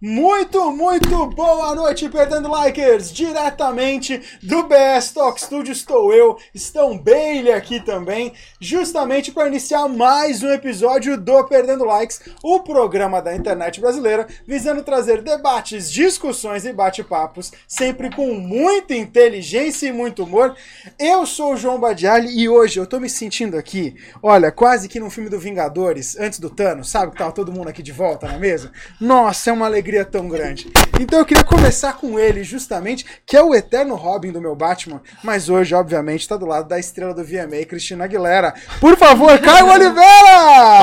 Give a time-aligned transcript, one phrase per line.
[0.00, 3.12] Muito, muito boa noite, Perdendo Likers!
[3.12, 10.40] Diretamente do BS Talk Studio estou eu, estão Bailey aqui também, justamente para iniciar mais
[10.40, 16.72] um episódio do Perdendo Likes, o programa da internet brasileira, visando trazer debates, discussões e
[16.72, 20.54] bate-papos, sempre com muita inteligência e muito humor.
[20.96, 25.00] Eu sou o João Badiali e hoje eu tô me sentindo aqui, olha, quase que
[25.00, 28.28] no filme do Vingadores, antes do Thanos, sabe que tava todo mundo aqui de volta
[28.28, 28.70] na mesa?
[29.00, 30.68] Nossa, é uma alegria alegria tão grande.
[31.00, 35.00] Então eu queria começar com ele, justamente, que é o eterno Robin do meu Batman,
[35.22, 38.54] mas hoje, obviamente, está do lado da estrela do VMA, Cristina Aguilera.
[38.80, 39.98] Por favor, Caio Oliveira!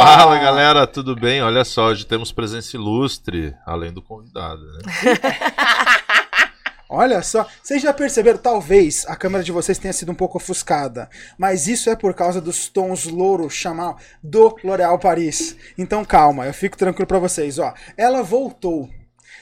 [0.04, 1.42] Fala, galera, tudo bem?
[1.42, 4.80] Olha só, hoje temos presença ilustre, além do convidado, né?
[6.88, 11.10] Olha só, vocês já perceberam, talvez a câmera de vocês tenha sido um pouco ofuscada,
[11.38, 15.56] mas isso é por causa dos tons louro chamar do L'Oréal Paris.
[15.78, 17.74] Então calma, eu fico tranquilo para vocês, ó.
[17.98, 18.90] Ela voltou.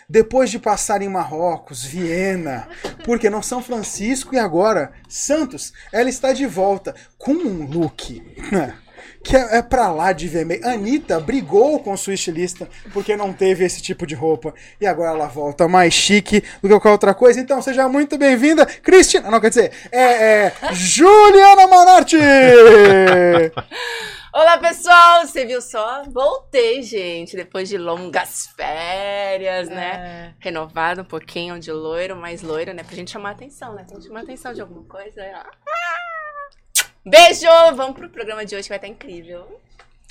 [0.08, 2.68] Depois de passar em Marrocos, Viena,
[3.06, 8.22] porque não São Francisco e agora Santos, ela está de volta com um look
[9.24, 10.68] que é, é pra lá de vermelho.
[10.68, 14.54] Anitta brigou com sua estilista porque não teve esse tipo de roupa.
[14.80, 17.40] E agora ela volta mais chique do que qualquer outra coisa.
[17.40, 19.32] Então seja muito bem-vinda, Cristina.
[19.32, 22.18] Não, quer dizer, é, é Juliana Manarte!
[24.34, 25.28] Olá, pessoal!
[25.28, 26.04] Você viu só?
[26.10, 29.76] Voltei, gente, depois de longas férias, né?
[29.76, 29.98] é.
[29.98, 30.36] né?
[30.40, 32.84] Renovado um pouquinho de loiro, mais loiro, né?
[32.84, 33.84] Pra gente chamar atenção, né?
[33.84, 35.22] Pra gente chamar atenção de alguma coisa.
[35.22, 36.03] Ah!
[37.06, 37.48] Beijo!
[37.76, 39.60] Vamos pro programa de hoje que vai estar incrível.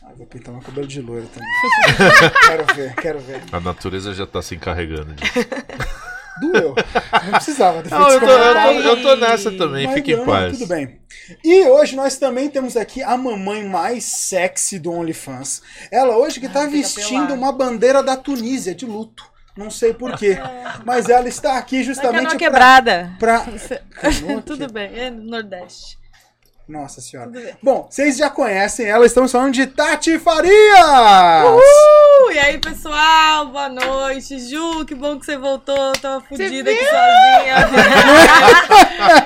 [0.05, 1.49] Ah, vou pintar meu cabelo de loiro também.
[2.47, 3.43] quero ver, quero ver.
[3.51, 5.33] A natureza já tá se encarregando disso.
[6.41, 6.75] Doeu.
[7.25, 7.83] Não precisava.
[7.83, 10.59] Não, eu, tô, eu, tô, eu, tô, nessa também, Mas fique em paz.
[10.59, 10.99] Tudo bem.
[11.43, 15.63] E hoje nós também temos aqui a mamãe mais sexy do OnlyFans.
[15.91, 19.25] Ela hoje que tá vestindo uma bandeira da Tunísia de luto.
[19.57, 20.39] Não sei porquê.
[20.85, 22.31] Mas ela está aqui justamente.
[22.31, 23.17] Pra, quebrada.
[23.19, 23.47] Pra...
[24.45, 26.02] Tudo bem, é no Nordeste.
[26.69, 27.31] Nossa senhora.
[27.61, 30.55] Bom, vocês já conhecem ela, estamos falando de Tati Farias!
[31.45, 32.33] Uhul!
[32.33, 34.39] E aí, pessoal, boa noite.
[34.39, 35.93] Ju, que bom que você voltou.
[36.01, 37.57] Tava fodida aqui sozinha.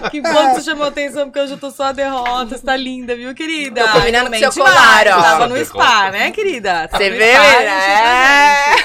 [0.10, 2.56] que bom que você chamou atenção, porque hoje eu tô só a derrota.
[2.56, 3.84] Você tá linda, viu, querida?
[3.84, 5.22] Tô combinando com seu colar, ó.
[5.22, 6.88] Tava no spa, né, querida?
[6.90, 8.72] Você vê, né?
[8.72, 8.76] É.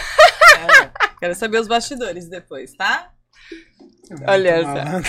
[1.20, 3.11] Quero saber os bastidores depois, tá?
[4.28, 5.02] Olha essa.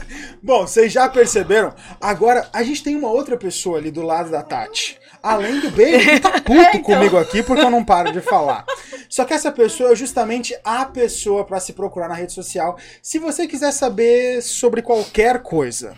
[0.42, 1.74] Bom, vocês já perceberam?
[2.00, 4.98] Agora, a gente tem uma outra pessoa ali do lado da Tati.
[5.22, 6.82] Além do Baby, que tá puto é, então.
[6.82, 8.62] comigo aqui porque eu não paro de falar.
[9.08, 13.18] Só que essa pessoa é justamente a pessoa para se procurar na rede social se
[13.18, 15.94] você quiser saber sobre qualquer coisa.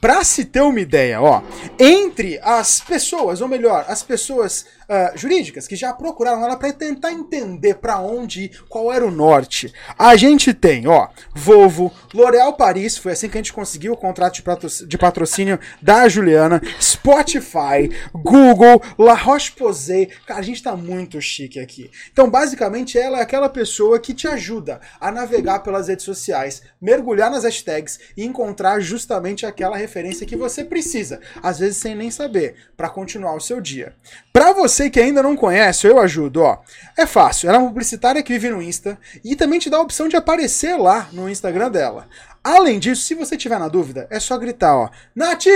[0.00, 1.40] Pra se ter uma ideia, ó,
[1.78, 7.12] entre as pessoas, ou melhor, as pessoas uh, jurídicas que já procuraram ela para tentar
[7.12, 9.72] entender para onde ir, qual era o norte.
[9.98, 14.42] A gente tem, ó, Volvo, L'Oréal Paris, foi assim que a gente conseguiu o contrato
[14.86, 20.06] de patrocínio da Juliana, Spotify, Google, La Roche-Posay.
[20.26, 21.90] Cara, a gente tá muito chique aqui.
[22.12, 27.30] Então, basicamente, ela é aquela pessoa que te ajuda a navegar pelas redes sociais, mergulhar
[27.30, 32.56] nas hashtags e encontrar justamente aquela referência que você precisa, às vezes sem nem saber,
[32.76, 33.94] para continuar o seu dia.
[34.32, 36.58] Para você você que ainda não conhece, eu ajudo, ó.
[36.98, 39.82] É fácil, ela é uma publicitária que vive no Insta e também te dá a
[39.82, 42.08] opção de aparecer lá no Instagram dela.
[42.42, 44.90] Além disso, se você tiver na dúvida, é só gritar, ó.
[45.14, 45.46] Nath,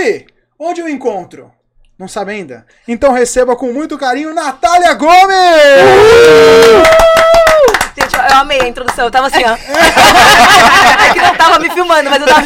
[0.57, 1.51] onde eu encontro?
[1.97, 2.65] Não sabe ainda?
[2.87, 5.17] Então receba com muito carinho Natália Gomes!
[7.45, 7.48] Uh!
[8.09, 9.05] Gente, eu amei a introdução.
[9.05, 9.53] Eu tava assim, ó.
[11.09, 12.41] é que não tava me filmando, mas eu tava.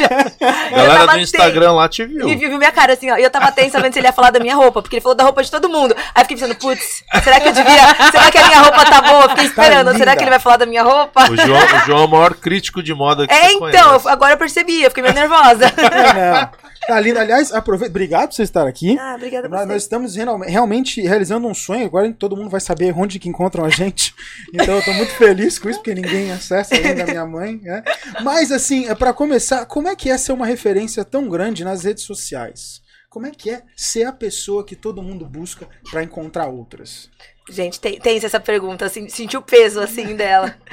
[0.72, 2.26] Galera do Instagram lá te viu.
[2.26, 3.18] Me viu minha cara assim, ó.
[3.18, 5.16] E eu tava tensa vendo se ele ia falar da minha roupa, porque ele falou
[5.16, 5.96] da roupa de todo mundo.
[6.14, 8.12] Aí eu fiquei pensando, putz, será que eu devia.
[8.12, 9.30] Será que a minha roupa tá boa?
[9.30, 9.92] fiquei tá esperando.
[9.92, 11.32] Tá será que ele vai falar da minha roupa?
[11.32, 14.38] O João, o João é o maior crítico de moda que É, então, agora eu
[14.38, 15.66] percebi, eu fiquei meio nervosa.
[15.76, 16.63] não.
[16.90, 17.92] Aliás, aproveita.
[17.92, 18.98] Obrigado por você estar aqui.
[19.00, 21.86] Ah, obrigada nós, nós estamos realmente realizando um sonho.
[21.86, 24.14] Agora todo mundo vai saber onde que encontram a gente.
[24.54, 27.60] Então eu tô muito feliz com isso, porque ninguém acessa ainda a minha mãe.
[27.62, 27.84] Né?
[28.22, 31.84] Mas assim, é para começar, como é que é ser uma referência tão grande nas
[31.84, 32.82] redes sociais?
[33.10, 37.10] Como é que é ser a pessoa que todo mundo busca para encontrar outras?
[37.50, 40.56] Gente, tem, tem essa pergunta, assim, senti o peso, assim, dela.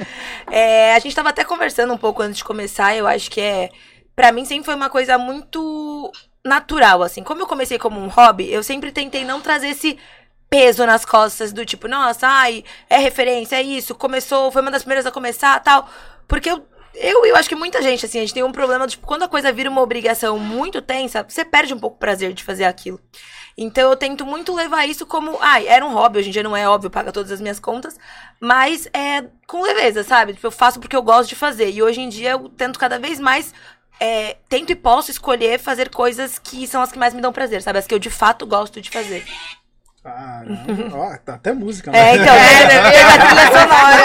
[0.53, 3.69] É, a gente tava até conversando um pouco antes de começar, eu acho que é
[4.15, 6.11] para mim sempre foi uma coisa muito
[6.43, 7.23] natural, assim.
[7.23, 9.97] Como eu comecei como um hobby, eu sempre tentei não trazer esse
[10.49, 14.83] peso nas costas do tipo, nossa, ai, é referência, é isso, começou, foi uma das
[14.83, 15.89] primeiras a começar, tal.
[16.27, 19.07] Porque eu eu, eu acho que muita gente, assim, a gente tem um problema, tipo,
[19.07, 22.43] quando a coisa vira uma obrigação muito tensa, você perde um pouco o prazer de
[22.43, 22.99] fazer aquilo.
[23.57, 26.55] Então eu tento muito levar isso como, ai, era um hobby, hoje em dia não
[26.55, 27.97] é óbvio, paga todas as minhas contas,
[28.39, 30.33] mas é com leveza, sabe?
[30.33, 31.69] Tipo, eu faço porque eu gosto de fazer.
[31.69, 33.53] E hoje em dia eu tento cada vez mais
[34.01, 37.61] é, tento e posso escolher fazer coisas que são as que mais me dão prazer,
[37.61, 37.77] sabe?
[37.77, 39.23] As que eu de fato gosto de fazer.
[40.03, 42.23] Caramba, ó, tá até música, É, né?
[42.23, 44.03] então, é, teve a trilha sonora.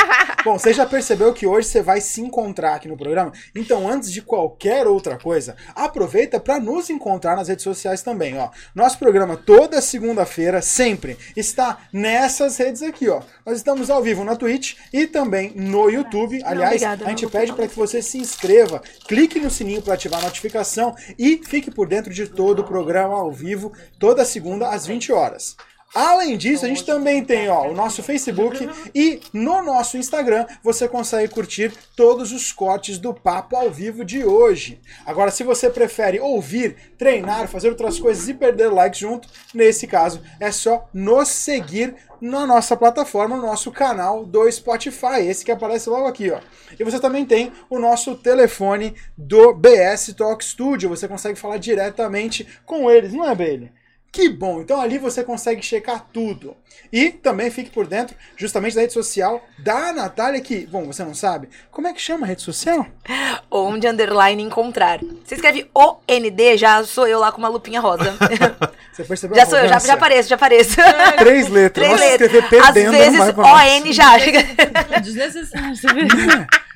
[0.43, 3.31] Bom, você já percebeu que hoje você vai se encontrar aqui no programa?
[3.53, 8.49] Então, antes de qualquer outra coisa, aproveita para nos encontrar nas redes sociais também, ó.
[8.73, 13.21] Nosso programa toda segunda-feira, sempre, está nessas redes aqui, ó.
[13.45, 16.41] Nós estamos ao vivo na Twitch e também no YouTube.
[16.43, 19.93] Aliás, obrigada, a gente não pede para que você se inscreva, clique no sininho para
[19.93, 24.69] ativar a notificação e fique por dentro de todo o programa ao vivo, toda segunda
[24.69, 25.55] às 20 horas.
[25.93, 30.87] Além disso, a gente também tem ó, o nosso Facebook e no nosso Instagram você
[30.87, 34.79] consegue curtir todos os cortes do papo ao vivo de hoje.
[35.05, 40.21] Agora, se você prefere ouvir, treinar, fazer outras coisas e perder likes junto, nesse caso
[40.39, 45.89] é só nos seguir na nossa plataforma, no nosso canal do Spotify, esse que aparece
[45.89, 46.39] logo aqui, ó.
[46.79, 52.47] E você também tem o nosso telefone do BS Talk Studio, você consegue falar diretamente
[52.65, 53.80] com eles, não é, Bailey?
[54.11, 54.59] Que bom!
[54.59, 56.55] Então ali você consegue checar tudo.
[56.91, 61.13] E também fique por dentro, justamente da rede social da Natália, que, bom, você não
[61.13, 61.47] sabe.
[61.71, 62.85] Como é que chama a rede social?
[63.49, 64.99] Onde underline encontrar.
[65.23, 68.17] Você escreve OND, já sou eu lá com uma lupinha rosa.
[68.91, 70.75] Você percebeu já sou eu, já, já apareço, já apareço.
[71.17, 71.87] Três letras.
[71.87, 72.33] Três Nossa, letras.
[72.33, 73.19] escrever Às perdendo vezes.
[73.37, 74.43] ON já chega.
[74.99, 76.01] Desnecessário, você vê?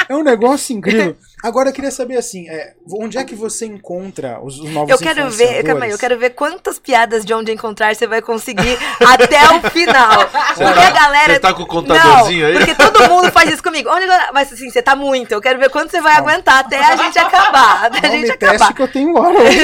[0.07, 1.17] É um negócio incrível.
[1.45, 4.97] Agora eu queria saber assim, é, onde é que você encontra os, os novos Eu
[4.97, 5.67] quero ver, influenciadores?
[5.67, 8.75] calma aí, eu quero ver quantas piadas de onde encontrar você vai conseguir
[9.07, 10.27] até o final.
[10.27, 11.33] Porque a galera.
[11.35, 12.57] Você tá com o contadorzinho não, aí?
[12.57, 13.87] Porque todo mundo faz isso comigo.
[13.91, 14.07] Onde?
[14.33, 15.33] Mas assim, você tá muito.
[15.33, 17.85] Eu quero ver quanto você vai aguentar até a gente acabar.
[17.85, 18.73] Até a Não gente me teste acabar.
[18.73, 19.59] que eu tenho hora hoje.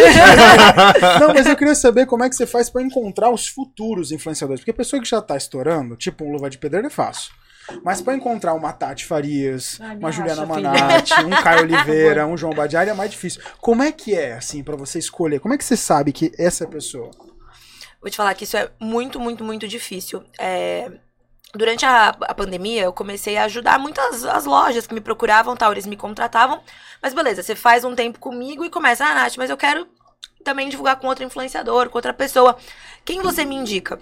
[1.19, 4.61] não, mas eu queria saber como é que você faz pra encontrar os futuros influenciadores.
[4.61, 7.31] Porque a pessoa que já tá estourando, tipo um Luva de Pedreiro, é fácil.
[7.83, 10.45] Mas pra encontrar uma Tati Farias, Ah, uma Juliana.
[10.45, 13.41] Manatti, um Caio Oliveira, um João Badiari é mais difícil.
[13.59, 15.39] Como é que é, assim, pra você escolher?
[15.39, 17.11] Como é que você sabe que essa é a pessoa?
[18.01, 20.23] Vou te falar que isso é muito, muito, muito difícil.
[20.39, 20.91] É,
[21.53, 25.73] Durante a, a pandemia, eu comecei a ajudar muitas as lojas que me procuravam, tal,
[25.73, 26.61] eles me contratavam.
[27.01, 29.85] Mas beleza, você faz um tempo comigo e começa, ah, Nath, mas eu quero
[30.45, 32.55] também divulgar com outro influenciador, com outra pessoa.
[33.03, 33.99] Quem você me indica?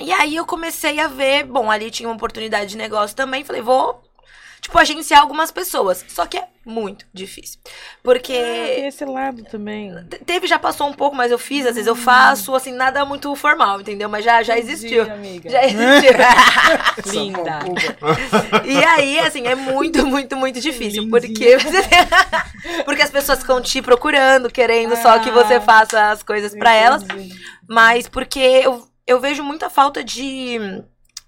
[0.00, 3.60] E aí eu comecei a ver, bom, ali tinha uma oportunidade de negócio também, falei,
[3.62, 4.00] vou,
[4.60, 6.04] tipo, agenciar algumas pessoas.
[6.08, 7.58] Só que é muito difícil.
[8.02, 8.32] Porque.
[8.34, 9.92] Ah, esse lado também.
[10.08, 13.04] Te- Teve, já passou um pouco, mas eu fiz, às vezes eu faço, assim, nada
[13.04, 14.08] muito formal, entendeu?
[14.08, 15.02] Mas já, já existiu.
[15.04, 15.50] Entendi, amiga.
[15.50, 16.12] Já existiu.
[17.12, 17.58] Linda.
[18.64, 21.02] e aí, assim, é muito, muito, muito difícil.
[21.04, 21.10] Lindinha.
[21.10, 21.56] Porque
[22.84, 26.72] Porque as pessoas ficam te procurando, querendo só que você Ah, faça as coisas pra
[26.72, 27.02] elas.
[27.68, 30.58] Mas porque eu, eu vejo muita falta de.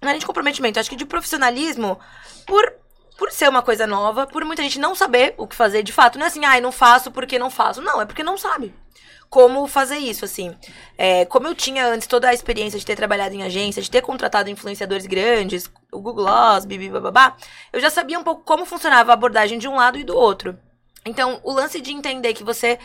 [0.01, 1.99] Não é nem de comprometimento, acho que de profissionalismo
[2.45, 2.79] por.
[3.17, 6.17] Por ser uma coisa nova, por muita gente não saber o que fazer de fato.
[6.17, 7.79] Não é assim, ai, não faço porque não faço.
[7.79, 8.73] Não, é porque não sabe
[9.31, 10.53] como fazer isso, assim.
[10.97, 14.01] É, como eu tinha antes toda a experiência de ter trabalhado em agência, de ter
[14.01, 17.37] contratado influenciadores grandes, o Google Gloss, bibi, bababá,
[17.71, 20.59] eu já sabia um pouco como funcionava a abordagem de um lado e do outro.
[21.05, 22.77] Então, o lance de entender que você.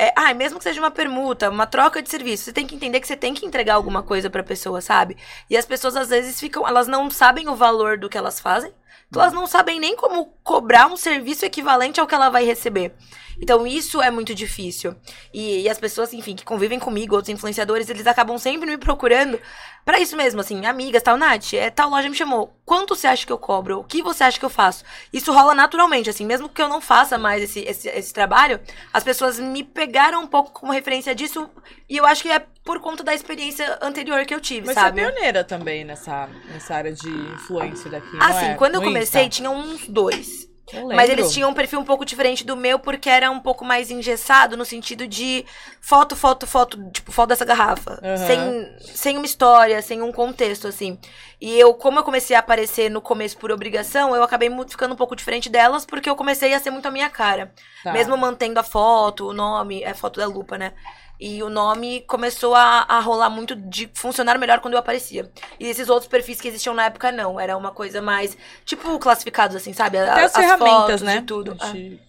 [0.00, 3.00] É, ah, mesmo que seja uma permuta, uma troca de serviço, você tem que entender
[3.00, 5.14] que você tem que entregar alguma coisa pra pessoa, sabe?
[5.48, 6.66] E as pessoas às vezes ficam.
[6.66, 8.72] Elas não sabem o valor do que elas fazem.
[9.10, 12.94] Então, elas não sabem nem como cobrar um serviço equivalente ao que ela vai receber.
[13.40, 14.94] Então, isso é muito difícil.
[15.32, 19.40] E, e as pessoas, enfim, que convivem comigo, outros influenciadores, eles acabam sempre me procurando
[19.84, 22.54] pra isso mesmo, assim, amigas, tal, Nath, é, tal loja me chamou.
[22.64, 23.78] Quanto você acha que eu cobro?
[23.80, 24.84] O que você acha que eu faço?
[25.12, 28.60] Isso rola naturalmente, assim, mesmo que eu não faça mais esse, esse, esse trabalho,
[28.92, 31.48] as pessoas me pegaram um pouco como referência disso,
[31.88, 35.00] e eu acho que é por conta da experiência anterior que eu tive, Mas sabe?
[35.00, 38.54] você é pioneira também nessa, nessa área de influência daqui, Assim, é?
[38.54, 39.36] quando eu comecei, Insta.
[39.36, 40.49] tinha uns dois.
[40.94, 43.90] Mas eles tinham um perfil um pouco diferente do meu, porque era um pouco mais
[43.90, 45.44] engessado no sentido de
[45.80, 48.00] foto, foto, foto, tipo, foto dessa garrafa.
[48.02, 48.26] Aham.
[48.26, 50.98] Sem, sem uma história, sem um contexto, assim.
[51.40, 54.96] E eu, como eu comecei a aparecer no começo por obrigação, eu acabei ficando um
[54.96, 57.52] pouco diferente delas, porque eu comecei a ser muito a minha cara.
[57.82, 57.92] Tá.
[57.92, 60.72] Mesmo mantendo a foto, o nome, é foto da lupa, né?
[61.20, 65.30] E o nome começou a, a rolar muito de funcionar melhor quando eu aparecia.
[65.58, 67.38] E esses outros perfis que existiam na época, não.
[67.38, 69.98] Era uma coisa mais, tipo, classificados, assim, sabe?
[69.98, 71.16] A- Até as, as ferramentas, né?
[71.18, 71.54] e tudo.
[71.54, 71.72] Não, Ah.
[71.72, 72.00] ti-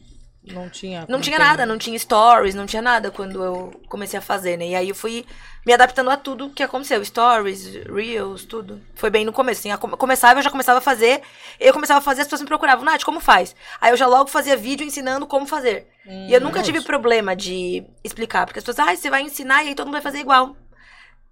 [0.48, 1.06] não tinha.
[1.10, 4.68] Não tinha nada, não tinha stories, não tinha nada quando eu comecei a fazer, né?
[4.70, 5.26] E aí eu fui
[5.66, 7.04] me adaptando a tudo que aconteceu.
[7.04, 8.82] Stories, Reels, tudo.
[8.96, 9.78] Foi bem no começo, assim.
[9.78, 11.22] come- Começava, eu já começava a fazer.
[11.60, 12.86] Eu começava a fazer, as pessoas me procuravam.
[12.86, 13.54] Nath, como faz?
[13.82, 15.86] Aí eu já logo fazia vídeo ensinando como fazer.
[16.06, 18.46] E eu nunca tive problema de explicar.
[18.46, 20.56] Porque as pessoas, ah, você vai ensinar e aí todo mundo vai fazer igual.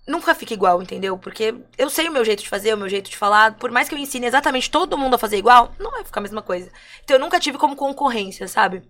[0.08, 1.18] nunca fica igual, entendeu?
[1.18, 3.56] Porque eu sei o meu jeito de fazer, o meu jeito de falar.
[3.56, 6.24] Por mais que eu ensine exatamente todo mundo a fazer igual, não vai ficar a
[6.24, 6.72] mesma coisa.
[7.04, 8.82] Então eu nunca tive como concorrência, sabe?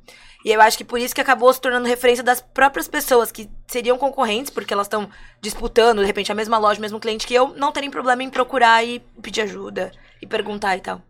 [0.43, 3.49] E eu acho que por isso que acabou se tornando referência das próprias pessoas que
[3.67, 5.09] seriam concorrentes, porque elas estão
[5.41, 8.29] disputando, de repente, a mesma loja, o mesmo cliente que eu, não terem problema em
[8.29, 11.01] procurar e pedir ajuda e perguntar e tal.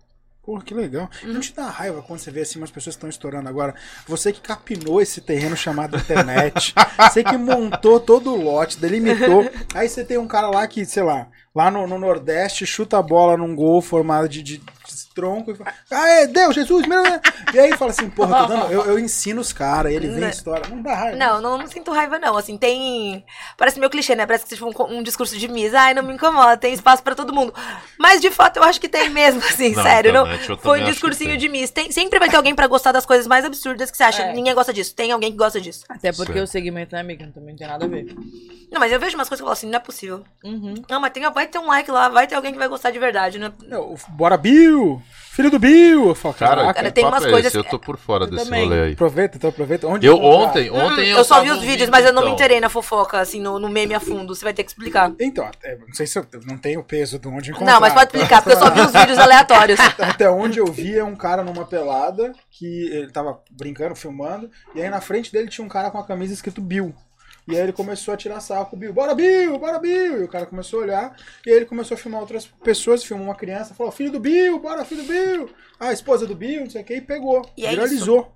[0.49, 1.07] Porra, que legal.
[1.23, 1.33] Uhum.
[1.33, 3.75] Não te dá raiva quando você vê assim umas pessoas que estão estourando agora.
[4.07, 6.73] Você que capinou esse terreno chamado internet.
[6.97, 9.47] você que montou todo o lote, delimitou.
[9.75, 13.01] Aí você tem um cara lá que, sei lá, lá no, no Nordeste, chuta a
[13.03, 14.59] bola num gol formado de, de
[15.19, 17.03] tronco e fala: Aê, Deus, Jesus, meu.
[17.03, 17.19] Deus."
[17.53, 20.29] E aí fala assim, porra, tô dando, eu, eu ensino os caras, ele vem Né.
[20.29, 20.67] história.
[20.69, 21.17] Não dá raiva.
[21.17, 22.37] Não, não, não sinto raiva, não.
[22.37, 23.25] Assim, tem.
[23.57, 24.25] Parece meu clichê, né?
[24.25, 25.79] Parece que seja um, um discurso de misa.
[25.79, 27.53] Ai, não me incomoda, tem espaço pra todo mundo.
[27.97, 30.13] Mas de fato eu acho que tem mesmo, assim, Na sério.
[30.13, 31.39] Não, internet eu foi um discursinho tem.
[31.39, 31.73] de missa.
[31.73, 34.23] Tem, sempre vai ter alguém pra gostar das coisas mais absurdas que você acha.
[34.23, 34.33] É.
[34.33, 34.93] Ninguém gosta disso.
[34.95, 35.83] Tem alguém que gosta disso.
[35.89, 36.43] Até porque Certo.
[36.45, 37.27] o segmento, né, amiga?
[37.33, 38.15] Também não tem nada a ver.
[38.71, 40.23] Não, mas eu vejo umas coisas que eu falo assim, não é possível.
[40.43, 40.75] Uhum.
[40.89, 42.99] Não, mas tem, vai ter um like lá, vai ter alguém que vai gostar de
[42.99, 43.51] verdade, né?
[43.67, 45.01] Não, Bora, Bill!
[45.39, 46.09] Filho do Bill!
[46.09, 46.73] Eu falo, Cara.
[46.73, 47.57] Cara, tem umas é coisas esse?
[47.57, 48.65] Eu tô por fora Eu desse também.
[48.65, 48.91] rolê aí.
[48.91, 49.87] Aproveita, então aproveita.
[49.87, 52.27] Onde Eu ontem, ontem Hum, eu, só tava vi os vídeos, mas eu não me
[52.27, 52.35] então.
[52.35, 54.35] interei na fofoca, assim, no, no meme a fundo.
[54.35, 55.13] Você vai ter que explicar.
[55.17, 57.71] Então, é, não sei se eu não tenho o peso de onde encontrar.
[57.71, 59.79] Não, mas pode explicar, porque eu só vi os vídeos aleatórios.
[59.97, 64.81] Até onde eu vi é um cara numa pelada que ele tava brincando, filmando, e
[64.81, 66.93] aí na frente dele tinha um cara com a camisa escrito Bill.
[67.49, 68.93] E aí ele começou a tirar sarro com o Bill.
[68.93, 69.57] Bora, Bill!
[69.57, 70.21] Bora, Bill!
[70.21, 71.15] E o cara começou a olhar,
[71.45, 74.59] e aí ele começou a filmar outras pessoas, filmou uma criança, falou, filho do Bill,
[74.59, 75.49] bora, filho do Bill!
[75.79, 77.41] A esposa do Bill, não sei o que, e pegou.
[77.57, 78.31] E é viralizou.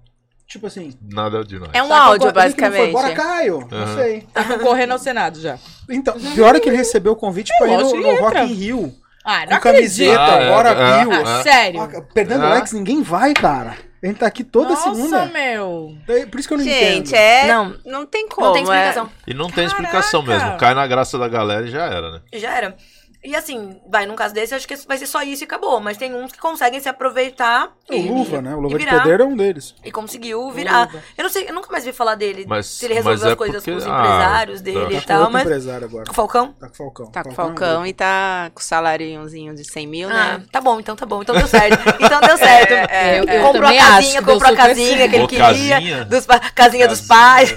[0.48, 0.93] Tipo assim.
[1.12, 1.72] Nada demais.
[1.74, 2.41] É um sabe áudio, não foi?
[2.43, 2.91] basicamente.
[2.91, 3.67] Bora, Caio!
[3.72, 3.96] Não Aham.
[3.96, 4.22] sei.
[4.34, 5.58] Tá concorrendo ao Senado já.
[5.89, 8.93] Então, pior é que ele recebeu o convite pra ir no, no Rock in Rio.
[9.25, 10.38] Ah, Com não camiseta, acredito.
[10.38, 11.12] Ah, é, bora, é, Bill.
[11.13, 11.43] Ah, é.
[11.43, 11.82] sério?
[11.82, 12.53] Ah, Perdendo Ah.
[12.55, 13.77] Lex, ninguém vai, cara.
[14.04, 15.26] A gente tá aqui toda Nossa, segunda.
[15.28, 15.96] meu.
[16.06, 17.16] Daí, Por isso que eu não Gente, entendo.
[17.16, 17.48] é.
[17.48, 17.76] Não.
[17.86, 18.48] Não, tem como.
[18.48, 19.10] Não tem é- explicação.
[19.26, 20.44] E não tem explicação Caraca.
[20.46, 20.60] mesmo.
[20.60, 22.22] Cai na graça da galera e já era, né?
[22.34, 22.76] Já era.
[23.24, 25.80] E assim, vai, num caso desse, eu acho que vai ser só isso e acabou.
[25.80, 28.53] Mas tem uns que conseguem se aproveitar O e, Luva, né?
[28.56, 29.01] O Luva e de virar.
[29.01, 29.74] Poder é um deles.
[29.84, 30.89] E conseguiu virar.
[31.18, 32.46] Eu não sei, eu nunca mais vi falar dele.
[32.48, 34.63] Mas- se ele resolveu mas é as coisas porque- com os ah, empresários tá.
[34.65, 35.42] dele Tá e tal, mas.
[35.44, 36.06] empresário agora.
[36.06, 36.53] Com o Falcão?
[36.60, 37.12] Tá com o Falcão.
[37.12, 40.13] Tá com o é um Falcão e tá com o saláriozinho de 100 mil, Ah,
[40.39, 40.44] né?
[40.51, 41.22] tá bom, então tá bom.
[41.22, 41.80] Então deu certo.
[42.03, 42.74] Então deu certo.
[42.92, 45.46] É, eu- eu comprou a casinha, comprou a casinha que ele queria.
[45.46, 46.06] casinha.
[46.06, 47.53] Dos pa- casinha dos pais.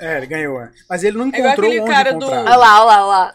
[0.00, 0.14] É.
[0.14, 0.70] É, ele ganhou, é.
[0.88, 2.40] Mas ele não É encontrou aquele onde cara do- comprar.
[2.44, 3.32] Olha lá, olha lá, olha lá.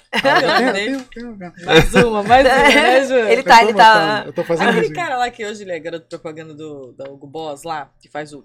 [1.65, 3.13] Mais uma, mais uma, né, Ju?
[3.13, 4.23] Ele tá, ele tá.
[4.25, 4.93] Eu tô fazendo Aquele isso.
[4.95, 8.33] cara lá que hoje ele é garoto propaganda do, da Hugo Boss lá, que faz
[8.33, 8.43] o.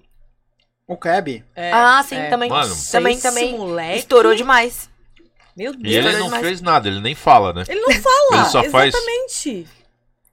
[0.86, 1.44] O Cab.
[1.54, 2.30] é, Ah, sim, é.
[2.30, 2.48] também.
[2.48, 2.74] Mano.
[2.90, 3.58] também, Esse também.
[3.58, 4.88] moleque- Estourou demais.
[5.56, 5.84] Meu E Deus.
[5.84, 6.46] ele Estourou não demais.
[6.46, 7.64] fez nada, ele nem fala, né?
[7.68, 8.14] Ele não fala.
[8.42, 9.66] Ele só faz- Exatamente.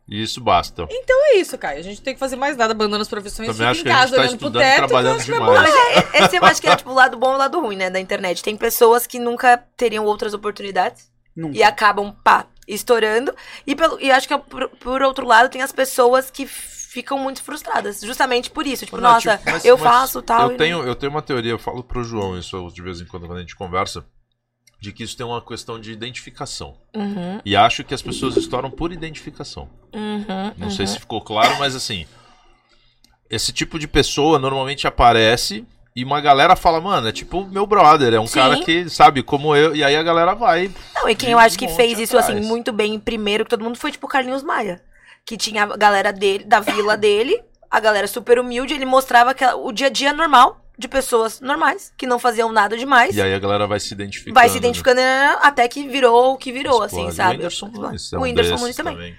[0.08, 0.86] E isso basta.
[0.90, 1.80] Então é isso, Caio.
[1.80, 3.50] A gente tem que fazer mais nada, abandonando as profissões.
[3.50, 4.64] Também acho fica que em casa tá olhando pro e teto.
[4.64, 5.74] que eu trabalhando acho que é demais.
[6.14, 7.90] É, esse eu acho que é tipo o lado bom e o lado ruim, né,
[7.90, 8.44] da internet.
[8.44, 11.58] Tem pessoas que nunca teriam outras oportunidades Nunca.
[11.58, 13.34] e acabam, pá, estourando.
[13.66, 17.44] E, pelo, e acho que por, por outro lado tem as pessoas que ficam muito
[17.44, 18.86] frustradas, justamente por isso.
[18.86, 20.52] Tipo, Não, nossa, tipo, mas- eu mas faço tal.
[20.52, 23.28] Eu tenho, eu tenho uma teoria, eu falo pro João isso de vez em quando
[23.28, 24.06] quando a gente conversa,
[24.80, 26.78] de que isso tem uma questão de identificação.
[26.96, 29.70] Uhum, E acho que as pessoas estouram por identificação.
[29.94, 30.72] uhum, Não uhum.
[30.72, 32.06] sei se ficou claro, mas assim.
[33.30, 38.14] Esse tipo de pessoa normalmente aparece e uma galera fala, mano, é tipo meu brother,
[38.14, 38.34] é um Sim.
[38.40, 40.70] cara que, sabe, como eu, e aí a galera vai.
[40.94, 42.48] Não, e quem eu acho que fez isso, assim, atrás.
[42.48, 44.82] muito bem primeiro que todo mundo foi, tipo, o Carlinhos Maia.
[45.26, 49.56] Que tinha a galera dele, da vila dele, a galera super humilde, ele mostrava aquela-
[49.56, 53.16] o dia a dia normal de pessoas normais, que não faziam nada demais.
[53.16, 54.34] E aí a galera vai se identificando.
[54.34, 54.60] vai se né?
[54.60, 57.16] identificando né, até que virou o que virou, assim, Explode.
[57.16, 57.30] sabe?
[57.30, 58.12] O Whindersson Nunes.
[58.12, 59.16] é O um Whindersson desses Nunes também.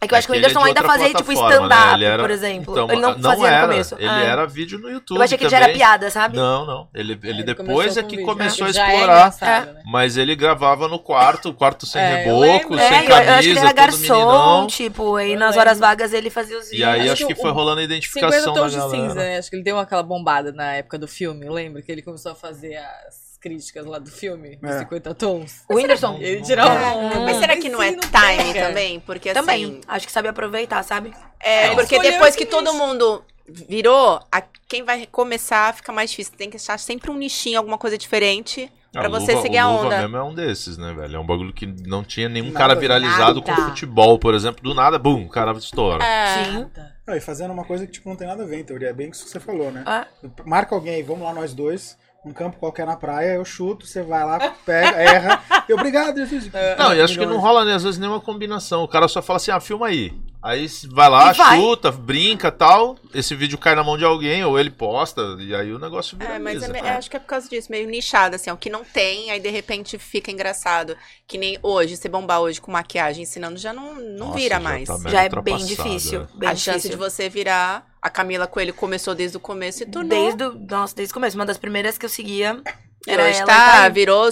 [0.00, 1.32] É que eu É acho que o que ele é Whindersson de ainda fazia, tipo,
[1.32, 1.34] né?
[1.34, 2.72] stand-up, era- por exemplo.
[2.72, 3.62] Então, ele não, não fazia era.
[3.66, 3.94] no começo.
[3.98, 4.22] Ele Ah.
[4.24, 5.16] era vídeo no YouTube.
[5.18, 5.70] Eu achei que ele já também.
[5.70, 6.36] era piada, sabe?
[6.36, 6.88] Não, não.
[6.94, 8.70] Ele, ele, Ele depois é que vídeo, começou né?
[8.70, 9.34] a Que é explorar.
[9.40, 9.82] né?
[9.86, 13.42] Mas ele gravava no quarto, quarto sem É, reboco, sem É, eu, camisa, eu acho
[13.42, 14.66] que ele era garçom, meninão.
[14.68, 16.88] tipo, aí nas horas vagas ele fazia os E vídeos.
[16.88, 19.14] aí Acho acho que que foi o- rolando a 50 identificação da tons de cinza,
[19.16, 19.38] né?
[19.38, 21.82] Acho que ele deu aquela bombada na época do filme, lembra?
[21.82, 24.78] Que ele começou a fazer as críticas lá do filme, dos É.
[24.80, 25.62] 50 tons.
[25.68, 26.18] O Whindersson?
[26.20, 26.90] Ele tirava É.
[26.96, 27.24] um...
[27.24, 29.00] Mas será que não é time também?
[29.00, 29.80] Porque Também, assim.
[29.86, 31.12] acho que sabe aproveitar, sabe?
[31.40, 33.24] É, Ele porque depois que todo mundo
[33.68, 36.34] virou, a- quem vai começar fica mais difícil.
[36.36, 39.58] Tem que achar sempre um nichinho, alguma coisa diferente Ah, pra o você Luva- seguir
[39.58, 39.98] a o Luva onda.
[40.02, 41.16] mesmo é um desses, né, velho?
[41.16, 43.54] É um bagulho que não tinha nenhum Nada, cara viralizado nada.
[43.56, 44.62] com futebol, por exemplo.
[44.62, 46.04] Do nada, bum, o cara estoura.
[46.04, 46.44] É.
[46.44, 46.66] Sim.
[47.06, 48.88] Não, e fazendo uma coisa que tipo, não tem nada a ver, em teoria.
[48.88, 49.82] É bem isso que você falou, né?
[49.86, 50.06] Ah,
[50.44, 51.96] Marca alguém aí, vamos lá nós dois.
[52.24, 55.40] Um campo qualquer na praia, eu chuto, você vai lá, pega, erra.
[55.68, 56.50] E obrigado, Jesus.
[56.76, 58.82] Não, e acho que não rola, né, às vezes, nenhuma combinação.
[58.82, 60.12] O cara só fala assim, ah, filma aí.
[60.40, 61.58] Aí vai lá, vai.
[61.60, 62.96] chuta, brinca tal.
[63.12, 66.38] Esse vídeo cai na mão de alguém, ou ele posta, e aí o negócio É,
[66.38, 66.96] mas é cara.
[66.98, 69.50] acho que é por causa disso, meio nichado, assim, ó, que não tem, aí de
[69.50, 70.96] repente fica engraçado.
[71.26, 74.60] Que nem hoje, você bombar hoje com maquiagem ensinando, já não, não Nossa, vira já
[74.60, 74.88] mais.
[74.88, 76.22] tá Já é bem difícil.
[76.22, 76.26] é.
[76.38, 76.90] Bem a chance difícil.
[76.90, 77.86] de você virar.
[78.00, 80.08] A Camila Coelho começou desde o começo e tornou.
[80.08, 81.36] Desde o, nossa, desde o começo.
[81.36, 82.62] Uma das primeiras que eu seguia
[83.04, 83.46] E era hoje ela.
[83.46, 84.28] tá, tá virou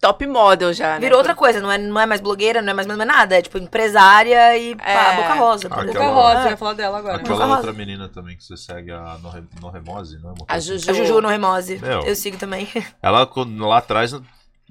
[0.00, 1.00] top model já, né?
[1.00, 3.36] Virou outra coisa, não é, não é mais blogueira, não é mais, mais nada.
[3.38, 5.16] É tipo empresária e pá, É.
[5.16, 5.68] boca rosa.
[5.68, 6.06] por Aquela- Boca.
[6.14, 7.16] Rosa, Ah, eu ia falar dela agora.
[7.16, 7.78] Aquela Boca outra Rosa.
[7.78, 10.32] menina também que você segue, a Norre- Norremose, não é?
[10.32, 10.84] Uma A coisa assim.
[10.86, 10.90] Juju.
[10.90, 11.78] A Juju no Remose.
[11.78, 12.00] Meu.
[12.02, 12.68] Eu sigo também.
[13.02, 14.12] Ela, quando- lá atrás,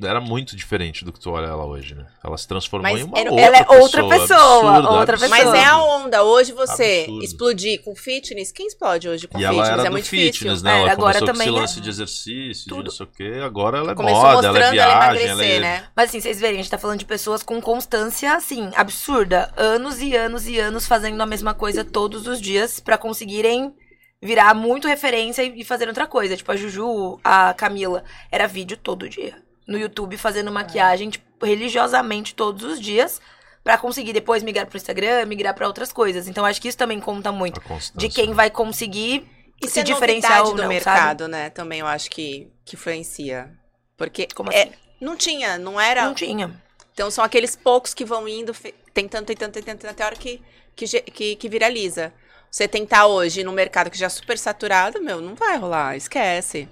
[0.02, 2.06] era muito diferente do que tu olha ela hoje, né?
[2.24, 5.18] Ela se transformou Mas em uma era- outra ela é outra pessoa, absurdo, outra.
[5.18, 5.58] Mas pessoa.
[5.58, 6.24] é a onda.
[6.24, 7.24] Hoje você Absurdo.
[7.26, 8.52] explodir com fitness.
[8.52, 9.58] Quem explode hoje com E fitness?
[9.68, 10.64] ela era é do muito fitness, difícil.
[10.64, 10.72] né?
[10.72, 12.84] É, Ela agora começou com esse também é lance de exercício, de tudo.
[12.86, 13.42] não sei o quê.
[13.44, 15.60] Agora ela é Começou moda, ela é mostrando ela viagem, ela emagrecer, é...
[15.60, 15.84] né?
[15.96, 19.52] Mas assim, vocês verem, a gente tá falando de pessoas com constância, assim, absurda.
[19.58, 23.74] Anos e anos e anos fazendo a mesma coisa todos os dias pra conseguirem
[24.22, 26.36] virar muito referência e e fazer outra coisa.
[26.38, 29.36] Tipo, a Juju, a Camila, era vídeo todo dia.
[29.70, 33.22] No YouTube, fazendo maquiagem, tipo, religiosamente todos os dias.
[33.64, 36.28] Pra conseguir depois migrar pro Instagram, migrar pra outras coisas.
[36.28, 37.62] Então, acho que isso também conta muito.
[37.94, 38.34] De quem né?
[38.34, 39.30] vai conseguir
[39.62, 41.50] Isso se é diferenciar ou do não, mercado, né?
[41.50, 43.52] Também eu acho que, que influencia.
[43.98, 44.72] Porque Como é- assim?
[45.00, 46.06] não tinha, não era.
[46.06, 46.52] Não tinha.
[46.94, 48.56] Então são aqueles poucos que vão indo,
[48.94, 50.42] tentando, tentando, tentando, até a hora que,
[50.76, 52.14] que, que, que viraliza.
[52.50, 56.68] Você tentar hoje no mercado que já é super saturado, meu, não vai rolar, esquece.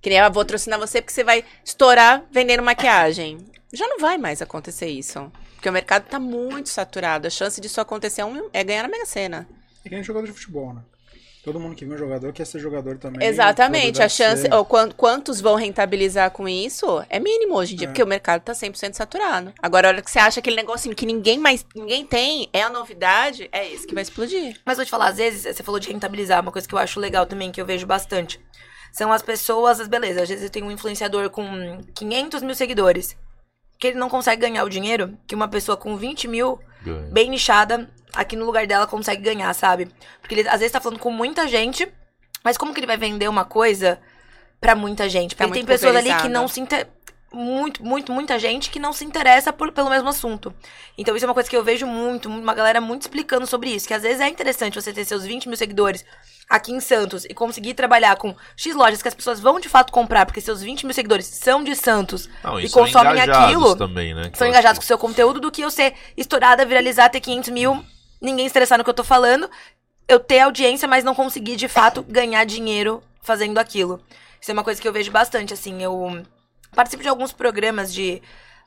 [0.00, 3.38] Que nem eu vou patrocinar você porque você vai estourar vendendo maquiagem.
[3.72, 5.30] Já não vai mais acontecer isso.
[5.54, 7.26] Porque o mercado tá muito saturado.
[7.26, 8.24] A chance disso acontecer é
[8.60, 9.48] é ganhar na Mega Sena.
[9.84, 10.80] É que nem jogador de futebol, né?
[11.44, 13.26] Todo mundo que vê um jogador quer ser jogador também.
[13.26, 14.02] Exatamente.
[14.02, 14.42] A chance.
[14.42, 14.52] ser.
[14.54, 17.88] Ou quan- quantos vão rentabilizar com isso é mínimo hoje em dia, É.
[17.88, 19.52] porque o mercado tá 100% saturado.
[19.62, 22.68] Agora, a hora que você acha aquele negocinho que ninguém mais ninguém tem, é a
[22.68, 24.56] novidade, é esse que vai explodir.
[24.64, 27.00] Mas vou te falar, às vezes, você falou de rentabilizar, uma coisa que eu acho
[27.00, 28.38] legal também, que eu vejo bastante.
[28.92, 31.44] São as pessoas, as beleza, às vezes tenho um influenciador com
[31.94, 33.16] 500 mil seguidores,
[33.78, 37.08] que ele não consegue ganhar o dinheiro que uma pessoa com 20 mil, Ganha.
[37.12, 39.88] bem nichada, aqui no lugar dela consegue ganhar, sabe?
[40.20, 41.86] Porque ele às vezes tá falando com muita gente,
[42.44, 44.00] mas como que ele vai vender uma coisa
[44.60, 45.36] pra muita gente?
[45.36, 46.88] Porque Tá tem pessoas ali que não se inter...
[47.32, 50.52] muito, muito, muita gente que não se interessa por- pelo mesmo assunto.
[50.96, 53.86] Então isso é uma coisa que eu vejo muito, uma galera muito explicando sobre isso,
[53.86, 56.04] que às vezes é interessante você ter seus 20 mil seguidores
[56.48, 59.92] aqui em Santos e conseguir trabalhar com X lojas que as pessoas vão de fato
[59.92, 64.30] comprar, porque seus 20 mil seguidores são de Santos Não, e consomem aquilo, também, né?
[64.30, 67.20] que são engajados com acho o seu conteúdo, do que eu ser estourada, viralizar, ter
[67.20, 67.84] 500 mil,
[68.20, 69.50] ninguém estressar no que eu tô falando,
[70.08, 74.00] eu ter audiência, mas não conseguir de fato ganhar dinheiro fazendo aquilo.
[74.40, 76.24] Isso é uma coisa que eu vejo bastante, assim, eu
[76.74, 78.22] participo de alguns programas de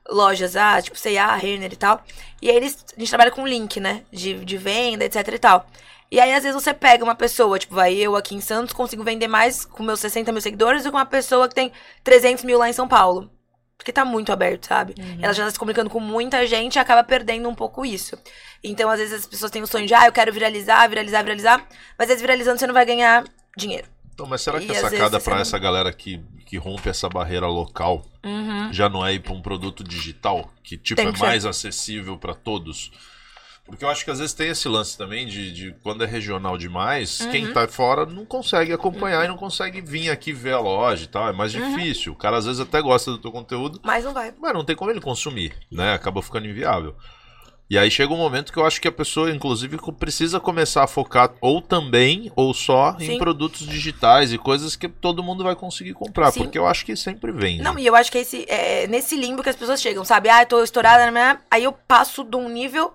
[0.07, 2.03] lojas, ah, tipo C&A, Renner e tal,
[2.41, 5.65] e aí eles, a gente trabalha com link, né, de, de venda, etc e tal.
[6.11, 9.01] E aí, às vezes, você pega uma pessoa, tipo, vai eu aqui em Santos, consigo
[9.03, 11.71] vender mais com meus 60 mil seguidores do que uma pessoa que tem
[12.03, 13.31] 300 mil lá em São Paulo.
[13.77, 14.93] Porque tá muito aberto, sabe?
[15.21, 18.15] Ela já tá se comunicando com muita gente e acaba perdendo um pouco isso.
[18.63, 21.57] Então, às vezes, as pessoas têm o sonho de, ah, eu quero viralizar, viralizar, viralizar.
[21.97, 23.23] Mas, às vezes, viralizando, você não vai ganhar
[23.57, 23.87] dinheiro.
[24.13, 26.89] Então, mas será que E a sacada vezes pra você essa galera que, que rompe
[26.89, 28.71] essa barreira local Uhum.
[28.71, 31.25] já não é ir pra um produto digital que tipo é que ser.
[31.25, 32.91] mais acessível pra todos?
[33.65, 36.57] Porque eu acho que às vezes tem esse lance também de, de quando é regional
[36.57, 37.29] demais, Uhum.
[37.31, 41.07] quem tá fora não consegue acompanhar e não consegue vir aqui ver a loja e
[41.07, 41.29] tal.
[41.29, 41.75] É mais Uhum.
[41.77, 42.11] difícil.
[42.11, 44.33] O cara às vezes até gosta do teu conteúdo, Mas não vai.
[44.41, 45.93] mas não tem como ele consumir, né?
[45.93, 46.95] Acaba ficando inviável.
[47.69, 50.87] E aí chega um momento que eu acho que a pessoa, inclusive, precisa começar a
[50.87, 53.17] focar ou também, ou só, em Sim.
[53.17, 56.31] produtos digitais e coisas que todo mundo vai conseguir comprar.
[56.31, 56.41] Sim.
[56.41, 57.63] Porque eu acho que sempre vende.
[57.63, 60.27] Não, e eu acho que é, esse, é nesse limbo que as pessoas chegam, sabe?
[60.27, 61.39] Ah, eu tô estourada, né?
[61.49, 62.93] aí eu passo de um nível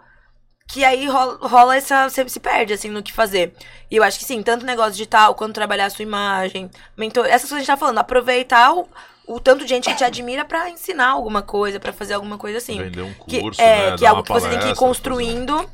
[0.68, 2.08] que aí rola, rola essa.
[2.08, 3.54] Você se perde, assim, no que fazer.
[3.90, 7.48] E eu acho que sim, tanto negócio digital quanto trabalhar a sua imagem, mentor, essas
[7.48, 8.88] coisas que a gente tá falando, aproveitar o,
[9.26, 12.58] o tanto de gente que te admira pra ensinar alguma coisa, pra fazer alguma coisa
[12.58, 12.78] assim.
[12.82, 13.96] Vender um Que, curso, é, né?
[13.96, 15.70] que é algo que você tem que ir palestra, construindo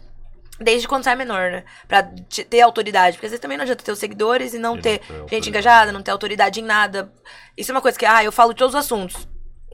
[0.61, 1.65] desde quando você é menor, né?
[1.89, 3.17] Pra te- ter autoridade.
[3.17, 5.35] Porque às vezes também não adianta ter os seguidores e não E não ter ter
[5.37, 7.13] gente engajada, não ter autoridade em nada.
[7.57, 9.27] Isso é uma coisa que, ah, eu falo de todos os assuntos.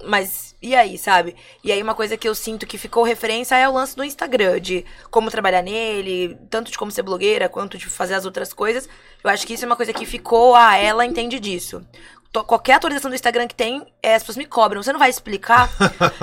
[0.04, 1.36] Mas e aí, sabe?
[1.62, 4.60] E aí uma coisa que eu sinto que ficou referência é o lance do Instagram,
[4.60, 8.88] de como trabalhar nele, tanto de como ser blogueira, quanto de fazer as outras coisas.
[9.22, 11.86] Eu acho que isso é uma coisa que ficou, ah, ela entende disso.
[12.46, 14.82] Qualquer atualização do Instagram que tem, é, as pessoas me cobram.
[14.82, 15.70] Você não vai explicar?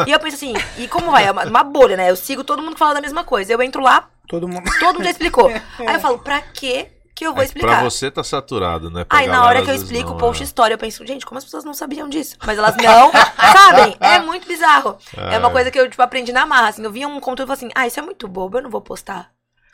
[0.06, 1.26] e eu penso assim, e como vai?
[1.26, 2.10] É uma, uma bolha, né?
[2.10, 3.52] Eu sigo todo mundo que fala da mesma coisa.
[3.52, 4.64] Eu entro lá, Todo mundo.
[4.80, 5.50] todo mundo já explicou.
[5.80, 7.80] Aí eu falo, pra quê que eu vou É, explicar?
[7.80, 9.06] Pra você tá saturado, né?
[9.06, 10.46] Pra Aí na galera, hora às que eu explico o post é.
[10.46, 12.36] história, eu penso, gente, como as pessoas não sabiam disso?
[12.46, 13.12] Mas elas não
[13.54, 13.96] sabem.
[14.00, 14.98] É muito bizarro.
[15.16, 15.36] É.
[15.36, 15.38] É.
[15.40, 16.84] uma coisa que eu, tipo, aprendi na marra, assim.
[16.84, 18.82] Eu via um conteúdo e falei assim, ah, isso é muito bobo, eu não vou
[18.82, 19.32] postar.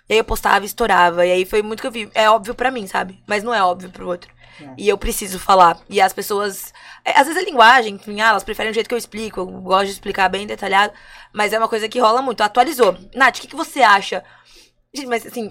[0.09, 1.25] E aí eu postava e estourava.
[1.25, 2.11] E aí foi muito que eu vi.
[2.13, 3.21] É óbvio pra mim, sabe?
[3.25, 4.29] Mas não é óbvio pro outro.
[4.77, 5.79] E eu preciso falar.
[5.89, 6.71] E as pessoas.
[7.03, 9.39] é, Às vezes a linguagem, enfim, ah, elas preferem o jeito que eu explico.
[9.39, 10.93] Eu gosto de explicar bem detalhado.
[11.33, 12.41] Mas é uma coisa que rola muito.
[12.41, 12.95] Atualizou.
[13.15, 14.23] Nath, o que, que você acha?
[14.93, 15.49] Gente, mas assim,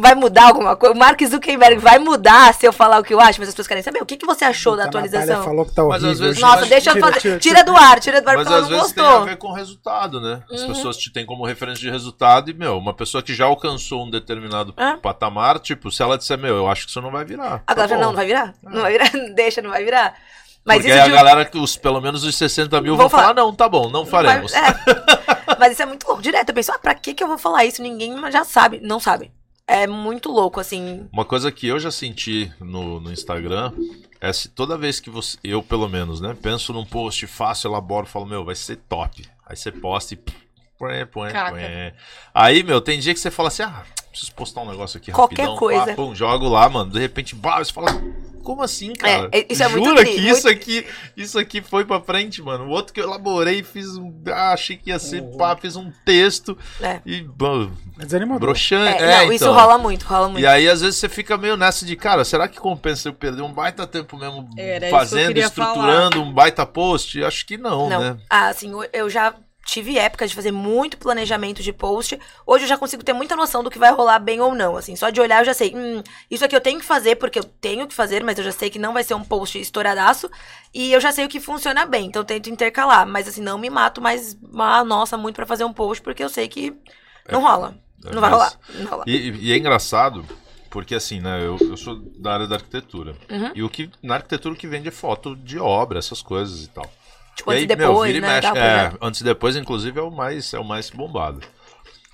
[0.00, 0.94] vai mudar alguma coisa?
[0.94, 3.66] O Mark Zuckerberg vai mudar se eu falar o que eu acho, mas as pessoas
[3.66, 4.00] querem saber.
[4.00, 5.42] O que, que você achou da atualização?
[5.42, 6.10] falou que tá Mas horrível.
[6.12, 6.40] às vezes-.
[6.40, 7.20] Nossa, deixa eu Tira, fazer.
[7.20, 9.06] tira, Tira, do ar, tira do ar Mas porque ela às não vezes tem a
[9.06, 9.20] gostou.
[9.22, 9.26] Uhum.
[9.26, 10.40] ver com resultado, né?
[10.48, 14.06] As pessoas te têm como referência de resultado e, meu, uma pessoa que já alcançou
[14.06, 14.96] um determinado É.
[14.98, 17.64] patamar, tipo, se ela disser, meu, eu acho que isso não vai virar.
[17.66, 18.54] Agora tá já não, não vai virar?
[18.62, 19.10] Não vai virar?
[19.34, 20.14] Deixa, não vai virar.
[20.66, 23.04] Mas Porque isso aí a de galera, que os, pelo menos os 60 mil, Vão
[23.04, 23.34] vão falar, falar.
[23.34, 24.52] não, tá bom, não faremos.
[24.52, 25.56] Mas, é.
[25.60, 26.20] Mas isso é muito louco.
[26.20, 27.80] Direto, eu penso, ah, pra que que eu vou falar isso?
[27.80, 28.80] Ninguém já sabe.
[28.82, 29.30] Não sabe.
[29.64, 31.08] É muito louco, assim.
[31.12, 33.72] Uma coisa que eu já senti no, no Instagram
[34.20, 38.06] é se toda vez que você, eu pelo menos, né, penso num post fácil, elaboro,
[38.06, 39.24] falo, meu, vai ser top.
[39.46, 40.16] Aí você posta e.
[40.78, 41.94] Põe, põe, põe.
[42.34, 43.82] Aí, meu, tem dia que você fala assim, ah,
[44.16, 45.56] preciso postar um negócio aqui Qualquer rapidão.
[45.58, 45.86] coisa.
[45.86, 46.90] Pá, pum, jogo lá, mano.
[46.90, 47.88] De repente, bah, você fala,
[48.42, 49.28] como assim, cara?
[49.32, 52.64] É, isso é muito Jura tri- que isso aqui, isso aqui foi pra frente, mano.
[52.64, 54.14] O outro que eu elaborei, fiz um.
[54.32, 57.00] Ah, achei que ia ser, pá, fiz um texto É.
[57.04, 57.22] e.
[57.22, 58.40] bom, É desanimador.
[58.40, 59.02] broxante.
[59.02, 59.54] É, não, isso então.
[59.54, 60.42] rola muito, rola muito.
[60.42, 63.42] E aí, às vezes, você fica meio nessa de, cara, será que compensa eu perder
[63.42, 67.22] um baita tempo mesmo Era isso fazendo, estruturando um baita post?
[67.24, 68.00] Acho que não, Não.
[68.00, 68.16] né?
[68.30, 69.34] Ah, assim, eu já
[69.66, 72.18] tive épocas de fazer muito planejamento de post.
[72.46, 74.76] Hoje eu já consigo ter muita noção do que vai rolar bem ou não.
[74.76, 75.74] Assim, só de olhar eu já sei.
[75.74, 78.52] Hum, isso aqui eu tenho que fazer porque eu tenho que fazer, mas eu já
[78.52, 80.30] sei que não vai ser um post estouradaço.
[80.72, 83.06] E eu já sei o que funciona bem, então eu tento intercalar.
[83.06, 86.28] Mas assim, não me mato mais, ah, nossa, muito pra fazer um post, porque eu
[86.28, 86.72] sei que
[87.30, 87.76] não rola.
[88.04, 88.52] É, não vai rolar.
[88.78, 89.04] Não rola.
[89.06, 90.24] E, e é engraçado,
[90.70, 93.16] porque assim, né, eu, eu sou da área da arquitetura.
[93.28, 93.50] Uhum.
[93.52, 96.68] E o que, na arquitetura, o que vende é foto de obra, essas coisas e
[96.68, 96.88] tal.
[97.36, 98.34] Tipo, e antes aí, e depois, vira e né?
[98.34, 98.48] mexe.
[98.48, 98.98] é, projeto.
[99.02, 101.40] antes e depois, inclusive, é o mais, é o mais bombado.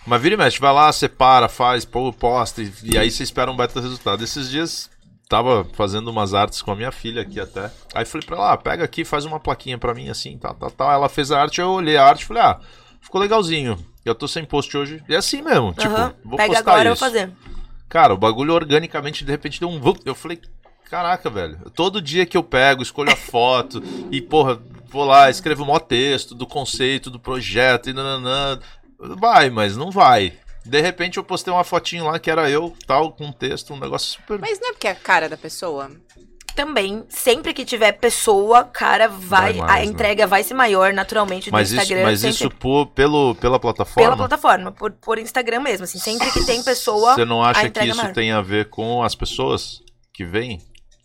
[0.06, 3.50] Mas vira e mexe, vai lá, separa, faz, pô, posta, e, e aí você espera
[3.50, 4.22] um baita resultado.
[4.24, 4.90] Esses dias
[5.28, 7.70] tava fazendo umas artes com a minha filha aqui até.
[7.94, 10.70] Aí falei pra ela, ah, pega aqui, faz uma plaquinha pra mim assim, tal, tal,
[10.70, 10.92] tal.
[10.92, 12.58] Ela fez a arte, eu olhei a arte e falei, ah,
[13.00, 13.78] ficou legalzinho.
[14.04, 15.02] Eu tô sem post hoje.
[15.08, 16.14] E é assim mesmo, tipo, Aham.
[16.24, 17.00] vou Pega postar agora, eu isso.
[17.04, 17.32] vou fazer.
[17.88, 19.80] Cara, o bagulho organicamente de repente deu um.
[20.04, 20.40] Eu falei,
[20.90, 21.70] caraca, velho.
[21.70, 24.60] Todo dia que eu pego, escolho a foto e, porra,
[24.92, 28.60] vou lá, escrevo o maior texto do conceito, do projeto e nananã.
[28.98, 30.34] Vai, mas não vai.
[30.64, 33.80] De repente eu postei uma fotinho lá que era eu, tal, com um texto, um
[33.80, 34.38] negócio super.
[34.38, 35.90] Mas não é porque é a cara da pessoa?
[36.54, 39.84] Também, sempre que tiver pessoa, cara, vai, Vai mais, a né?
[39.86, 42.02] entrega vai ser maior naturalmente do Mas isso, Instagram.
[42.04, 42.36] mas sempre.
[42.36, 44.02] isso por, pelo, pela plataforma?
[44.02, 47.14] Pela plataforma, por, por Instagram mesmo, assim, sempre que tem pessoa.
[47.14, 48.12] Você não a acha que é isso maior.
[48.12, 49.80] tem a ver com as pessoas
[50.12, 50.60] que vêm?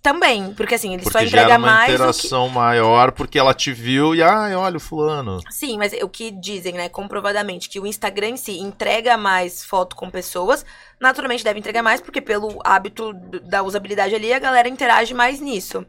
[0.07, 1.95] Também, porque assim, ele só Porque entrega gera uma mais que.
[1.95, 5.41] interação maior, porque ela te viu e, ai, olha o fulano.
[5.49, 9.97] Sim, mas o que dizem, né, comprovadamente, que o Instagram em si entrega mais foto
[9.97, 10.65] com pessoas,
[10.97, 13.11] naturalmente deve entregar mais, porque pelo hábito
[13.43, 15.85] da usabilidade ali, a galera interage mais nisso.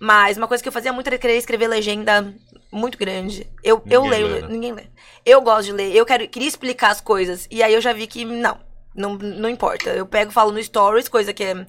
[0.00, 2.34] Mas uma coisa que eu fazia muito era querer escrever legenda
[2.72, 3.46] muito grande.
[3.62, 4.48] Eu, eu leio, lê, né?
[4.50, 4.86] ninguém lê.
[5.24, 7.46] Eu gosto de ler, eu quero, queria explicar as coisas.
[7.48, 8.58] E aí eu já vi que não,
[8.92, 9.90] não, não importa.
[9.90, 11.64] Eu pego e falo no stories, coisa que é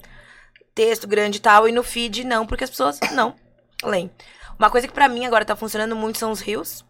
[0.74, 3.34] texto grande e tal, e no feed não, porque as pessoas não
[3.84, 4.10] leem.
[4.58, 6.84] Uma coisa que pra mim agora tá funcionando muito são os rios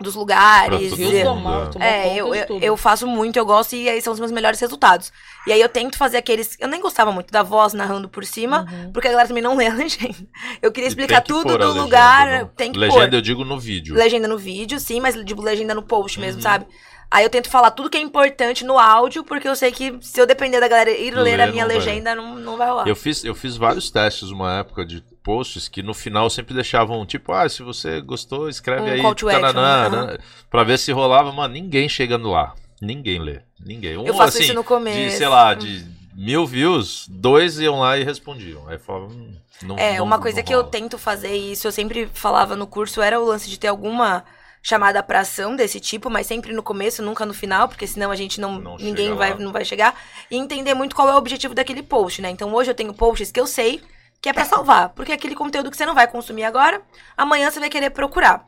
[0.00, 0.92] dos lugares.
[0.92, 1.22] Rios né?
[1.22, 4.58] tomar é, eu, eu, eu faço muito, eu gosto, e aí são os meus melhores
[4.58, 5.12] resultados.
[5.46, 6.56] E aí eu tento fazer aqueles.
[6.58, 8.92] Eu nem gostava muito da voz narrando por cima, Uhum.
[8.92, 10.16] porque a galera também não lê a legenda.
[10.60, 12.46] Eu queria explicar que tudo do legenda, lugar, não.
[12.48, 13.14] tem que Legenda pôr.
[13.14, 13.94] eu digo no vídeo.
[13.94, 16.24] Legenda no vídeo, sim, mas tipo, legenda no post Uhum.
[16.26, 16.66] mesmo, sabe?
[17.10, 20.20] Aí eu tento falar tudo que é importante no áudio, porque eu sei que se
[20.20, 21.84] eu depender da galera ir ler a Ler, minha não vai.
[21.84, 22.88] legenda, não, não vai rolar.
[22.88, 27.04] Eu fiz, eu fiz vários testes uma época de posts que no final sempre deixavam
[27.06, 29.14] tipo, ah, se você gostou, escreve Um aí.
[29.14, 29.88] to action, né?
[29.88, 30.18] né?
[30.50, 32.52] Pra ver se rolava, mano, ninguém chegando lá.
[32.82, 33.40] Ninguém lê.
[33.64, 33.96] Ninguém.
[33.96, 35.16] Um, Eu faço assim, isso no de, começo.
[35.16, 38.68] sei lá, de mil views, dois iam lá e respondiam.
[38.68, 41.72] Aí falava, hum, não É, não- uma coisa que eu tento fazer, e isso eu
[41.72, 44.24] sempre falava no curso, era o lance de ter alguma
[44.66, 48.16] chamada pra ação desse tipo, mas sempre no começo, nunca no final, porque senão a
[48.16, 49.38] gente não, Não ninguém vai, lá.
[49.38, 49.94] não vai chegar.
[50.30, 52.30] E entender muito qual é o objetivo daquele post, né?
[52.30, 53.82] Então hoje eu tenho posts que eu sei
[54.22, 56.80] que é pra salvar, porque é aquele conteúdo que você não vai consumir agora,
[57.14, 58.46] amanhã você vai querer procurar.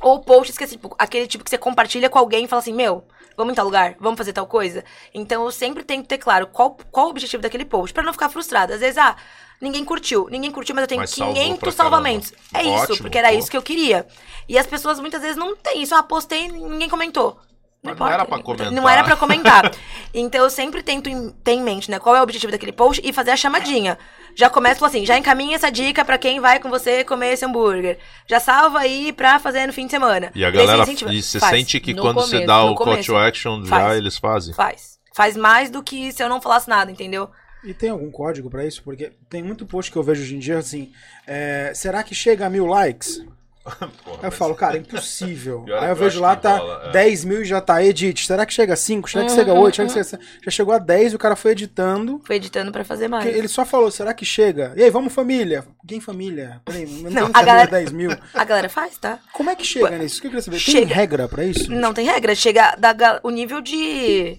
[0.00, 2.72] Ou posts que é tipo, aquele tipo que você compartilha com alguém e fala assim,
[2.72, 3.04] meu,
[3.36, 4.82] vamos em tal lugar, vamos fazer tal coisa.
[5.12, 8.30] Então eu sempre tento ter claro qual, qual o objetivo daquele post, pra não ficar
[8.30, 8.72] frustrada.
[8.74, 9.16] Às vezes, ah,
[9.60, 12.32] ninguém curtiu, ninguém curtiu, mas eu tenho Mas salvou 500 pra salvamentos.
[12.52, 12.74] É caramba.
[12.74, 13.38] isso, Ótimo, porque era pô.
[13.38, 14.06] isso que eu queria.
[14.48, 15.94] E as pessoas muitas vezes não têm isso.
[15.94, 17.38] Ah, postei e ninguém comentou.
[17.80, 18.72] Não importa, era pra comentar.
[18.72, 19.72] Não era pra comentar.
[20.12, 23.00] então eu sempre tento em- ter em mente, né, qual é o objetivo daquele post
[23.04, 23.96] e fazer a chamadinha.
[24.34, 27.98] Já começa assim, já encaminha essa dica pra quem vai com você comer esse hambúrguer.
[28.28, 30.32] Já salva aí pra fazer no fim de semana.
[30.34, 31.56] E a você galera, e você Faz.
[31.56, 33.96] sente que No quando você começo, dá no o call to action, já Faz.
[33.96, 34.54] eles fazem?
[34.54, 34.98] Faz.
[35.14, 37.30] Faz mais do que se eu não falasse nada, entendeu?
[37.64, 38.82] E tem algum código pra isso?
[38.82, 40.92] Porque tem muito post que eu vejo hoje em dia assim.
[41.26, 43.20] é, será que chega a mil likes?
[43.68, 45.60] Porra, Aí eu mas- falo, cara, impossível.
[45.64, 46.90] Pior é Aí eu eu vejo lá, tá rola, é.
[46.92, 48.26] 10 mil e já tá edit.
[48.26, 49.10] Será que chega a 5?
[49.10, 49.76] Será que chega a Uhum, 8?
[49.76, 50.42] Será que chega a...
[50.44, 52.18] Já chegou a 10 e o cara foi editando.
[52.24, 53.26] Fui editando pra fazer mais.
[53.26, 54.72] Ele só falou, será que chega?
[54.74, 55.66] E aí, vamos família?
[55.86, 56.62] Quem família?
[56.64, 58.10] Peraí, não, Não, tem a família galera- 10 mil.
[58.32, 59.18] A galera faz, tá?
[59.34, 60.04] Como é que chega nisso?
[60.14, 60.56] Isso que eu queria saber.
[60.64, 60.94] Tem Chega.
[60.94, 61.70] regra pra isso?
[61.70, 62.34] Não tem regra.
[62.34, 64.38] Chega da, o nível de.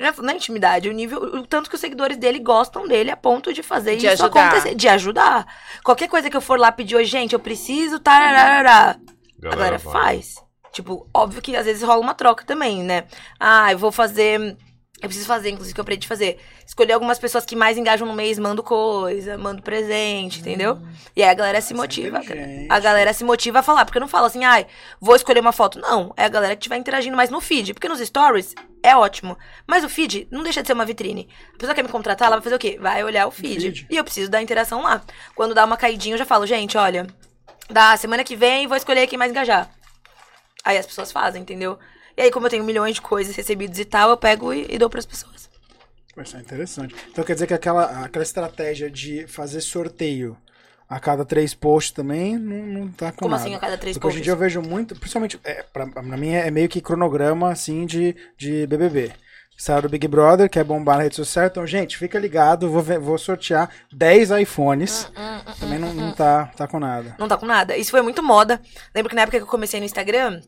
[0.00, 1.20] Não é- não é intimidade, o nível.
[1.22, 4.46] O tanto que os seguidores dele gostam dele a ponto de fazer De isso ajudar.
[4.48, 4.74] acontecer.
[4.74, 5.46] De ajudar.
[5.84, 7.98] Qualquer coisa que eu for lá pedir hoje, gente, eu preciso.
[8.00, 8.98] Tararara,
[9.44, 10.34] a galera faz.
[10.72, 13.04] Tipo, óbvio que às vezes rola uma troca também, né?
[13.38, 14.56] Ah, eu vou fazer.
[15.02, 16.38] Eu preciso fazer, inclusive, que eu aprendi a fazer.
[16.66, 20.78] Escolher algumas pessoas que mais engajam no mês, mando coisa, mando presente, entendeu?
[21.16, 22.20] E aí a galera se motiva.
[22.68, 23.86] A galera se motiva a falar.
[23.86, 24.66] Porque eu não falo assim, ai,
[25.00, 25.80] vou escolher uma foto.
[25.80, 27.72] Não, é a galera que estiver interagindo mais no feed.
[27.72, 29.38] Porque nos stories é ótimo.
[29.66, 31.28] Mas o feed não deixa de ser uma vitrine.
[31.54, 32.78] A pessoa quer me contratar, ela vai fazer o quê?
[32.78, 33.62] Vai olhar o feed.
[33.62, 33.86] feed.
[33.88, 35.02] E eu preciso da interação lá.
[35.34, 37.06] Quando dá uma caidinha, eu já falo, gente, olha,
[37.70, 39.70] da semana que vem vou escolher quem mais engajar.
[40.62, 41.78] Aí as pessoas fazem, entendeu?
[42.20, 44.78] E aí, como eu tenho milhões de coisas recebidos e tal, eu pego e, e
[44.78, 45.48] dou pras pessoas.
[46.22, 46.94] Isso é interessante.
[47.10, 50.36] Então quer dizer que aquela, aquela estratégia de fazer sorteio
[50.88, 53.42] a cada três posts também não, não tá com Como nada.
[53.42, 54.24] assim, a cada três Porque hoje em posts?
[54.24, 58.14] dia eu vejo muito, principalmente, é, pra, pra mim é meio que cronograma, assim, de,
[58.36, 59.12] de BBB.
[59.56, 61.46] Saiu do Big Brother, quer bombar na rede social.
[61.46, 65.06] Então, gente, fica ligado, vou, ver- vou sortear 10 iPhones.
[65.16, 67.14] Hum, Também não, não tá, tá com nada.
[67.18, 67.76] Não tá com nada.
[67.76, 68.60] Isso foi muito moda.
[68.94, 70.40] Lembro que na época que eu comecei no Instagram,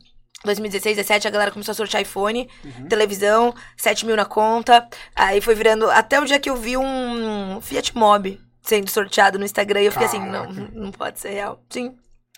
[0.43, 2.49] 2016, 17, a galera começou a sortear iPhone,
[2.89, 4.87] televisão, 7 mil na conta.
[5.15, 5.89] Aí foi virando.
[5.89, 9.91] Até o dia que eu vi um Fiat Mobi sendo sorteado no Instagram e eu
[9.91, 10.71] fiquei assim, não, Caraca.
[10.73, 11.61] não pode ser real.
[11.69, 11.95] Sim.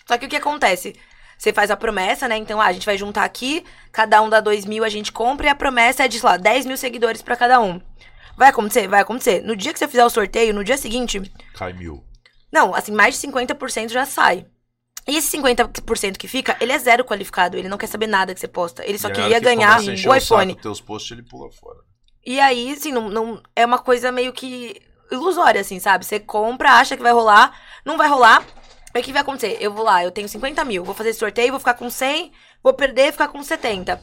[0.08, 0.96] Só que o que acontece?
[1.38, 2.38] Você faz a promessa, né?
[2.38, 5.48] Então, ah, a gente vai juntar aqui, cada um dá 2 mil, a gente compra,
[5.48, 7.82] e a promessa é de, sei lá, 10 mil seguidores pra cada um.
[8.38, 8.88] Vai acontecer?
[8.88, 9.42] Vai acontecer.
[9.44, 11.22] No dia que você fizer o sorteio, no dia seguinte,
[11.54, 12.04] Cai mil.
[12.52, 14.46] não, assim, mais de 50% já sai.
[15.08, 17.58] E esse 50% que fica, ele é zero qualificado.
[17.58, 18.84] Ele não quer saber nada que você posta.
[18.86, 20.52] Ele só E queria que ganhar começa a encher o iPhone.
[20.54, 21.80] saco teus posts, ele pula fora.
[22.26, 26.06] E aí, assim, não, não, é uma coisa meio que ilusória, assim, sabe?
[26.06, 28.44] Você compra, acha que vai rolar, não vai rolar.
[28.96, 29.58] Aí o que vai acontecer?
[29.60, 32.32] Eu vou lá, eu tenho 50 mil, vou fazer esse sorteio, vou ficar com 100,
[32.64, 34.02] vou perder, ficar com 70.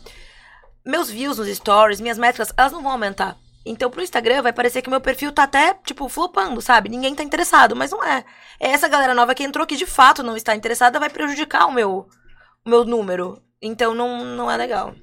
[0.85, 3.37] Meus views nos stories, minhas métricas, elas não vão aumentar.
[3.65, 6.89] Então, pro Instagram, vai parecer que meu perfil tá até, tipo, flopando, sabe?
[6.89, 8.25] Ninguém tá interessado, mas não é.
[8.59, 11.73] É essa galera nova que entrou que de fato não está interessada, vai prejudicar o
[11.73, 12.09] meu,
[12.65, 13.41] o meu número.
[13.61, 14.95] Então, não, não é legal.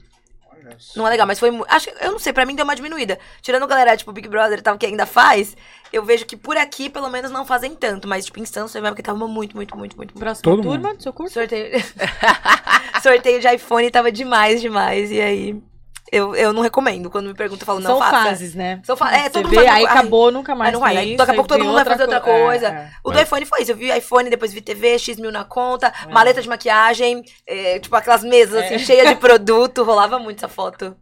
[0.95, 1.49] Não é legal, mas foi.
[1.69, 3.17] Acho que- eu não sei, pra mim deu uma diminuída.
[3.41, 5.55] Tirando galera, tipo, Big Brother e tal, que ainda faz,
[5.91, 8.07] eu vejo que por aqui, pelo menos, não fazem tanto.
[8.07, 9.97] Mas, tipo, em Santos, você vai porque tava muito, muito, muito, muito.
[9.97, 10.13] muito.
[10.13, 11.33] Próxima Todo turma do seu curso?
[11.33, 11.71] Sorteio.
[13.01, 15.09] Sorteio de iPhone tava demais, demais.
[15.11, 15.63] E aí.
[16.11, 17.09] Eu, eu não recomendo.
[17.09, 18.23] Quando me perguntam, eu falo, não São faça.
[18.29, 18.81] fases, né?
[18.83, 20.79] São fa- é, Você todo mundo vê, faz aí ai, acabou, nunca mais Aí não
[20.79, 20.97] vai.
[20.97, 22.67] Aí isso, daqui a pouco todo mundo vai fazer outra coisa.
[22.67, 22.89] É, é.
[23.03, 23.71] O do iPhone foi isso.
[23.71, 27.95] Eu vi iPhone, depois vi TV, X mil na conta, maleta de maquiagem, é, tipo
[27.95, 29.83] aquelas mesas assim, cheias de produto.
[29.83, 30.95] Rolava muito essa foto.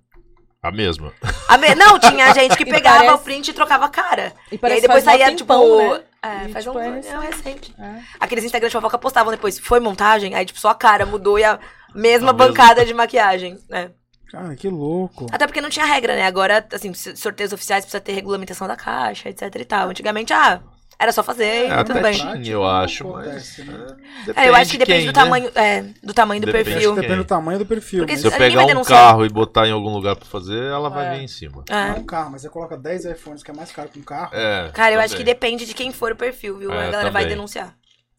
[0.62, 1.13] A mesma.
[1.48, 4.34] A me- Não, tinha gente que pegava parece- o print e trocava a cara.
[4.52, 5.54] E E, aí depois saía, tipo.
[5.54, 6.02] tempão, né?
[6.22, 6.82] É, E, faz tipo, um.
[6.82, 7.28] é É, recente.
[7.28, 7.76] recente.
[7.80, 8.00] É.
[8.20, 9.58] Aqueles Instagram de fofoca postavam depois.
[9.60, 11.58] Foi montagem, aí, tipo, só a cara mudou e a
[11.96, 12.34] mesma A mesma.
[12.34, 13.58] bancada de maquiagem.
[13.70, 13.91] né?
[14.31, 15.27] Cara, que louco.
[15.31, 16.25] Até porque não tinha regra, né?
[16.25, 19.89] Agora, assim, sorteios oficiais precisa ter regulamentação da caixa, etc e tal.
[19.89, 20.59] Antigamente, ah,
[20.99, 22.13] era só fazer É, tudo bem.
[22.13, 23.25] tinha, eu acho, mas.
[23.27, 23.87] Acontece, né?
[24.35, 25.23] É, eu acho que depende quem, do né?
[25.23, 26.65] tamanho, é, do tamanho do Depende.
[26.71, 26.95] perfil.
[26.95, 27.99] Depende do tamanho do perfil.
[27.99, 30.61] Porque mas Se eu pegar vai um carro e botar em algum lugar pra fazer,
[30.61, 31.17] ela vai É.
[31.17, 31.63] vir em cima.
[31.69, 31.91] Não é É.
[31.93, 34.31] um carro, mas você coloca 10 iPhones, que é mais caro que um carro.
[34.35, 34.69] É.
[34.73, 36.73] Cara, eu acho que também, depende de quem for o perfil, viu?
[36.73, 37.37] É, a galera vai também.
[37.37, 37.73] denunciar.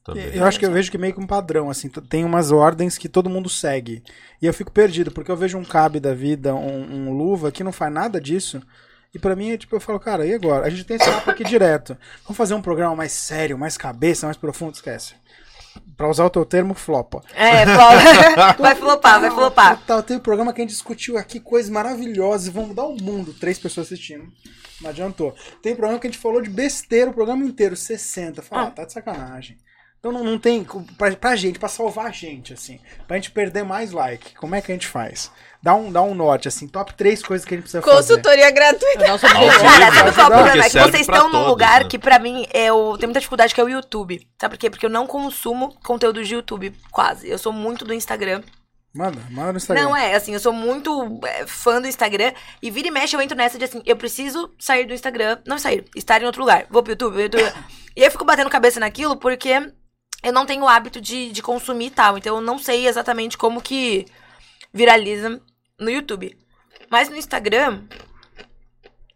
[0.08, 0.34] Também.
[0.34, 3.08] Eu acho que eu vejo que meio que um padrão, assim, tem umas ordens que
[3.08, 4.02] todo mundo segue.
[4.40, 7.64] E eu fico perdido, porque eu vejo um cabe da vida, um, um luva, que
[7.64, 8.62] não faz nada disso.
[9.14, 10.66] E pra mim, é tipo, eu falo, cara, e agora?
[10.66, 11.96] A gente tem esse papo aqui direto.
[12.24, 14.74] Vamos fazer um programa mais sério, mais cabeça, mais profundo?
[14.74, 15.14] Esquece.
[15.96, 17.22] Pra usar o teu termo, flopa.
[17.34, 18.56] É, flopa.
[18.62, 19.80] vai flopar, vai flopar.
[19.86, 23.32] Tá, tem um programa que a gente discutiu aqui coisas maravilhosas, vão mudar o mundo.
[23.34, 24.30] Três pessoas assistindo.
[24.80, 25.34] Não adiantou.
[25.62, 28.42] Tem programa que a gente falou de besteira o programa inteiro, 60.
[28.42, 29.56] Fala, ah, tá de sacanagem.
[29.98, 30.64] Então não, não tem.
[30.96, 32.78] Pra, pra gente, pra salvar a gente, assim.
[33.06, 34.34] Pra gente perder mais like.
[34.36, 35.30] Como é que a gente faz?
[35.60, 36.68] Dá um, dá um norte, assim.
[36.68, 37.96] Top três coisas que a gente precisa fazer.
[37.96, 39.04] Consultoria gratuita.
[39.04, 41.88] É nosso Cara, qual é que vocês estão num lugar né?
[41.88, 44.24] que pra mim eu tenho muita dificuldade que é o YouTube.
[44.40, 44.70] Sabe por quê?
[44.70, 47.28] Porque eu não consumo conteúdo de YouTube, quase.
[47.28, 48.42] Eu sou muito do Instagram.
[48.94, 49.82] Manda, manda no Instagram.
[49.82, 52.32] Não, é, assim, eu sou muito é, fã do Instagram.
[52.62, 55.38] E vira e mexe eu entro nessa de assim, eu preciso sair do Instagram.
[55.44, 56.66] Não sair, estar em outro lugar.
[56.70, 57.64] Vou pro YouTube, vou pro YouTube.
[57.96, 59.72] e aí eu fico batendo cabeça naquilo porque
[60.22, 62.18] eu não tenho o hábito de, de consumir e tal.
[62.18, 64.06] Então eu não sei exatamente como que
[64.72, 65.40] viraliza
[65.78, 66.36] no YouTube.
[66.90, 67.82] Mas no Instagram,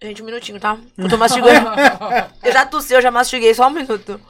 [0.03, 0.77] Gente, um minutinho, tá?
[0.99, 1.71] Eu tô mastigando.
[2.43, 4.21] eu já tossi, eu já mastiguei, só um minuto.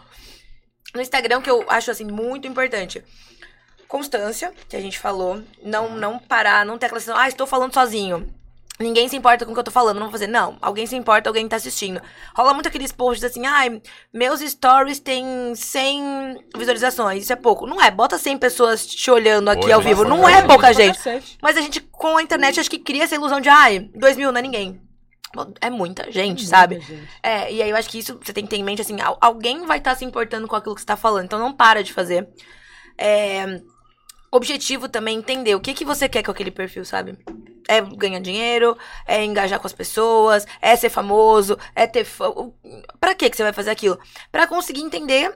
[0.94, 3.02] No Instagram, que eu acho, assim, muito importante.
[3.88, 5.42] Constância, que a gente falou.
[5.62, 8.28] Não, não parar, não ter aquela sensação, ah, estou falando sozinho.
[8.80, 10.26] Ninguém se importa com o que eu tô falando, não vou fazer.
[10.26, 12.00] Não, alguém se importa, alguém tá assistindo.
[12.34, 13.80] Rola muito aqueles posts assim, ai,
[14.12, 17.66] meus stories têm 100 visualizações, isso é pouco.
[17.66, 20.48] Não é, bota 100 pessoas te olhando aqui Hoje ao é vivo, não é caramba.
[20.48, 20.98] pouca gente.
[21.40, 24.32] Mas a gente, com a internet, acho que cria essa ilusão de, ai, 2 mil
[24.32, 24.80] não é ninguém.
[25.60, 26.76] É muita gente, sabe?
[26.76, 27.08] Muita gente.
[27.22, 29.16] É, e aí eu acho que isso você tem que ter em mente, assim, al-
[29.20, 31.92] alguém vai estar se importando com aquilo que você tá falando, então não para de
[31.92, 32.28] fazer.
[32.98, 33.60] É,
[34.30, 37.16] objetivo também, entender o que, que você quer com aquele perfil, sabe?
[37.68, 42.06] É ganhar dinheiro, é engajar com as pessoas, é ser famoso, é ter
[43.00, 43.98] Pra que você vai fazer aquilo?
[44.30, 45.32] Pra conseguir entender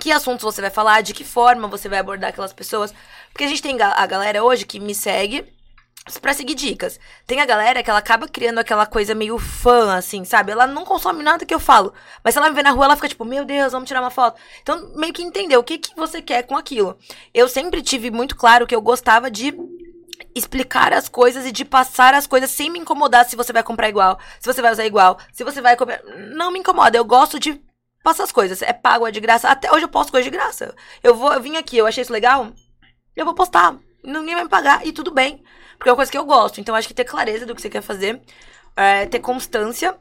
[0.00, 2.92] que assuntos você vai falar, de que forma você vai abordar aquelas pessoas.
[3.30, 5.44] Porque a gente tem a galera hoje que me segue
[6.20, 7.00] pra seguir dicas.
[7.26, 10.52] Tem a galera que ela acaba criando aquela coisa meio fã, assim, sabe?
[10.52, 11.94] Ela não consome nada que eu falo.
[12.22, 14.10] Mas se ela me vê na rua, ela fica tipo, meu Deus, vamos tirar uma
[14.10, 14.38] foto.
[14.60, 16.98] Então, meio que entender o que, que você quer com aquilo.
[17.32, 19.54] Eu sempre tive muito claro que eu gostava de
[20.34, 23.88] explicar as coisas e de passar as coisas sem me incomodar se você vai comprar
[23.88, 26.02] igual, se você vai usar igual, se você vai comer.
[26.34, 27.60] Não me incomoda, eu gosto de
[28.02, 28.60] passar as coisas.
[28.62, 29.48] É pago, é de graça.
[29.48, 30.74] Até hoje eu posto coisa de graça.
[31.02, 32.52] Eu vou, eu vim aqui, eu achei isso legal,
[33.16, 33.76] eu vou postar.
[34.02, 35.42] Ninguém vai me pagar e tudo bem.
[35.78, 36.60] Porque é uma coisa que eu gosto.
[36.60, 38.20] Então acho que ter clareza do que você quer fazer,
[38.76, 39.96] é, ter constância.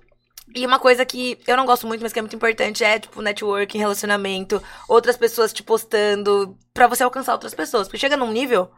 [0.55, 3.21] E uma coisa que eu não gosto muito, mas que é muito importante, é, tipo,
[3.21, 7.87] networking, relacionamento, outras pessoas te postando, pra você alcançar outras pessoas.
[7.87, 8.69] Porque chega num nível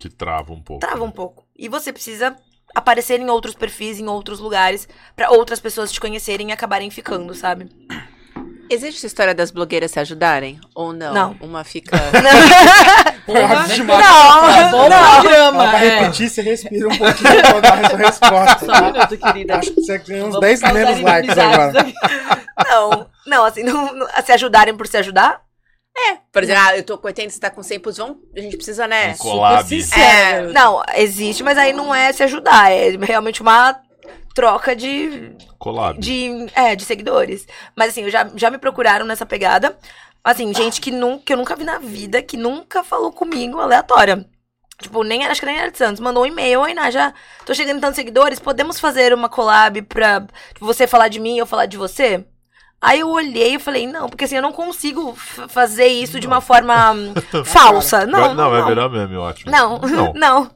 [0.00, 0.80] Que trava um pouco.
[0.80, 1.44] trava um pouco.
[1.56, 2.34] E você precisa
[2.74, 7.34] aparecer em outros perfis, em outros lugares, pra outras pessoas te conhecerem e acabarem ficando,
[7.34, 7.68] sabe?
[8.70, 10.58] Existe essa história das blogueiras se ajudarem?
[10.74, 11.12] Ou não?
[11.12, 11.36] Não.
[11.40, 11.98] Uma fica.
[13.26, 14.06] Porra, demais.
[14.06, 15.62] Tá bom programa.
[15.64, 15.98] Ela vai é.
[15.98, 18.66] repetir, você respira um pouquinho pra dar essa resposta.
[18.66, 19.56] Só um minuto, querida.
[19.56, 21.86] Acho que você ganhou uns Vamos 10 causar menos likes agora.
[22.68, 25.42] Não, não, assim, não, não- se ajudarem por se ajudar?
[26.32, 28.56] Por exemplo, ah, eu tô com 80, você tá com 100, putz, vamos, a gente
[28.56, 29.12] precisa, né?
[29.12, 29.68] Um collab.
[29.68, 30.52] Sincero.
[30.52, 33.80] Não, existe, mas aí não é se ajudar, é realmente uma
[34.34, 35.98] troca de, Collab.
[35.98, 37.46] de, é, de seguidores.
[37.76, 39.76] Mas assim, eu já, já me procuraram nessa pegada.
[40.22, 44.26] Assim, gente que, nunca, que eu nunca vi na vida, que nunca falou comigo, aleatória.
[44.80, 46.00] Tipo, nem era, acho que nem era de Santos.
[46.00, 47.12] Mandou um e-mail, oi, Ná, já
[47.44, 50.20] tô chegando em tantos seguidores, podemos fazer uma collab pra
[50.54, 52.24] tipo, você falar de mim e eu falar de você?
[52.82, 55.14] Aí eu olhei e falei, não, porque assim, eu não consigo
[55.48, 56.94] fazer isso de uma forma
[57.44, 58.06] falsa.
[58.06, 58.68] Não, Vai- não, não, vai não.
[58.68, 59.50] virar meme, ótimo.
[59.52, 60.12] Não, Não.
[60.16, 60.50] não.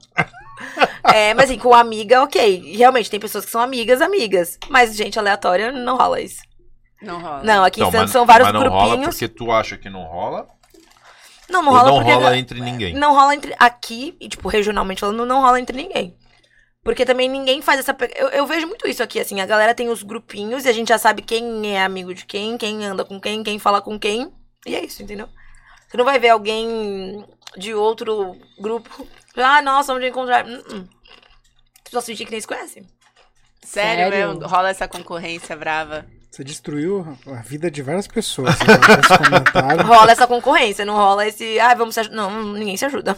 [1.12, 2.72] É, mas assim, com amiga, ok.
[2.76, 4.58] Realmente, tem pessoas que são amigas, amigas.
[4.70, 6.40] Mas gente aleatória, não rola isso.
[7.02, 7.42] Não rola.
[7.42, 9.14] Não, aqui em Não, Santos mas- são vários mas não rola grupinhos.
[9.14, 10.46] porque tu acha que não rola?
[11.50, 12.12] Não, não ou rola não porque...
[12.12, 12.94] rola entre ninguém?
[12.94, 13.54] Não rola entre...
[13.58, 16.16] Aqui, e, tipo, regionalmente falando, não rola entre ninguém.
[16.84, 17.94] Porque também ninguém faz essa...
[17.94, 19.40] pe- Eu, eu vejo muito isso aqui, assim.
[19.40, 22.58] A galera tem os grupinhos e a gente já sabe quem é amigo de quem,
[22.58, 24.30] quem anda com quem, quem fala com quem.
[24.66, 25.28] E é isso, entendeu?
[25.88, 27.24] Você não vai ver alguém
[27.56, 29.06] de outro grupo.
[29.36, 30.46] Ah, nossa, onde encontrar?
[30.46, 30.86] Hum, hum.
[31.90, 32.84] Só sentir que nem se conhecem.
[33.62, 34.28] Sério, Sério?
[34.34, 34.46] mesmo?
[34.46, 36.04] Rola essa concorrência brava.
[36.30, 38.56] Você destruiu a vida de várias pessoas
[39.16, 39.86] comentário.
[39.86, 41.58] Rola essa concorrência, não rola esse.
[41.60, 42.16] Ah, vamos se ajudar.
[42.16, 43.16] Não, ninguém se ajuda.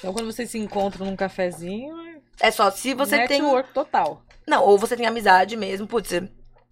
[0.00, 1.94] Então, quando vocês se encontram num cafezinho,
[2.40, 3.40] É só se você tem.
[3.42, 4.22] network total.
[4.46, 5.86] Não, ou você tem amizade mesmo.
[5.86, 6.08] Putz,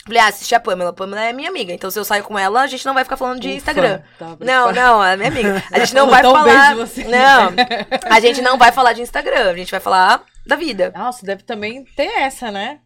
[0.05, 0.91] falei, ah, assisti a Pamela.
[0.91, 1.73] A Pamela é minha amiga.
[1.73, 4.01] Então se eu saio com ela, a gente não vai ficar falando de Um Instagram.
[4.19, 5.63] tava Não, não, é minha amiga.
[5.71, 6.73] A gente não vai um falar.
[6.73, 7.05] em você.
[7.05, 7.53] Não,
[8.11, 9.51] a gente não vai falar de Instagram.
[9.51, 10.91] A gente vai falar da vida.
[10.97, 12.81] Nossa, deve também ter essa, né?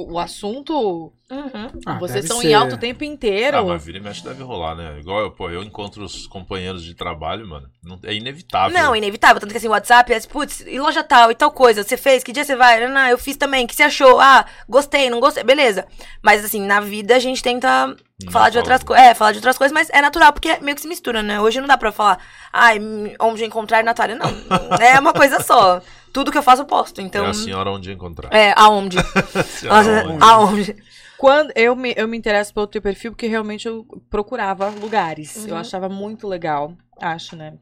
[0.00, 1.12] O, assunto.
[1.30, 1.68] Uhum.
[1.84, 2.50] Ah, vocês estão ser.
[2.50, 3.56] em alto o tempo inteiro.
[3.58, 4.96] Ah, mas vira e mexe deve rolar, né?
[5.00, 7.68] Igual eu, pô, eu encontro os companheiros de trabalho, mano.
[7.84, 8.78] Não- é inevitável.
[8.78, 9.40] Não, inevitável.
[9.40, 11.82] Tanto que assim, o WhatsApp é assim, putz, e loja tal e tal coisa.
[11.82, 12.22] Você fez?
[12.22, 12.86] Que dia você vai?
[12.86, 13.64] Não, eu fiz também.
[13.64, 14.20] O que você achou?
[14.20, 15.42] Ah, gostei, não gostei.
[15.42, 15.84] Beleza.
[16.22, 18.62] Mas assim, na vida a gente tenta Não falar de fala.
[18.62, 19.04] outras coisas.
[19.04, 21.40] É, falar de outras coisas, mas é natural, porque meio que se mistura, né?
[21.40, 22.18] Hoje não dá pra falar,
[22.52, 22.78] ai,
[23.20, 24.14] onde encontrar Natália.
[24.14, 24.28] Não.
[24.80, 25.82] É uma coisa só.
[26.12, 27.00] Tudo que eu faço, eu posto.
[27.00, 27.24] Então.
[27.24, 28.32] É a senhora onde encontrar.
[28.32, 28.98] É, aonde?
[29.34, 30.24] A senhora Nossa, onde?
[30.24, 30.76] aonde?
[31.18, 35.36] Quando eu me, eu me interesso pelo teu perfil, porque realmente eu procurava lugares.
[35.36, 35.48] Uhum.
[35.48, 36.72] Eu achava muito legal.
[37.00, 37.54] Acho, né?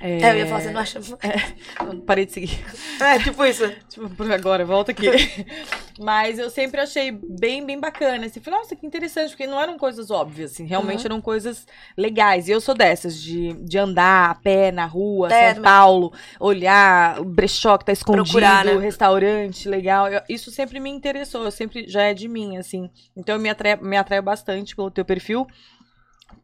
[0.00, 0.98] É, É, eu ia falar, você não acha.
[0.98, 2.58] eu Parei de seguir.
[3.00, 3.64] É, tipo isso.
[3.88, 5.06] Tipo, por agora, volta aqui.
[6.00, 8.26] Mas eu sempre achei bem, bem bacana.
[8.26, 11.06] Assim, falei, nossa, que interessante, porque não eram coisas óbvias, assim, realmente Uhum.
[11.12, 11.66] eram coisas
[11.96, 12.48] legais.
[12.48, 15.62] E eu sou dessas, de, de andar a pé na rua, É, São.
[15.62, 18.76] Paulo, olhar o brechó que tá escondido, Procurar, né?
[18.76, 20.08] restaurante legal.
[20.08, 22.90] Eu- isso sempre me interessou, sempre já é de mim, assim.
[23.16, 25.46] Então eu me atraio, me atraio bastante pelo teu perfil.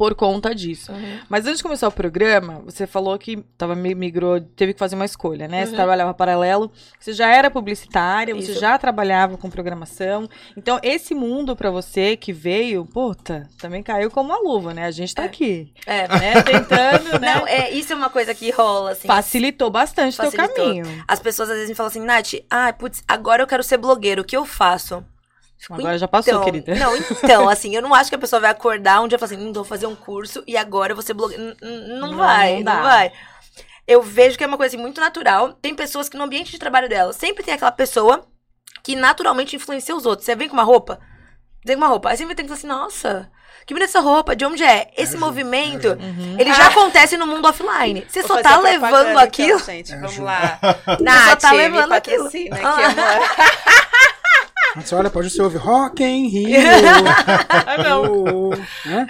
[0.00, 0.90] Por conta disso.
[1.28, 4.94] Mas antes de começar o programa, você falou que tava, mi- migrou, teve que fazer
[4.96, 5.66] uma escolha, né?
[5.66, 5.76] Você Uhum.
[5.76, 8.60] trabalhava paralelo, você já era publicitária, você Isso.
[8.62, 10.26] já trabalhava com programação.
[10.56, 14.86] Então, esse mundo pra você que veio, puta, também caiu como uma luva, né?
[14.86, 15.26] A gente tá É.
[15.26, 16.08] aqui, É.
[16.08, 16.32] né?
[16.44, 17.34] Tentando, né?
[17.34, 19.06] Não, é, isso é uma coisa que rola, assim.
[19.06, 20.86] Facilitou bastante o teu caminho.
[21.06, 24.22] As pessoas às vezes me falam assim, Nath, ah, putz, agora eu quero ser blogueiro,
[24.22, 25.04] o que eu faço?
[25.60, 26.74] Fico, Agora já passou, então, querida.
[26.74, 29.32] Não, então, assim, eu não acho que a pessoa vai acordar um dia e falar
[29.34, 31.42] assim, hum, vou fazer um curso e agora eu vou ser blogueiro.
[31.42, 33.12] N- n- Não, Não, vai, não não, vai.
[33.86, 35.52] Eu vejo que é uma coisa assim, muito natural.
[35.54, 38.24] Tem pessoas que no ambiente de trabalho dela sempre tem aquela pessoa
[38.82, 40.24] que naturalmente influencia os outros.
[40.24, 40.98] Você vem com uma roupa,
[41.64, 43.30] vem com uma roupa, aí sempre tem que falar assim, nossa,
[43.66, 44.90] que bonita essa roupa, de onde é?
[44.96, 46.36] Esse movimento, Uhum.
[46.38, 48.06] ele já acontece no mundo offline.
[48.08, 49.58] Você Vou só tá propaganda, levando então, aquilo.
[49.58, 50.58] gente, É, vamos lá.
[50.62, 52.30] Você Nath, só tá levando aquilo.
[52.64, 53.20] Ah.
[54.76, 56.60] Você olha, pode ser ouvir Rock in Rio.
[57.66, 58.50] Ah, não.
[58.86, 59.06] né?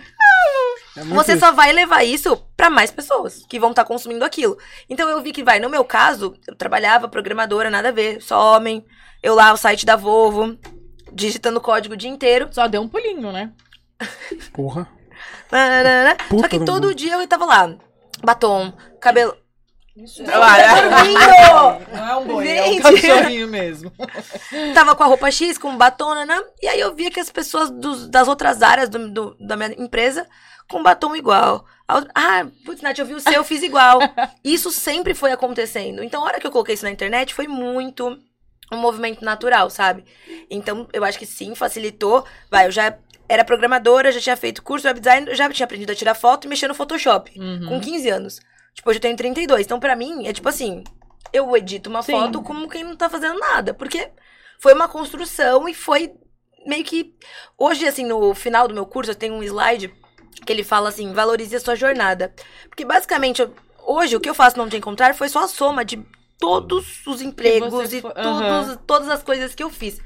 [0.97, 1.41] É Você isso.
[1.41, 4.57] só vai levar isso pra mais pessoas que vão estar consumindo aquilo.
[4.89, 8.57] Então eu vi que vai, no meu caso, eu trabalhava programadora, nada a ver, só
[8.57, 8.85] homem.
[9.23, 10.57] Eu lá, o site da Volvo,
[11.13, 12.49] digitando código o dia inteiro.
[12.53, 13.53] Só deu um pulinho, né?
[14.53, 14.89] Porra.
[16.41, 16.95] Só que do todo mundo.
[16.95, 17.75] dia eu tava lá.
[18.23, 19.37] Batom, cabelo.
[20.21, 23.93] Olha, Não é um boi, é um cachorrinho mesmo.
[24.75, 26.43] Tava com a roupa X, com batom, né?
[26.63, 29.73] E aí eu via que as pessoas dos- das outras áreas do- do- da minha
[29.79, 30.27] empresa
[30.69, 31.65] com batom igual.
[32.15, 33.99] Ah, putz, Nath, eu vi o seu, eu fiz igual.
[34.45, 36.03] Isso sempre foi acontecendo.
[36.05, 38.17] Então, a hora que eu coloquei isso na internet, foi muito
[38.73, 40.05] um movimento natural, sabe?
[40.49, 42.25] Então, eu acho que sim, facilitou.
[42.49, 42.97] Vai, eu já
[43.29, 46.15] era programadora, já tinha feito curso de web design, eu já tinha aprendido a tirar
[46.15, 47.33] foto e mexer no Photoshop.
[47.39, 47.67] Uhum.
[47.69, 48.41] Com 15 anos.
[48.75, 49.67] Tipo, hoje eu tenho 32.
[49.67, 50.85] Então, pra mim, é tipo assim,
[51.33, 52.13] eu edito uma Sim.
[52.13, 53.75] foto como quem não tá fazendo nada.
[53.75, 54.11] Porque
[54.59, 56.13] foi uma construção e foi
[56.67, 57.15] meio que.
[57.59, 59.93] Hoje, assim, no final do meu curso, eu tenho um slide
[60.47, 62.35] que ele fala assim: valorize a sua jornada.
[62.69, 63.55] Porque basicamente, eu-
[63.87, 66.05] hoje, o que eu faço não te encontrar foi só a soma de
[66.41, 70.01] todos os empregos e foi- todos, todas as coisas que eu fiz.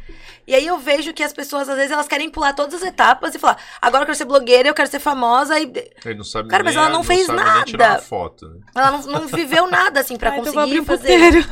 [0.46, 3.34] E aí eu vejo que as pessoas, às vezes, elas querem pular todas as etapas
[3.34, 5.58] e falar: agora eu quero ser blogueira, eu quero ser famosa.
[5.58, 5.72] E
[6.04, 7.54] Ele não sabe Cara, mas ela não fez sabe nada.
[7.54, 8.56] Nem tirar uma foto, né?
[8.74, 11.18] ela não, não viveu nada, assim, pra Ah, então eu conseguir um fazer.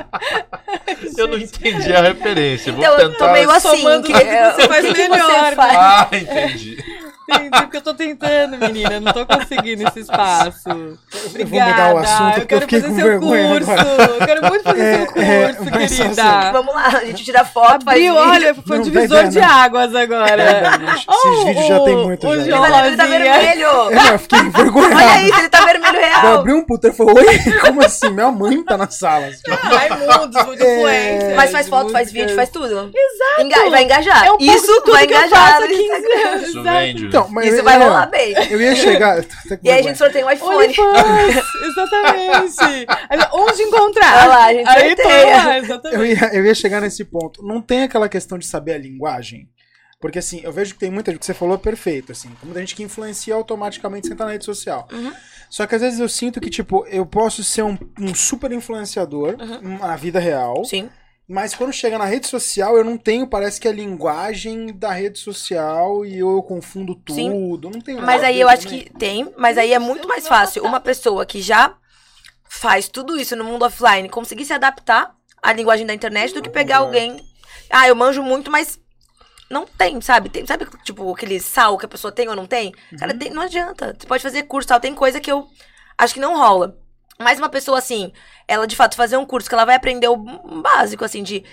[1.16, 2.72] Eu não entendi a referência.
[2.72, 3.26] Vou Então, eu tentar.
[3.26, 4.02] tô meio assim.
[4.02, 5.54] que, você faz melhor, você né?
[5.56, 5.76] faz?
[5.76, 6.84] Ah, entendi.
[7.30, 9.00] Entendi, porque eu tô tentando, menina.
[9.00, 10.68] Não tô conseguindo esse espaço.
[10.68, 13.70] Eu vou mudar o assunto eu eu quero fiquei fazer com seu vergonha curso.
[13.70, 14.02] agora.
[14.20, 16.52] Eu quero muito fazer É, seu curso, é, mas só querida.
[16.52, 18.30] Vamos lá, a gente tira foto, faz Abriu, vídeo.
[18.30, 19.44] olha, foi um Não, divisor ver, de né?
[19.46, 20.42] águas agora.
[20.94, 22.40] Esses Oh, vídeos já tem o- muito o já.
[22.42, 23.30] Ele tá, ele tá vermelho.
[23.90, 24.94] É, não, eu fiquei envergonhado.
[24.96, 26.34] Olha isso, ele tá vermelho Eu real.
[26.40, 28.10] abri um puteiro e falei, oi, como assim?
[28.10, 29.26] Minha mãe tá na sala.
[29.26, 29.40] assim.
[29.50, 31.34] Raimundos, muito É.
[31.36, 32.66] Mas faz foto, faz vídeo, faz tudo.
[32.94, 33.70] Exato.
[33.70, 34.24] vai engajar.
[34.26, 35.28] É um isso tudo vai eu engajar.
[35.30, 36.28] faço há no 15 Instagram.
[36.30, 36.48] anos.
[36.48, 36.78] Isso exato.
[36.78, 37.08] vende.
[37.20, 38.34] Então, mas Isso eu- vai rolar bem.
[38.50, 39.24] Eu ia chegar.
[39.62, 40.74] E aí a gente sorteia um iPhone.
[41.64, 42.86] Exatamente.
[43.32, 44.18] Onde encontrar?
[44.18, 45.36] Olha lá, a gente Aí sorteia.
[45.36, 46.20] lá, eu, exatamente.
[46.20, 47.42] ia, eu ia chegar nesse ponto.
[47.42, 49.48] Não tem aquela questão de saber a linguagem.
[50.00, 52.60] Porque assim, eu vejo que tem muita gente que você falou perfeito, assim, tem muita
[52.60, 54.88] gente que influencia automaticamente sem estar na rede social.
[54.90, 55.12] Uhum.
[55.50, 59.36] Só que às vezes eu sinto que, tipo, eu posso ser um, um super influenciador
[59.38, 59.76] Uhum.
[59.78, 60.88] na vida real, Sim.
[61.30, 65.18] Mas quando chega na rede social eu não tenho, parece que a linguagem da rede
[65.20, 67.14] social e eu, confundo tudo.
[67.14, 67.30] Sim.
[67.62, 70.80] Não tenho Mas aí eu acho que tem, mas aí é muito mais fácil uma
[70.80, 71.76] pessoa que já
[72.48, 76.50] faz tudo isso no mundo offline conseguir se adaptar à linguagem da internet do que
[76.50, 77.24] pegar alguém.
[77.70, 78.80] Ah, eu manjo muito, mas
[79.48, 80.28] não tem, sabe?
[80.28, 82.72] Tem, sabe, tipo, aquele sal que a pessoa tem ou não tem?
[82.98, 83.96] Cara, tem- não adianta.
[83.96, 84.80] Você pode fazer curso, tal.
[84.80, 85.46] Tem coisa que eu
[85.96, 86.76] acho que não rola.
[87.20, 88.12] Mas uma pessoa assim,
[88.48, 91.44] ela de fato fazer um curso que ela vai aprender o básico, assim, de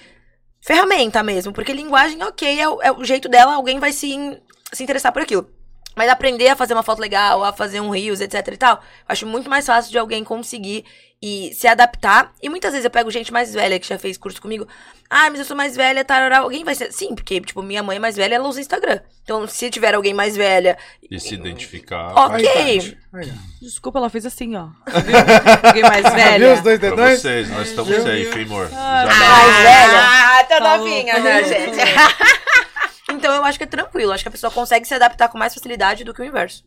[0.61, 1.51] ferramenta mesmo.
[1.53, 4.41] Porque linguagem, ok, é, o- é o jeito dela, alguém vai se,
[4.71, 5.49] se interessar por aquilo.
[5.97, 8.79] Mas aprender a fazer uma foto legal, a fazer um reels, etc e tal, eu
[9.09, 10.85] acho muito mais fácil de alguém conseguir
[11.19, 12.31] e se adaptar.
[12.41, 14.67] E muitas vezes eu pego gente mais velha que já fez curso comigo.
[15.09, 16.39] Ah, mas eu sou mais velha, tarará.
[16.39, 16.91] Alguém vai ser.
[16.93, 18.99] Sim, porque, tipo, minha mãe é mais velha, ela usa Instagram.
[19.23, 20.77] Então, se tiver alguém mais velha.
[21.09, 22.13] E se identificar.
[22.13, 22.47] Ok.
[22.47, 22.97] Aí.
[23.13, 23.33] Aí.
[23.61, 24.67] Desculpa, ela fez assim, ó.
[25.63, 26.53] Alguém mais Viu velha?
[26.53, 27.21] os dois Pra dedões?
[27.21, 28.69] vocês, nós estamos safe, hein, amor?
[28.73, 29.99] Ah, Já mais velha.
[30.01, 31.77] Ah, tá Falou, novinha, né, gente?
[33.09, 34.11] Então, eu acho que é tranquilo.
[34.11, 36.63] Acho que a pessoa consegue se adaptar com mais facilidade do que o inverso.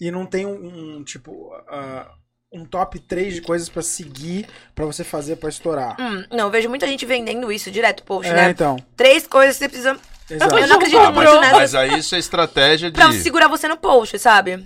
[0.00, 2.10] E não tem um, um, tipo, ah,
[2.52, 5.96] um top 3 de coisas pra seguir pra você fazer pra estourar.
[6.00, 8.50] Hum, não, eu vejo muita gente vendendo isso direto, post, é, né?
[8.50, 8.76] então.
[8.96, 9.98] Três coisas que você precisa.
[10.30, 10.58] Exato.
[10.58, 11.56] Eu não acredito Ah, muito mas, nessa.
[11.56, 14.64] mas aí isso é estratégia Pra de, segurar você no post, sabe?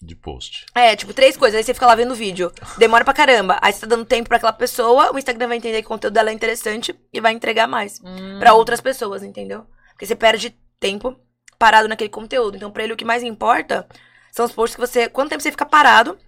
[0.00, 0.66] de post.
[0.74, 1.56] É, tipo, três coisas.
[1.56, 2.52] Aí você fica lá vendo o vídeo.
[2.76, 3.58] Demora pra caramba.
[3.62, 6.12] Aí você tá dando tempo pra aquela pessoa, o Instagram vai entender que o conteúdo
[6.12, 8.38] dela é interessante e vai entregar mais Hum.
[8.38, 9.66] pra outras pessoas, entendeu?
[9.94, 11.16] Porque você perde tempo
[11.58, 12.56] parado naquele conteúdo.
[12.56, 13.86] Então, pra ele, o que mais importa
[14.30, 15.08] São os posts que você.
[15.08, 16.18] Quanto tempo você fica parado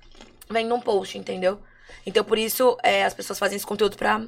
[0.48, 1.60] vendo um post, entendeu?
[2.06, 4.22] Então, por isso, é, as pessoas fazem esse conteúdo pra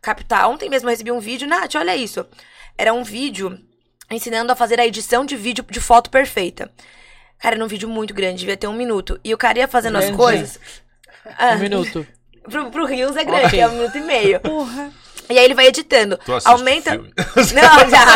[0.00, 0.48] captar.
[0.48, 2.26] Ontem mesmo eu recebi um vídeo, Nath, olha isso.
[2.78, 3.58] Era um vídeo
[4.10, 6.70] ensinando a fazer a edição de vídeo de foto perfeita.
[7.38, 9.20] Cara, era um vídeo muito grande, devia ter um minuto.
[9.22, 10.16] E o cara ia fazendo as Grande.
[10.18, 10.60] coisas.
[11.38, 12.06] Ah, Um minuto.
[12.42, 13.60] Pro, pro Rios é grande, Ok.
[13.60, 14.40] é um minuto e meio.
[14.40, 14.90] Porra.
[15.30, 16.18] E aí ele vai editando.
[16.24, 16.90] Tu Aumenta.
[16.92, 17.12] filme?
[17.54, 18.06] Não, já.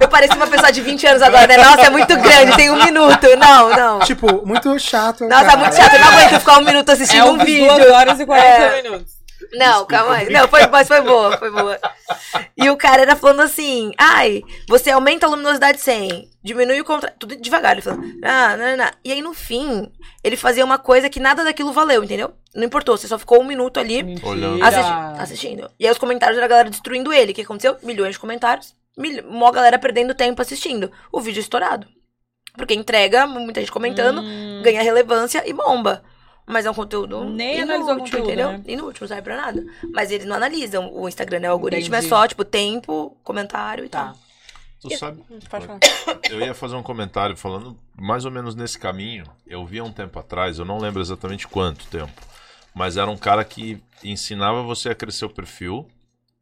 [0.00, 1.56] Eu pareço uma pessoa de 20 anos agora, né?
[1.56, 3.26] Nossa, é muito grande, tem um minuto.
[3.38, 3.98] Não, não.
[4.00, 5.24] Tipo, muito chato.
[5.26, 5.56] Nossa, cara.
[5.56, 5.94] muito chato.
[5.94, 7.66] Eu não aguento ficar um minuto assistindo É um um vídeo.
[7.66, 8.82] 2 horas e 40 É.
[8.82, 9.15] minutos.
[9.52, 10.30] Não, calma aí.
[10.30, 11.78] Não, foi, mas foi boa, foi boa.
[12.56, 17.10] E o cara era falando assim: ai, você aumenta a luminosidade 100, diminui o contra.
[17.18, 18.04] Tudo devagar, ele falando.
[18.22, 18.90] Ah, não, não, não.
[19.04, 19.90] E aí, no fim,
[20.24, 22.32] ele fazia uma coisa que nada daquilo valeu, entendeu?
[22.54, 24.62] Não importou, você só ficou um minuto ali Olhando.
[24.64, 25.70] assisti- assistindo.
[25.78, 27.32] E aí, os comentários era a galera destruindo ele.
[27.32, 27.76] O que aconteceu?
[27.82, 28.74] Milhões de comentários.
[28.96, 29.22] Mil...
[29.30, 30.90] Mó galera perdendo tempo assistindo.
[31.12, 31.86] O vídeo estourado.
[32.56, 34.62] Porque entrega, muita gente comentando, Hum.
[34.64, 36.02] ganha relevância e bomba.
[36.46, 38.52] Mas é um conteúdo Nem inútil, analisou o conteúdo, entendeu?
[38.52, 38.62] né?
[38.66, 39.64] Inútil, não serve pra nada.
[39.92, 41.48] Mas eles não analisam o Instagram, né?
[41.48, 42.06] O algoritmo Entendi.
[42.06, 44.06] é só, tipo, tempo, comentário e Tá.
[44.06, 44.16] tal.
[44.80, 45.22] Tu sabe?
[45.50, 45.80] Pode falar.
[46.30, 49.24] Eu ia fazer um comentário falando mais ou menos nesse caminho.
[49.46, 52.12] Eu vi há um tempo atrás, eu não lembro exatamente quanto tempo,
[52.74, 55.88] mas era um cara que ensinava você a crescer o perfil,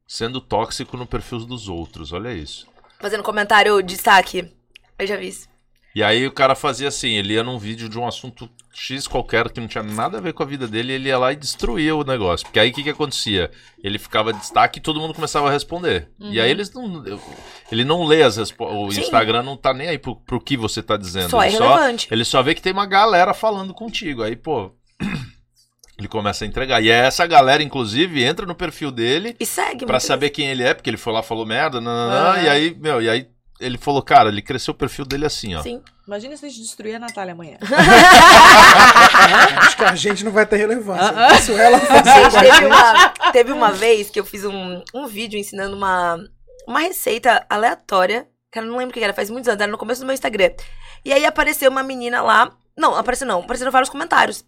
[0.07, 2.13] sendo tóxico no perfil dos outros.
[2.13, 2.67] Olha isso.
[2.99, 4.53] Fazendo comentário, destaque.
[4.99, 5.49] Eu já vi isso.
[5.95, 9.49] E aí o cara fazia assim, ele ia num vídeo de um assunto X qualquer
[9.51, 11.95] que não tinha nada a ver com a vida dele, ele ia lá e destruía
[11.95, 12.45] o negócio.
[12.47, 13.49] Porque aí o que que acontecia?
[13.83, 16.09] Ele ficava de destaque e todo mundo começava a responder.
[16.19, 17.05] E aí eles não.
[17.71, 18.77] Ele não lê as respostas.
[18.77, 19.03] O Sim.
[19.03, 21.31] Instagram não tá nem aí pro, pro que você tá dizendo.
[21.31, 22.09] Só é ele, relevante.
[22.11, 24.25] ele só vê que tem uma galera falando contigo.
[24.25, 24.73] Aí, pô.
[25.97, 26.83] Ele começa a entregar.
[26.83, 29.87] E é essa galera, inclusive, entra no perfil dele E segue.
[29.87, 32.43] pra saber quem ele é, porque ele foi lá falou merda, nananã, Ah.
[32.43, 33.29] e aí, meu, e aí
[33.61, 35.63] ele falou, cara, ele cresceu o perfil dele assim, ó.
[35.63, 35.83] Sim.
[36.07, 37.57] Imagina se a gente destruir a Natália amanhã.
[39.59, 41.15] Acho que a gente não vai ter relevância.
[41.17, 41.35] Ah.
[41.35, 45.75] Isso ela fazer teve uma, teve uma vez que eu fiz um, um vídeo ensinando
[45.75, 46.23] uma,
[46.67, 48.29] uma receita aleatória.
[48.51, 50.15] Cara, eu não lembro o que era, faz muitos anos, era no começo do meu
[50.15, 50.51] Instagram.
[51.05, 52.53] E aí apareceu uma menina lá.
[52.77, 54.45] Não, apareceu não, apareceram vários comentários.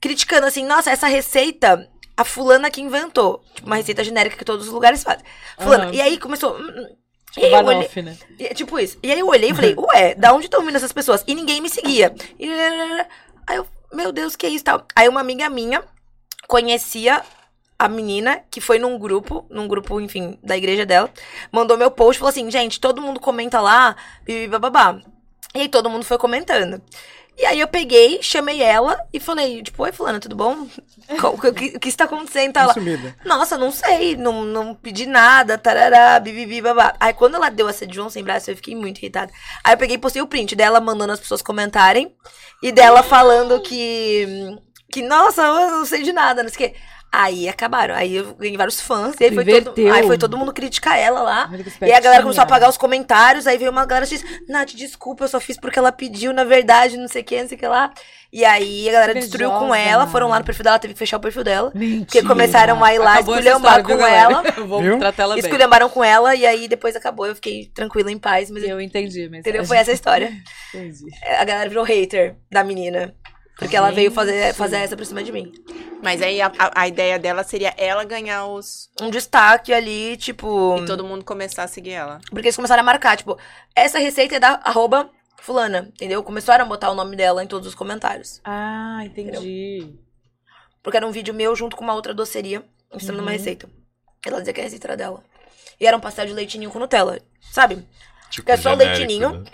[0.00, 3.44] Criticando assim, nossa, essa receita, a fulana que inventou.
[3.54, 5.24] Tipo, uma receita genérica que todos os lugares fazem.
[5.58, 5.84] Fulana.
[5.84, 5.94] Aham.
[5.94, 6.58] E aí começou.
[7.36, 8.16] Aí eu olhei, Banoff, né?
[8.38, 8.98] e tipo isso.
[9.02, 11.24] E aí eu olhei e falei, ué, da onde estão vindo essas pessoas?
[11.26, 12.14] E ninguém me seguia.
[12.38, 12.48] E...
[13.46, 14.86] Aí eu, meu Deus, que é isso tal?
[14.94, 15.82] Aí uma amiga minha
[16.46, 17.22] conhecia
[17.78, 21.10] a menina que foi num grupo, num grupo, enfim, da igreja dela,
[21.50, 23.96] mandou meu post e falou assim, gente, todo mundo comenta lá,
[24.48, 25.00] bababá.
[25.54, 26.80] E aí todo mundo foi comentando.
[27.36, 30.68] E aí eu peguei, chamei ela e falei, tipo, oi fulana, tudo bom?
[31.22, 32.52] O que, o que está acontecendo?
[32.52, 33.16] Tá ela, Sumida.
[33.24, 36.94] nossa, não sei, não, não pedi nada, tarará, bibibi, babá.
[37.00, 39.32] Aí quando ela deu essa de João sem braço, eu fiquei muito irritada.
[39.64, 42.14] Aí eu peguei e postei o print dela mandando as pessoas comentarem
[42.62, 44.56] e dela falando que.
[44.90, 46.76] Que, nossa, eu não sei de nada, não sei o quê.
[47.14, 47.94] Aí acabaram.
[47.94, 49.14] Aí eu ganhei vários fãs.
[49.20, 51.50] E aí foi, todo, aí foi todo mundo criticar ela lá.
[51.82, 53.46] E aí a galera começou a apagar os comentários.
[53.46, 56.44] Aí veio uma galera que disse: Nath, desculpa, eu só fiz porque ela pediu, na
[56.44, 57.92] verdade, não sei o que, não sei o que lá.
[58.32, 61.18] E aí a galera destruiu com ela, foram lá no perfil dela, teve que fechar
[61.18, 61.70] o perfil dela.
[61.70, 62.26] Porque Mentira.
[62.26, 64.42] começaram a ir lá, Acabou esculhambar com ela.
[64.56, 64.98] Eu vou Viu?
[64.98, 65.44] tratar ela bem.
[65.44, 67.26] Esculhambaram com ela e aí depois acabou.
[67.26, 68.50] Eu fiquei tranquila, em paz.
[68.50, 69.66] Mas Eu entendi, mas entendeu?
[69.66, 70.32] Foi essa a história.
[70.72, 71.04] Entendi.
[71.38, 73.14] A galera virou hater da menina.
[73.58, 75.52] Porque ela veio fazer, fazer essa por cima de mim.
[76.02, 78.90] Mas aí a, a- a ideia dela seria ela ganhar os.
[79.00, 80.78] Um destaque ali, tipo.
[80.78, 82.18] E todo mundo começar a seguir ela.
[82.30, 83.38] Porque eles começaram a marcar, tipo,
[83.76, 86.22] essa receita é da arroba fulana, entendeu?
[86.24, 88.40] Começaram a botar o nome dela em todos os comentários.
[88.44, 89.94] Ah, entendi.
[90.82, 93.24] Porque era um vídeo meu junto com uma outra doceria, ensinando Uhum.
[93.26, 93.68] uma receita.
[94.26, 95.22] Ela dizia que a receita era dela.
[95.78, 97.20] E era um pastel de leitinho com Nutella,
[97.52, 97.86] sabe?
[98.32, 99.44] Tipo, É só genérico, leitinho.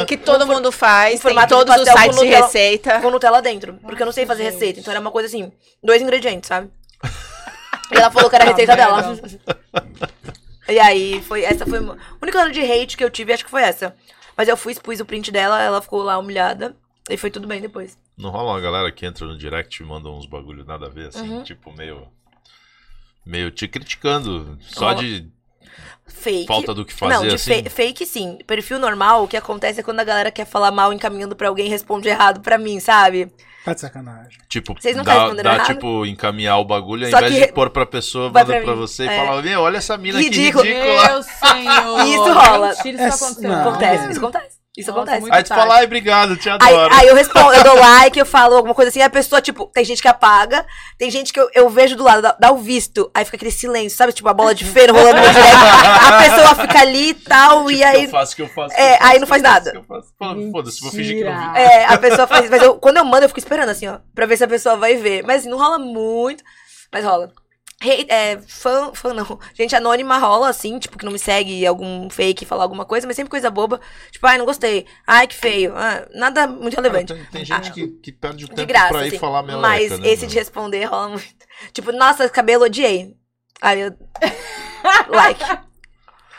[0.00, 2.46] O que todo mundo faz, em tem todos os sites de Nutella.
[2.46, 3.00] receita.
[3.00, 3.74] com Nutella dentro.
[3.74, 4.52] Porque eu não sei fazer gente.
[4.54, 4.80] receita.
[4.80, 6.70] Então era uma coisa assim, dois ingredientes, sabe?
[7.90, 9.18] E ela falou que era a receita dela.
[10.68, 13.50] E aí, foi, essa foi a única ano de hate que eu tive, acho que
[13.50, 13.96] foi essa.
[14.36, 16.76] Mas eu fui, expus o print dela, ela ficou lá humilhada.
[17.08, 17.96] E foi tudo bem depois.
[18.18, 21.08] Não rola uma galera que entra no direct e manda uns bagulho nada a ver,
[21.08, 21.42] assim, Uhum.
[21.42, 22.06] tipo, meio.
[23.24, 24.58] Meio te criticando.
[24.60, 24.96] Só Rola.
[24.96, 25.26] de
[26.06, 26.46] Fake.
[26.46, 27.62] falta do que fazer, Não, de assim.
[27.62, 28.38] fe- fake sim.
[28.46, 31.66] Perfil normal, o que acontece é quando a galera quer falar mal encaminhando pra alguém
[31.66, 33.30] e responde errado pra mim, sabe?
[33.64, 34.38] Tá de sacanagem.
[34.48, 35.66] Tipo, Vocês nunca dá, dá errado?
[35.66, 39.04] tipo, encaminhar o bagulho, ao invés que de pôr pra pessoa, manda pra pra você
[39.04, 39.26] e É.
[39.26, 40.64] fala, meu, olha essa mina Ridículo.
[40.64, 41.08] que ridícula.
[41.08, 42.06] Meu senhor!
[42.06, 42.68] Isso rola.
[42.68, 43.48] Mentira, isso É, tá acontecendo.
[43.52, 43.68] não.
[43.68, 44.57] Acontece, isso acontece.
[44.78, 45.20] Isso Nossa, acontece.
[45.22, 46.94] muito Aí tu fala, ai, obrigado, te Aí, adoro.
[46.94, 49.84] aí eu respondo, eu dou like, eu falo alguma coisa assim, a pessoa, tipo, tem
[49.84, 50.64] gente que apaga,
[50.96, 53.50] tem gente que eu, eu vejo do lado, dá, dá o visto, aí fica aquele
[53.50, 54.12] silêncio, sabe?
[54.12, 55.56] Tipo, a bola de feira rolando no direct,
[56.06, 58.04] a pessoa fica ali e tal, Tipo, e que aí.
[58.04, 59.84] eu faço, que eu faço, que É, eu faço, aí não faz nada.
[60.52, 61.58] Foda-se, vou fingir que não vi.
[61.58, 62.48] É, a pessoa faz.
[62.48, 64.76] Mas eu, quando eu mando, eu fico esperando, assim, ó, pra ver se a pessoa
[64.76, 65.24] vai ver.
[65.24, 66.44] Mas assim, não rola muito,
[66.92, 67.30] mas rola.
[67.80, 69.38] Hate- é, fã, fã não.
[69.54, 73.14] Gente anônima rola, assim, tipo, que não me segue algum fake falar alguma coisa, mas
[73.14, 73.80] sempre coisa boba.
[74.10, 74.84] Tipo, ai, não gostei.
[75.06, 75.72] Ai, que feio.
[75.76, 77.14] Ah, nada muito Cara, relevante.
[77.14, 79.18] tem, tem gente que, que perde o tempo graça, pra ir assim.
[79.18, 81.28] falar meleca, Mas né, esse de responder rola muito.
[81.72, 83.14] Tipo, nossa, cabelo odiei.
[83.62, 83.92] Aí eu.
[85.08, 85.44] like.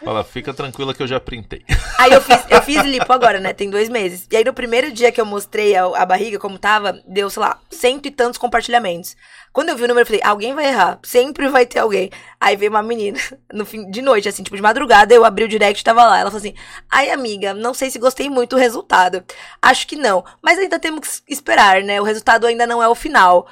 [0.03, 1.61] Fala, fica tranquila que eu já printei.
[1.99, 3.51] Aí eu fiz, eu fiz lipo agora, né?
[3.51, 4.25] Tem dois meses.
[4.31, 7.41] E aí no primeiro dia que eu mostrei a, a barriga como tava, deu, sei
[7.41, 9.17] lá, cento e tantos compartilhamentos.
[9.60, 10.99] Quando eu vi o número, eu falei, alguém vai errar.
[11.03, 12.10] Sempre vai ter alguém.
[12.39, 13.20] Aí veio uma menina,
[13.51, 16.18] no fim de noite, assim, tipo, de madrugada, eu abri o direct e tava lá.
[16.18, 16.55] Ela falou assim:
[16.89, 19.22] Ai, amiga, não sei se gostei muito do resultado.
[19.62, 20.24] Acho que não.
[20.41, 21.99] Mas ainda temos que esperar, né?
[21.99, 23.49] O resultado ainda não é o final.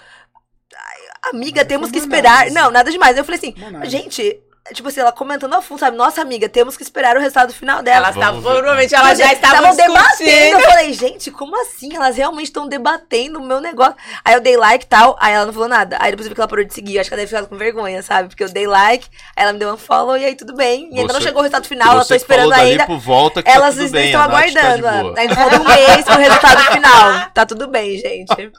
[0.74, 2.36] Ai, amiga, Mas temos que esperar.
[2.36, 2.56] análise.
[2.56, 3.18] Não, nada demais.
[3.18, 3.92] Eu falei assim, análise.
[3.92, 4.42] gente.
[4.74, 5.96] Tipo assim, ela comentando a fundo, sabe?
[5.98, 8.08] Nossa, amiga, temos que esperar o resultado final dela.
[8.08, 10.58] Elas estavam, provavelmente elas já estavam debatendo.
[10.58, 11.96] Eu falei, gente, como assim?
[11.96, 13.96] Elas realmente estão debatendo o meu negócio.
[14.26, 15.98] Aí eu dei like e tal, aí ela não falou nada.
[16.00, 16.96] Aí depois eu vi que ela parou de seguir.
[16.96, 18.30] Eu acho que ela deve ficar com vergonha, sabe?
[18.30, 20.90] Porque eu dei like, aí ela me deu um follow e aí tudo bem.
[20.94, 22.78] E ainda não Você- chegou o resultado final, eu tô Você esperando falou ainda.
[22.86, 25.04] dali por volta que Elas tá tudo bem, estão a Nath tá de aguardando.
[25.10, 25.20] boa.
[25.20, 27.30] ainda falta um mês pro resultado final.
[27.34, 28.52] Tá tudo bem, gente.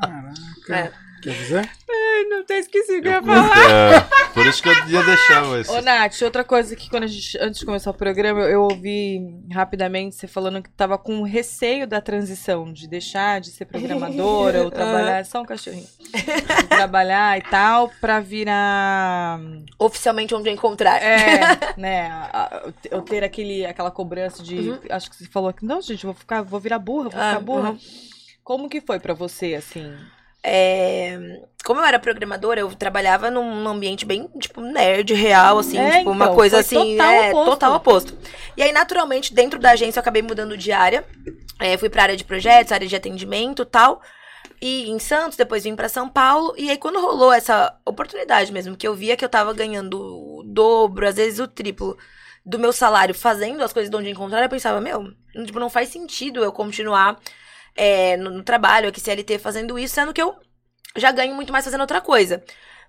[0.00, 0.32] Caraca.
[0.70, 1.01] É.
[1.22, 1.70] Quer dizer?
[1.88, 3.70] Ai, não até esqueci o que eu ia falar.
[3.70, 4.00] é,
[4.34, 5.70] por isso que eu ia deixar esse.
[5.70, 8.62] Ô, Nath, outra coisa que quando a gente, antes de começar o programa, eu, eu
[8.62, 9.20] ouvi
[9.52, 14.70] rapidamente você falando que tava com receio da transição, de deixar de ser programadora ou
[14.72, 19.38] trabalhar, só um cachorrinho, de trabalhar e tal, pra virar,
[19.78, 21.00] Oficialmente onde eu encontrar.
[21.02, 21.40] é,
[21.78, 22.30] né, a-
[22.66, 24.78] a- eu ter aquele, aquela cobrança de, Uhum.
[24.90, 27.40] acho que você falou que, não, gente, vou ficar, vou virar burra, vou Ah, ficar
[27.40, 27.70] burra.
[27.70, 27.78] uhum.
[28.42, 29.94] Como que foi pra você, assim?
[30.44, 35.98] É, como eu era programadora, eu trabalhava num ambiente bem, tipo, nerd, real, assim, É,
[35.98, 37.50] tipo, uma então, coisa assim, total é, oposto.
[37.50, 38.18] total oposto.
[38.56, 41.04] E aí, naturalmente, dentro da agência, eu acabei mudando de área.
[41.60, 44.02] É, fui pra área de projetos, área de atendimento e tal.
[44.60, 46.54] E em Santos, depois vim pra São Paulo.
[46.56, 50.42] E aí, quando rolou essa oportunidade mesmo, que eu via que eu tava ganhando o
[50.44, 51.96] dobro, às vezes o triplo
[52.44, 55.12] do meu salário fazendo as coisas de onde encontrar, eu pensava, meu,
[55.46, 57.18] tipo, não faz sentido eu continuar
[57.76, 60.34] é, no, no trabalho, aqui CLT, fazendo isso, sendo que eu
[60.96, 62.42] já ganho muito mais fazendo outra coisa.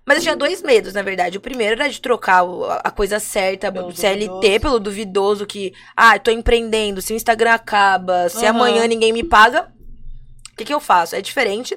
[0.06, 1.38] Mas eu tinha dois medos, na verdade.
[1.38, 2.44] O primeiro era de trocar
[2.84, 4.60] a coisa certa Pelo do CLT duvidoso.
[4.60, 8.50] pelo duvidoso que, ah, tô empreendendo, se o Instagram acaba, se Aham.
[8.50, 9.72] amanhã ninguém me paga,
[10.52, 11.16] o que, que eu faço?
[11.16, 11.76] É diferente.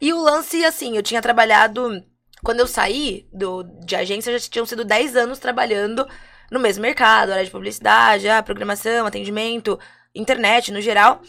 [0.00, 2.02] E o lance, assim, eu tinha trabalhado.
[2.42, 6.06] Quando eu saí do, de agência, já tinham sido 10 anos trabalhando
[6.50, 9.78] no mesmo mercado, área de publicidade, ah, programação, atendimento,
[10.18, 11.20] internet no geral.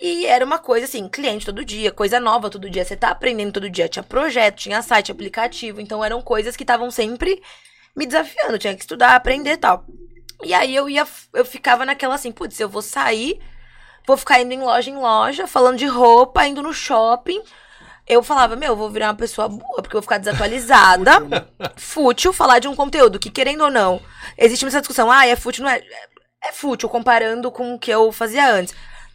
[0.00, 3.52] E era uma coisa assim, cliente todo dia, coisa nova todo dia, você tá aprendendo
[3.52, 3.88] todo dia.
[3.88, 7.40] Tinha projeto, tinha site, aplicativo, então eram coisas que estavam sempre
[7.94, 9.86] me desafiando, tinha que estudar, aprender e tal.
[10.42, 13.38] E aí eu ia, eu ficava naquela assim, putz, eu vou sair,
[14.06, 17.40] vou ficar indo em loja em loja, falando de roupa, indo no shopping.
[18.08, 22.32] Eu falava, meu, eu vou virar uma pessoa boa, porque eu vou ficar desatualizada fútil
[22.32, 24.00] falar de um conteúdo que, querendo ou não,
[24.36, 25.80] existe essa discussão, ah, é fútil, não é?
[26.44, 28.74] É é fútil comparando com o que eu fazia antes.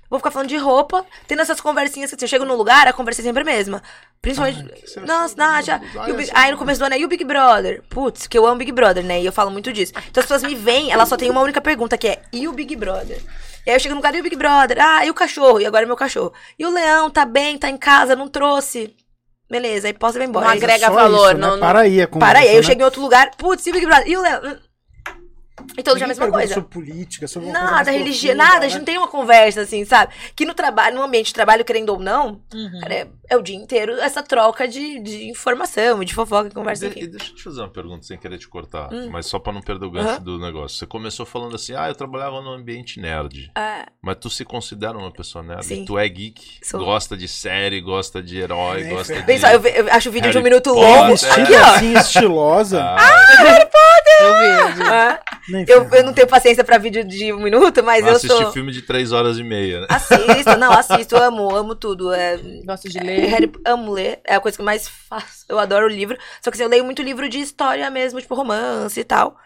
[0.10, 2.94] Vou ficar falando de roupa, tendo essas conversinhas que assim, eu chego num lugar, a
[2.94, 3.84] conversa é sempre a mesma.
[4.22, 4.60] Principalmente.
[4.62, 7.26] Ai, você Nossa, e o Big- aí no começo do ano é e o Big
[7.26, 7.84] Brother?
[7.90, 9.22] Putz, que eu amo Big Brother, né?
[9.22, 9.92] E eu falo muito disso.
[10.10, 12.54] Então as pessoas me veem, elas só têm uma única pergunta, que é: e o
[12.54, 13.22] Big Brother?
[13.66, 14.78] E aí eu chego no lugar, e o Big Brother?
[14.80, 15.60] Ah, e o cachorro?
[15.60, 16.32] E agora é meu cachorro.
[16.58, 18.96] E o leão, tá bem, tá em casa, não trouxe.
[19.50, 20.46] Beleza, aí posso ir embora.
[20.46, 21.48] Não Aí- agrega valor, isso, né?
[21.48, 22.68] não- não- Para aí, conversa, para aí, aí eu né?
[22.68, 24.08] chego em outro lugar, putz, e o Big Brother?
[24.08, 24.58] E o Leão?
[25.78, 26.54] E todos a mesma coisa.
[26.56, 28.70] sobre política, sobre Nada, religião, nada, a né?
[28.70, 30.14] gente não tem uma conversa assim, sabe?
[30.36, 32.40] Que no trabalho, no ambiente de trabalho, querendo ou não,
[32.80, 36.90] cara, é, é o dia inteiro essa troca de, de informação, de fofoca, conversa, E,
[36.90, 37.00] enfim.
[37.02, 39.10] e deixa eu te fazer uma pergunta sem querer te cortar, Hum.
[39.12, 40.22] mas só pra não perder o gancho Aham.
[40.22, 40.78] do negócio.
[40.78, 43.52] Você começou falando assim, ah, eu trabalhava num ambiente nerd.
[43.56, 45.66] Ah, Mas tu se considera uma pessoa nerd?
[45.66, 45.86] Sim.
[45.86, 46.84] Tu é geek, Sou.
[46.86, 49.26] gosta de série, gosta de herói, É, gosta Fer- de...
[49.28, 50.90] bem só, eu, ve- eu acho o vídeo de um Harry minuto Potter.
[51.02, 51.14] longo.
[51.14, 51.66] Aqui, ó.
[51.76, 52.84] assim, estilosa.
[52.84, 53.88] Ah,
[54.20, 54.84] Eu vejo.
[54.92, 55.20] Ah,
[55.68, 58.52] eu, eu não tenho paciência pra vídeo de um minuto, mas eu assistir sou.
[58.52, 59.88] filme de três horas e meia, né?
[59.90, 62.14] Assisto, não, assisto, amo, amo tudo.
[62.14, 63.26] É, Gosto de É, ler.
[63.28, 65.46] Harry, amo ler, é a coisa que eu mais faço.
[65.48, 66.18] Eu adoro livro.
[66.42, 69.38] Só que assim, eu leio muito livro de história mesmo, tipo romance e tal.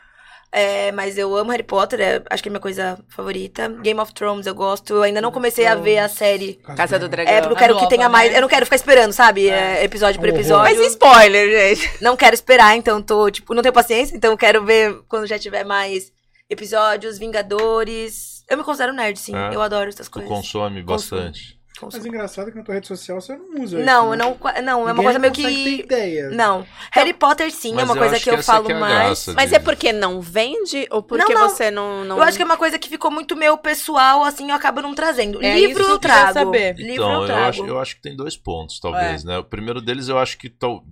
[0.54, 3.70] É, mas eu amo Harry Potter, é- acho que é a minha coisa favorita.
[3.82, 4.96] Game of Thrones eu gosto.
[4.96, 6.56] Eu ainda não comecei a ver a série.
[6.76, 7.34] Casa do Dragão.
[7.34, 8.12] É, porque eu quero que tenha né?
[8.12, 8.36] mais.
[8.36, 9.48] Eu não quero ficar esperando, sabe?
[9.48, 10.76] É, episódio por episódio.
[10.78, 12.04] Mas spoiler, gente.
[12.04, 15.64] Não quero esperar, então tô, tipo, não tenho paciência, então quero ver quando já tiver
[15.64, 16.12] mais
[16.50, 17.18] episódios.
[17.18, 18.44] Vingadores.
[18.50, 19.34] Eu me considero nerd, sim.
[19.34, 19.56] É?
[19.56, 20.30] Eu adoro essas Tu coisas.
[20.30, 21.22] consome Consumo.
[21.22, 21.61] bastante.
[21.92, 23.86] Mas engraçado é que na tua rede social você não usa isso.
[23.86, 24.14] Não, né?
[24.14, 24.38] eu não.
[24.64, 25.42] Não, é uma coisa meio que.
[25.80, 26.30] ideia.
[26.30, 26.66] Não.
[26.92, 28.94] Harry Potter, sim, é uma eu coisa acho que eu falo que é mais.
[28.94, 31.50] graça Mas é porque não vende ou porque Não, não.
[31.50, 32.18] você não, não.
[32.18, 34.94] Eu acho que é uma coisa que ficou muito meu pessoal, assim, eu acabo não
[34.96, 35.42] trazendo.
[35.44, 36.34] É Livro isso que eu eu trago.
[36.34, 36.76] saber.
[36.76, 37.42] Livro Então, eu eu trago.
[37.50, 38.82] acho, eu acho que tem dois pontos, É.
[38.82, 39.38] talvez, né?
[39.38, 40.84] O primeiro deles eu acho que tal-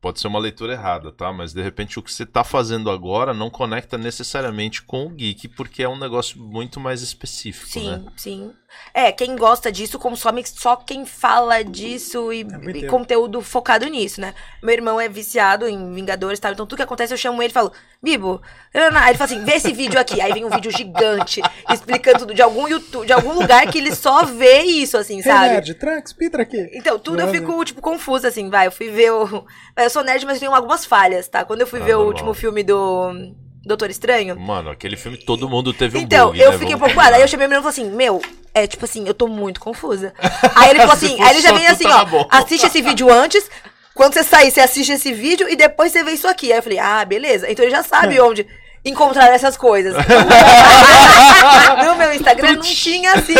[0.00, 1.32] pode ser uma leitura errada, tá?
[1.32, 5.46] Mas de repente o que você tá fazendo agora não conecta necessariamente com o geek,
[5.48, 8.04] porque é um negócio muito mais específico, Sim, né?
[8.16, 8.52] sim.
[8.94, 14.20] É, quem gosta disso consome só quem fala disso e, tempo e conteúdo focado nisso,
[14.20, 14.34] né?
[14.62, 17.50] Meu irmão é viciado em Vingadores e tal, então tudo que acontece eu chamo ele
[17.50, 18.42] e falo, Bibo,
[18.74, 20.20] aí ele fala assim, vê esse vídeo aqui.
[20.20, 23.94] Aí vem um vídeo gigante explicando tudo de algum YouTube, de algum lugar que ele
[23.94, 25.48] só vê isso, assim, Hey, sabe?
[25.50, 26.68] nerd, Trax, Pitra aqui.
[26.74, 27.38] Então, tudo eu Mano.
[27.38, 28.66] fico, tipo, confusa, assim, vai.
[28.66, 29.46] Eu fui ver o.
[29.76, 31.44] Eu sou nerd, mas eu tenho algumas falhas, tá?
[31.44, 33.32] Quando eu fui Ah, ver o último filme do
[33.64, 34.38] Doutor Estranho.
[34.38, 36.58] Mano, aquele filme todo mundo teve um Então, eu né?
[36.58, 37.08] fiquei Vamos pouco.
[37.14, 38.20] Aí eu chamei o menino e falei assim: Meu,
[38.52, 40.12] é tipo assim, eu tô muito confusa.
[40.54, 42.28] Aí ele falou assim: aí ele já vem assim, tava ó, bom.
[42.30, 43.48] assiste esse vídeo antes.
[43.94, 46.50] Quando você sair, você assiste esse vídeo e depois você vê isso aqui.
[46.50, 47.50] Aí eu falei, ah, beleza.
[47.50, 48.46] Então ele já sabe onde
[48.84, 49.94] encontrar essas coisas.
[51.84, 53.34] no meu Instagram não tinha assim.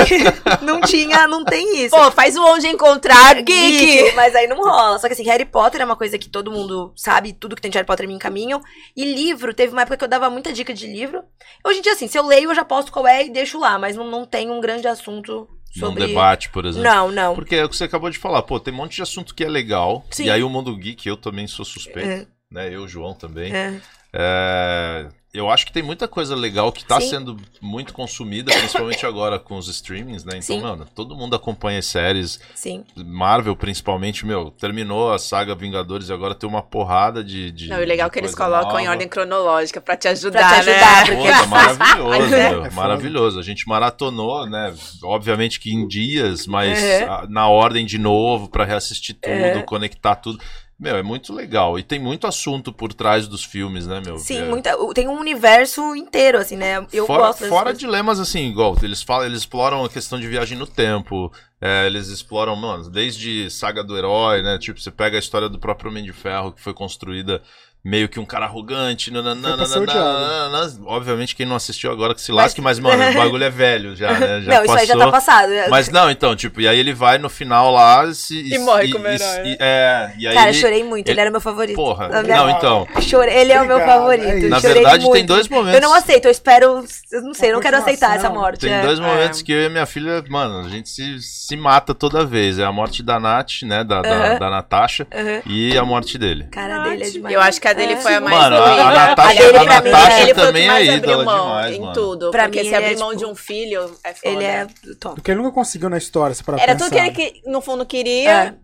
[0.62, 1.94] Não tinha, não tem isso.
[1.96, 3.46] Pô, faz o onde encontrar geek.
[3.46, 4.98] Geek, mas aí não rola.
[4.98, 7.70] Só que assim, Harry Potter é uma coisa que todo mundo sabe, tudo que tem
[7.70, 8.60] de Harry Potter me encaminham.
[8.96, 11.22] E livro, teve uma época que eu dava muita dica de livro.
[11.64, 13.78] Hoje em dia, assim, se eu leio, eu já posto qual é e deixo lá,
[13.78, 16.06] mas não, não tem um grande assunto Num sobre.
[16.06, 16.88] debate, por exemplo.
[16.88, 17.34] Não, não.
[17.34, 19.44] Porque é o que você acabou de falar, pô, tem um monte de assunto que
[19.44, 20.04] é legal.
[20.10, 20.24] Sim.
[20.26, 22.26] E aí o mundo geek, eu também sou suspeito, É.
[22.50, 22.68] né?
[22.74, 23.52] Eu, João também.
[23.54, 23.74] É.
[24.14, 27.08] É, eu acho que tem muita coisa legal que tá Sim.
[27.08, 30.32] sendo muito consumida, principalmente agora com os streamings, né?
[30.34, 30.60] Então, Sim.
[30.60, 32.38] mano, todo mundo acompanha as séries.
[32.54, 32.84] Sim.
[32.96, 37.50] Marvel, principalmente, meu, terminou a saga Vingadores e agora tem uma porrada de.
[37.50, 38.90] de Não, e o legal é de que eles colocam em nova.
[38.90, 41.16] ordem cronológica pra te ajudar, Pra te ajudar, né?
[41.16, 42.50] porque- Puta, maravilhoso, é.
[42.50, 43.38] meu, É maravilhoso.
[43.38, 44.74] A gente maratonou, né?
[45.02, 47.28] Obviamente que em dias, mas Uhum.
[47.30, 49.62] na ordem de novo pra reassistir tudo, Uhum.
[49.62, 50.38] conectar tudo.
[50.82, 51.78] Meu, é muito legal.
[51.78, 54.18] E tem muito assunto por trás dos filmes, né, meu?
[54.18, 56.84] Sim, É- muita, tem um universo inteiro, assim, né?
[56.92, 57.78] Eu fora, gosto fora coisas.
[57.78, 61.32] dilemas assim, igual, eles falam, eles exploram a questão de viagem no tempo.
[61.64, 64.58] é, eles exploram, mano, desde saga do herói, né?
[64.58, 67.40] Tipo, você pega a história do próprio Homem de Ferro, que foi construída
[67.84, 69.10] meio que um cara arrogante.
[69.10, 70.72] nananana, nananana.
[70.86, 74.12] Obviamente, quem não assistiu agora que se lasque, mas, mano, o bagulho é velho já,
[74.18, 74.40] né?
[74.42, 75.12] Já não, isso aí já tá passou.
[75.12, 75.50] passado.
[75.70, 79.06] Mas não, então, tipo, e aí ele vai no final lá se, E morre como
[79.06, 81.40] e- herói, e- é, e aí Cara, eu ele- chorei muito, ele, ele- era meu
[81.40, 81.76] favorito.
[81.76, 82.86] Porra, minha- não, então.
[83.00, 84.46] Chorei, ele é o meu Obrigado, favorito.
[84.46, 84.48] é.
[84.48, 85.26] Na verdade, tem muito.
[85.26, 85.74] dois momentos.
[85.74, 86.84] Eu não aceito, eu espero.
[87.10, 88.60] Eu não sei, eu não quero aceitar essa morte.
[88.60, 88.82] Tem é.
[88.82, 89.44] dois momentos É.
[89.44, 92.58] que eu e minha filha, mano, a gente se, se mata toda vez.
[92.58, 93.82] É a morte da Nath, né?
[93.84, 94.38] Da, da, Aham.
[94.38, 95.42] da Natasha Aham.
[95.46, 96.46] e a morte dele.
[96.50, 97.34] Cara dele é demais.
[97.34, 97.96] Eu acho que a dele É.
[97.96, 98.82] foi a mais Mano, a, doída.
[98.82, 100.96] a Natasha, A dele, a Natasha é- ele foi o que também é mais ídola
[100.96, 101.92] abriu mão demais, em mano.
[101.92, 102.30] tudo.
[102.30, 104.28] Pra porque mim, se ele abrir é, mão tipo, de um filho, é foda.
[104.34, 104.66] Ele é
[105.00, 105.14] top.
[105.16, 106.84] Do que ele nunca conseguiu na história, se para Era pensar.
[106.90, 108.30] tudo que ele, que, no fundo, queria.
[108.30, 108.54] É.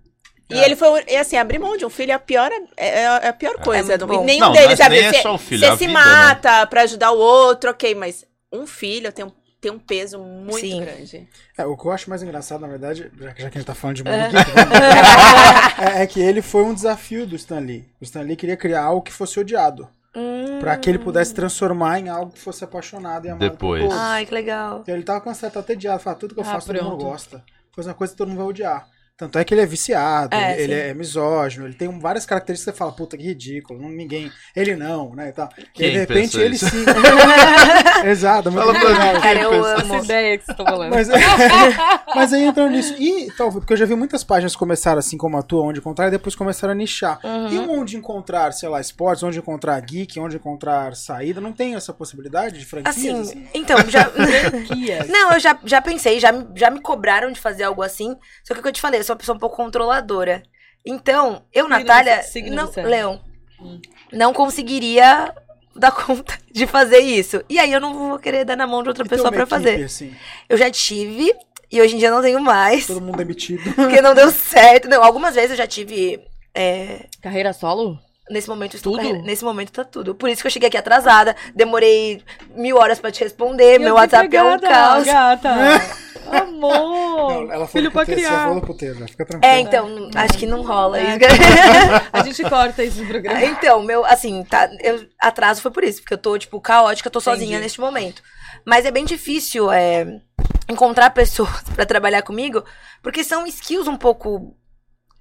[0.51, 1.05] E ele foi.
[1.07, 3.89] E assim, abrir mão de um filho é a pior, é, é a pior coisa.
[3.89, 4.25] muito do- bom.
[4.25, 4.99] Nenhum Não, deles mas abre.
[5.01, 6.05] nem é Você só o filho, você é a se vida, né?
[6.05, 10.61] mata pra ajudar o outro, ok, mas um filho tem um, tem um peso muito
[10.61, 10.81] Sim.
[10.81, 11.29] grande.
[11.57, 13.67] É, o que eu acho mais engraçado, na verdade, já que, já que a gente
[13.67, 14.79] tá falando de mundo geek, vamos-
[15.97, 17.89] é, é que ele foi um desafio do Stan Lee.
[18.01, 19.89] O Stan Lee queria criar algo que fosse odiado.
[20.17, 20.59] Hum.
[20.61, 23.93] Pra que ele pudesse transformar em algo que fosse apaixonado e amado Depois.
[23.93, 24.77] Ai, que legal.
[24.77, 26.01] Porque ele tava cansado, tava entediado.
[26.03, 27.05] Fala, tudo que eu Ah, faço todo mundo pronto.
[27.05, 27.45] gosta.
[27.75, 28.87] Fazer uma coisa que todo mundo vai odiar.
[29.19, 32.25] Tanto é que ele é viciado, É, ele, ele é misógino, ele tem um- várias
[32.25, 35.49] características que você fala, puta, que ridículo, não, ninguém, ele não, né, e tal.
[35.59, 36.69] E de repente ele isso?
[36.71, 36.85] sim.
[38.07, 39.21] Exato, muito Fala pra mim.
[39.21, 40.05] Cara, eu pensa- Essa amo.
[40.05, 40.95] ideia que vocês estão falando.
[40.95, 41.09] Mas,
[42.15, 42.95] mas aí entrando nisso.
[42.99, 46.09] E talvez, porque eu já vi muitas páginas começaram assim como a tua, onde encontrar,
[46.09, 47.19] e depois começaram a nichar.
[47.25, 47.49] Uhum.
[47.53, 51.93] E onde encontrar, sei lá, esportes, onde encontrar geek, onde encontrar saída, não tem essa
[51.93, 52.97] possibilidade de franquias?
[52.97, 53.49] Assim, assim?
[53.53, 54.09] então, já.
[55.09, 58.17] Não, eu já, já pensei, já, me- já me cobraram de fazer algo assim.
[58.45, 60.43] Só que o que eu te falei, eu sou uma pessoa um pouco controladora.
[60.87, 62.23] Então, eu, Signo Natália.
[62.23, 62.71] signo não?
[62.85, 63.21] Leão.
[63.61, 63.81] Hum.
[64.13, 65.35] Não conseguiria
[65.75, 67.43] dar conta de fazer isso.
[67.49, 69.85] E aí eu não vou querer dar na mão de outra E pessoa equipe, fazer.
[69.85, 70.15] Assim,
[70.49, 71.35] Eu já tive,
[71.71, 72.87] e hoje em dia não tenho mais.
[72.87, 73.63] todo mundo demitido.
[73.75, 74.89] Porque não deu certo.
[74.89, 76.21] Não, algumas vezes eu já tive.
[76.55, 77.99] é, Carreira solo?
[78.31, 79.01] Nesse momento, estou Tudo?
[79.03, 80.15] carreira- nesse momento tá tudo.
[80.15, 82.23] Por isso que eu cheguei aqui atrasada, demorei
[82.55, 85.05] mil horas pra te responder, meu WhatsApp é um caos.
[85.07, 85.49] Gata.
[86.33, 87.19] Amor.
[87.19, 88.45] Não, ela falou Filho pra puteiro, Você criar.
[88.45, 89.53] falou puteiro, já fica tranquilo.
[89.55, 91.03] É, então, acho que não rola É.
[91.17, 91.19] isso.
[92.13, 93.45] A gente corta isso no programa.
[93.45, 97.13] então, meu, assim, tá, eu, atraso foi por isso, porque eu tô, tipo, caótica, eu
[97.13, 97.63] tô sozinha Entendi.
[97.63, 98.23] neste momento.
[98.65, 100.21] Mas é bem difícil é,
[100.69, 102.65] encontrar pessoas pra trabalhar comigo,
[103.03, 104.55] porque são skills um pouco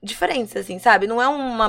[0.02, 1.08] diferentes, assim, sabe?
[1.08, 1.68] Não é uma,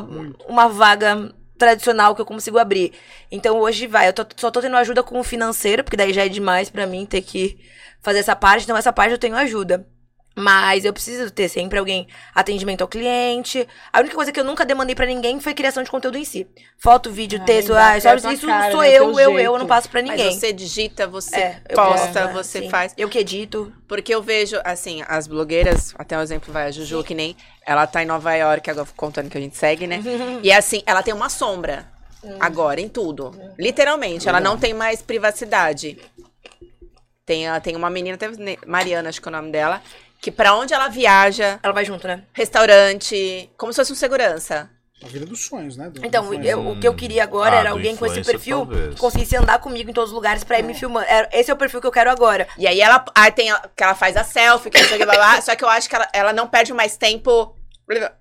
[0.49, 2.93] uma vaga tradicional que eu consigo abrir.
[3.31, 6.25] Então hoje vai, eu tô- só tô tendo ajuda com o financeiro, porque daí já
[6.25, 7.59] é demais pra mim ter que
[8.01, 9.87] fazer essa parte, então essa parte eu tenho ajuda.
[10.39, 13.67] Mas eu preciso ter sempre alguém atendimento ao cliente.
[13.93, 16.47] A única coisa que eu nunca demandei pra ninguém foi criação de conteúdo em si.
[16.79, 18.89] Foto, vídeo, Ah, texto, ah, é stories, isso cara, sou né?
[18.91, 20.39] eu, eu, eu, eu não passo pra Mas ninguém.
[20.39, 22.71] você digita, você É, eu posta, posto, você sim.
[22.71, 22.95] faz.
[22.97, 23.73] Eu que edito.
[23.89, 27.37] Porque eu vejo, assim, as blogueiras, até o exemplo vai a Juju, que nem
[27.67, 30.01] ela tá em Nova York, agora contando que a gente segue, né?
[30.43, 31.89] e assim, ela tem uma sombra
[32.39, 33.33] agora em tudo.
[33.59, 35.99] Literalmente, ela não tem mais privacidade.
[37.25, 38.29] Tem, ela tem uma menina, até
[38.67, 39.83] Mariana, acho que é o nome dela,
[40.21, 42.23] que pra onde ela viaja, Ela vai junto, né?
[42.33, 44.71] restaurante, como se fosse um segurança.
[45.03, 45.89] A vida dos sonhos, né?
[45.89, 48.59] do- Então, do eu- o que eu queria agora Ah, era alguém com esse perfil
[48.67, 48.95] talvez.
[48.95, 51.07] que conseguisse andar comigo em todos os lugares pra ir me filmando.
[51.09, 52.49] Era- Esse é o perfil que eu quero agora.
[52.59, 54.99] E aí ela aí tem a- que ela faz a selfie, que não sei o
[54.99, 57.55] que, blá, blá, só que eu acho que ela, ela não perde mais tempo.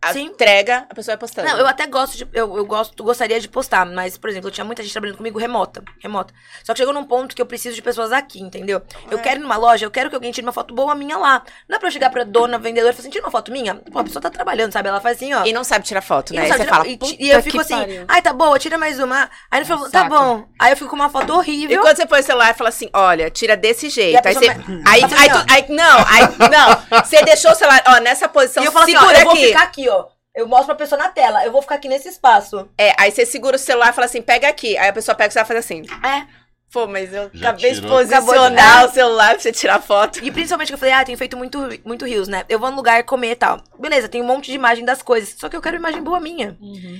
[0.01, 0.23] A Sim.
[0.27, 1.47] entrega, a pessoa vai postando.
[1.49, 2.27] Não, eu até gosto de.
[2.33, 5.37] Eu, eu gosto, gostaria de postar, mas, por exemplo, eu tinha muita gente trabalhando comigo
[5.37, 5.83] remota.
[5.99, 6.33] Remota.
[6.63, 8.81] Só que chegou num ponto que eu preciso de pessoas aqui, entendeu?
[9.11, 11.43] Eu quero ir numa loja, eu quero que alguém tire uma foto boa minha lá.
[11.67, 13.75] Não é pra eu chegar pra dona, vendedora e falar assim, tira uma foto minha?
[13.75, 14.87] Pô, a pessoa tá trabalhando, sabe?
[14.87, 15.45] Ela faz assim, ó.
[15.45, 16.47] E não sabe tirar foto, E né?
[16.47, 18.05] você tirar- fala, e, e eu fico assim, pariu.
[18.07, 19.29] ai, tá boa, tira mais uma.
[19.51, 20.47] Aí no final, tá bom.
[20.59, 21.81] Aí eu fico com uma foto E horrível.
[21.81, 24.25] quando você põe o celular e fala assim, olha, tira desse E jeito.
[24.25, 24.45] Aí você.
[24.47, 24.57] vai-
[24.87, 27.03] Aí, Assim, aí, tu- aí- não, aí, não.
[27.03, 29.56] Você deixou o celular, ó, nessa posição, e eu falo assim, ó, segura eu aqui.
[29.59, 30.05] Ficar aqui, ó.
[30.35, 32.69] Eu mostro pra pessoa na tela, eu vou ficar aqui nesse espaço.
[32.77, 34.77] É, aí você segura o celular e fala assim, pega aqui.
[34.77, 35.81] Aí a pessoa pega o celular e faz assim.
[36.05, 36.27] É.
[36.71, 37.97] Pô, mas eu Já acabei de tirou.
[37.97, 40.19] posicionar Acabou de- o celular pra você tirar foto.
[40.23, 42.43] E principalmente que eu falei, ah, tenho feito muito, muito rios, né?
[42.49, 43.63] Eu vou no lugar comer e tal.
[43.79, 45.33] Beleza, tem um monte de imagem das coisas.
[45.39, 46.57] Só que eu quero imagem boa minha.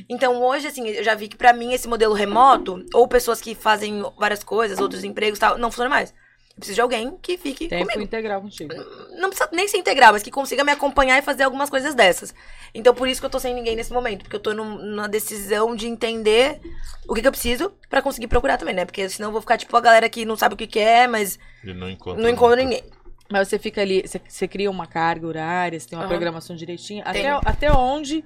[0.09, 3.53] Então hoje, assim, eu já vi que pra mim esse modelo remoto, ou pessoas que
[3.53, 6.13] fazem várias coisas, outros empregos e tal, não funciona mais.
[6.57, 8.01] Eu preciso de alguém que fique Tempo comigo.
[8.01, 8.73] integral contigo.
[9.19, 12.33] Não precisa nem ser integral, mas que consiga me acompanhar e fazer algumas coisas dessas.
[12.73, 14.23] Então por isso que eu tô sem ninguém nesse momento.
[14.23, 16.59] Porque eu tô num- numa decisão de entender
[17.07, 18.85] o que, que eu preciso pra conseguir procurar também, né?
[18.85, 21.37] Porque senão eu vou ficar tipo a galera que não sabe o que quer, mas
[21.63, 22.23] E não encontra.
[22.23, 22.83] não encontra ninguém.
[23.29, 26.09] Mas você fica ali, você, você cria uma carga horária, você tem uma Aham.
[26.09, 27.03] programação direitinha.
[27.05, 28.23] Até, até onde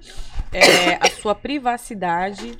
[0.52, 2.56] é, a sua privacidade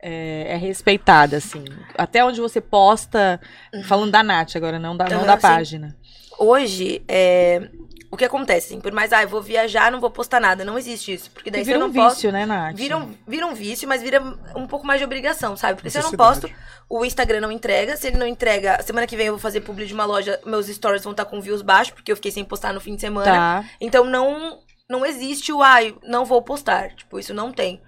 [0.00, 1.64] é, é respeitada, assim.
[1.96, 3.40] Até onde você posta,
[3.84, 5.42] falando da Nath agora, não da, não Aham, da sim.
[5.42, 5.96] página.
[6.38, 7.70] Hoje, é,
[8.10, 10.64] o que acontece, assim, por mais, ah, eu vou viajar, não vou postar nada.
[10.64, 11.30] Não existe isso.
[11.30, 12.14] Porque daí vira eu um não posto.
[12.16, 12.76] vício, né, Nath?
[12.76, 14.22] Vira um, vira um vício, mas vira
[14.54, 15.74] um pouco mais de obrigação, sabe?
[15.74, 16.48] Porque se eu não posto,
[16.88, 17.96] o Instagram não entrega.
[17.96, 20.66] Se ele não entrega, semana que vem eu vou fazer publi de uma loja, meus
[20.66, 23.26] stories vão estar com views baixos, porque eu fiquei sem postar no fim de semana.
[23.26, 23.64] Tá.
[23.80, 26.94] Então não não existe o ai, não vou postar.
[26.94, 27.82] Tipo, isso não tem.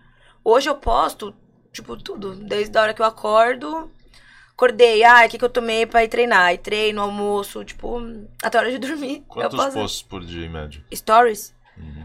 [0.45, 1.35] Hoje eu posto,
[1.73, 2.35] tipo, tudo.
[2.35, 3.91] Desde a hora que eu acordo.
[4.53, 6.53] Acordei, ah, o que, que eu tomei pra ir treinar?
[6.53, 8.01] E treino, almoço, tipo,
[8.43, 9.19] até a hora de dormir.
[9.19, 9.73] eu Quantos posto.
[9.75, 10.83] posts por dia, em média?
[10.93, 11.55] Stories?
[11.77, 12.05] Uhum.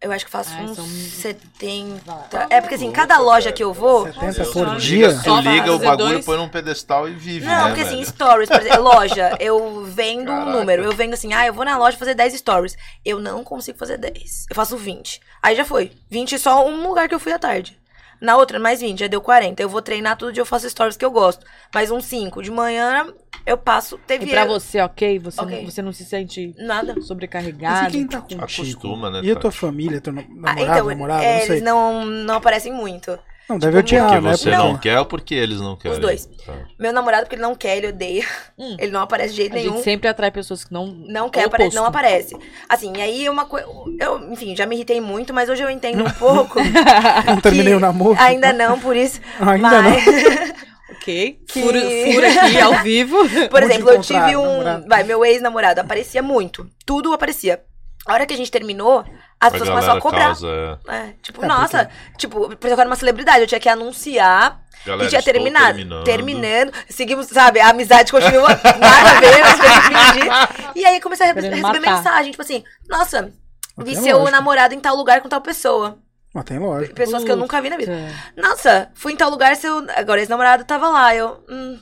[0.00, 2.46] Eu acho que faço Ai, uns são- 70.
[2.50, 4.04] É porque assim, cada loja que eu vou.
[4.06, 5.18] 70 Tu por dia?
[5.24, 6.24] tu liga o bagulho, dois.
[6.24, 8.06] põe num pedestal e vive, Não, né, porque assim, velho?
[8.06, 10.50] stories, por exemplo, loja, eu vendo um Caraca.
[10.58, 10.84] número.
[10.84, 12.76] Eu vendo assim, ah, eu vou na loja fazer 10 stories.
[13.04, 14.46] Eu não consigo fazer 10.
[14.48, 15.20] Eu faço 20.
[15.42, 15.90] Aí já foi.
[16.10, 17.77] 20 é só um lugar que eu fui à tarde.
[18.20, 19.62] Na outra, mais 20, já deu 40.
[19.62, 21.46] Eu vou treinar todo dia, eu faço stories que eu gosto.
[21.74, 22.42] Mais uns 5.
[22.42, 23.06] De manhã,
[23.46, 23.98] eu passo.
[24.06, 24.26] Teve.
[24.26, 25.18] E pra você, ok?
[25.20, 25.58] Você, Ok.
[25.62, 26.94] Não, você não se sente Nada.
[26.96, 27.88] Mas sobrecarregado?
[27.88, 28.42] e quem tá contigo?
[28.42, 31.50] Acostuma, né, E a tua família, teu Ah, namorado, então, namorada, é, não sei.
[31.56, 33.18] eles não, não aparecem muito.
[33.48, 34.36] Não, deve tipo, odiar, Porque né?
[34.36, 35.98] você não quer ou porque eles não querem?
[36.00, 36.26] dois.
[36.44, 36.52] Tá.
[36.78, 38.24] Meu namorado, porque ele não quer, ele odeia.
[38.58, 38.76] Hum.
[38.78, 39.72] Ele não aparece de jeito A nenhum.
[39.76, 40.86] gente sempre atrai pessoas que não.
[40.86, 42.36] Não quer, apare- não aparece.
[42.68, 43.66] Assim, e aí é uma coisa.
[43.98, 46.58] Eu, enfim, já me irritei muito, mas hoje eu entendo um pouco.
[47.26, 48.16] Não terminei o namoro?
[48.20, 49.20] Ainda não, por isso.
[49.40, 50.04] Ainda mas,
[50.90, 51.38] Ok.
[51.48, 53.16] Que- Furo, furo aqui ao vivo.
[53.48, 54.42] por Onde exemplo, eu tive um.
[54.58, 54.86] namorado?
[54.88, 56.68] Vai, meu ex-namorado aparecia muito.
[56.84, 57.60] Tudo aparecia.
[58.06, 59.04] A hora que a gente terminou,
[59.40, 60.24] as pessoas começaram galera a cobrar.
[60.26, 60.96] causa, é.
[60.96, 64.60] É, tipo, É, nossa, tipo, por exemplo, eu era uma celebridade, eu tinha que anunciar
[64.84, 65.74] Galera, e tinha terminado.
[65.76, 66.04] terminando.
[66.04, 66.72] Terminando.
[66.88, 69.44] Seguimos, sabe, a amizade continua nada a ver,
[70.14, 70.72] fingir.
[70.74, 71.80] E aí comecei a receber matar.
[71.80, 73.32] mensagem, tipo assim, nossa,
[73.76, 74.30] Mas vi seu lógica.
[74.36, 75.98] namorado em tal lugar com tal pessoa.
[76.34, 76.94] Mas tem lógico.
[76.94, 77.90] Pessoas que eu nunca vi na vida.
[77.90, 78.48] Puta.
[78.48, 79.84] Nossa, fui em tal lugar, seu.
[79.96, 81.14] Agora esse namorado tava lá.
[81.14, 81.42] Eu.
[81.48, 81.78] Hum,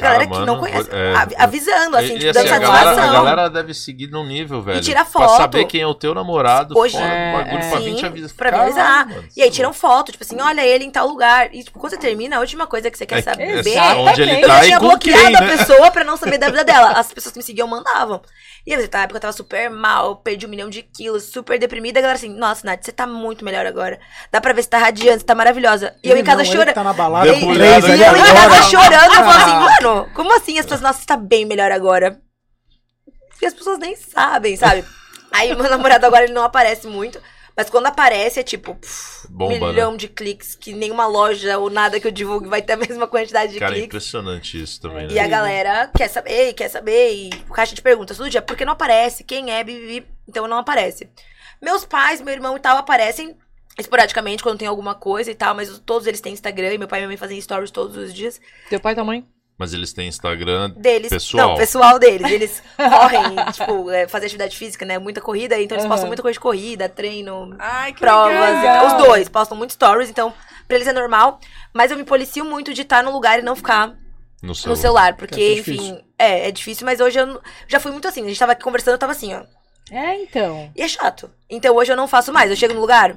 [0.00, 0.88] Cara, galera que mano, não conhece.
[0.92, 3.10] é, avi- avisando, assim, E- tipo, e, dando assim, a, galera, satisfação.
[3.10, 4.80] a galera deve seguir num nível, velho.
[4.80, 5.36] tira Pra foto.
[5.36, 7.68] saber quem é o teu namorado, Hoje- fora É, bagulho, é.
[7.70, 8.30] pra Sim, vir te avisar.
[8.36, 9.06] pra me Caralho, avisar.
[9.08, 11.54] mano, E aí tiram foto, tipo assim, olha ele em tal lugar.
[11.54, 13.44] E, tipo, quando você termina, a última coisa que você quer É, saber.
[13.76, 15.56] é onde ele Eu tá já e tinha bloqueado quem, a né?
[15.56, 16.92] pessoa pra não saber da vida dela.
[16.92, 18.20] As pessoas que me seguiam mandavam.
[18.66, 21.98] E eu, na época, eu tava super mal, perdi um milhão de quilos, super deprimida.
[21.98, 23.98] A galera assim, nossa, Nath, você tá muito melhor agora.
[24.30, 25.94] Dá pra ver se tá radiante, você tá maravilhosa.
[26.04, 26.74] E eu em casa chorando.
[26.74, 29.60] tá na balada ali E eu em casa chorando, eu falo assim, Ah.
[29.94, 30.58] Mano, como assim?
[30.58, 32.20] As pessoas, nossa, você tá bem melhor agora.
[33.40, 34.84] E as pessoas nem sabem, sabe?
[35.32, 37.20] Aí meu namorado agora ele não aparece muito.
[37.56, 39.66] Mas quando aparece é tipo, pff, Bomba, né?
[39.72, 43.06] milhão de cliques, que nenhuma loja ou nada que eu divulgue vai ter a mesma
[43.06, 43.88] quantidade de Cara, é cliques.
[43.88, 45.12] impressionante isso também, né?
[45.12, 48.56] E a galera quer saber, quer saber, e o caixa de perguntas todo dia, por
[48.56, 49.24] que não aparece?
[49.24, 50.06] Quem é, bibi?
[50.26, 51.10] Então não aparece.
[51.60, 53.36] Meus pais, meu irmão e tal aparecem
[53.78, 57.00] esporadicamente quando tem alguma coisa e tal, mas todos eles têm Instagram e meu pai
[57.00, 58.40] e minha mãe fazem stories todos os dias.
[58.70, 59.26] Teu pai e tua mãe?
[59.60, 61.10] Mas eles têm Instagram Deles.
[61.10, 61.48] pessoal.
[61.50, 62.26] Não, pessoal deles.
[62.32, 64.98] Eles correm, tipo, é, fazer atividade física, né?
[64.98, 65.90] Muita corrida, então eles Aham.
[65.90, 68.32] postam muita coisa de corrida, treino, Ai, que provas.
[68.32, 68.62] legal.
[68.62, 68.86] tal.
[68.86, 70.32] Os dois postam muito stories, então
[70.66, 71.38] pra eles é normal.
[71.74, 73.94] Mas eu me policio muito de estar no lugar e não ficar
[74.42, 74.74] no celular.
[74.74, 77.38] no celular, porque, Deve ser enfim, é, é difícil, mas hoje eu
[77.68, 78.24] já fui muito assim.
[78.24, 79.42] A gente tava aqui conversando, eu tava assim, ó.
[79.90, 80.70] É, então.
[80.74, 81.30] E é chato.
[81.50, 82.48] Então hoje eu não faço mais.
[82.48, 83.14] Eu chego no lugar.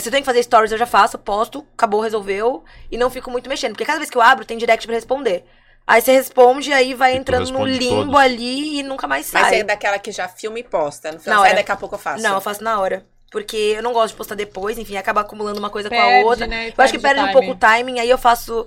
[0.00, 2.64] Se eu tenho que fazer stories, eu já faço, posto, acabou, resolveu.
[2.90, 3.72] E não fico muito mexendo.
[3.72, 5.44] Porque cada vez que eu abro, tem direct pra responder.
[5.86, 8.20] Aí você responde, aí vai E entrando no limbo todos.
[8.20, 9.60] ali e nunca mais Mas você sai.
[9.60, 11.08] é daquela que já filma e posta.
[11.12, 11.56] No Na final, sai hora.
[11.58, 12.22] daqui a pouco eu faço.
[12.22, 13.06] Não, eu faço na hora.
[13.30, 16.26] Porque eu não gosto de postar depois, enfim, acaba acumulando uma coisa com Perde, a
[16.26, 16.46] outra.
[16.46, 16.68] né?
[16.76, 18.66] Eu acho que Perde um pouco o timing, aí eu faço.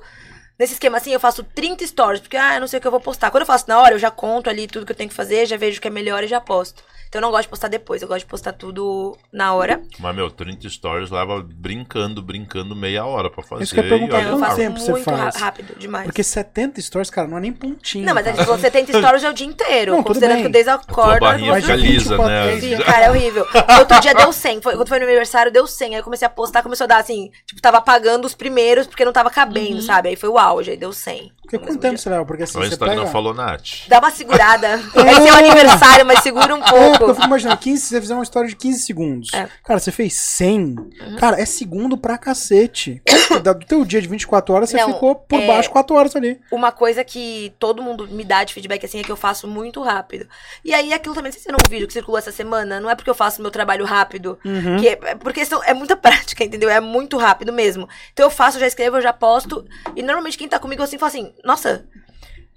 [0.57, 2.91] Nesse esquema assim, eu faço 30 stories, porque, ah, eu não sei o que eu
[2.91, 3.31] vou postar.
[3.31, 5.45] Quando eu faço na hora, eu já conto ali tudo que eu tenho que fazer,
[5.45, 6.83] já vejo o que é melhor e já posto.
[7.09, 9.81] Então eu não gosto de postar depois, eu gosto de postar tudo na hora.
[9.99, 13.63] Mas, meu, 30 stories leva brincando, brincando meia hora pra fazer.
[13.63, 15.35] Isso que eu perguntar, eu quanto tempo você muito faz?
[15.35, 16.05] rápido, demais.
[16.05, 18.05] Porque 70 stories, cara, não é nem pontinho.
[18.05, 19.91] Não, mas a gente falou 70 stories é o dia inteiro.
[19.93, 20.45] Não, tudo considerando bem.
[20.45, 22.59] que desde a A barrinha fica lisa, né?
[22.59, 23.45] Sim, cara, é horrível.
[23.79, 24.61] Outro dia deu 100.
[24.61, 25.95] Foi, quando foi no meu aniversário, deu 100.
[25.95, 27.31] Aí eu comecei a postar, começou a dar assim.
[27.45, 29.81] Tipo, tava apagando os primeiros porque não tava cabendo, Uhum.
[29.81, 30.09] sabe?
[30.09, 31.31] Aí foi o auge, aí deu 100.
[31.49, 32.25] Porque quanto mesmo tempo leva?
[32.25, 33.07] Porque assim, O você pega...
[33.07, 33.87] falou Nath.
[33.87, 34.67] Dá uma segurada.
[34.67, 37.13] É seu aniversário, mas segura um É, porque eu pouco.
[37.15, 39.33] fico imaginando, 15, se você fizer uma história de 15 segundos.
[39.33, 39.41] É.
[39.43, 39.49] Uhum.
[39.63, 40.75] Cara, você fez 100.
[41.19, 43.01] Cara, é segundo pra cacete.
[43.43, 46.39] Do teu dia de 24 horas, você Não, ficou por é- baixo 4 horas ali.
[46.51, 49.81] Uma coisa que todo mundo me dá de feedback assim é que eu faço muito
[49.81, 50.27] rápido.
[50.63, 52.89] E aí aquilo também, não se você não viu vídeo que circulou essa semana, não
[52.89, 54.77] é porque eu faço meu trabalho rápido, Uhum.
[54.77, 56.69] que é, é porque são- é muita prática, entendeu?
[56.69, 57.87] É muito rápido mesmo.
[58.11, 59.65] Então eu faço, já escrevo, eu já posto.
[59.95, 61.85] E normalmente quem tá comigo assim fala assim, nossa,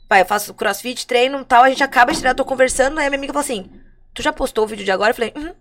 [0.09, 3.07] vai, eu faço crossfit, treino e tal, a gente acaba de treinar, tô conversando, aí
[3.07, 3.71] a minha amiga fala assim,
[4.15, 5.11] tu já postou o vídeo de agora?
[5.11, 5.55] Eu falei, uhum.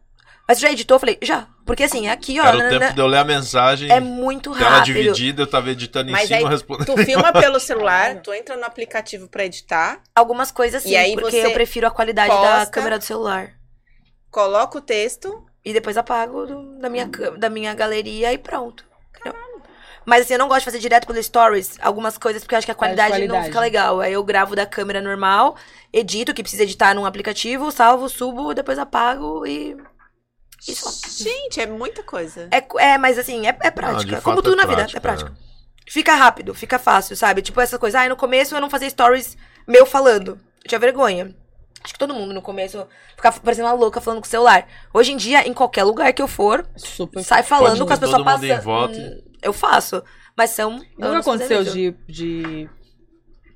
[0.47, 0.95] Mas tu já editou?
[0.95, 1.47] Eu falei, já.
[1.65, 2.43] Porque assim, é aqui, ó.
[2.45, 4.85] Era o nanana, tempo de eu ler a mensagem, É muito tela rápido.
[4.95, 6.87] dividida, eu tava editando em Mas cima, aí, respondendo.
[6.87, 11.15] tu filma pelo celular, tu entra no aplicativo pra editar, Algumas coisas sim, E aí
[11.15, 12.71] porque eu prefiro a qualidade da posta.
[12.71, 13.53] câmera do celular.
[14.29, 15.45] coloca o texto.
[15.63, 18.83] E depois apago do- da, minha, cam- da minha galeria e pronto.
[20.05, 22.65] Mas assim, eu não gosto de fazer direto pelo stories algumas coisas, porque eu acho
[22.65, 23.45] que a Perde qualidade, não qualidade.
[23.47, 23.99] fica legal.
[23.99, 25.55] Aí eu gravo da câmera normal,
[25.93, 29.77] edito o que precisa editar num aplicativo, salvo, subo, depois apago e.
[30.67, 30.75] E.
[31.23, 32.47] Gente, é muita coisa.
[32.51, 34.15] É, é mas assim, é, é Não, prática.
[34.15, 35.33] de Como fato tudo é na vida, é prática, prática.
[35.87, 37.41] Fica rápido, fica fácil, sabe?
[37.41, 39.37] Tipo essa coisa, ah, no começo eu não fazia stories
[39.67, 40.39] meu falando.
[40.63, 41.35] Eu tinha vergonha.
[41.83, 44.67] Acho que todo mundo no começo ficava parecendo uma louca falando com o celular.
[44.93, 47.23] Hoje em dia, em qualquer lugar que eu for, Super.
[47.23, 49.30] sai falando Pode com as pessoas passando.
[49.41, 50.03] Eu faço.
[50.37, 50.79] Mas são.
[50.97, 52.69] Nunca aconteceu de, de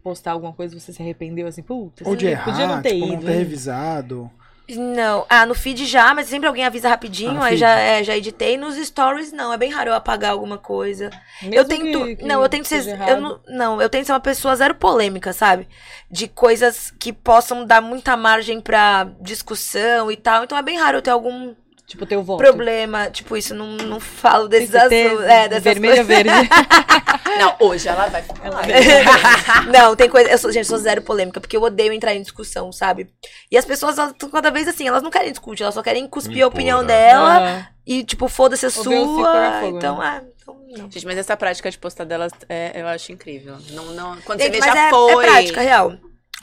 [0.03, 2.89] postar alguma coisa e você se arrependeu assim, putz, Ou de podia errar, não ter
[2.93, 3.13] tipo, ido.
[3.15, 3.37] não ter hein?
[3.37, 4.31] revisado.
[4.67, 5.27] Não.
[5.29, 7.59] Ah, no feed já, mas sempre alguém avisa rapidinho, Ah, aí feed.
[7.59, 8.57] já, é, já editei.
[8.57, 9.53] Nos stories, não.
[9.53, 11.11] É bem raro eu apagar alguma coisa.
[11.41, 12.03] Mesmo eu tento.
[12.05, 12.99] que- que não, eu tento ser.
[13.07, 15.67] Eu não, não, eu tento ser uma pessoa zero polêmica, sabe?
[16.09, 20.43] De coisas que possam dar muita margem pra discussão e tal.
[20.43, 21.53] Então é bem raro eu ter algum
[21.87, 22.39] Tipo, teu voto.
[22.39, 23.09] problema.
[23.11, 25.23] Tipo, isso não, não falo desses assuntos.
[25.23, 26.23] É, dessas vermelho a coisas.
[26.23, 26.49] verde.
[27.37, 28.65] Não, hoje ela vai falar.
[29.67, 30.29] não, tem coisa.
[30.29, 33.09] Eu sou, gente, eu sou zero polêmica, porque eu odeio entrar em discussão, sabe?
[33.51, 36.07] E as pessoas, elas estão cada vez assim, elas não querem discutir, elas só querem
[36.07, 36.87] cuspir a opinião né?
[36.87, 38.83] dela e, tipo, foda-se a sua.
[38.83, 40.21] fogo, então, né?
[40.21, 40.89] ah, então não.
[40.89, 43.57] Gente, mas essa prática de postar delas, é, eu acho incrível.
[43.71, 45.25] Não, não, quando Gente, você vê, já é, foi.
[45.25, 45.93] é prática, real.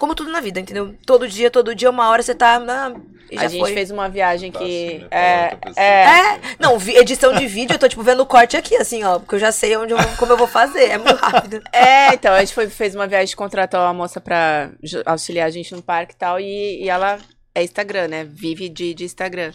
[0.03, 0.97] Como tudo na vida, entendeu?
[1.07, 2.57] Todo dia, todo dia, uma hora você tá.
[2.57, 2.93] ah,
[3.31, 3.73] e já A gente foi.
[3.73, 4.65] fez uma viagem Tá que.
[4.97, 5.09] assim, né?
[5.13, 6.03] É, é,
[6.35, 9.21] É, não, vi- edição de vídeo, eu tô, tipo, vendo o corte aqui, assim, ó,
[9.21, 11.63] porque eu já sei onde eu, como eu vou fazer, é muito rápido.
[11.73, 14.71] É, então, a gente foi, fez uma viagem, contratou uma moça pra
[15.07, 17.21] auxiliar a gente no parque e tal, e, e ela
[17.55, 18.25] é Instagram, né?
[18.25, 19.53] Vive de, de Instagram.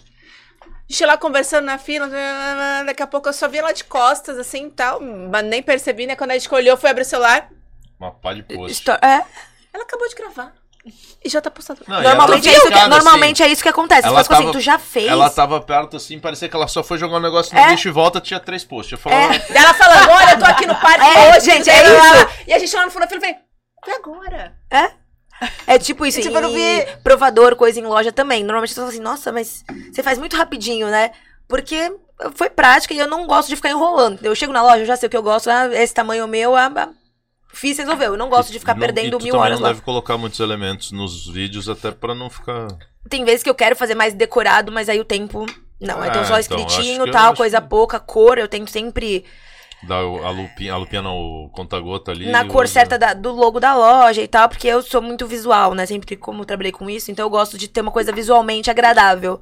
[0.61, 2.09] A gente lá conversando na fila,
[2.85, 6.07] daqui a pouco eu só vi ela de costas, assim, e tal, mas nem percebi,
[6.07, 6.15] né?
[6.15, 7.49] Quando a gente olhou, foi abrir o celular,
[7.99, 8.71] Uma pá de post.
[8.71, 9.25] Histó- É,
[9.77, 10.53] ela acabou de gravar.
[11.23, 11.81] E já tá postado.
[11.85, 14.03] Não, e normalmente, ela é tava isso que, normalmente é isso que acontece.
[14.03, 15.07] Você Ela fala assim, tava- tu já fez.
[15.07, 17.71] Ela tava perto assim, parecia que ela só foi jogar um negócio no É.
[17.71, 18.93] lixo e volta, tinha três posts.
[18.93, 21.83] Eu falava, Daí ela falando, olha, eu tô aqui no parque É, hoje, gente, é
[21.83, 21.93] isso.
[22.25, 22.31] lá.
[22.47, 23.35] E a gente lá no fundo da fila, eu
[23.83, 24.55] foi agora.
[25.67, 26.97] É tipo isso, Tipo, eu não e vi.
[27.03, 28.43] provador, coisa em loja também.
[28.43, 29.63] Normalmente você fala assim, nossa, mas
[29.93, 31.11] você faz muito rapidinho, né?
[31.47, 31.93] Porque
[32.33, 34.19] foi prática e eu não gosto de ficar enrolando.
[34.23, 36.27] Eu chego na loja, eu já sei o que eu gosto, ah, esse tamanho é
[36.27, 36.89] meu, ah, ah,
[37.53, 38.13] fiz, resolveu.
[38.13, 39.73] Eu não gosto de ficar não- perdendo mil horas não lá.
[39.73, 42.67] deve colocar muitos elementos nos vídeos, até pra não ficar...
[43.09, 45.45] Tem vezes que eu quero fazer mais decorado, mas aí o tempo
[45.79, 49.23] Não, Ah, então só então, escritinho, eu tal, coisa que- pouca, cor, eu tento sempre
[49.87, 52.25] o- a lupinha, a lupinha não, o conta-gota ali.
[52.31, 55.27] na cor usa- certa da- do logo da loja e tal, porque eu sou muito
[55.27, 55.85] visual, né?
[55.85, 59.39] Sempre como eu trabalhei com isso, então eu gosto de ter uma coisa visualmente agradável.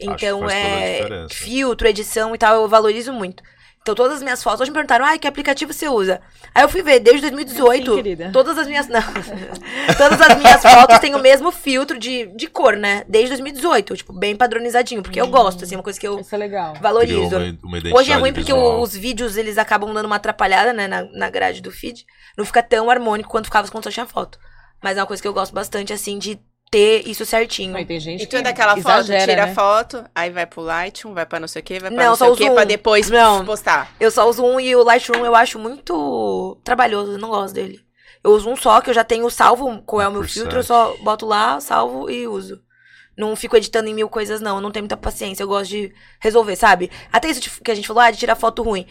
[0.00, 3.42] Então é filtro, edição e tal, eu valorizo muito.
[3.86, 6.20] Então todas as minhas fotos, hoje me perguntaram, ai, que aplicativo você usa?
[6.52, 8.30] Aí eu fui ver, desde 2018, Sim, querida.
[8.32, 9.00] todas as minhas, não,
[9.96, 13.04] todas as minhas fotos têm o mesmo filtro de, de cor, né?
[13.08, 16.34] Desde 2018, tipo, bem padronizadinho, porque eu gosto, assim, é uma coisa que eu Isso
[16.34, 16.74] é legal.
[16.80, 17.36] Valorizo.
[17.36, 18.82] uma, uma Hoje é ruim porque visual.
[18.82, 22.04] os vídeos eles acabam dando uma atrapalhada, né, na, na grade do feed.
[22.36, 24.36] Não fica tão harmônico quanto ficava quando só tinha foto.
[24.82, 26.40] Mas é uma coisa que eu gosto bastante, assim, de
[26.70, 27.76] ter isso certinho.
[27.76, 29.54] Aí tem gente E que tu é daquela exagera, foto, tira a né?
[29.54, 32.16] foto, aí vai pro Lightroom, vai pra não sei o que, vai pra Não, não,
[32.16, 32.54] só sei o que, um.
[32.54, 33.44] pra depois Não.
[33.44, 33.90] postar.
[34.00, 37.80] Eu só uso um e o Lightroom eu acho muito trabalhoso, eu não gosto dele.
[38.24, 40.40] Eu uso um só, que eu já tenho salvo qual é o meu Preset.
[40.40, 42.60] filtro, eu só boto lá, salvo e uso.
[43.16, 44.56] Não fico editando em mil coisas, não.
[44.56, 45.42] Eu não tenho muita paciência.
[45.42, 45.90] Eu gosto de
[46.20, 46.90] resolver, sabe?
[47.10, 48.86] Até isso que a gente falou, ah, de tirar foto ruim.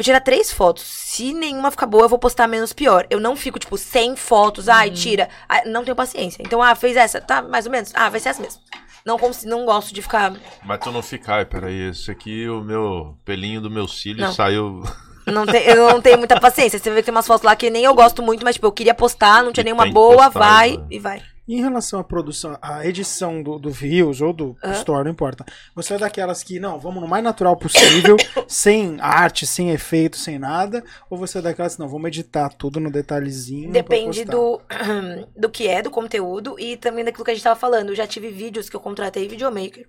[0.00, 0.82] Vou tirar três fotos.
[0.82, 3.06] Se nenhuma ficar boa, eu vou postar menos pior.
[3.10, 4.66] Eu não fico, tipo, 100 fotos.
[4.66, 5.28] Ai, tira.
[5.46, 6.42] Ah, não tenho paciência.
[6.42, 7.20] Então, ah, fez essa.
[7.20, 7.92] Tá, mais ou menos.
[7.94, 8.62] Ah, vai ser essa mesmo.
[9.04, 10.32] Não, cons- não gosto de ficar...
[10.64, 14.32] Mas tu não fica, ai, peraí, esse aqui, o meu pelinho do meu cílio Não.
[14.32, 14.82] saiu.
[15.26, 16.78] Não tem, eu não tenho muita paciência.
[16.78, 18.72] Você vê que tem umas fotos lá que nem eu gosto muito, mas, tipo, eu
[18.72, 20.86] queria postar, não tinha E nenhuma boa, postar, vai né?
[20.90, 21.22] e vai.
[21.50, 24.72] E em relação à produção, à edição do, do Reels ou do Aham.
[24.72, 25.44] Store, não importa.
[25.74, 30.38] Você é daquelas que, não, vamos no mais natural possível, sem arte, sem efeito, sem
[30.38, 30.84] nada?
[31.10, 33.72] Ou você é daquelas que, não, vamos editar tudo no detalhezinho?
[33.72, 34.60] Depende do,
[35.36, 37.88] do que é, do conteúdo e também daquilo que a gente tava falando.
[37.88, 39.88] Eu já tive vídeos que eu contratei videomaker.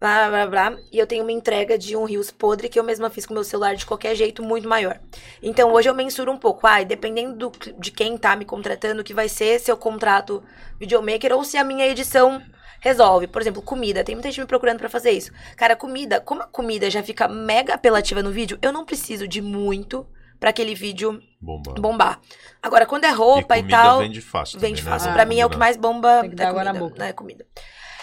[0.00, 3.10] Blá, blá, blá, e eu tenho uma entrega de um Rios podre que eu mesma
[3.10, 5.00] fiz com meu celular de qualquer jeito, muito maior.
[5.42, 6.68] Então hoje eu mensuro um pouco.
[6.68, 10.40] Ai, dependendo do, de quem tá me contratando, que vai ser se eu contrato
[10.78, 12.40] videomaker ou se a minha edição
[12.80, 13.26] resolve.
[13.26, 14.04] Por exemplo, comida.
[14.04, 15.32] Tem muita gente me procurando pra fazer isso.
[15.56, 19.40] Cara, comida, como a comida já fica mega apelativa no vídeo, eu não preciso de
[19.42, 20.06] muito
[20.38, 21.74] pra aquele vídeo Bomba.
[21.74, 22.20] bombar.
[22.62, 24.60] Agora, quando é roupa e, comida tal, vende fácil.
[24.60, 24.90] vende também, né?
[24.90, 25.06] fácil.
[25.06, 26.98] Vamos Pra mim é o que mais bomba Tem que é dar na boca.
[26.98, 27.44] né, comida.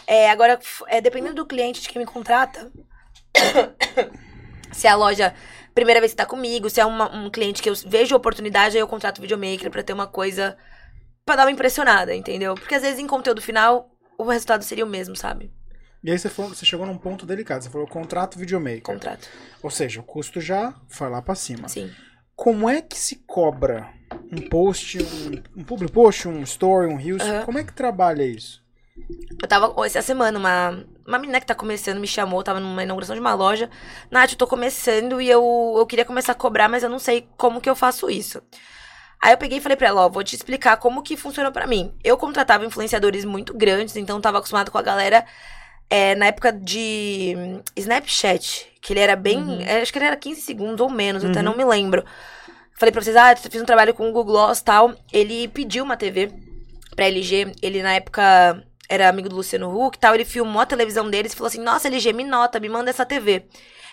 [0.08, 2.72] É, agora, é, dependendo do cliente de quem me contrata,
[4.72, 5.34] se é a loja
[5.74, 8.82] primeira vez que tá comigo, se é uma- um cliente que eu vejo oportunidade, aí
[8.82, 10.58] eu contrato videomaker pra ter uma coisa
[11.26, 12.56] pra dar uma impressionada, entendeu?
[12.56, 15.52] Porque às vezes em conteúdo final o resultado seria o mesmo, sabe?
[16.04, 17.64] E aí você, falou, você chegou num ponto delicado.
[17.64, 18.84] Você falou contrato videomaker.
[18.84, 19.28] Contrato.
[19.64, 21.68] Ou seja, o custo já foi lá pra cima.
[21.68, 21.92] Sim.
[22.36, 23.90] Como é que se cobra
[24.32, 27.24] um post, um, um public post, um story, um reels?
[27.24, 27.44] Aham.
[27.46, 28.64] Como é que trabalha isso?
[29.42, 33.14] Eu tava essa semana, uma, uma menina que tá começando me chamou, tava numa inauguração
[33.16, 33.70] de uma loja.
[34.10, 37.28] Nath, eu tô começando e eu, eu queria começar a cobrar, mas eu não sei
[37.38, 38.42] como que eu faço isso.
[39.22, 41.68] Aí eu peguei e falei pra ela, ó, vou te explicar como que funciona pra
[41.68, 41.94] mim.
[42.04, 45.26] Eu contratava influenciadores muito grandes, então tava acostumado com a galera
[45.90, 49.62] é, na época de hum, Snapchat, que ele era bem, Uhum.
[49.62, 51.46] é, acho que ele era 15 segundos ou menos, eu até Uhum.
[51.46, 52.04] não me lembro.
[52.78, 54.94] Falei pra vocês, ah, eu fiz um trabalho com o Google Gloss e tal.
[55.12, 56.32] Ele pediu uma TV
[56.96, 60.66] pra LG, ele na época era amigo do Luciano Huck e tal, ele filmou a
[60.66, 63.46] televisão deles e falou assim, nossa, LG, me nota, me manda essa TV.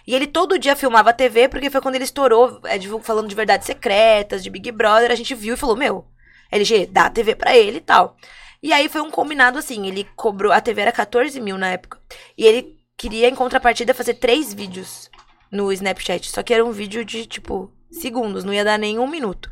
[0.06, 3.34] E ele todo dia filmava a TV, porque foi quando ele estourou, é, falando de
[3.34, 6.06] verdades secretas, de Big Brother, a gente viu e falou, meu,
[6.50, 8.16] LG, dá a TV pra ele e tal.
[8.62, 11.98] E aí foi um combinado assim, ele cobrou, a TV era 14 mil na época,
[12.36, 15.10] e ele queria, em contrapartida, fazer três vídeos
[15.50, 19.06] no Snapchat, só que era um vídeo de, tipo, segundos, não ia dar nem um
[19.06, 19.50] minuto.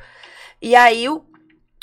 [0.62, 1.24] E aí o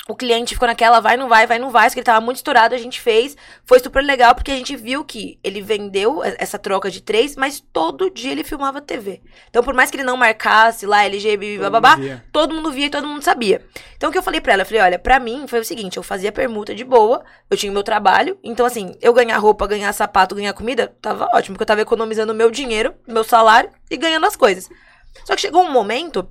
[0.08, 2.38] o cliente ficou naquela, vai, não vai, vai, não vai, só que ele tava muito
[2.38, 3.36] estourado, a gente fez.
[3.66, 7.60] Foi super legal, porque a gente viu que ele vendeu essa troca de três, mas
[7.60, 9.20] todo dia ele filmava TV.
[9.50, 12.24] Então, por mais que ele não marcasse lá, LG, bababá, mundo via.
[12.32, 13.62] todo mundo via e todo mundo sabia.
[13.98, 14.62] Então, o que eu falei pra ela?
[14.62, 17.70] Eu falei, olha, pra mim foi o seguinte, eu fazia permuta de boa, eu tinha
[17.70, 21.64] o meu trabalho, então, assim, eu ganhar roupa, ganhar sapato, ganhar comida, tava ótimo, porque
[21.64, 24.70] eu tava economizando meu dinheiro, meu salário e ganhando as coisas.
[25.26, 26.26] Só que chegou um momento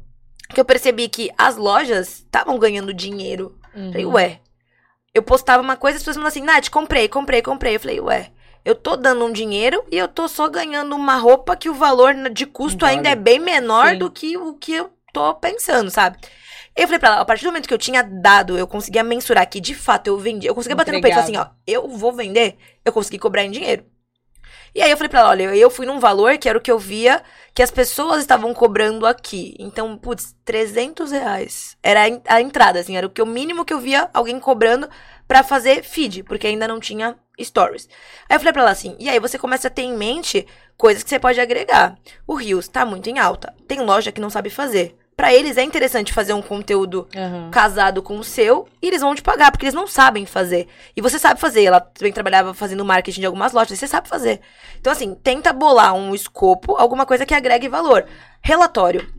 [0.50, 3.92] que eu percebi que as lojas estavam ganhando dinheiro Uhum.
[3.92, 4.40] Falei, ué.
[5.14, 7.76] Eu postava uma coisa, as pessoas falavam assim, Nath, comprei, comprei, comprei.
[7.76, 8.32] Eu falei, ué,
[8.66, 12.14] eu tô dando um dinheiro e eu tô só ganhando uma roupa que o valor
[12.32, 13.22] de custo Não ainda é vale.
[13.22, 13.98] bem menor Sim.
[13.98, 16.18] do que o que eu tô pensando, sabe?
[16.76, 19.50] Eu falei pra ela, a partir do momento que eu tinha dado, eu conseguia mensurar
[19.50, 21.88] que de fato eu vendi, eu conseguia bater no peito e falar assim, ó, eu
[21.88, 23.84] vou vender, eu consegui cobrar em dinheiro.
[24.76, 26.72] E aí eu falei pra ela, olha, eu fui num valor que era o que
[26.72, 27.22] eu via
[27.54, 29.56] que as pessoas estavam cobrando aqui.
[29.60, 31.76] Então, putz, 300 reais.
[31.82, 34.40] Era a en- a entrada, assim, era o que o mínimo que eu via alguém
[34.40, 34.88] cobrando
[35.28, 37.88] pra fazer feed, porque ainda não tinha stories.
[38.30, 40.46] Aí eu falei pra ela assim, e aí você começa a ter em mente
[40.78, 41.98] coisas que você pode agregar.
[42.26, 43.54] O Rios tá muito em alta.
[43.68, 44.96] Tem loja que não sabe fazer.
[45.18, 47.50] Pra eles é interessante fazer um conteúdo Aham.
[47.50, 50.68] casado com o seu e eles vão te pagar, porque eles não sabem fazer.
[50.96, 51.64] E você sabe fazer.
[51.64, 54.40] Ela também trabalhava fazendo marketing de algumas lojas, você sabe fazer.
[54.80, 58.06] Então, assim, tenta bolar um escopo, alguma coisa que agregue valor.
[58.44, 59.12] Relatório.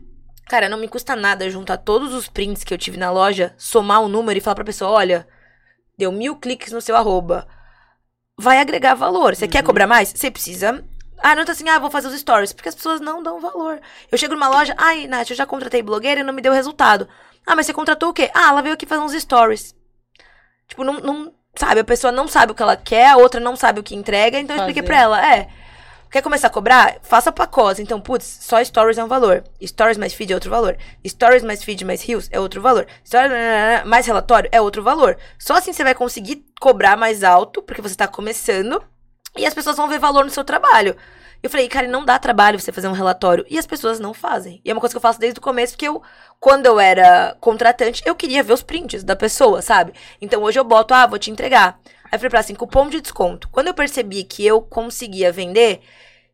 [0.47, 4.01] Cara, não me custa nada juntar todos os prints que eu tive na loja, somar
[4.01, 5.27] o número e falar pra pessoa: olha,
[5.97, 7.45] deu mil cliques no seu arroba.
[8.39, 9.35] Vai agregar valor.
[9.35, 10.13] Você quer cobrar mais?
[10.15, 10.83] Você precisa.
[11.21, 12.53] Ah, não tá assim, ah, vou fazer os stories.
[12.53, 13.79] Porque as pessoas não dão valor.
[14.11, 17.07] Eu chego numa loja, ai, Nath, eu já contratei blogueira e não me deu resultado.
[17.45, 18.29] Ah, mas você contratou o quê?
[18.33, 19.75] Ah, ela veio aqui fazer uns stories.
[20.67, 23.55] Tipo, não, não sabe, a pessoa não sabe o que ela quer, a outra não
[23.55, 25.49] sabe o que entrega, então eu expliquei pra ela, é.
[26.11, 26.97] Quer começar a cobrar?
[27.03, 27.79] Faça pacotes.
[27.79, 29.43] Então, putz, só stories é um valor.
[29.63, 30.75] Stories mais feed é outro valor.
[31.05, 32.87] Stories mais feed mais reels é outro valor.
[33.05, 33.31] Stories
[33.85, 35.17] mais relatório é outro valor.
[35.37, 38.83] Só assim você vai conseguir cobrar mais alto, porque você tá começando,
[39.37, 40.95] e as pessoas vão ver valor no seu trabalho.
[41.41, 43.45] Eu falei, cara, não dá trabalho você fazer um relatório.
[43.49, 44.61] E as pessoas não fazem.
[44.63, 46.01] E é uma coisa que eu faço desde o começo, porque eu,
[46.39, 49.93] quando eu era contratante, eu queria ver os prints da pessoa, sabe?
[50.21, 51.79] Então hoje eu boto, ah, vou te entregar.
[52.05, 53.47] Aí eu falei pra assim, cupom de desconto.
[53.49, 55.81] Quando eu percebi que eu conseguia vender,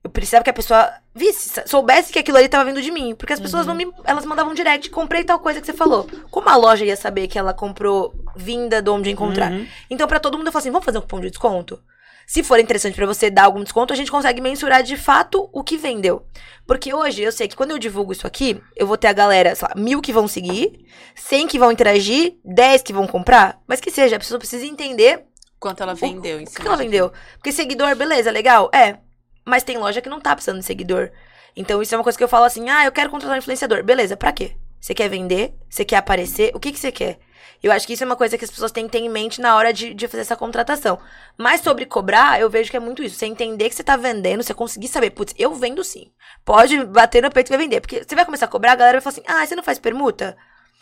[0.04, 3.14] eu precisava que a pessoa visse, soubesse que aquilo ali tava vindo de mim.
[3.14, 3.92] Porque as pessoas não me.
[4.04, 6.08] Elas mandavam direct, comprei tal coisa que você falou.
[6.32, 9.52] Como a loja ia saber que ela comprou vinda de onde encontrar?
[9.52, 9.68] Uhum.
[9.90, 11.80] Então, pra todo mundo, eu falo assim: vamos fazer um cupom de desconto?
[12.26, 15.64] Se for interessante pra você dar algum desconto, a gente consegue mensurar de fato o
[15.64, 16.26] que vendeu.
[16.66, 19.54] Porque hoje eu sei que quando eu divulgo isso aqui, eu vou ter a galera,
[19.54, 20.86] sei lá, mil que vão seguir,
[21.16, 25.26] cem que vão interagir, dez que vão comprar, mas que seja, a pessoa precisa entender
[25.60, 27.12] Quanto ela vendeu em o cima que ela vendeu.
[27.38, 29.00] Porque seguidor, beleza, legal, é.
[29.44, 31.12] Mas tem loja que não tá precisando de seguidor.
[31.56, 33.84] Então isso é uma coisa que eu falo assim: ah, eu quero contratar um influenciador.
[33.84, 34.56] Beleza, pra quê?
[34.80, 35.56] Você quer vender?
[35.70, 36.52] Você quer aparecer?
[36.54, 37.18] O que, que você quer?
[37.66, 39.42] Eu acho que isso é uma coisa que as pessoas têm que ter em mente
[39.42, 41.00] na hora de, de fazer essa contratação.
[41.36, 43.16] Mas sobre cobrar, eu vejo que é muito isso.
[43.16, 46.12] Você entender que você tá vendendo, você conseguir saber, putz, eu vendo sim.
[46.46, 47.82] Pode bater no peito e vai vender.
[47.82, 49.80] Porque você vai começar a cobrar, a galera vai falar assim, ah, você não faz
[49.80, 50.38] permuta?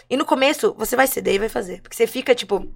[0.10, 1.82] E no começo, você vai ceder e vai fazer.
[1.82, 2.70] Porque você fica, tipo,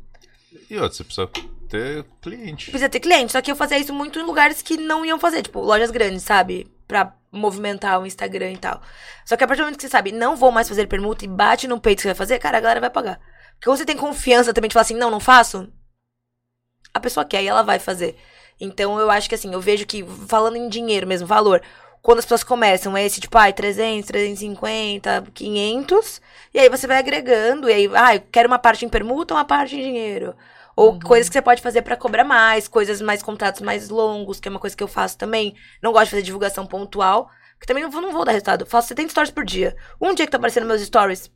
[0.69, 1.27] E outra, você precisa
[1.67, 2.71] ter cliente.
[2.71, 3.33] precisa ter cliente.
[3.33, 6.23] Só que eu fazia isso muito em lugares que não iam fazer, tipo, lojas grandes,
[6.23, 6.71] sabe?
[6.87, 8.81] Pra movimentar o Instagram e tal.
[9.25, 11.27] Só que a partir do momento que você sabe, não vou mais fazer permuta e
[11.27, 13.19] bate no peito que você vai fazer, cara, a galera vai pagar.
[13.57, 15.71] Porque quando você tem confiança também de falar assim, não, não faço,
[16.93, 18.15] a pessoa quer e ela vai fazer.
[18.59, 21.61] Então eu acho que assim, eu vejo que, falando em dinheiro mesmo, valor,
[22.01, 26.21] quando as pessoas começam, é esse tipo, ai, 300, 350, 500,
[26.53, 29.45] e aí você vai agregando, e aí, ah, eu quero uma parte em permuta, uma
[29.45, 30.35] parte em dinheiro.
[30.75, 34.47] Ou coisas que você pode fazer pra cobrar mais, coisas mais, contratos mais longos, que
[34.47, 35.55] é uma coisa que eu faço também.
[35.81, 38.61] Não gosto de fazer divulgação pontual, que também não vou, não vou dar resultado.
[38.61, 39.75] Eu faço 70 stories por dia.
[39.99, 41.31] Um dia que tá aparecendo meus stories.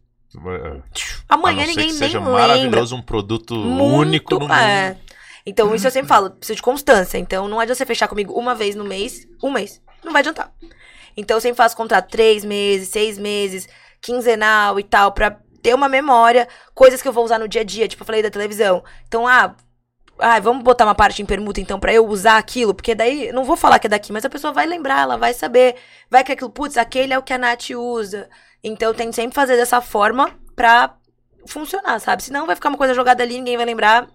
[1.28, 2.34] Amanhã a não ser ninguém que nem seja lembra.
[2.34, 4.54] maravilhoso, um produto Muito, único no mundo.
[4.54, 4.98] é.
[5.46, 7.18] Então, isso eu sempre falo, preciso de constância.
[7.18, 9.82] Então, não adianta você fechar comigo uma vez no mês, um mês.
[10.04, 10.52] Não vai adiantar.
[11.18, 13.68] Então, eu sempre faço contrato três meses, seis meses,
[14.00, 17.64] quinzenal e tal, pra ter uma memória, coisas que eu vou usar no dia a
[17.64, 18.84] dia, tipo, eu falei da televisão.
[19.08, 19.56] Então, ah,
[20.20, 23.44] ah, vamos botar uma parte em permuta, então, pra eu usar aquilo, porque daí, não
[23.44, 25.76] vou falar que é daqui, mas a pessoa vai lembrar, ela vai saber,
[26.10, 28.30] vai que aquilo, putz, aquele é o que a Nath usa.
[28.64, 30.96] Então, eu tenho que sempre fazer dessa forma pra
[31.46, 32.24] funcionar, sabe?
[32.24, 34.08] Senão vai ficar uma coisa jogada ali, ninguém vai lembrar.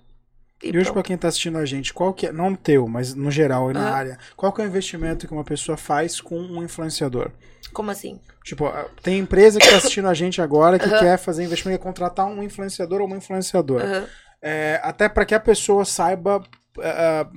[0.63, 3.15] E, E hoje, pra quem tá assistindo a gente, qual que é, não teu, mas
[3.15, 3.95] no geral e na Aham.
[3.95, 7.31] área, qual que é o investimento que uma pessoa faz com um influenciador?
[7.73, 8.19] Como assim?
[8.45, 8.71] Tipo,
[9.03, 10.99] tem empresa que tá assistindo a gente agora que Aham.
[11.01, 13.85] quer fazer investimento, quer contratar um influenciador ou uma influenciadora.
[13.85, 14.07] Aham,
[14.41, 16.41] É, até para que a pessoa saiba
[16.81, 17.29] ah,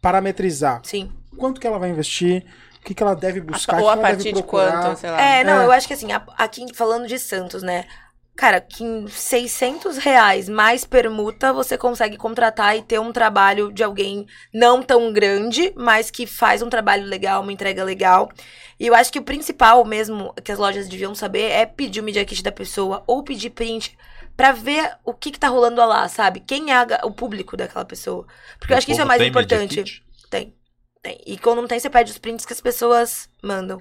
[0.00, 1.12] parametrizar Sim.
[1.36, 2.44] quanto que ela vai investir,
[2.84, 5.20] que, que ela deve buscar, Ou o a partir de quanto, sei lá.
[5.20, 5.66] É, não, É.
[5.66, 7.84] eu acho que assim, aqui falando de Santos, né?
[8.36, 13.84] Cara, que em 600 reais mais permuta, você consegue contratar e ter um trabalho de
[13.84, 18.28] alguém não tão grande, mas que faz um trabalho legal, uma entrega legal.
[18.78, 22.02] E eu acho que o principal mesmo que as lojas deviam saber é pedir o
[22.02, 23.96] Media Kit da pessoa ou pedir print
[24.36, 26.40] pra ver o que que tá rolando lá, sabe?
[26.40, 28.26] Quem é o público daquela pessoa.
[28.58, 29.76] Porque eu acho que isso é o mais importante.
[29.84, 30.02] Kit?
[31.04, 31.20] Tem.
[31.26, 33.80] E quando não tem, você pede os prints que as pessoas mandam.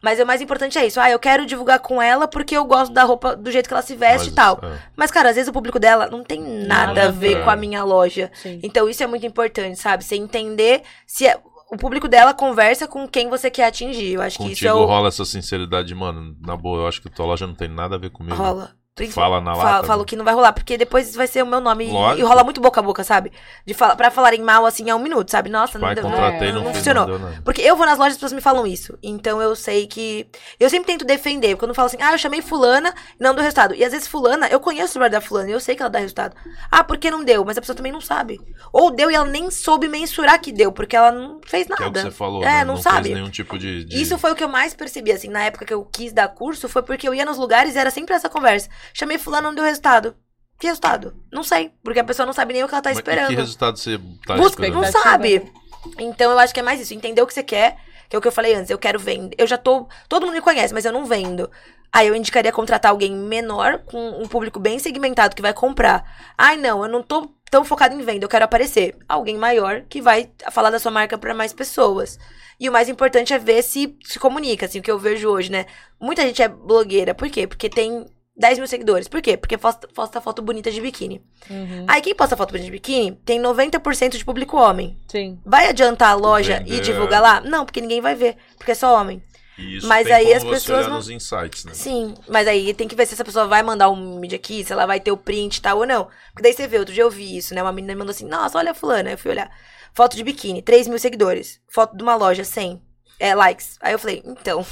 [0.00, 1.00] Mas o mais importante é isso.
[1.00, 3.82] Ah, eu quero divulgar com ela porque eu gosto da roupa, do jeito que ela
[3.82, 4.60] se veste Mas, e tal.
[4.62, 4.78] é.
[4.94, 7.50] Mas, cara, às vezes o público dela não tem nada Nada a ver a com
[7.50, 8.30] a minha loja.
[8.34, 8.60] Sim.
[8.62, 10.04] Então, isso é muito importante, sabe?
[10.04, 11.40] Você entender se é-
[11.72, 14.12] o público dela conversa com quem você quer atingir.
[14.12, 14.86] Eu acho que isso é Contigo o.
[14.86, 16.36] rola essa sinceridade, mano.
[16.46, 18.36] Na boa, eu acho que tua loja não tem nada a ver comigo.
[18.36, 18.70] Rola.
[19.06, 19.86] Fala na lata.
[19.86, 20.06] Falo né?
[20.08, 21.86] que não vai rolar, porque depois vai ser o meu nome.
[21.88, 22.20] e- Lógico.
[22.20, 23.32] E rola muito boca a boca, sabe?
[23.64, 25.48] De fala, pra falarem mal, assim, é um minuto, sabe?
[25.48, 27.18] Nossa, Pai, não deu contratei, não, não fiz, funcionou.
[27.18, 27.42] não.
[27.44, 28.98] Porque eu vou nas lojas e as pessoas me falam isso.
[29.02, 30.26] Então eu sei que.
[30.58, 31.56] Eu sempre tento defender.
[31.56, 33.74] Quando eu falo assim, ah, eu chamei fulana não deu resultado.
[33.74, 35.90] E às vezes fulana, eu conheço o trabalho da fulana e eu sei que ela
[35.90, 36.34] dá resultado.
[36.70, 37.44] Ah, por que não deu?
[37.44, 38.40] Mas a pessoa também não sabe.
[38.72, 41.76] Ou deu e ela nem soube mensurar que deu, porque ela não fez nada.
[41.82, 42.64] Que é o que você falou, É, né?
[42.64, 43.12] não Não, sabe.
[43.14, 43.84] nenhum tipo de...
[43.84, 46.28] de- Isso foi o que eu mais percebi, assim, na época que eu quis dar
[46.28, 48.68] curso, foi porque eu ia nos lugares e era sempre essa conversa.
[48.92, 50.16] Chamei fulano, não deu resultado.
[50.58, 51.14] Que resultado?
[51.32, 53.28] Não sei, porque a pessoa não sabe nem o que ela tá Mas esperando.
[53.28, 54.74] Que resultado você tá Busca, esperando?
[54.74, 55.52] não sabe.
[55.98, 57.76] Então eu acho que é mais isso, entender o que você quer,
[58.08, 59.36] que é o que eu falei antes, eu quero vender.
[59.38, 61.48] Eu já tô, todo mundo me conhece, mas eu não vendo.
[61.92, 66.04] Aí eu indicaria contratar alguém menor, com um público bem segmentado que vai comprar.
[66.36, 68.96] Ai, não, eu não tô tão focado em venda, eu quero aparecer.
[69.08, 72.18] Alguém maior que vai falar da sua marca pra mais pessoas.
[72.60, 75.50] E o mais importante é ver se se comunica, assim, o que eu vejo hoje,
[75.50, 75.66] né?
[76.00, 77.46] Muita gente é blogueira, por quê?
[77.46, 78.04] Porque tem
[78.38, 79.08] 10 mil seguidores.
[79.08, 79.36] Por quê?
[79.36, 81.20] Porque posta, posta foto bonita de biquíni.
[81.50, 81.84] Uhum.
[81.88, 84.96] Aí quem posta foto bonita de biquíni tem 90% de público homem.
[85.08, 85.40] Sim.
[85.44, 86.74] Vai adiantar a loja Vender.
[86.76, 87.40] e divulgar lá?
[87.40, 89.20] Não, porque ninguém vai ver, porque é só homem.
[89.58, 91.74] E isso Mas tem aí como as você pessoas olhar não- nos insights, né?
[91.74, 94.72] Sim, mas aí tem que ver se essa pessoa vai mandar um mídia aqui, se
[94.72, 96.04] ela vai ter o print e tal ou não.
[96.32, 97.60] Porque daí você vê, outro dia eu vi isso, né?
[97.62, 99.10] Uma menina me mandou assim, nossa, olha a fulana.
[99.10, 99.50] Eu fui olhar.
[99.92, 101.60] Foto de biquíni, 3 mil seguidores.
[101.66, 102.80] Foto de uma loja, 100
[103.18, 103.76] é, likes.
[103.80, 104.64] Aí eu falei, então...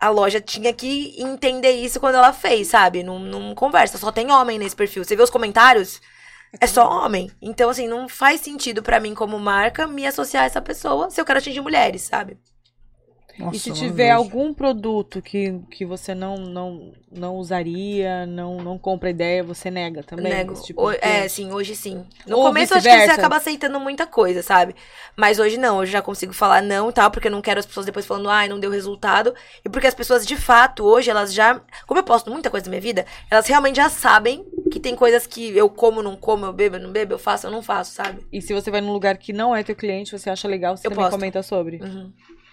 [0.00, 3.02] A loja tinha que entender isso quando ela fez, sabe?
[3.02, 5.04] Não, não conversa, só tem homem nesse perfil.
[5.04, 6.00] Você vê os comentários,
[6.58, 7.30] é só homem.
[7.40, 11.20] Então, assim, não faz sentido pra mim como marca me associar a essa pessoa se
[11.20, 12.38] eu quero atingir mulheres, sabe?
[13.38, 18.78] Nossa, E se tiver algum produto que, que você não, não, não usaria, não, não
[18.78, 20.32] compra ideia, você nega também?
[20.32, 20.52] Nego.
[20.52, 22.04] esse tipo de Ho- é, sim, hoje sim.
[22.26, 24.74] No Ou começo acho que você acaba aceitando muita coisa, sabe?
[25.16, 27.66] Mas hoje não, hoje já consigo falar não e tal, porque eu não quero as
[27.66, 29.34] pessoas depois falando, ai, não deu resultado.
[29.64, 31.60] E porque as pessoas, de fato, hoje, elas já.
[31.86, 35.26] Como eu posto muita coisa na minha vida, elas realmente já sabem que tem coisas
[35.26, 37.92] que eu como, não como, eu bebo, eu não bebo, eu faço, eu não faço,
[37.92, 38.24] sabe?
[38.32, 40.86] E se você vai num lugar que não é teu cliente, você acha legal, você
[40.86, 41.18] Eu também posto.
[41.18, 41.76] comenta sobre.
[41.78, 42.12] Uhum.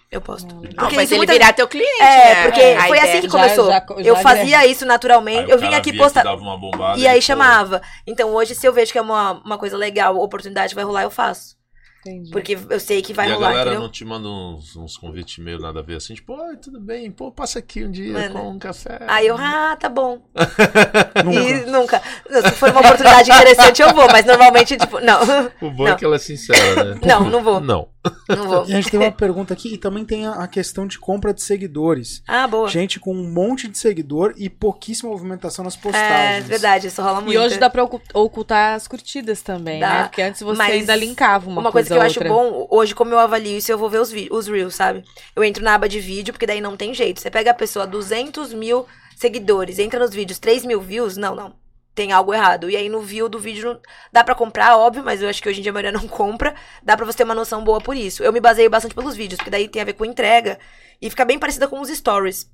[0.10, 0.48] Eu posto.
[0.56, 2.44] Não, Porque mas ele muita- virar teu cliente, É, né?
[2.44, 3.68] porque A foi assim que Já- começou.
[3.68, 6.22] já- eu já- fazia isso naturalmente, eu vim aqui postar.
[6.22, 7.82] que dava uma bombada, E aí pô, chamava.
[8.06, 11.12] Então hoje, se eu vejo que é uma, uma coisa legal, oportunidade vai rolar, eu
[11.12, 11.58] faço.
[12.06, 12.32] Entendi.
[12.32, 13.82] Porque eu sei que vai e a rolar, galera entendeu?
[13.82, 17.12] não te manda uns, uns convites meio nada a ver assim, tipo, oi, tudo bem,
[17.12, 18.30] pô, passa aqui um dia Manda.
[18.30, 19.00] com um café.
[19.08, 20.22] Aí eu, ah, tá bom.
[21.26, 21.40] Nunca.
[21.40, 22.02] E nunca.
[22.30, 25.20] Não, Se for uma oportunidade interessante, eu vou, mas normalmente, tipo, não.
[25.62, 25.98] O bom é Não.
[25.98, 27.00] que ela é sincera, né?
[27.04, 27.60] Não, não vou.
[27.60, 27.90] Não.
[28.30, 28.66] Não vou.
[28.68, 31.34] E a gente tem uma pergunta aqui e também tem a, a questão de compra
[31.34, 32.22] de seguidores.
[32.28, 32.68] Ah, boa.
[32.70, 36.48] Gente com um monte de seguidor e pouquíssima movimentação nas É, postagens.
[36.48, 37.34] verdade, isso rola muito.
[37.34, 39.90] E hoje dá pra ocu- ocultar as curtidas também, Dá.
[39.90, 40.04] né?
[40.04, 42.34] Porque antes você Mas ainda linkava uma, Uma, coisa, que eu a acho outra.
[42.34, 45.04] bom, hoje, como eu avalio isso, eu vou ver os, os reels, sabe?
[45.36, 47.20] Eu entro na aba de vídeo, porque daí não tem jeito.
[47.22, 48.86] Você pega a pessoa, 200 mil
[49.16, 51.54] seguidores, entra nos vídeos, 3 mil views, não, não.
[51.98, 52.70] Tem algo errado.
[52.70, 53.80] E aí no view do vídeo
[54.14, 56.54] dá pra comprar, óbvio, mas eu acho que hoje em dia a maioria não compra.
[56.84, 58.22] Dá pra você ter uma noção boa por isso.
[58.24, 60.60] Eu me baseio bastante pelos vídeos, porque daí tem a ver com entrega.
[61.02, 62.48] E fica bem parecida com os stories.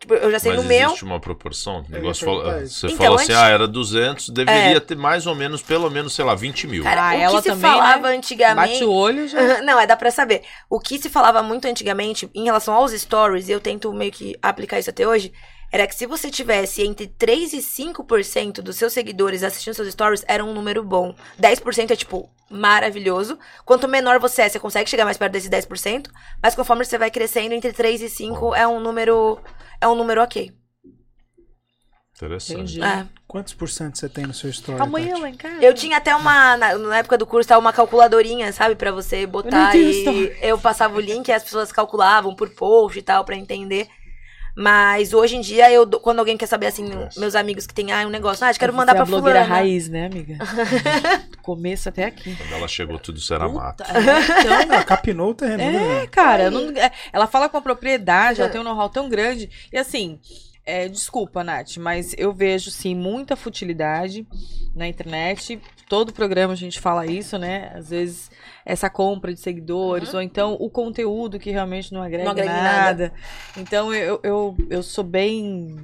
[0.00, 0.86] Tipo, eu já sei Mas no meu.
[0.88, 1.84] existe uma proporção.
[1.88, 2.28] O negócio
[2.62, 2.80] isso.
[2.80, 4.80] você Então, falou assim, antes- ah, era 200, deveria É.
[4.80, 6.82] ter mais ou menos, pelo menos, sei lá, 20 mil.
[6.82, 8.16] Cara, Ah, o ela que se também, falava né?
[8.16, 8.72] antigamente.
[8.74, 9.38] Bate o olho já.
[9.62, 10.42] Não, é dá pra saber.
[10.68, 14.36] O que se falava muito antigamente em relação aos stories, e eu tento meio que
[14.42, 15.32] aplicar isso até hoje,
[15.70, 20.24] era que se você tivesse entre 3 e 5% dos seus seguidores assistindo seus stories,
[20.26, 21.14] era um número bom.
[21.40, 23.38] 10% é, tipo, maravilhoso.
[23.64, 26.08] Quanto menor você é, você consegue chegar mais perto desse 10%,
[26.42, 29.38] mas conforme você vai crescendo, entre 3 e 5 é um número.
[29.80, 30.50] É um número ok.
[32.16, 32.82] Interessante.
[32.82, 33.06] É.
[33.28, 34.80] Quantos por cento você tem no seu story?
[34.80, 35.20] Amanhã Tati?
[35.20, 35.62] lá em casa.
[35.62, 38.74] Eu tinha até uma, na, na época do curso, tava uma calculadorinha, sabe?
[38.74, 42.98] Pra você botar Deus, e eu passava o link e as pessoas calculavam por post
[42.98, 43.86] e tal, pra entender.
[44.60, 47.20] Mas hoje em dia, eu, quando alguém quer saber, assim, Nossa.
[47.20, 49.06] meus amigos que tem, ah, um negócio, ah, eu quero Você mandar é pra a
[49.06, 49.54] blogueira fulana.
[49.54, 50.36] raiz, né, amiga?
[51.30, 52.34] Do começo até aqui.
[52.34, 53.84] Quando ela chegou, tudo isso era mato.
[53.84, 54.02] Puta, é,
[54.62, 55.62] então, Ela capinou o terreno.
[55.62, 56.06] É, né?
[56.08, 59.48] cara, não- é, ela fala com a propriedade, ela tem um know-how tão grande.
[59.72, 60.18] E assim,
[60.66, 64.26] é, desculpa, Nath, mas eu vejo, sim, muita futilidade
[64.74, 65.60] na internet.
[65.88, 67.70] Todo programa a gente fala isso, né?
[67.74, 68.30] Às vezes,
[68.68, 72.62] essa compra de seguidores, ou então o conteúdo que realmente não agrega, Não agrega em
[72.62, 73.12] nada.
[73.56, 75.74] Então, eu, eu, eu sou bem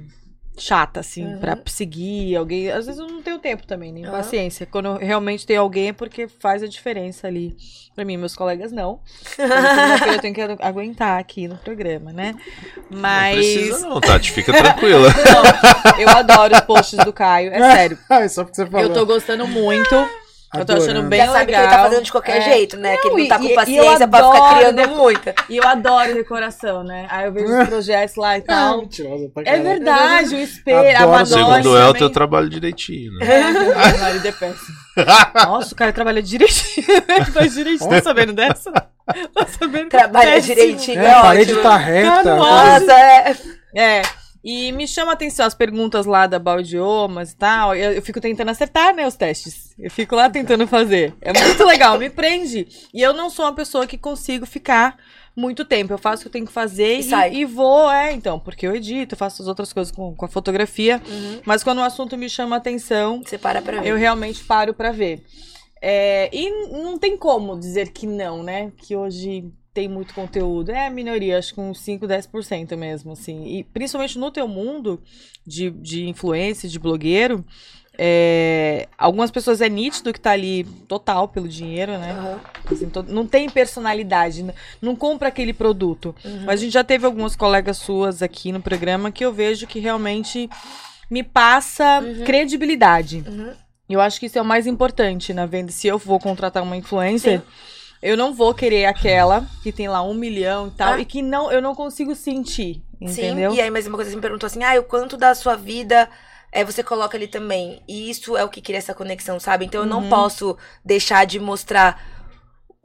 [0.57, 1.39] chata, assim, Uhum.
[1.39, 2.69] pra seguir alguém.
[2.71, 4.13] Às vezes eu não tenho tempo também, nem Aham.
[4.13, 4.65] paciência.
[4.65, 7.57] Quando eu realmente tem alguém é porque faz a diferença ali.
[7.93, 8.99] Pra mim, meus colegas não.
[9.33, 12.35] Então, segunda-feira eu tenho que agu- aguentar aqui no programa, né?
[12.89, 13.35] Mas.
[13.35, 15.09] Não precisa não, Tati, fica tranquila.
[15.25, 17.97] Não, eu adoro os posts do Caio, é sério.
[18.09, 18.85] É só porque você falou.
[18.87, 19.93] Eu tô gostando muito.
[20.59, 21.83] Eu tô achando bem Já sabe que ele tá legal.
[21.85, 22.41] fazendo de qualquer É.
[22.41, 22.97] jeito, né?
[22.97, 25.35] que ele não tá com e- e paciência pra ficar criando deco- muita.
[25.49, 27.07] E eu adoro decoração, né?
[27.09, 28.83] Aí eu vejo os projetos lá e Ah, tal.
[29.45, 31.25] É verdade, o espelho, a Adoro Madonna.
[31.25, 33.25] Segundo o Elton, eu trabalho direitinho, né?
[33.25, 34.75] É, meu marido é péssimo.
[35.33, 36.85] Nossa, o cara trabalha direitinho.
[37.07, 37.89] Ele faz direitinho.
[37.89, 38.71] Tá sabendo dessa?
[38.71, 39.89] Tá sabendo?
[39.89, 40.55] Trabalha Péssimo.
[40.55, 40.99] direitinho.
[41.01, 41.63] É, É, a parede ótimo.
[41.63, 42.11] tá reta.
[42.11, 43.35] Tá no Nossa, é.
[43.75, 44.01] É.
[44.47, 47.73] E me chama a atenção as perguntas lá da Baldiomas e tal.
[47.73, 49.73] Eu, eu fico tentando acertar, né, os testes.
[49.79, 51.15] Eu fico lá tentando fazer.
[51.19, 52.67] É muito legal, me prende.
[52.93, 54.97] E eu não sou uma pessoa que consigo ficar
[55.35, 55.91] muito tempo.
[55.91, 58.67] Eu faço o que eu tenho que fazer E e, e vou, é, então, porque
[58.67, 61.01] eu edito, faço as outras coisas com, com a fotografia.
[61.07, 61.41] Uhum.
[61.43, 63.89] Mas quando o assunto me chama a atenção, Você para pra ver.
[63.89, 65.25] eu realmente paro pra ver.
[65.81, 68.71] É, e não tem como dizer que não, né?
[68.77, 70.71] Que hoje tem muito conteúdo.
[70.71, 73.45] É a minoria, acho que uns 5, 10% mesmo, assim.
[73.57, 75.01] E principalmente no teu mundo
[75.45, 77.45] de, de influência, de blogueiro,
[77.97, 82.11] é, algumas pessoas é nítido que tá ali total pelo dinheiro, né?
[82.13, 82.39] Aham.
[82.71, 84.45] Assim, não tem personalidade,
[84.81, 86.15] não compra aquele produto.
[86.23, 86.43] Uhum.
[86.45, 89.79] Mas a gente já teve algumas colegas suas aqui no programa que eu vejo que
[89.79, 90.49] realmente
[91.11, 93.25] me passa credibilidade.
[93.27, 93.51] Uhum.
[93.89, 95.71] Eu acho que isso é o mais importante na venda.
[95.71, 97.41] Se eu vou contratar uma influencer,
[98.07, 100.99] eu não vou querer aquela que tem lá um milhão e tal, Ah.
[100.99, 103.51] e que não, eu não consigo sentir, entendeu?
[103.51, 105.55] Sim, e aí, mais uma coisa, você me perguntou assim, ah, o quanto da sua
[105.55, 106.09] vida
[106.51, 107.81] é, você coloca ali também.
[107.87, 109.65] E isso é o que cria essa conexão, sabe?
[109.65, 110.09] Então eu não Uhum.
[110.09, 111.99] posso deixar de mostrar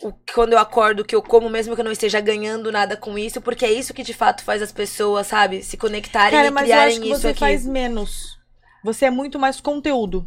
[0.03, 3.19] o, quando eu acordo que eu como, mesmo que eu não esteja ganhando nada com
[3.19, 6.51] isso, porque é isso que de fato faz as pessoas, sabe, se conectarem Cara, e
[6.51, 7.39] mas eu criarem acho que isso você aqui.
[7.41, 8.39] faz menos.
[8.83, 10.27] Você é muito mais conteúdo.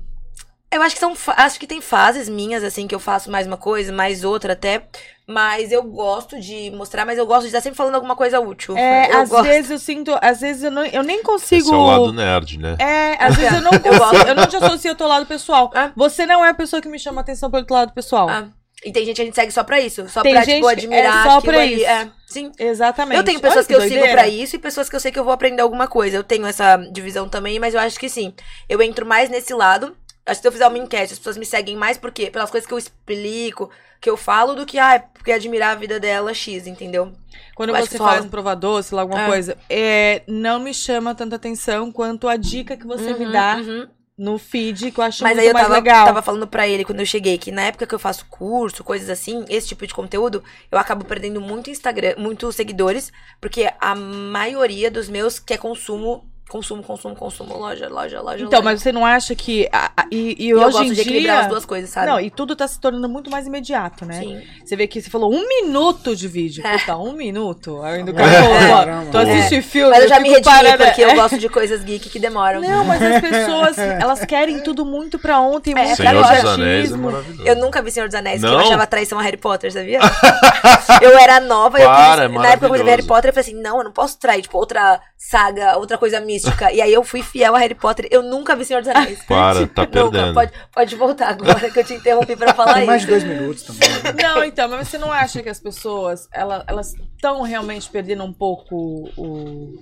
[0.73, 1.13] Eu acho que são.
[1.27, 4.87] Acho que tem fases minhas, assim, que eu faço mais uma coisa, mais outra até.
[5.25, 8.75] Mas eu gosto de mostrar, mas eu gosto de estar sempre falando alguma coisa útil.
[8.75, 9.43] É, eu às gosto.
[9.43, 11.61] vezes eu sinto, às vezes eu, não, eu nem consigo.
[11.61, 12.75] Esse é o lado nerd, né?
[12.79, 15.71] É, às vezes eu não Eu consigo, eu não te associo ao teu lado pessoal.
[15.73, 15.91] Ah.
[15.95, 18.27] Você não é a pessoa que me chama atenção pelo teu lado pessoal.
[18.27, 18.49] Ah,
[18.85, 20.07] e tem gente que a gente segue só pra isso.
[20.09, 21.85] Só Tem pra, gente tipo, que admirar é só pra isso.
[21.85, 22.51] É, sim.
[22.59, 23.17] Exatamente.
[23.17, 25.19] Eu tenho pessoas Olha que, eu sigo pra isso e pessoas que eu sei que
[25.19, 26.17] eu vou aprender alguma coisa.
[26.17, 28.33] Eu tenho essa divisão também, mas eu acho que sim.
[28.67, 29.95] Eu entro mais nesse lado.
[30.25, 32.65] Acho que se eu fizer uma enquete, as pessoas me seguem mais porque pelas coisas
[32.67, 33.69] que eu explico,
[33.99, 37.11] que eu falo, do que, ah, porque admirar a vida dela X, entendeu?
[37.55, 38.11] Quando Eu você rola.
[38.11, 39.25] faz um provador, sei lá, alguma É.
[39.25, 43.65] coisa, é, não me chama tanta atenção quanto a dica que você me Uhum, dá
[43.65, 43.87] uhum.
[44.17, 46.05] no feed, que eu acho Mas muito aí eu mais tava, legal.
[46.05, 49.09] tava falando pra ele quando eu cheguei que na época que eu faço curso, coisas
[49.09, 54.91] assim, esse tipo de conteúdo, eu acabo perdendo muito Instagram, muitos seguidores, porque a maioria
[54.91, 58.43] dos meus quer consumo, consumo, consumo, consumo, loja, loja, loja.
[58.45, 58.61] Então, loja.
[58.63, 59.67] mas você não acha que.
[59.71, 61.41] a- a- e, e E eu hoje gosto em de equilibrar dia.
[61.45, 62.05] as duas coisas, sabe?
[62.07, 64.19] Não, e tudo tá se tornando muito mais imediato, né?
[64.19, 64.39] Sim.
[64.63, 66.65] Você vê que você falou um minuto de vídeo.
[66.65, 66.77] É.
[66.77, 67.81] Puta, um minuto.
[67.81, 69.89] Aí ainda o É, cara falou, tu assiste filme.
[69.89, 71.15] Mas eu já me redimi parada- porque eu É.
[71.15, 72.61] gosto de coisas geek que demoram.
[72.61, 76.31] Não, mas as pessoas, elas querem tudo muito pra ontem, É, muito pra Senhor dos
[76.31, 76.53] agora.
[76.53, 77.47] Anéis é maravilhoso.
[77.47, 78.65] Eu nunca vi Senhor dos Anéis, porque eu Não?
[78.65, 79.99] achava traição a Harry Potter, sabia?
[81.01, 83.03] eu era nova, eu Para, quis, é na época que eu vi Harry.
[83.03, 86.42] Potter, eu falei assim, não, eu não posso trair, tipo, outra saga, outra coisa mística.
[86.73, 89.23] E aí eu fui fiel a Harry Potter, eu nunca vi Senhor dos Anéis.
[89.27, 90.33] Para, tá Nunca, perdendo.
[90.33, 93.11] pode, pode voltar agora que eu te interrompi pra falar Tem mais isso.
[93.11, 93.89] dois minutos também.
[94.21, 98.33] Não, então, mas você não acha que as pessoas, ela- elas estão realmente perdendo um
[98.33, 99.73] pouco o,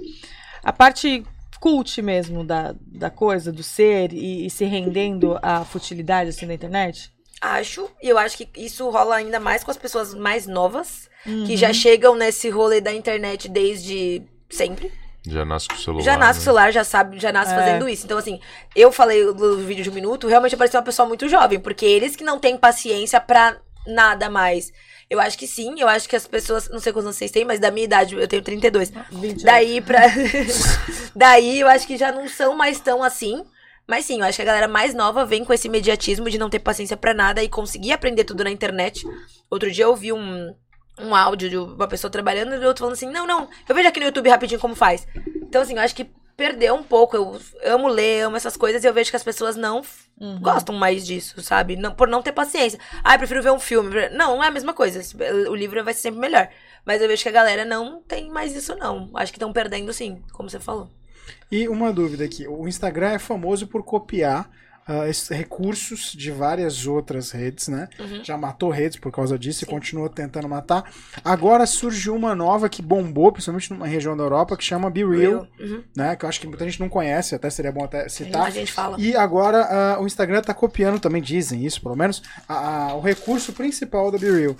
[0.64, 1.24] a parte
[1.60, 6.54] cult mesmo da, da coisa, do ser, e, e se rendendo à futilidade, assim, da
[6.54, 7.12] internet?
[7.40, 11.46] Acho, e eu acho que isso rola ainda mais com as pessoas mais novas, Uhum.
[11.46, 14.92] que já chegam nesse rolê da internet desde sempre.
[15.26, 16.04] Já nasce com o celular.
[16.04, 16.44] Já nasce com o né?
[16.46, 17.56] celular, já sabe, já nasce É.
[17.56, 18.06] fazendo isso.
[18.06, 18.40] Então, assim,
[18.76, 22.16] eu falei do vídeo de um minuto, realmente apareceu uma pessoa muito jovem, porque eles
[22.16, 24.72] que não têm paciência pra nada mais.
[25.10, 27.44] Eu acho que sim, eu acho que as pessoas, não sei quantos anos vocês têm,
[27.44, 28.92] mas da minha idade, eu tenho 32.
[29.12, 30.00] 20 Daí pra.
[31.16, 33.44] Daí eu acho que já não são mais tão assim.
[33.88, 36.50] Mas sim, eu acho que a galera mais nova vem com esse imediatismo de não
[36.50, 39.06] ter paciência pra nada e conseguir aprender tudo na internet.
[39.50, 40.56] Outro dia eu vi um,
[41.00, 43.88] um áudio de uma pessoa trabalhando e o outro falando assim: não, não, eu vejo
[43.88, 45.08] aqui no YouTube rapidinho como faz.
[45.36, 47.16] Então, assim, eu acho que perdeu um pouco.
[47.16, 49.82] Eu amo ler, amo essas coisas e eu vejo que as pessoas não
[50.20, 50.40] Uhum.
[50.40, 51.76] gostam mais disso, sabe?
[51.76, 52.80] Não, por não ter paciência.
[53.04, 54.08] Ah, eu prefiro ver um filme.
[54.10, 55.02] Não, não é a mesma coisa.
[55.50, 56.48] O livro vai ser sempre melhor.
[56.86, 59.10] Mas eu vejo que a galera não tem mais isso, não.
[59.16, 60.90] Acho que estão perdendo sim, como você falou.
[61.52, 64.48] E uma dúvida aqui: o Instagram é famoso por copiar
[64.92, 67.88] ah, esses recursos de várias outras redes, né?
[68.00, 68.24] Uhum.
[68.24, 70.84] Já matou redes por causa disso e continua tentando matar.
[71.24, 75.48] Agora surgiu uma nova que bombou, principalmente numa região da Europa, que chama Be Real,
[75.60, 75.84] Uhum.
[75.96, 76.16] né?
[76.16, 78.52] Que eu acho que muita gente não conhece, até seria bom até A citar.
[78.52, 79.00] gente fala.
[79.00, 83.02] E agora ah, o Instagram tá copiando, também dizem isso, pelo menos, a- a- o
[83.02, 84.56] recurso principal da Be Real.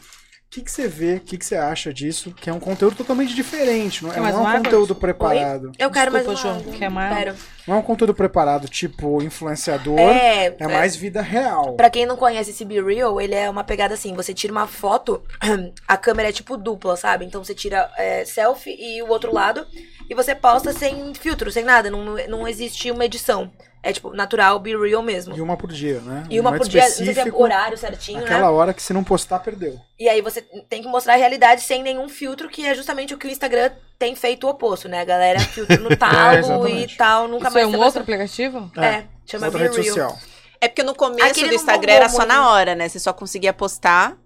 [0.54, 2.34] que, que você vê, o que, que você acha disso?
[2.36, 4.58] Que é um conteúdo totalmente diferente, não é, não é um água?
[4.64, 5.72] conteúdo preparado.
[5.80, 6.74] Eu quero Desculpa, mais uma Ju, água.
[6.78, 7.18] quer mais?
[7.18, 7.36] Quero.
[7.68, 11.76] Não é um conteúdo preparado tipo influenciador, É, é mais vida real.
[11.76, 14.68] Pra quem não conhece esse Be Real, ele é uma pegada assim, você tira uma
[14.68, 15.22] foto,
[15.88, 17.26] a câmera é tipo dupla, sabe?
[17.26, 19.66] Então você tira é, selfie e o outro lado,
[20.10, 23.52] e você posta sem filtro, sem nada, não, não existe uma edição.
[23.84, 25.36] É tipo, natural, Be Real mesmo.
[25.36, 26.24] E uma por dia, né?
[26.30, 28.50] E uma momento por dia, se é específico, horário certinho, Aquela né?
[28.50, 29.80] hora que se não postar, perdeu.
[30.00, 33.18] E aí você tem que mostrar a realidade sem nenhum filtro, que é justamente o
[33.18, 33.72] que o Instagram
[34.02, 35.00] tem feito o oposto, né?
[35.00, 36.98] A galera filtra no talo e exatamente.
[36.98, 38.72] tal, nunca Isso mais é um você outro aplicativo?
[38.76, 40.10] É, chama outra Be rede Real.
[40.10, 40.20] social.
[40.60, 42.30] É porque no começo Aquele do Instagram era só muito.
[42.30, 42.90] na hora, né?
[42.90, 44.18] Você só conseguia postar.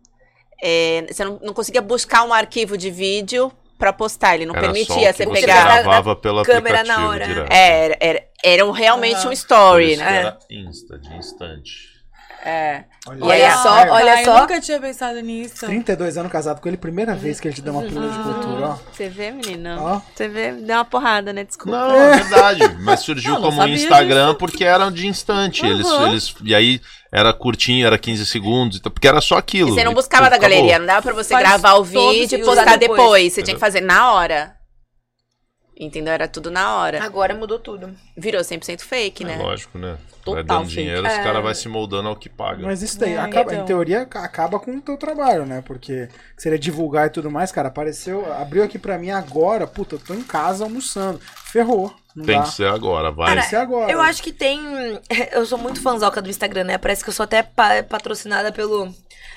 [0.64, 4.36] é, você não, não conseguia buscar um arquivo de vídeo pra postar.
[4.36, 5.64] Ele não Era só permitia o que você você pegar.
[5.82, 7.26] gravava pela câmera na hora.
[7.28, 7.52] direto.
[7.52, 9.26] É, era, era, era realmente Aham.
[9.26, 10.18] um Por story, né?
[10.20, 11.95] Era Insta, de instante.
[12.44, 12.84] É.
[13.08, 13.94] Olha, Olha só, ó.
[13.94, 14.36] olha Ai, só.
[14.36, 15.66] Eu nunca tinha pensado nisso.
[15.66, 18.68] 32 anos casado com ele, primeira vez que ele te dá uma pílula de cultura,
[18.70, 18.78] ó.
[18.92, 19.78] Você vê, menina?
[19.82, 20.02] Ó.
[20.16, 21.44] Você vê, deu uma porrada, né?
[21.44, 21.78] Desculpa.
[21.78, 22.62] Não, é verdade.
[22.80, 25.66] Mas surgiu Não, não como Instagram porque era de instante.
[25.66, 26.08] Eles, Uhum.
[26.08, 26.82] eles, e aí
[27.12, 29.70] era curtinho, era 15 segundos, então, porque era só aquilo.
[29.70, 30.50] E você não E, buscava pô, da acabou.
[30.56, 33.00] galeria, não dava pra você Faz gravar o vídeo e e postar depois.
[33.00, 33.34] depois.
[33.34, 33.56] Você tinha Entendeu?
[33.56, 34.56] que fazer na hora.
[35.78, 36.14] Entendeu?
[36.14, 37.04] Era tudo na hora.
[37.04, 37.94] Agora mudou tudo.
[38.18, 39.38] Virou 100% fake, É né?
[39.38, 39.98] lógico, né?
[40.34, 40.82] Vai Total dando fake.
[40.82, 42.64] dinheiro, os caras vão se moldando ao que paga.
[42.66, 43.66] Mas isso daí, É, acaba, em então.
[43.66, 45.64] teoria, ca- acaba com o teu trabalho, né?
[45.66, 50.00] Porque seria divulgar e tudo mais, cara, apareceu, abriu aqui pra mim agora, puta, eu
[50.00, 51.20] tô em casa almoçando.
[51.52, 51.94] Ferrou.
[52.16, 52.44] Não Tem dá.
[52.44, 53.34] que ser agora, vai.
[53.34, 53.92] Tem que ser agora.
[53.92, 54.60] Eu acho que tem.
[55.34, 56.78] Eu sou muito fãzoca do Instagram, né?
[56.78, 58.90] Parece que eu sou até pa- patrocinada pelo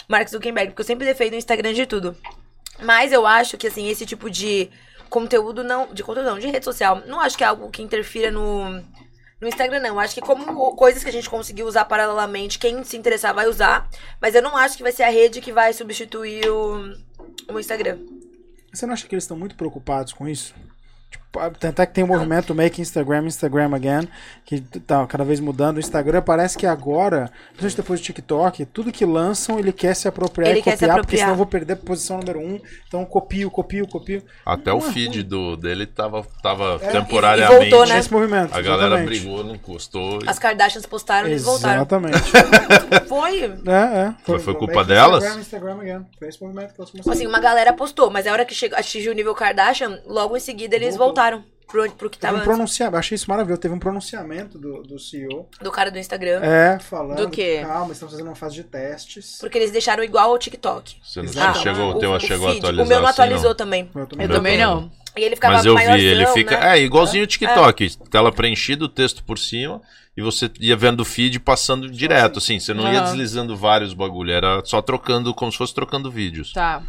[0.09, 2.16] Mark Zuckerberg, porque eu sempre defendo o Instagram de tudo.
[2.81, 4.70] Mas eu acho que, assim, esse tipo de
[5.10, 5.89] conteúdo não.
[5.93, 8.81] De conteúdo não, de rede social, não acho que é algo que interfira no.
[9.40, 10.01] No Instagram, não.
[10.01, 13.89] Acho que como coisas que a gente conseguiu usar paralelamente, quem se interessar vai usar.
[14.20, 16.94] Mas eu não acho que vai ser a rede que vai substituir o,
[17.48, 17.98] o Instagram.
[18.73, 20.55] Você não acha que eles estão muito preocupados com isso?
[21.10, 21.24] Tipo,
[21.60, 24.09] tanto é que tem o movimento Make Instagram Instagram Again,
[24.44, 25.76] que tá cada vez mudando.
[25.76, 30.09] O Instagram parece que agora, principalmente depois do TikTok, tudo que lançam ele quer se
[30.09, 31.20] apropriar Ele e quer se copiar, porque apropriar.
[31.20, 32.59] senão eu vou perder a posição número um.
[32.86, 34.22] Então copio, copio, copio.
[34.44, 37.66] Até Não o é feed do, dele tava, tava É, temporariamente.
[37.66, 37.98] e voltou, né?
[37.98, 38.55] Esse movimento.
[38.55, 39.20] A galera exatamente.
[39.20, 40.20] brigou, não gostou.
[40.22, 41.76] e- As Kardashians postaram e eles voltaram.
[41.76, 42.18] Exatamente.
[43.09, 43.42] Foi.
[43.44, 44.14] é, é.
[44.26, 45.24] Mas foi culpa Make delas?
[45.24, 46.06] Instagram, Instagram Again.
[46.18, 47.16] Foi esse movimento que elas começaram.
[47.16, 50.40] assim, uma galera postou, mas a hora que chegou, atingiu o nível Kardashian, logo em
[50.40, 51.17] seguida eles Voltou.
[51.18, 53.60] Voltaram pro, pro que Teve tava um pronunciamento, achei isso maravilhoso.
[53.60, 55.48] Teve um pronunciamento do, do CEO.
[55.60, 56.40] do cara do Instagram.
[56.42, 57.18] É, falando.
[57.18, 57.62] Do quê?
[57.66, 59.38] Calma, estamos fazendo uma fase de testes.
[59.40, 60.96] Porque eles deixaram igual ao TikTok.
[61.02, 61.58] Você não Exato.
[61.60, 62.58] chegou, o teu o, chegou a feed.
[62.60, 63.90] atualizar O meu não assim, atualizou também.
[63.94, 64.28] Eu Eu também.
[64.28, 64.90] também não.
[65.16, 66.58] E ele ficava Mas eu vi, ele fica.
[66.60, 66.78] né?
[66.78, 67.96] É, igualzinho o TikTok.
[68.08, 69.82] Tela preenchida, o texto por cima.
[70.16, 72.58] E você ia vendo o feed passando direto, assim.
[72.58, 74.32] Você não ia deslizando vários bagulho.
[74.32, 76.52] Era só trocando, como se fosse trocando vídeos.
[76.52, 76.82] Tá.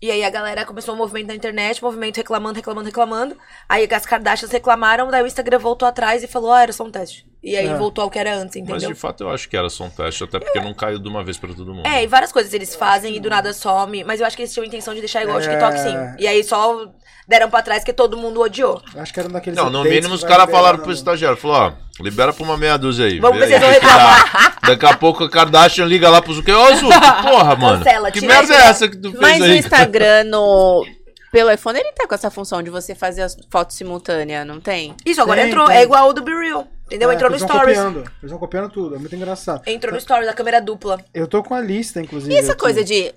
[0.00, 3.36] E aí a galera começou um movimento na internet, movimento reclamando, reclamando, reclamando.
[3.68, 6.90] Aí as Kardashians reclamaram, daí o Instagram voltou atrás e falou, ah, era só um
[6.90, 7.27] teste.
[7.42, 7.74] E aí É.
[7.76, 8.88] voltou ao que era antes, Mas entendeu?
[8.88, 11.22] de fato eu acho que era só um teste, até porque não caiu de uma
[11.22, 11.86] vez pra todo mundo.
[11.86, 14.02] É, e várias coisas eles fazem e do nada some.
[14.02, 15.42] Mas eu acho que eles tinham a intenção de deixar igual É.
[15.42, 15.94] TikTok, sim.
[16.18, 16.86] E aí só
[17.28, 18.82] deram pra trás que todo mundo odiou.
[18.96, 19.56] Acho que era um daqueles.
[19.56, 22.76] Não, no mínimo que os caras falaram pro estagiário, falou, ó, libera pra uma meia
[22.76, 23.20] dúzia aí.
[23.20, 24.52] Vamos ver o vão dá.
[24.66, 26.72] Daqui a pouco a Kardashian liga lá pro Zuckerberg.
[26.72, 26.90] Ô, Zuc,
[27.22, 27.84] porra, mano.
[27.84, 29.58] Cancela, que merda é essa que tu fez Mas o aí?
[29.58, 30.84] Instagram no.
[31.30, 34.96] Pelo iPhone ele tá com essa função de você fazer as fotos simultâneas, não tem?
[35.04, 35.66] Isso, agora Tem, entrou.
[35.66, 35.76] tem.
[35.76, 36.66] É igual o do Be Real.
[36.88, 37.10] Entendeu?
[37.10, 37.76] É, Entrou no Stories.
[37.78, 37.98] copiando.
[38.22, 39.62] Eles vão copiando tudo, é muito engraçado.
[39.66, 40.98] Entrou no Stories, a câmera dupla.
[41.12, 42.32] Eu tô com a lista, inclusive.
[42.32, 42.60] E essa aqui.
[42.60, 43.12] coisa de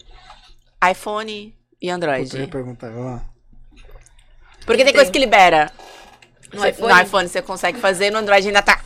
[0.92, 2.26] iPhone e Android?
[2.26, 3.22] Puta, eu ia perguntar, vai lá.
[4.66, 4.94] Porque tem Tem.
[4.94, 5.72] coisa que libera.
[6.54, 6.94] No Você- iPhone?
[6.94, 8.82] no iPhone você consegue fazer, no Android ainda tá.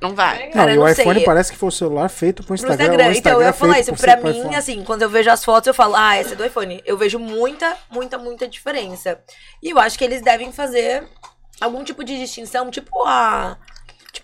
[0.00, 0.48] Não vai.
[0.50, 1.24] Cara, não, e eu o não iPhone sei.
[1.24, 2.84] parece que foi o celular feito pro Pro Instagram.
[2.84, 3.08] Instagram.
[3.08, 3.94] o Então, eu ia é falar isso.
[3.94, 4.54] Pra mim, iPhone.
[4.56, 6.82] assim, quando eu vejo as fotos, eu falo, ah, essa é do iPhone.
[6.84, 9.18] Eu vejo muita, muita, muita diferença.
[9.62, 11.04] E eu acho que eles devem fazer
[11.60, 13.56] algum tipo de distinção, tipo a.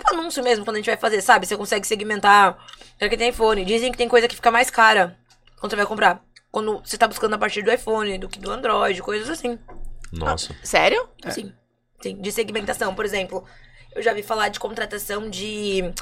[0.00, 1.46] Tipo anúncio mesmo, quando a gente vai fazer, sabe?
[1.46, 2.56] Você consegue segmentar.
[2.98, 3.64] Será que tem iPhone?
[3.64, 5.16] Dizem que tem coisa que fica mais cara
[5.58, 6.22] quando você vai comprar.
[6.50, 9.58] Quando você tá buscando a partir do iPhone, do que do Android, coisas assim.
[10.10, 10.54] Nossa.
[10.62, 11.08] Sério?
[11.28, 11.52] Sim.
[12.00, 12.94] Sim, de segmentação.
[12.94, 13.44] Por exemplo,
[13.94, 15.92] eu já vi falar de contratação de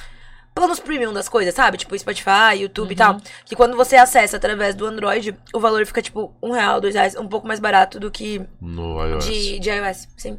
[0.55, 1.77] planos premium das coisas, sabe?
[1.77, 3.21] Tipo Spotify, YouTube e tal.
[3.45, 7.17] Que quando você acessa através do Android, o valor fica tipo um real, dois reais,
[7.17, 9.25] um pouco mais barato do que No iOS.
[9.25, 10.09] de, de iOS.
[10.17, 10.39] Sim.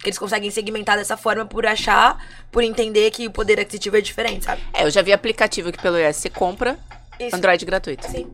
[0.00, 4.00] Que eles conseguem segmentar dessa forma por achar, por entender que o poder aquisitivo é
[4.00, 4.62] diferente, sabe?
[4.72, 6.78] É, eu já vi aplicativo que pelo iOS você compra,
[7.18, 7.34] Isso.
[7.34, 8.06] Android gratuito.
[8.10, 8.26] Sim.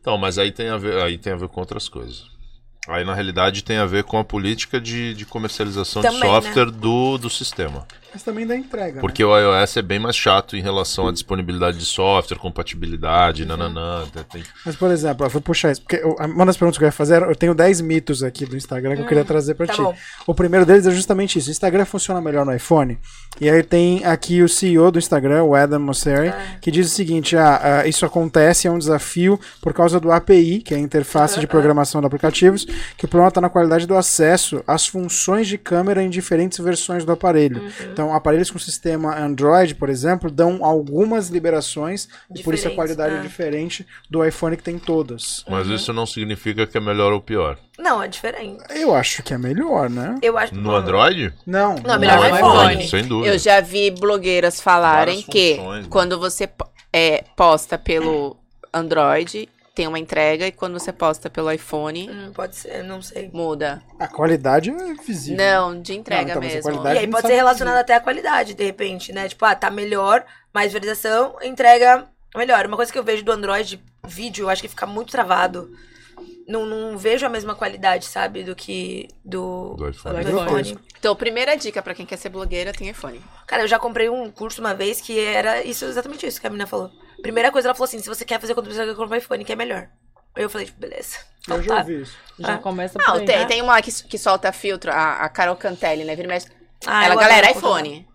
[0.00, 2.30] Então, mas aí tem a ver, aí tem a ver com outras coisas.
[2.88, 6.40] Aí, na realidade, tem a ver com a política de, de comercialização de Também, né?
[6.40, 7.86] software do, do sistema.
[8.12, 8.94] Mas também dá entrega.
[8.96, 9.00] né?
[9.00, 13.48] Porque o iOS é bem mais chato em relação à disponibilidade de software, compatibilidade, Uhum.
[13.48, 14.04] nananã.
[14.32, 15.82] tem- Mas, por exemplo, eu vou puxar isso.
[15.82, 18.56] Porque uma das perguntas que eu ia fazer, era- eu tenho 10 mitos aqui do
[18.56, 19.82] Instagram que eu queria trazer pra tá ti.
[19.82, 19.94] bom.
[20.26, 21.48] O primeiro deles é justamente isso.
[21.48, 22.98] O Instagram funciona melhor no iPhone.
[23.40, 26.56] E aí tem aqui o CEO do Instagram, o Adam Mosseri, Ah.
[26.60, 30.60] que diz o seguinte: ah, ah, isso acontece, é um desafio por causa do API,
[30.60, 32.64] que é a interface de programação de aplicativos,
[32.96, 37.04] que o problema está na qualidade do acesso às funções de câmera em diferentes versões
[37.04, 37.62] do aparelho.
[37.62, 37.70] Uhum.
[37.92, 43.16] Então, aparelhos com sistema Android, por exemplo, dão algumas liberações, e por isso a qualidade
[43.16, 43.22] é ah.
[43.22, 45.44] diferente do iPhone que tem todas.
[45.48, 45.74] Mas Uhum.
[45.74, 47.58] isso não significa que é melhor ou pior.
[47.78, 48.62] Não, é diferente.
[48.70, 50.18] Eu acho que é melhor, né?
[50.22, 51.32] Eu acho No Android?
[51.46, 51.76] Não.
[51.76, 52.72] Não, é melhor no iPhone.
[52.72, 52.88] iPhone.
[52.88, 53.34] Sem dúvida.
[53.34, 55.88] Eu já vi blogueiras falarem Várias que funções, né?
[55.90, 56.48] quando você
[56.92, 58.36] é, posta pelo
[58.72, 63.30] Android, tem uma entrega, e quando você posta pelo iPhone, Hum, pode ser, não sei.
[63.32, 63.82] muda.
[63.98, 65.36] A qualidade é visível.
[65.44, 66.86] Não, de entrega Não, então, mesmo.
[66.86, 69.28] E aí pode ser relacionado até à qualidade, de repente, né?
[69.28, 72.06] Tipo, ah, tá melhor, mais visualização, entrega
[72.36, 72.66] melhor.
[72.66, 75.70] Uma coisa que eu vejo do Android, vídeo, eu acho que fica muito travado.
[76.50, 80.24] Não, não vejo a mesma qualidade, sabe, do que do, Do iPhone.
[80.24, 80.80] do Grotesco.
[80.98, 83.20] Então, primeira dica pra quem quer ser blogueira, tem iPhone.
[83.46, 86.50] Cara, eu já comprei um curso uma vez que era isso, exatamente isso que a
[86.50, 86.90] menina falou.
[87.22, 89.52] Primeira coisa, ela falou assim: se você quer fazer conteúdo, você compra um iPhone, que
[89.52, 89.88] é melhor.
[90.34, 91.18] Aí eu falei, tipo, beleza.
[91.48, 91.78] Eu Então já tá.
[91.80, 92.16] ouvi isso.
[92.38, 92.58] Já Ah.
[92.58, 93.24] começa por Não, aí.
[93.24, 93.44] tem, né?
[93.46, 96.14] tem uma lá que, que solta filtro, a, a Carol Cantelli, né?
[96.16, 96.48] Vira e mexe.
[96.86, 98.08] Ah, Ela, eu galera, iPhone.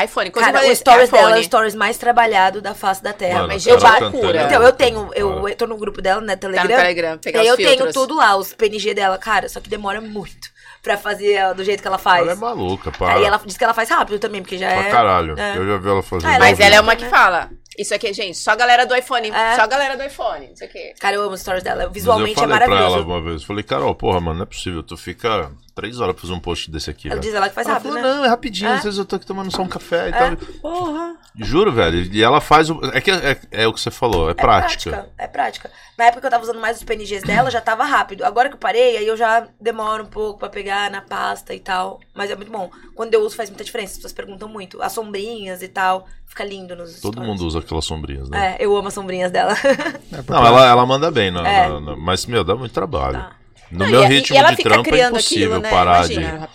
[0.00, 1.22] iPhone, coisa Cara, mais- o stories iPhone.
[1.22, 3.40] dela é o stories mais trabalhado da face da Terra.
[3.40, 3.78] Mano, mas eu.
[3.78, 6.70] Cantelli é Então, eu tenho, eu, eu tô no grupo dela, né, Tá Telegram.
[6.76, 7.78] no Telegram, E pegar aí os eu filtros.
[7.78, 10.48] tenho tudo lá, os PNG dela, cara, só que demora muito
[10.82, 12.22] pra fazer do jeito que ela faz.
[12.22, 13.14] Ela é maluca, para.
[13.16, 14.90] Aí ela diz que ela faz rápido também, porque já Pra é.
[14.90, 15.38] caralho.
[15.38, 15.56] é.
[15.58, 16.26] Eu já vi ela fazer.
[16.26, 17.50] Ah, Mas é ela é uma que fala.
[17.78, 19.30] Isso aqui, gente, só a galera do iPhone.
[19.30, 19.56] É.
[19.56, 20.50] Só a galera do iPhone.
[20.54, 20.92] Isso aqui.
[21.00, 21.76] Cara, eu amo os stories dela.
[21.78, 23.44] Mas eu Visualmente é falei pra ela uma vez.
[23.44, 24.82] Falei, Carol, porra, mano, não é possível.
[24.82, 27.08] Tu fica três horas pra fazer um post desse aqui.
[27.08, 27.22] Ela velho.
[27.26, 28.14] diz ela que faz Ela rápido, falou, né?
[28.16, 28.70] não, é rapidinho.
[28.70, 28.74] É.
[28.74, 30.12] Às vezes eu tô aqui tomando só um café e É.
[30.12, 30.36] tal.
[30.60, 31.16] Porra.
[31.36, 32.02] Juro, velho.
[32.12, 32.78] E ela faz o.
[32.92, 35.08] É, que é, é o que você falou, é, É prática.
[35.16, 35.70] É prática.
[35.96, 38.24] Na época que eu tava usando mais os PNGs dela, já tava rápido.
[38.24, 41.60] Agora que eu parei, aí eu já demoro um pouco pra pegar na pasta e
[41.60, 42.00] tal.
[42.14, 42.70] Mas é muito bom.
[42.94, 43.92] Quando eu uso faz muita diferença.
[43.92, 44.82] As pessoas perguntam muito.
[44.82, 46.06] As sombrinhas e tal.
[46.26, 47.28] Fica lindo nos Todo stories.
[47.28, 48.56] mundo usa aquelas sombrinhas, né?
[48.58, 49.52] É, eu amo as sombrinhas dela.
[49.52, 51.68] É, Não, ela, ela manda bem, na, É.
[51.68, 53.18] na- na- mas, meu, dá muito trabalho.
[53.18, 53.32] Tá.
[53.72, 55.70] No Não, meu e- ritmo e ela de fica trampo é impossível aquilo, né?
[55.70, 56.48] parar Imagina.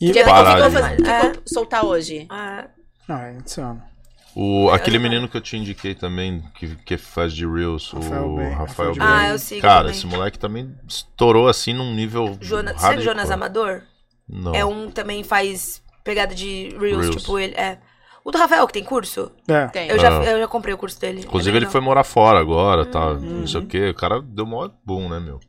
[0.00, 1.32] E- Que, Parar de- que É.
[1.46, 2.26] soltar hoje?
[2.28, 2.66] Ah,
[3.08, 3.76] Não, é insano.
[3.80, 3.96] de.
[4.38, 8.36] O, aquele menino que eu te indiquei também, que, que faz de Reels, Rafael o
[8.36, 9.02] Bem, Rafael Bem.
[9.02, 9.92] Ah, eu sigo Cara, também.
[9.92, 12.36] esse moleque também estourou assim num nível.
[12.42, 13.82] Jonas, sabe Jonas Amador?
[14.28, 14.54] Não.
[14.54, 17.16] É um também faz pegada de Reels, Reels.
[17.22, 17.54] tipo ele.
[17.54, 17.78] É.
[18.22, 19.30] O do Rafael, que tem curso?
[19.48, 19.68] É.
[19.68, 19.88] Tem.
[19.88, 20.24] Eu já, Ah.
[20.24, 21.20] eu já comprei o curso dele.
[21.22, 23.12] Inclusive, é ele foi morar fora agora, tá?
[23.12, 23.20] Uhum.
[23.40, 23.88] Não sei o quê.
[23.90, 25.40] O cara deu maior boom, né, meu?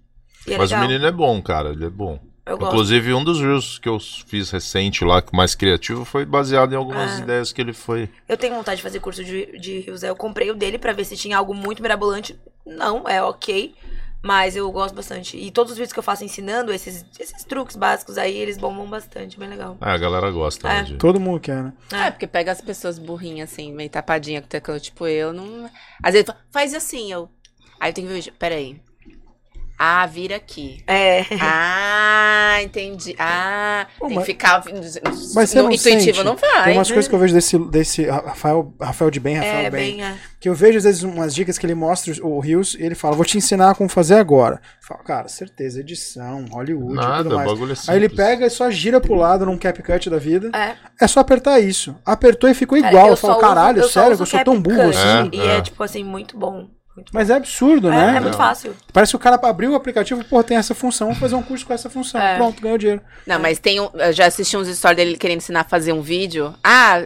[0.45, 0.85] E é Mas legal.
[0.85, 1.69] o menino é bom, cara.
[1.69, 2.19] Ele é bom.
[2.45, 2.72] Eu gosto.
[2.73, 7.19] Inclusive, um dos reels que eu fiz recente lá, mais criativo, foi baseado em algumas
[7.19, 7.19] Ah.
[7.23, 8.09] ideias que ele foi.
[8.30, 10.01] Eu tenho vontade de fazer curso de, de Rios.
[10.03, 12.39] Eu comprei o dele pra ver se tinha algo muito mirabolante.
[12.65, 13.76] Não, é ok.
[14.23, 15.38] Mas eu gosto bastante.
[15.38, 18.88] E todos os vídeos que eu faço ensinando esses, esses truques básicos aí, eles bombam
[18.89, 19.38] bastante.
[19.38, 19.77] Bem legal.
[19.80, 20.73] É, a galera gosta, É.
[20.76, 20.81] né?
[20.84, 20.95] De...
[20.95, 21.73] Todo mundo quer, né?
[21.91, 25.69] É, porque pega as pessoas burrinhas, assim, meio tapadinha com teclado, tipo eu, não...
[26.01, 27.30] Às vezes, fala, faz assim, eu...
[27.80, 28.81] Aí eu tenho que ver, peraí.
[29.79, 30.83] Ah, vira aqui.
[30.87, 31.23] É.
[31.39, 33.15] Ah, entendi.
[33.19, 34.63] Ah, Pô, tem mas- que ficar
[35.35, 36.23] Mas você no não intuitivo, sente?
[36.23, 36.63] não vai.
[36.65, 39.97] Tem umas coisas que eu vejo desse, desse Rafael, Rafael de Bem, Rafael É, Bem,
[39.97, 40.03] bem.
[40.05, 40.15] É.
[40.39, 43.15] que eu vejo às vezes umas dicas que ele mostra o Rios e ele fala,
[43.15, 44.55] vou te ensinar como fazer agora.
[44.81, 47.51] Eu falo, cara, certeza, edição, Hollywood Nada, tudo o mais.
[47.51, 47.89] bagulho é simples.
[47.89, 50.49] Aí ele pega e só gira pro lado num CapCut da vida.
[50.57, 50.75] É.
[50.99, 51.95] É só apertar isso.
[52.05, 53.09] Apertou e ficou Cara, igual.
[53.09, 55.29] Eu, só falo, caralho, sério, eu sou tão burro assim.
[55.33, 55.57] E É.
[55.57, 56.67] é, tipo assim, muito bom.
[56.97, 57.19] Muito bom.
[57.19, 58.17] Mas é absurdo, É, né?
[58.17, 58.75] é muito fácil.
[58.91, 61.65] Parece que o cara abriu o aplicativo, pô, tem essa função, vou fazer um curso
[61.65, 62.19] com essa função.
[62.19, 62.35] É.
[62.35, 63.01] Pronto, ganhou dinheiro.
[63.25, 63.89] Não, mas tem um.
[63.93, 66.53] Eu já assisti uns stories dele querendo ensinar a fazer um vídeo.
[66.63, 67.03] Ah,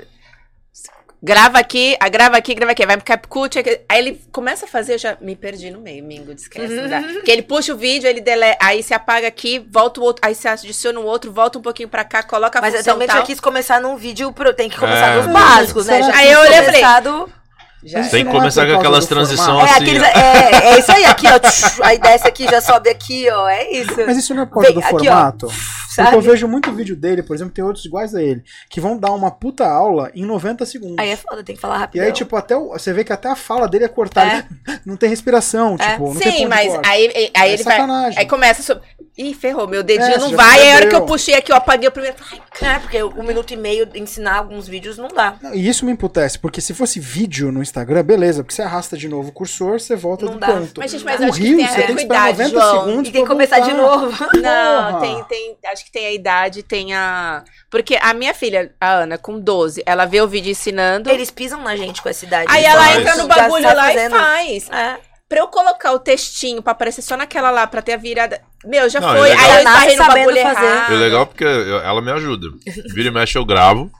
[1.23, 2.85] grava aqui, ah, grava aqui, grava aqui.
[2.85, 3.59] Vai pro CapCut.
[3.87, 6.73] Aí ele começa a fazer, eu já me perdi no meio, Mingo, esquece.
[6.73, 7.01] não dá.
[7.13, 10.33] Porque ele puxa o vídeo, ele deleta, aí se apaga aqui, volta o outro, aí
[10.33, 13.07] você adiciona o outro, volta um pouquinho pra cá, coloca a Mas eu função também
[13.07, 13.17] tal.
[13.17, 14.31] já quis começar num vídeo.
[14.33, 14.53] Pro...
[14.53, 15.33] Tem que começar É, dos não.
[15.33, 16.01] básicos, né?
[16.01, 17.40] Já que- Aí eu olhei e falei, começar do-
[17.83, 19.83] Já Tem que é começar com aquelas transições É, assim.
[19.83, 21.39] aqueles, é, é isso aí, aqui, ó.
[21.39, 23.49] tch, Aí desce aqui, já sobe aqui, ó.
[23.49, 23.93] É isso.
[24.05, 25.11] Mas isso não é por causa Vem, do aqui, ó.
[25.11, 25.47] formato?
[25.89, 26.11] Sabe?
[26.11, 28.97] Porque eu vejo muito vídeo dele, por exemplo, tem outros iguais a ele, que vão
[28.97, 30.95] dar uma puta aula em 90 segundos.
[30.99, 32.01] Aí é foda, tem que falar E rápido.
[32.03, 34.47] aí, tipo, até o- você vê que até a fala dele é cortada.
[34.69, 34.79] É.
[34.85, 35.91] Não tem respiração, É.
[35.91, 36.89] tipo, não tem Sim, ponto de mas corte.
[36.89, 37.73] aí, aí É ele vai.
[37.75, 38.19] sacanagem.
[38.19, 38.63] Aí começa.
[38.63, 38.83] sobre-
[39.17, 40.59] Ih, ferrou, meu dedinho É, não vai.
[40.61, 40.99] Aí a hora que perdeu.
[40.99, 42.15] eu puxei aqui, eu apaguei o primeiro.
[42.61, 45.35] Ai, É, porque um minuto e meio ensinar alguns vídeos não dá.
[45.41, 48.95] Não, E isso me emputece, porque se fosse vídeo no Instagram, beleza, porque você arrasta
[48.97, 50.47] de novo o cursor, você volta Não do dá.
[50.47, 50.79] canto.
[50.79, 52.29] Mas, gente, mas o eu acho que Rio, tem a você ver tem que esperar
[52.33, 52.85] idade, 90 João.
[52.85, 53.81] segundos E tem que começar de voltar.
[53.97, 54.27] novo.
[54.41, 55.57] Não, tem, tem.
[55.71, 57.43] Acho que tem a idade, tem a.
[57.69, 61.09] Porque a minha filha, a Ana, com 12, ela vê o vídeo ensinando.
[61.09, 62.45] Eles pisam na gente com essa idade.
[62.49, 62.97] Aí ela faz.
[62.99, 64.15] entra no bagulho lá fazendo.
[64.15, 64.69] e faz.
[64.69, 64.97] É.
[65.29, 68.41] Pra eu colocar o textinho pra aparecer só naquela lá, pra ter a virada.
[68.65, 69.29] Meu, já Não, foi.
[69.29, 69.35] é.
[69.35, 70.93] Aí eu esbarrei no sabendo bagulho errado.
[70.93, 72.47] É legal porque eu- ela me ajuda.
[72.93, 73.91] Vira e mexe, eu gravo.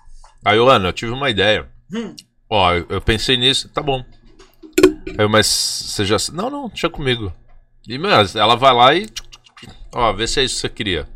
[0.46, 1.68] Aí eu, Ana, eu tive uma ideia.
[2.50, 4.04] Ó, eu, eu pensei nisso, tá bom.
[5.10, 6.18] Aí eu, mas você já.
[6.34, 7.34] Não, não, deixa comigo.
[7.88, 9.08] E, meu, ela vai lá e.
[9.94, 11.08] Ó, vê se é isso que você queria.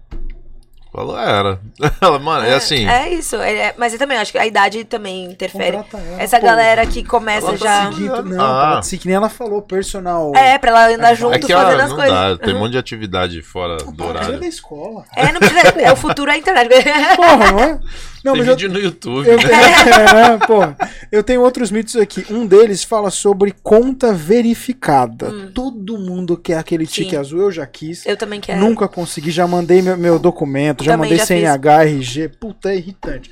[0.96, 1.60] Falou, "É, era.
[2.02, 2.88] Ela, mano, é, assim.
[2.88, 3.36] É isso.
[3.36, 5.76] é- é- mas eu também acho que a idade também interfere.
[5.76, 5.86] Ela,
[6.18, 6.46] Essa pô.
[6.46, 7.92] galera que começa Ela tá já.
[7.92, 8.72] Seguir, não, Ah.
[8.76, 10.32] pode seguir, que nem ela falou, personal.
[10.36, 12.14] É, pra ela andar junto É que fazendo ela as não coisas.
[12.14, 14.40] dá, tem um monte de atividade fora do Para, tira horário.
[14.40, 15.04] da escola.
[15.16, 15.62] É, não precisa.
[15.82, 16.70] É o futuro é a internet.
[17.18, 17.80] Porra, não é?
[18.26, 19.43] Não, Tem mas eu, vídeo no YouTube, eu, né?
[20.34, 20.76] é, porra.
[21.11, 22.26] eu tenho outros mitos aqui.
[22.27, 25.52] Um deles fala sobre conta verificada.
[25.53, 27.18] Todo mundo quer aquele tique Sim.
[27.18, 28.03] azul, eu já quis.
[28.03, 28.60] Eu também quero.
[28.60, 32.30] Nunca consegui, já mandei meu, meu documento, já Também mandei já CNH, RG.
[32.39, 33.30] Puta, é irritante.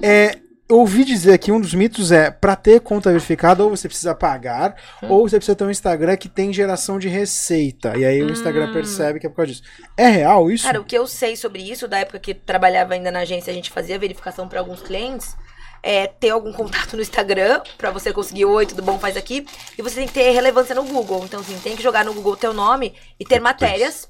[0.00, 3.88] É, eu ouvi dizer que um dos mitos é, pra ter conta verificada, ou você
[3.88, 5.08] precisa pagar, Hum.
[5.10, 7.96] ou você precisa ter um Instagram que tem geração de receita.
[7.96, 8.30] E aí o Hum.
[8.32, 9.62] Instagram percebe que é por causa disso.
[9.96, 10.64] É real isso?
[10.64, 13.54] Cara, o que eu sei sobre isso, da época que trabalhava ainda na agência, a
[13.54, 15.36] gente fazia verificação pra alguns clientes,
[15.82, 19.46] é ter algum contato no Instagram, pra você conseguir, oi, tudo bom, faz aqui.
[19.78, 21.24] E você tem que ter relevância no Google.
[21.24, 24.08] Então, assim, tem que jogar no Google teu nome e ter matérias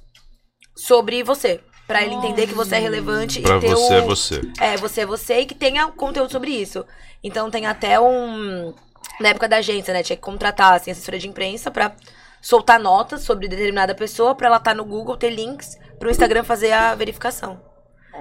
[0.75, 1.61] sobre você.
[1.87, 4.07] Pra ele entender que você é relevante Pra e ter você, é o...
[4.07, 4.41] você.
[4.61, 6.85] É, você é você e que tenha conteúdo sobre isso.
[7.23, 8.75] Então tem até um.
[9.21, 10.03] Na época da agência, né?
[10.03, 11.95] Tinha que contratar assim, assessoria de imprensa pra
[12.43, 16.73] soltar notas sobre determinada pessoa pra ela estar no Google, ter links pro Instagram fazer
[16.73, 17.61] a verificação.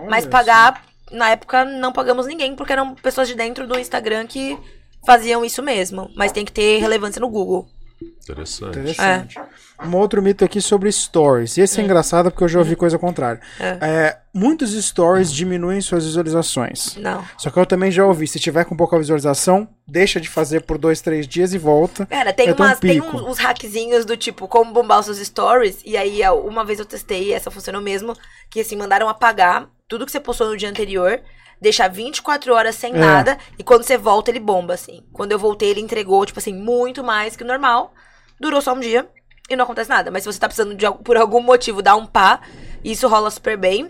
[0.10, 4.58] Mas pagar, na época, não pagamos ninguém, porque eram pessoas de dentro do Instagram que
[5.06, 6.10] faziam isso mesmo.
[6.16, 7.68] Mas tem que ter relevância no Google.
[8.02, 8.80] Interessante.
[8.80, 9.40] Interessante.
[9.84, 11.58] Um outro mito aqui sobre stories.
[11.58, 13.42] Esse é engraçado porque eu já ouvi coisa contrária.
[13.60, 16.96] É, muitos stories diminuem suas visualizações.
[16.98, 17.24] Não.
[17.38, 20.78] Só que eu também já ouvi, se tiver com pouca visualização, deixa de fazer por
[20.78, 22.06] dois, três dias e volta.
[22.06, 25.20] Cara, tem, ter um umas, tem uns, uns hackzinhos do tipo, como bombar os seus
[25.20, 25.82] stories.
[25.86, 28.16] E aí, uma vez eu testei, essa funcionou mesmo,
[28.50, 31.22] que assim, mandaram apagar tudo que você postou no dia anterior,
[31.60, 32.98] deixar 24 horas sem É.
[32.98, 35.04] nada, e quando você volta, ele bomba, assim.
[35.14, 37.94] Quando eu voltei, ele entregou, tipo assim, muito mais que o normal.
[38.40, 39.08] Durou só um dia
[39.50, 40.12] e não acontece nada.
[40.12, 42.42] Mas se você tá precisando de, por algum motivo, dar um pá,
[42.84, 43.90] isso rola super bem.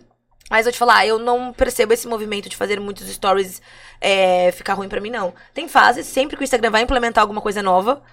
[0.49, 3.59] Mas eu te falar, eu não percebo esse movimento de fazer muitos stories
[3.99, 5.33] é, ficar ruim pra mim, não.
[5.55, 8.03] Tem fases, sempre que o Instagram vai implementar alguma coisa nova,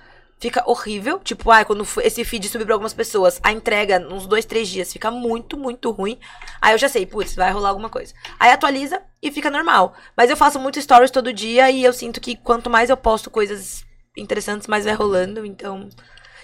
[0.43, 1.21] fica horrível.
[1.21, 4.93] Tipo, ah, quando esse feed subir pra algumas pessoas, a entrega, uns dois, três dias,
[4.93, 6.19] fica muito, muito ruim.
[6.61, 8.13] Aí eu já sei, putz, vai rolar alguma coisa.
[8.41, 9.95] Aí atualiza e fica normal.
[10.17, 13.31] Mas eu faço muito stories todo dia e eu sinto que quanto mais eu posto
[13.31, 13.85] coisas
[14.19, 15.47] interessantes, mais vai rolando.
[15.47, 15.89] Então.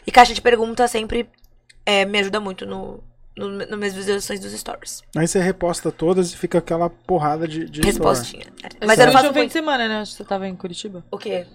[0.06, 1.28] E caixa de pergunta sempre
[1.84, 3.02] é, me ajuda muito no,
[3.36, 5.02] no, nas minhas visualizações dos stories.
[5.16, 7.80] Aí você reposta todas e fica aquela porrada de, de.
[7.80, 8.46] Respostinha.
[8.62, 8.68] É.
[8.78, 10.00] Mas Mas eu não faço fim de semana, né?
[10.02, 11.04] Acho que você tava em Curitiba.
[11.10, 11.48] O quê?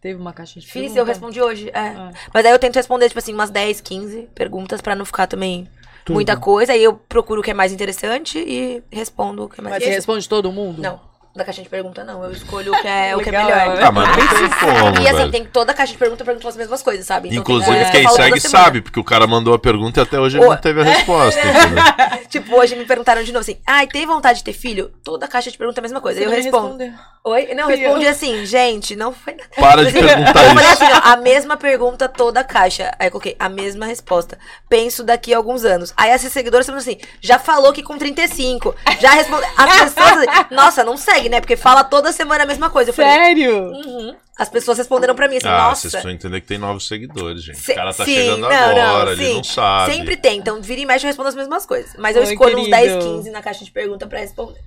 [0.00, 1.00] Teve uma caixa de Fiz, pergunta.
[1.00, 1.70] eu respondi hoje.
[1.70, 1.78] É.
[1.78, 2.12] Ah.
[2.32, 5.68] Mas aí eu tento responder, tipo assim, umas 10, 15 perguntas pra não ficar também
[6.04, 6.14] Tudo.
[6.14, 6.72] muita coisa.
[6.72, 9.84] Aí eu procuro o que é mais interessante e respondo o que é mais Mas
[9.84, 10.80] você responde todo mundo?
[10.80, 11.00] Não.
[11.38, 12.24] Da caixa de pergunta, não.
[12.24, 13.76] Eu escolho o que é, o que é Legal, melhor.
[13.76, 13.84] né?
[13.84, 15.30] Ah, mas não tem como, E assim, velho.
[15.30, 17.28] tem toda a caixa de pergunta, eu pergunto as mesmas coisas, sabe?
[17.28, 18.64] Então, tem Inclusive, coisas que eu quem falo toda segue semana.
[18.64, 20.84] sabe, porque o cara mandou a pergunta e até hoje ele Ô, não teve a
[20.84, 21.40] resposta.
[21.46, 21.84] entendeu?
[22.28, 24.92] Tipo, hoje me perguntaram de novo assim: ai, tem vontade de ter filho?
[25.04, 26.20] Toda a caixa de pergunta é a mesma coisa.
[26.20, 26.82] Eu respondo.
[27.24, 27.54] Oi?
[27.54, 27.88] Não, eu Fui eu.
[27.88, 29.48] respondi assim, gente, não foi nada.
[29.56, 30.82] Para de Assim, perguntar eu falei isso.
[30.84, 32.90] assim, ó, a mesma pergunta toda a caixa.
[32.98, 34.38] Aí eu coloquei a mesma resposta.
[34.68, 35.92] Penso daqui a alguns anos.
[35.96, 38.74] Aí essas seguidoras falando assim, já falou que com 35.
[39.00, 39.48] Já respondeu.
[39.56, 40.26] As pessoas.
[40.50, 41.40] Nossa, não segue, né?
[41.40, 42.90] Porque fala toda semana a mesma coisa.
[42.90, 43.56] Eu falei, Sério?
[43.70, 44.16] uhum.
[44.38, 45.80] As pessoas responderam pra mim assim, Ah, nossa.
[45.82, 47.58] vocês precisam entender que tem novos seguidores, gente.
[47.58, 49.34] Se- o cara tá sim, chegando não, agora, não, ele sim.
[49.34, 49.94] não sabe.
[49.94, 50.38] Sempre tem.
[50.38, 51.92] Então, vira e mexe, eu respondo as mesmas coisas.
[51.98, 52.76] Mas eu Ai, escolho uns querido.
[53.00, 54.60] 10, 15 na caixa de pergunta pra responder.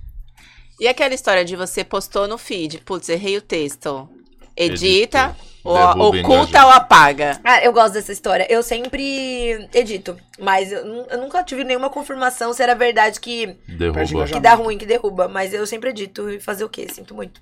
[0.80, 4.10] E aquela história de você postou no feed, putz, errei o texto.
[4.58, 4.86] Edita,
[5.30, 5.38] Edita.
[5.64, 5.76] Ou
[6.20, 7.40] oculta ou apaga.
[7.44, 8.48] Ah, eu gosto dessa história.
[8.50, 14.26] Eu sempre edito, mas eu, eu nunca tive nenhuma confirmação se era verdade que, Derruba.
[14.28, 15.28] que dá ruim, que derruba.
[15.28, 16.88] Mas eu sempre edito e fazer o quê?
[16.92, 17.42] Sinto muito.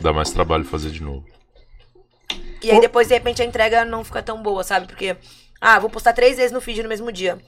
[0.00, 1.24] Dá mais trabalho fazer de novo.
[2.62, 4.86] E aí depois, de repente, a entrega não fica tão boa, sabe?
[4.86, 5.16] Porque,
[5.60, 7.38] ah, vou postar três vezes no feed no mesmo dia.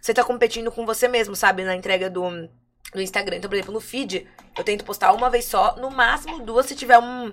[0.00, 1.64] Você tá competindo com você mesmo, sabe?
[1.64, 2.28] Na entrega do,
[2.92, 3.36] do Instagram.
[3.36, 4.26] Então, por exemplo, no feed,
[4.56, 7.32] eu tento postar uma vez só, no máximo duas se tiver um-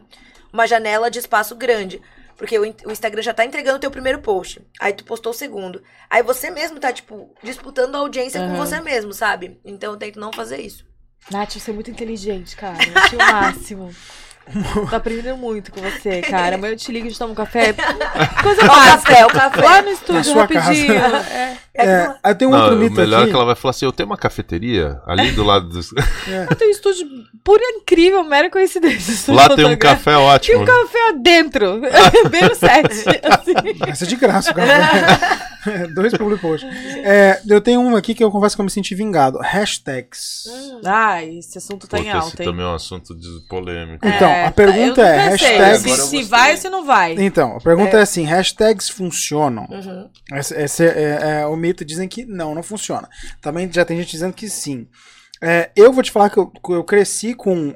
[0.55, 2.01] uma janela de espaço grande.
[2.37, 4.61] Porque o, in- o Instagram já tá entregando o teu primeiro post.
[4.79, 5.81] Aí tu postou o segundo.
[6.09, 8.57] Aí você mesmo tá, tipo, disputando a audiência com Aham.
[8.57, 9.57] você mesmo, sabe?
[9.63, 10.85] Então eu tento não fazer isso.
[11.31, 12.77] Nath, você é muito inteligente, cara.
[12.85, 13.95] Eu achei o máximo.
[14.89, 16.55] Tô aprendendo muito com você, cara.
[16.55, 17.73] Amanhã eu te ligo e a gente toma um café.
[18.43, 19.61] Coisa café, o café.
[19.61, 20.93] Lá no estúdio, rapidinho.
[20.93, 21.17] casa.
[21.33, 21.57] É.
[21.77, 23.31] É, aí tem um Não, outro o mito melhor é aqui.
[23.31, 25.91] que ela vai falar assim: eu tenho uma cafeteria ali do lado dos.
[26.49, 27.05] Eu tenho um estúdio
[27.43, 29.33] por incrível, mera coincidência.
[29.33, 30.61] Lá tem um café Tinha ótimo.
[30.61, 31.81] um café dentro.
[32.29, 32.87] Bem no set.
[33.23, 33.77] Assim.
[33.77, 35.87] Vai ser de graça café.
[35.93, 36.69] Dois public posts.
[37.03, 39.39] É, eu tenho um aqui que eu confesso que eu me senti vingado.
[39.39, 40.45] Hashtags.
[40.85, 42.49] Ai, esse assunto tá Puta, em esse alta, hein?
[42.49, 44.07] também é um assunto de polêmico.
[44.07, 47.15] Então, a pergunta é, hashtags- Se, se vai ou se não vai.
[47.17, 49.65] Então, a pergunta é, assim: hashtags funcionam?
[49.69, 50.09] Uhum.
[50.33, 53.07] Esse, esse é, é o mito, dizem que não, não funciona.
[53.41, 54.87] Também já tem gente dizendo que sim.
[55.41, 57.75] É, eu vou te falar que eu, que eu cresci com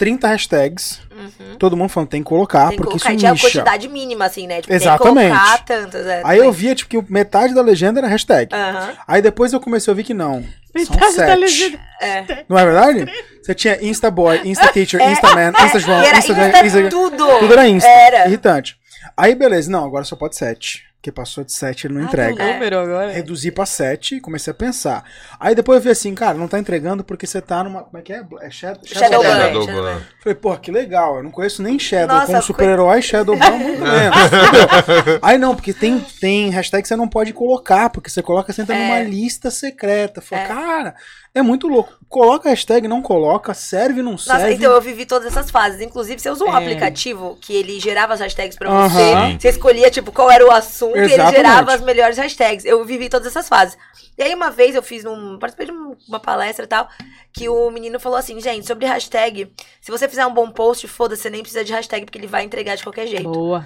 [0.00, 0.98] 30 hashtags.
[1.14, 1.56] Uhum.
[1.58, 3.46] Todo mundo falando tem que colocar, Tem que porque colocar, isso tinha a nicha.
[3.46, 4.62] quantidade mínima, assim, né?
[4.62, 5.28] Tipo, Exatamente.
[5.28, 6.22] Tem que colocar tantas, é.
[6.24, 8.48] Aí eu via, tipo, que metade da legenda era hashtag.
[8.54, 8.94] Aham.
[9.06, 10.42] Aí depois eu comecei a ouvir que não.
[10.42, 11.38] São Metade da sete.
[11.38, 11.78] legenda.
[12.00, 12.44] É.
[12.48, 13.12] Não é verdade?
[13.42, 17.38] Você tinha Instaboy, Instateacher, Instaman, É, Instajoão, e era Insta, Insta Insta, tudo.
[17.40, 17.88] Tudo era Insta.
[17.90, 18.26] Era.
[18.26, 18.76] Irritante.
[19.14, 20.82] Aí beleza, não, agora só pode 7.
[21.00, 22.36] Porque passou de 7 ele não Ah, entrega.
[22.36, 23.10] tem um número agora.
[23.10, 25.02] Reduzi pra 7 e comecei a pensar.
[25.40, 27.84] Aí depois eu vi assim, cara, não tá entregando porque você tá numa.
[27.84, 28.22] Como é que é?
[28.42, 29.22] é Shadow, Shadowban.
[29.30, 29.66] Shadowban.
[29.66, 30.02] Shadowban.
[30.22, 31.16] Falei, pô, que legal.
[31.16, 34.16] Eu não conheço nem Shadow Nossa, como super-herói, Shadowban muito menos.
[34.26, 35.18] entendeu?
[35.22, 38.60] Aí não, porque tem, tem hashtag que você não pode colocar, porque você coloca, você
[38.60, 38.78] entra É.
[38.86, 40.20] numa lista secreta.
[40.20, 40.48] Falei, É.
[40.48, 40.94] cara,
[41.34, 41.92] é muito louco.
[42.08, 44.54] Coloca hashtag, não coloca, serve, não Nossa, serve.
[44.54, 45.80] então eu vivi todas essas fases.
[45.80, 46.56] Inclusive, você usa um É.
[46.58, 48.88] aplicativo que ele gerava as hashtags pra Aham.
[48.88, 48.98] você.
[49.32, 49.38] Sim.
[49.38, 51.36] Você escolhia, tipo, qual era o assunto e ele Exatamente.
[51.36, 52.64] gerava as melhores hashtags.
[52.64, 53.78] Eu vivi todas essas fases.
[54.18, 55.38] E aí, uma vez, eu fiz um.
[55.38, 56.88] Participei de um- uma palestra e tal.
[57.32, 59.52] Que o menino falou assim, gente, sobre hashtag.
[59.80, 62.42] Se você fizer um bom post, foda-se, você nem precisa de hashtag, porque ele vai
[62.42, 63.30] entregar de qualquer jeito.
[63.30, 63.64] Boa.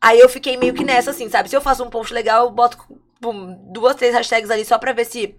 [0.00, 1.48] Aí eu fiquei meio que nessa, assim, sabe?
[1.48, 2.76] Se eu faço um post legal, eu boto
[3.20, 5.34] pum, duas, três hashtags ali só pra ver se.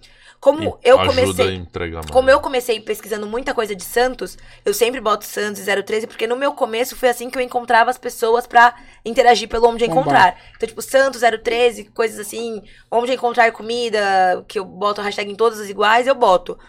[0.45, 1.67] Como eu Ajuda comecei.
[1.97, 2.13] a.
[2.13, 6.27] Como eu comecei pesquisando muita coisa de Santos, eu sempre boto Santos e 013, porque
[6.27, 10.39] no meu começo foi assim que eu encontrava as pessoas pra interagir pelo onde encontrar.
[10.55, 12.61] Então, tipo, Santos 013, coisas assim,
[12.91, 16.59] onde encontrar comida, que eu boto hashtag em todas as iguais, eu boto.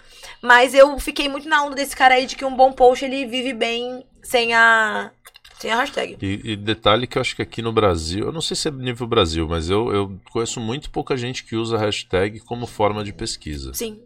[0.40, 3.26] Mas eu fiquei muito na onda desse cara aí de que um bom post ele
[3.26, 5.10] vive bem sem a
[5.58, 6.16] sem a hashtag.
[6.20, 8.70] E, e detalhe que eu acho que aqui no Brasil, eu não sei se é
[8.70, 13.12] nível Brasil, mas eu, eu conheço muito pouca gente que usa hashtag como forma de
[13.12, 13.72] pesquisa.
[13.74, 14.00] Sim.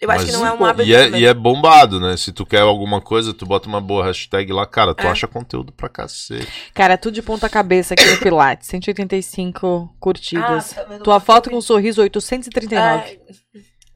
[0.00, 0.86] Eu acho Mas, que não é um hábito.
[0.88, 2.14] E é, e é bombado, né?
[2.16, 5.08] Se tu quer alguma coisa, tu bota uma boa hashtag lá, cara, tu É.
[5.10, 6.46] acha conteúdo pra cacete.
[6.74, 8.68] Cara, tudo de ponta cabeça aqui no Pilates.
[8.68, 10.76] 185 curtidas.
[10.76, 13.18] Ah, mas não Tua foto com um sorriso 839.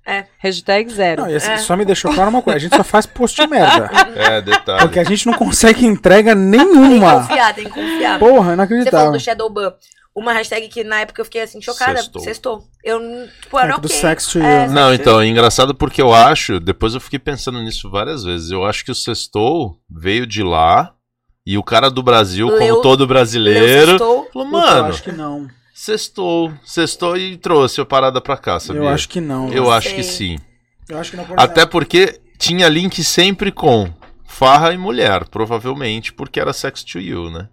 [0.09, 1.23] Ai, Hashtag zero.
[1.23, 1.57] Não, e assim, É.
[1.59, 3.91] só me deixou claro uma coisa: a gente só faz post de merda.
[4.17, 4.81] É, detalhe.
[4.81, 7.21] Porque a gente não consegue entrega tem que nenhuma.
[7.21, 8.19] confiar, tem que confiar.
[8.19, 9.13] Porra, Você falou inacreditável.
[9.13, 9.75] do Shadowban.
[10.15, 11.99] Uma hashtag que na época eu fiquei assim, chocada.
[11.99, 12.23] Sextou.
[12.23, 12.65] Sextou.
[12.83, 12.99] Eu,
[13.41, 13.97] tipo, era É, do ok.
[13.97, 14.45] sex to you.
[14.45, 18.51] É, Não, então, é engraçado porque eu acho, depois eu fiquei pensando nisso várias vezes.
[18.51, 20.93] Eu acho que o Sextou veio de lá
[21.47, 24.09] e o cara do Brasil, Leu- como todo brasileiro, Sextou.
[24.09, 25.47] falou, Puta, eu mano, acho que não.
[25.79, 28.83] Sextou, sextou e trouxe a parada pra cá, sabia?
[28.83, 29.49] Eu acho que não.
[29.53, 30.37] Eu Não acho que sim.
[30.89, 33.89] Eu acho que não por Até porque tinha link sempre com
[34.27, 37.49] farra e mulher, provavelmente, porque era sex to you, né?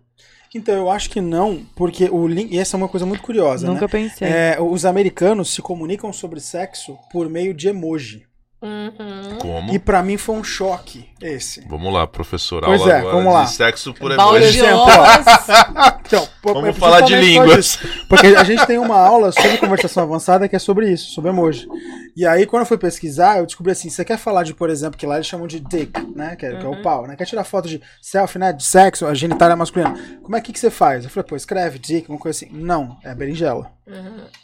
[0.55, 2.51] Então, eu acho que não, porque o link.
[2.51, 3.87] E essa é uma coisa muito curiosa, Nunca né?
[3.87, 4.27] pensei.
[4.27, 8.25] É, os americanos se comunicam sobre sexo por meio de emoji.
[8.61, 9.37] Uhum.
[9.39, 9.71] Como?
[9.73, 11.61] E pra mim foi um choque esse.
[11.67, 12.63] Vamos lá, professor.
[12.63, 13.43] Pois aula é, agora vamos lá.
[13.43, 14.45] de sexo por emoji.
[14.45, 14.85] exemplo.
[16.05, 17.77] Então, pô, é Vamos falar de línguas.
[18.07, 21.67] Porque a gente tem uma aula sobre conversação avançada que é sobre isso, sobre emoji.
[22.15, 24.97] E aí, quando eu fui pesquisar, eu descobri assim: você quer falar de, por exemplo,
[24.97, 26.35] que lá eles chamam de dick, né?
[26.35, 27.15] Que é, que é o pau, né?
[27.15, 28.53] Quer tirar foto de selfie, né?
[28.53, 29.93] De sexo, a genitália masculina.
[30.21, 31.03] Como é que, que você faz?
[31.03, 32.49] Eu falei, pô, escreve dick, uma coisa assim.
[32.53, 33.71] Não, é berinjela.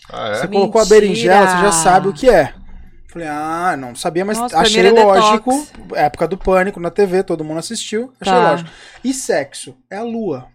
[0.10, 0.48] Ah, Você é?
[0.48, 1.00] colocou a Mentira.
[1.02, 2.54] berinjela, você já sabe o que é.
[3.08, 5.52] Falei, ah, não sabia, mas Nossa, achei lógico.
[5.52, 5.98] detox.
[6.00, 8.14] Época do pânico na TV, todo mundo assistiu.
[8.22, 8.52] Achei Tá.
[8.52, 8.70] lógico.
[9.04, 9.76] E sexo?
[9.90, 10.48] É a lua.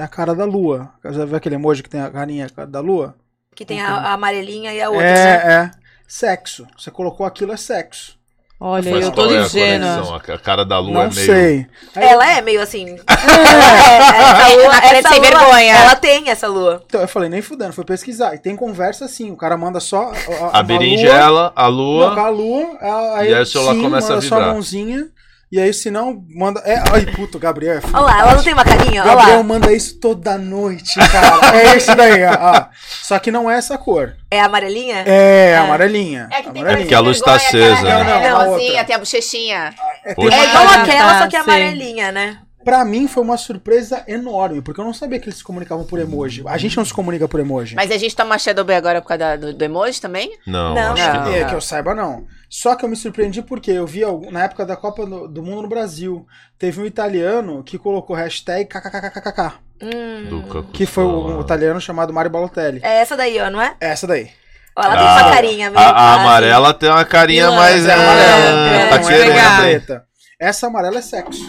[0.00, 0.88] É a cara da lua.
[1.04, 3.14] Já viu aquele emoji que tem a carinha da lua?
[3.54, 5.20] Que tem a, a amarelinha e a outra, né?
[5.20, 5.70] é, é.
[6.08, 6.66] Sexo.
[6.78, 8.18] Você colocou aquilo, é sexo.
[8.58, 9.94] Olha, Mas eu tô é a ingênua.
[9.96, 10.34] conexão?
[10.34, 11.26] A cara da lua não é meio.
[11.26, 11.66] sei.
[11.94, 12.86] Aí- Ela é meio assim.
[12.96, 15.74] lua, Ela quer essa sem lua, vergonha.
[15.76, 16.82] Ela tem essa lua.
[16.86, 18.34] Então eu falei, nem fudendo, fui pesquisar.
[18.34, 20.12] E tem conversa assim, o cara manda só.
[20.52, 22.08] A, A berinjela, a lua.
[22.08, 24.34] Não, com a lua, a- aí, E aí o celular sim, começa a manda só
[24.34, 24.54] a vibrar.
[24.54, 25.08] mãozinha.
[25.52, 26.60] E aí, se não, manda.
[26.64, 27.78] É, ai, puto, Gabriel.
[27.78, 29.02] É Olha lá, ela não tem uma carinha?
[29.02, 29.42] Olha Gabriel lá.
[29.42, 31.56] manda isso toda noite, cara.
[31.56, 32.36] é esse daí, ó.
[32.40, 32.64] ó.
[33.02, 34.14] Só que não é essa cor.
[34.30, 35.02] É amarelinha?
[35.04, 36.28] É, amarelinha.
[36.30, 36.86] É que tem amarelinha.
[36.88, 38.18] que a luz tá acesa, aquela- né?
[38.20, 38.84] Tem a Não, não, a rosinha, outra.
[38.84, 39.74] tem a bochechinha.
[40.04, 40.10] É.
[40.10, 41.52] É igual Ah, aquela, só que é sei.
[41.52, 42.38] amarelinha, né?
[42.64, 45.98] Pra mim foi uma surpresa enorme, porque eu não sabia que eles se comunicavam por
[45.98, 46.42] emoji.
[46.46, 47.74] A gente não se comunica por emoji.
[47.74, 50.30] Mas a gente toma Shadow Bay agora por causa do, do emoji também?
[50.46, 50.92] Não, Não.
[50.92, 51.12] acho Não.
[51.12, 51.34] que não.
[51.36, 52.26] É, que eu saiba, não.
[52.50, 55.62] Só que eu me surpreendi porque eu vi na época da Copa do, do Mundo
[55.62, 56.26] no Brasil,
[56.58, 60.42] teve um italiano que colocou hashtag kkkkk, Hum.
[60.74, 62.80] Que foi um, um italiano chamado Mario Balotelli.
[62.82, 63.74] É essa daí, ó, não é?
[63.80, 64.30] Essa daí.
[64.76, 67.86] Ó, ela tem Ah, uma carinha meio A, a amarela tem uma carinha Vilã, mais.
[67.86, 69.28] é É, amarela, tá não é querendo.
[69.34, 69.52] legal.
[69.54, 69.60] hein?
[69.80, 70.04] preta.
[70.38, 71.40] Essa amarela é sexo.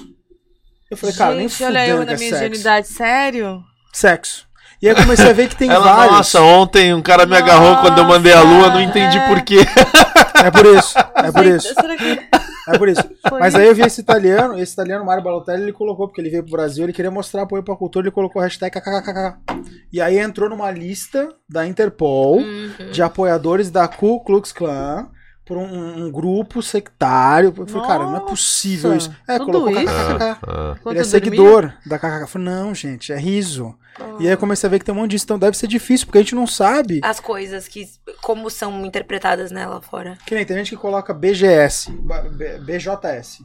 [0.92, 2.36] Eu falei, cara, nem Gente, olha eu na é minha sexo.
[2.36, 3.64] ingenuidade, sério?
[3.94, 4.46] Sexo.
[4.82, 6.18] E aí eu comecei a ver que tem Ela, vários.
[6.18, 9.28] nossa, ontem um cara me agarrou quando eu mandei a lua, não entendi é.
[9.28, 9.60] por quê.
[10.44, 10.98] É por isso.
[10.98, 11.74] É por isso.
[12.68, 13.04] É por isso.
[13.30, 16.30] foi Mas aí eu vi esse italiano, esse italiano, Mário Balotelli, ele colocou, porque ele
[16.32, 19.36] veio pro Brasil, ele queria mostrar apoio pra cultura, ele colocou hashtag kkkk.
[19.94, 22.92] E aí entrou numa lista da Interpol Uhum.
[22.92, 25.08] de apoiadores da Ku Klux Klan
[25.46, 27.54] por um, um grupo sectário.
[27.58, 29.14] Eu falei, cara, não é possível isso.
[29.28, 29.86] É, tudo colocou isso?
[29.94, 30.24] kkkk.
[30.24, 31.04] Ah, Enquanto Ele é dormia?
[31.06, 32.22] seguidor da KKK.
[32.22, 33.76] Eu falei, não, gente, é riso.
[34.20, 36.08] E aí eu comecei a ver que tem um monte disso, então deve ser difícil,
[36.08, 37.02] porque a gente não sabe.
[37.04, 37.88] As coisas que.
[38.22, 40.18] Como são interpretadas, né, lá fora.
[40.26, 43.44] Que nem tem gente que coloca BGS, B- BJS.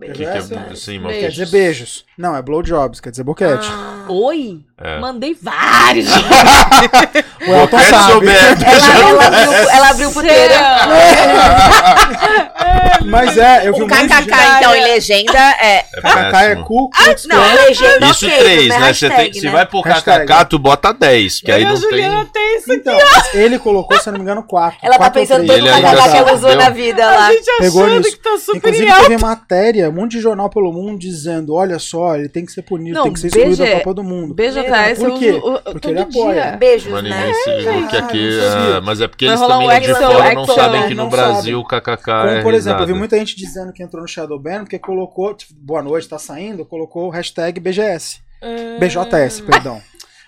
[0.00, 2.04] que que é- sim, mas Quer dizer beijos.
[2.18, 3.68] Não, é blowjobs, quer dizer boquete.
[3.70, 4.06] Ah.
[4.08, 4.64] Oi?
[4.78, 4.98] É.
[4.98, 6.08] Mandei vários.
[7.50, 8.12] o Elton Boquete sabe.
[8.12, 8.36] souber.
[8.36, 10.54] Ela, ela abriu, ela abriu puteira.
[13.04, 14.56] Mas é, eu vi O um monte de KKK, gente.
[14.58, 15.76] então, em legenda, é.
[15.76, 16.64] É KKK é péssimo.
[16.64, 18.92] cu, Klux Não, legenda Isso ok, três, é né?
[18.94, 19.52] Você tem, hashtag, se né?
[19.52, 20.26] vai pro Hashtag.
[20.26, 22.32] KKK, tu bota 10, que aí a não Juliana tem.
[22.32, 22.80] tem isso aqui.
[22.80, 22.98] Então,
[23.34, 24.78] ele colocou, se eu não me engano, quatro.
[24.82, 26.58] Ela tá Quatro ou pensando todo o kkk que ela sabe, usou deu.
[26.58, 27.32] na vida A lá.
[27.32, 29.02] gente Pegou achando que tá super Inclusive em alta.
[29.08, 32.62] teve matéria, um monte de jornal pelo mundo dizendo, olha só, ele tem que ser
[32.62, 34.34] punido, tem que ser excluído da Copa do Mundo.
[34.34, 35.40] BJS Por eu quê?
[35.72, 36.42] Porque ele apoia.
[36.42, 36.56] dia.
[36.56, 37.32] Beijos, né?
[37.34, 38.38] Ninguém se viu que aqui.
[38.76, 40.94] ah, mas é porque Vai eles também um lá de Exo- fora não sabem que
[40.94, 43.82] não no Brasil o KKK Como, é por exemplo, eu vi muita gente dizendo que
[43.82, 48.20] entrou no Shadowban porque colocou, tipo, boa noite, tá saindo, colocou o hashtag BGS.
[48.42, 48.78] Hum.
[48.78, 49.80] BJS, perdão.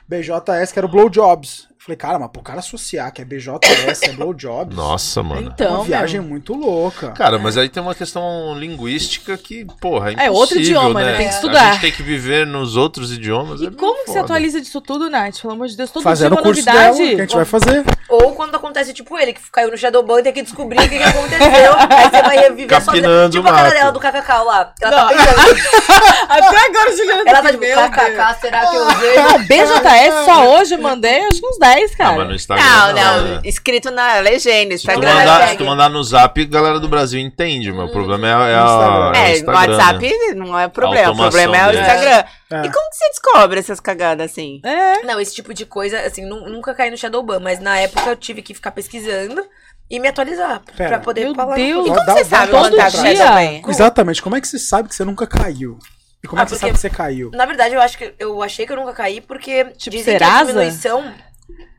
[0.08, 1.68] BJS, que era o Blowjobs.
[1.86, 4.74] Falei, cara, mas pro cara associar que é BJS, é Blowjobs.
[4.76, 5.42] Nossa, mano.
[5.50, 6.28] é Então, uma viagem meu.
[6.30, 7.12] muito louca.
[7.12, 11.12] Cara, mas aí tem uma questão linguística que, porra, é impossível, É outro idioma, né?
[11.12, 11.16] né?
[11.18, 11.72] Tem que A estudar.
[11.74, 13.60] gente tem que viver nos outros idiomas.
[13.60, 14.20] E é como que você foda.
[14.24, 15.40] atualiza disso tudo, Nath?
[15.40, 16.96] Pelo amor de Deus, todo Fazendo dia o uma curso novidade.
[16.98, 17.84] dela, que a gente vai fazer.
[18.08, 20.98] Ou quando acontece tipo ele, que caiu no Shadowban e tem que descobrir o que,
[20.98, 21.72] que aconteceu.
[21.78, 24.72] aí você vai reviver só Capinando Tipo o a cara dela do KKK lá.
[24.82, 25.08] Ela Não.
[25.08, 25.56] tá pensando.
[26.28, 27.64] Até agora a Juliana Ela tá tá tipo.
[27.64, 29.14] KKK, será que eu usei?
[29.16, 32.16] Não, BJS só hoje eu mandei acho que uns 10, Ah, cara.
[32.16, 32.64] mas no Instagram.
[32.64, 33.40] Não, não, né?
[33.44, 35.14] escrito na legenda, Se tu, Instagram.
[35.14, 37.72] mandar, se tu mandar no zap, a galera do Brasil entende.
[37.72, 38.94] Meu problema é, é, a, Instagram.
[38.94, 40.34] é o É, no Instagram, WhatsApp né?
[40.34, 41.12] não é problema.
[41.12, 41.70] O problema é o.
[41.80, 42.24] Instagram.
[42.50, 42.66] É.
[42.66, 44.60] E como que você descobre essas cagadas assim?
[44.64, 45.02] É.
[45.02, 48.16] Não, esse tipo de coisa, assim, nu- nunca caí no Shadowban, mas na época eu
[48.16, 49.44] tive que ficar pesquisando
[49.90, 50.90] e me atualizar Pera.
[50.90, 51.56] pra poder Meu falar.
[51.56, 51.86] Deus.
[51.86, 53.62] E como dá- você dá sabe tá todo com dia.
[53.68, 55.78] Exatamente, como é que você sabe que você nunca caiu?
[56.24, 57.30] E como é Ah, que você sabe que você caiu?
[57.34, 60.24] Na verdade, eu acho que eu achei que eu nunca caí porque Tipo dizem que
[60.24, 60.46] a Serasa?
[60.52, 61.14] diminuição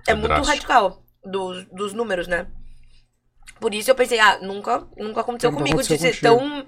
[0.07, 0.45] é, É muito drástico.
[0.45, 2.48] radical dos, dos números, né?
[3.60, 6.68] Por isso eu pensei, ah, nunca, nunca aconteceu Nunca comigo aconteceu de ser tão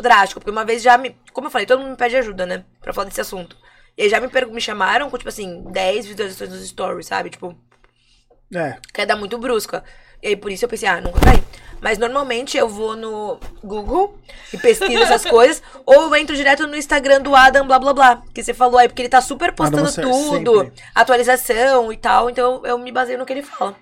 [0.00, 0.40] drástico.
[0.40, 1.16] Porque uma vez já me.
[1.32, 2.64] Como eu falei, todo mundo me pede ajuda, né?
[2.80, 3.56] Pra falar desse assunto.
[3.96, 7.30] E aí já me, me chamaram com, tipo assim, 10 visualizações nos stories, sabe?
[7.30, 7.56] Tipo,
[8.54, 9.84] É, queda muito brusca.
[10.22, 11.42] E aí por isso eu pensei, ah, nunca caí.
[11.80, 14.16] Mas normalmente eu vou no Google
[14.52, 18.22] e pesquiso essas coisas, ou eu entro direto no Instagram do Adam, blá blá blá.
[18.32, 20.82] Que você falou aí, porque ele tá super postando Adam, tudo, sempre.
[20.94, 23.74] atualização e tal, então eu, me baseio no que ele fala.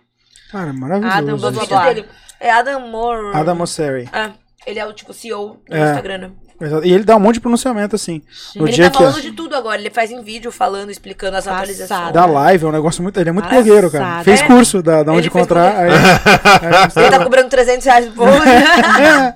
[0.50, 1.16] cara, maravilhoso.
[1.18, 1.92] Adam, blá, blá, blá.
[1.92, 2.08] dele.
[2.40, 3.36] É Adam Moore.
[3.36, 4.08] Adam Mosseri.
[4.12, 4.30] É,
[4.64, 5.90] ele é o tipo CEO do É.
[5.90, 6.18] Instagram.
[6.18, 6.30] né?
[6.60, 6.86] Exato.
[6.86, 8.22] E ele dá um monte de pronunciamento, assim.
[8.54, 11.36] No ele dia tá que falando de tudo agora, ele faz em vídeo falando, explicando
[11.36, 11.62] as Passado.
[11.62, 12.12] atualizações.
[12.12, 13.18] da live é um negócio muito.
[13.18, 13.62] Ele é muito Passado.
[13.64, 14.22] blogueiro, cara.
[14.24, 14.46] Fez É.
[14.46, 15.74] curso da, da onde Ele encontrar.
[15.76, 15.90] aí-
[16.96, 18.40] Ele tá cobrando 300 reais por post.
[19.00, 19.34] É.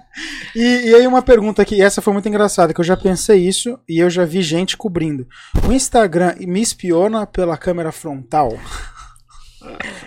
[0.55, 3.77] E, e aí uma pergunta aqui, essa foi muito engraçada, que eu já pensei isso
[3.89, 5.27] e eu já vi gente cobrindo.
[5.69, 8.57] O Instagram me espiona pela câmera frontal?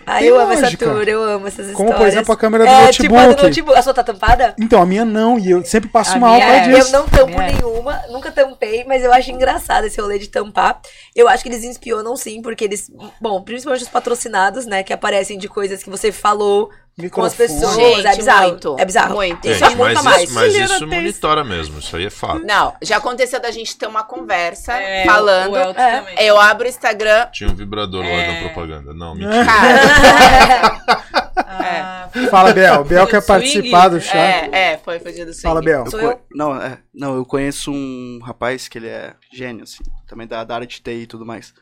[0.06, 0.86] Tem eu amo essa lógica.
[0.86, 1.98] tour, eu amo essas Como, histórias.
[1.98, 3.44] por exemplo, a câmera do é, Tipo, a do notebook.
[3.44, 3.78] notebook.
[3.80, 4.56] A sua tá tampada?
[4.60, 6.60] Então, a minha não, e eu sempre passo A mal por é.
[6.68, 6.96] disso.
[6.96, 7.52] Eu não tampo É.
[7.54, 10.80] nenhuma, nunca tampei, mas eu acho engraçado esse rolê de tampar.
[11.16, 12.90] Eu acho que eles espionam sim, porque eles.
[13.20, 14.84] Bom, principalmente os patrocinados, né?
[14.84, 16.70] Que aparecem de coisas que você falou
[17.12, 17.76] com as pessoas.
[17.76, 18.48] Gente, é bizarro.
[18.50, 19.16] muito, é bizarro.
[19.16, 19.48] muito.
[19.48, 20.24] Isso Gente, é muito mas a mais.
[20.24, 22.44] isso, mas isso monitora mesmo, isso aí é fato.
[22.46, 25.56] Não, já aconteceu da gente ter uma conversa É, falando.
[25.58, 26.04] É.
[26.20, 27.28] Eu abro o Instagram.
[27.32, 28.34] Tinha um vibrador lá É.
[28.34, 28.94] na propaganda.
[28.94, 29.46] Não, mentira.
[29.46, 31.08] Cara,
[31.60, 32.52] Ah, Fala.
[32.54, 34.16] Bel Dia quer participar do chat.
[34.52, 35.44] é, é, foi, foi dia do swing.
[35.44, 35.62] Fala,
[35.92, 36.22] co- eu?
[36.34, 40.56] Não, é, não, eu conheço um rapaz que ele é gênio, assim, também da, da
[40.56, 41.54] área de TI e tudo mais.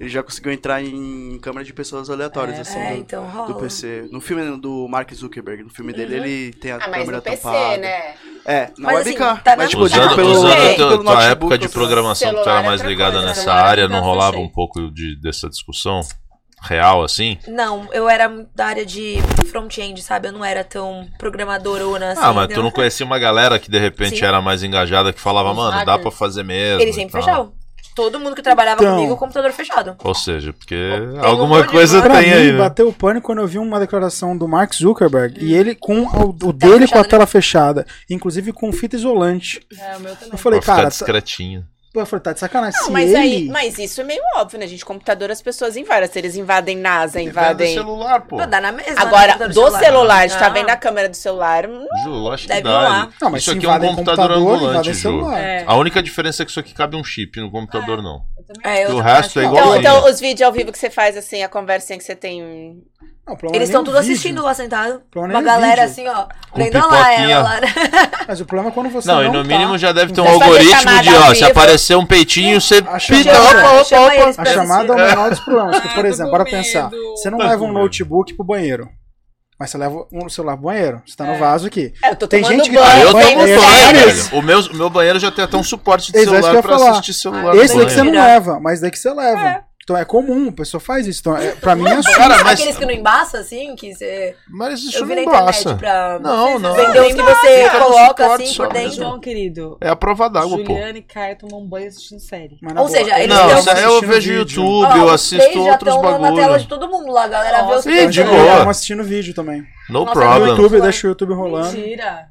[0.00, 3.46] Ele já conseguiu entrar em câmera de pessoas aleatórias, É, assim, É, do, então rola.
[3.48, 4.08] do PC.
[4.10, 7.22] No filme do Mark Zuckerberg, no filme dele, ele tem a Ah, mas câmera no
[7.22, 7.76] PC, tampada.
[7.76, 8.14] né?
[8.46, 9.36] É, na Mas, assim, webcam.
[9.36, 11.58] tá na mas, tipo, Usando- tipo, Usando, pelo, usando é, a tua, pelo notebook, época
[11.58, 11.74] de assim.
[11.74, 14.90] programação que tu era é mais ligada coisa, nessa celular área, não rolava um pouco
[14.90, 16.00] de, dessa discussão
[16.62, 17.38] real, assim?
[17.46, 20.28] Não, eu era da área de front-end, sabe?
[20.28, 22.20] Eu não era tão programadorona assim.
[22.22, 22.62] ah, mas tu entendeu?
[22.64, 24.24] não conhecia uma galera que de repente Sim.
[24.24, 26.80] era mais engajada, que falava, mano, dá pra fazer mesmo.
[26.80, 27.52] Eles sempre fechavam.
[27.94, 28.96] Todo mundo que trabalhava Então.
[28.96, 29.96] comigo, computador fechado.
[30.04, 30.74] Ou seja, porque
[31.14, 32.58] um alguma de coisa Pra tem mim, aí, né?
[32.58, 36.28] bateu o pânico quando eu vi uma declaração do Mark Zuckerberg e ele com o,
[36.30, 37.08] o dele com a né?
[37.08, 39.60] tela fechada, inclusive com fita isolante.
[39.78, 40.30] É, o meu também.
[40.32, 41.04] Eu falei, Pra ficar cara, tá,
[41.92, 42.78] eu falei, tá de sacanagem.
[42.78, 43.16] Não, Se mas ele...
[43.16, 44.84] aí, mas isso é meio óbvio, né, gente?
[44.84, 46.08] Computador as pessoas invadem.
[46.08, 47.74] Se eles invadem NASA, invadem.
[47.74, 48.36] celular, pô.
[48.36, 49.00] Pô, dá na mesma.
[49.00, 50.54] Agora, né, do celular, a gente tá Não.
[50.54, 51.66] vendo a câmera do celular.
[51.66, 53.08] hum, Ju, lógico que Deve dá.
[53.20, 55.00] Não, mas isso aqui é um computador computador, ambulante, Ju.
[55.00, 55.38] celular.
[55.40, 55.64] É.
[55.66, 58.22] A única diferença é que isso aqui cabe um chip, no computador não.
[58.64, 59.76] É, eu O resto acho é igual.
[59.76, 62.82] Então, então, os vídeos ao vivo que você faz, assim, a conversinha que você tem.
[63.42, 64.12] Não, Eles estão tudo vídeo.
[64.12, 65.02] assistindo lá sentado.
[65.14, 66.08] Uma galera vídeo.
[66.08, 66.26] assim, ó.
[66.50, 67.60] Com Vendo lá ela lá.
[67.60, 67.66] né?
[68.28, 69.48] Mas o problema é quando você Não, não e no tá.
[69.48, 73.32] mínimo já deve ter um algoritmo de, ó, se aparecer um peitinho, você A pita,
[73.34, 74.42] chamada- opa, opa, opa.
[74.42, 75.80] A chamada é o menor dos problemas.
[75.80, 76.90] Porque, por exemplo, bora pensar.
[77.16, 78.88] Você não Tá leva um notebook pro banheiro.
[79.58, 81.02] Mas você leva um celular pro banheiro.
[81.06, 81.38] Você tá no É.
[81.38, 81.92] vaso aqui.
[82.02, 83.98] É, eu tô Tem gente que- banho, Ah, eu banheiro, banheiro.
[84.10, 84.38] velho.
[84.38, 86.90] O meu, o meu banheiro já tem até um suporte de é celular pra falar.
[86.92, 89.62] assistir celular Esse daí que você não leva, mas daí que você leva.
[89.90, 91.18] Então é comum, a pessoa faz isso.
[91.18, 92.16] Então, é, pra mim é assunto.
[92.16, 94.36] Cara, mas, Aqueles que não embaça, assim, que você.
[94.48, 95.74] mas isso Eu vi não na internet embaça.
[95.74, 96.74] pra Não, não.
[96.76, 98.92] vender os que você no coloca suporte assim por dentro.
[98.94, 99.76] João, querido.
[99.80, 100.74] É a prova d'água, pô.
[100.74, 102.56] Juliana e Caio tomam um banho assistindo série.
[102.76, 104.34] Ou seja, eles Não, estão isso aí eu vejo vídeo.
[104.62, 107.82] YouTube, eu assisto outros tão na tela de todo mundo lá, a galera vê os
[107.82, 108.70] três de boa.
[108.70, 109.64] Assistindo vídeo também.
[109.88, 110.50] No Nossa, No problem.
[110.50, 111.72] YouTube, deixa o YouTube rolando.
[111.72, 112.29] Mentira.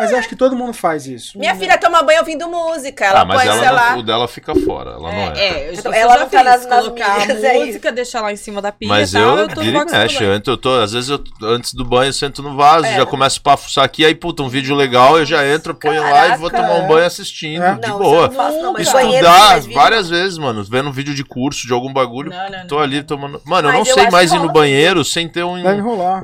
[0.00, 1.38] Mas eu acho que todo mundo faz isso.
[1.38, 3.04] Minha filha toma banho ouvindo música.
[3.04, 3.90] Ela Ah, mas põe, sei ela lá.
[3.92, 5.32] não, o dela fica fora, ela não é.
[5.38, 8.20] É, eu, Então, ela já tá fiz, nas- nas colocar minhas, a é música, deixar
[8.22, 10.56] lá em cima da pia Mas e tal, eu, eu tô vira e mexe, eu
[10.56, 12.96] tô, às vezes eu, antes do banho eu sento no vaso, É.
[12.96, 16.28] já começo a fuçar aqui, aí puta, um vídeo legal, eu já entro, ponho lá
[16.34, 16.68] e vou Caraca.
[16.72, 17.74] tomar um banho assistindo, É.
[17.74, 18.26] de Não, boa.
[18.28, 22.30] não faço, não, Estudar, várias vezes, mano, vendo um vídeo de curso, de algum bagulho,
[22.30, 23.04] Não, não, tô não, ali não.
[23.04, 23.40] tomando...
[23.44, 25.60] Mano, eu não sei mais ir no banheiro sem ter um...
[25.62, 26.22] Deve rolar.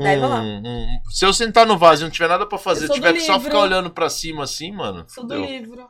[1.10, 3.58] se eu sentar no vaso e não tiver nada pra fazer, tiver que só ficar
[3.66, 5.44] olhando pra cima assim, mano, Sou do fudeu.
[5.50, 5.88] livro.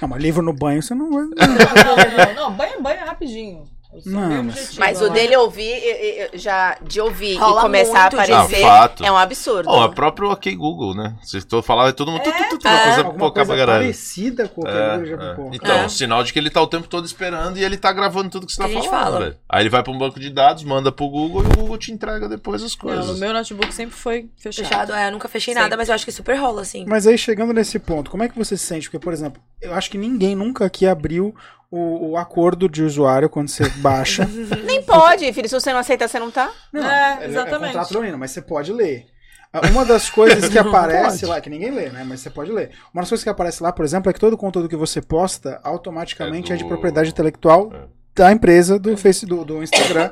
[0.00, 1.24] Não, mas livro no banho você não vai.
[1.24, 3.68] Não, não, não, banho, banho é rapidinho.
[4.06, 5.12] Não, mas- Mas o lá.
[5.12, 9.64] dele ouvir, já de ouvir Rola e começar a aparecer Ah, é um absurdo.
[9.64, 11.16] Bom, é próprio OK Google, né?
[11.22, 12.22] Se eu falar, todo mundo...
[12.22, 12.70] tu, tu, tu, tu, é.
[12.70, 15.30] uma coisa Alguma coisa parecida com o que É, ele já é.
[15.30, 15.50] pipou.
[15.52, 15.88] Então, É.
[15.88, 18.52] sinal de que ele tá o tempo todo esperando e ele tá gravando tudo que
[18.52, 19.36] você tá falando, fala.
[19.48, 21.90] Aí ele vai pra um banco de dados, manda pro Google e o Google te
[21.92, 23.06] entrega depois as Não, coisas.
[23.08, 24.68] no meu notebook sempre foi fechado.
[24.68, 25.64] Fechado, é, eu nunca fechei Sempre.
[25.64, 26.84] nada, mas eu acho que super rola, assim.
[26.86, 28.88] Mas aí, chegando nesse ponto, como é que você se sente?
[28.88, 31.34] Porque, por exemplo, eu acho que ninguém nunca aqui abriu
[31.70, 34.28] o, o acordo de usuário quando você baixa.
[34.64, 35.48] Nem pode, filho.
[35.48, 36.50] Se você não aceita, você não tá.
[36.72, 37.72] Não, É, É exatamente.
[37.72, 39.06] contrato leonino, mas você pode ler.
[39.52, 42.04] Ah, Uma das coisas que aparece lá, que ninguém lê, né?
[42.06, 42.70] Mas você pode ler.
[42.94, 45.00] Uma das coisas que aparece lá, por exemplo, é que todo o conteúdo que você
[45.02, 47.86] posta automaticamente é, É de do- propriedade intelectual É.
[48.14, 50.10] da empresa, do Face, do, do Instagram.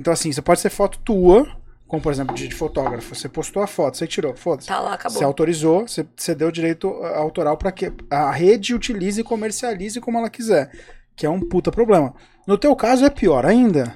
[0.00, 1.46] Então, assim, você pode ser foto tua,
[1.86, 3.14] como por exemplo, de, de fotógrafo.
[3.14, 4.68] Você postou a foto, você tirou, foda-se.
[4.68, 5.18] Tá lá, acabou.
[5.18, 10.00] Você autorizou, você, você deu direito ah, autoral para que a rede utilize e comercialize
[10.00, 10.70] como ela quiser,
[11.18, 12.14] que é um puta problema.
[12.46, 13.94] No teu caso é pior ainda,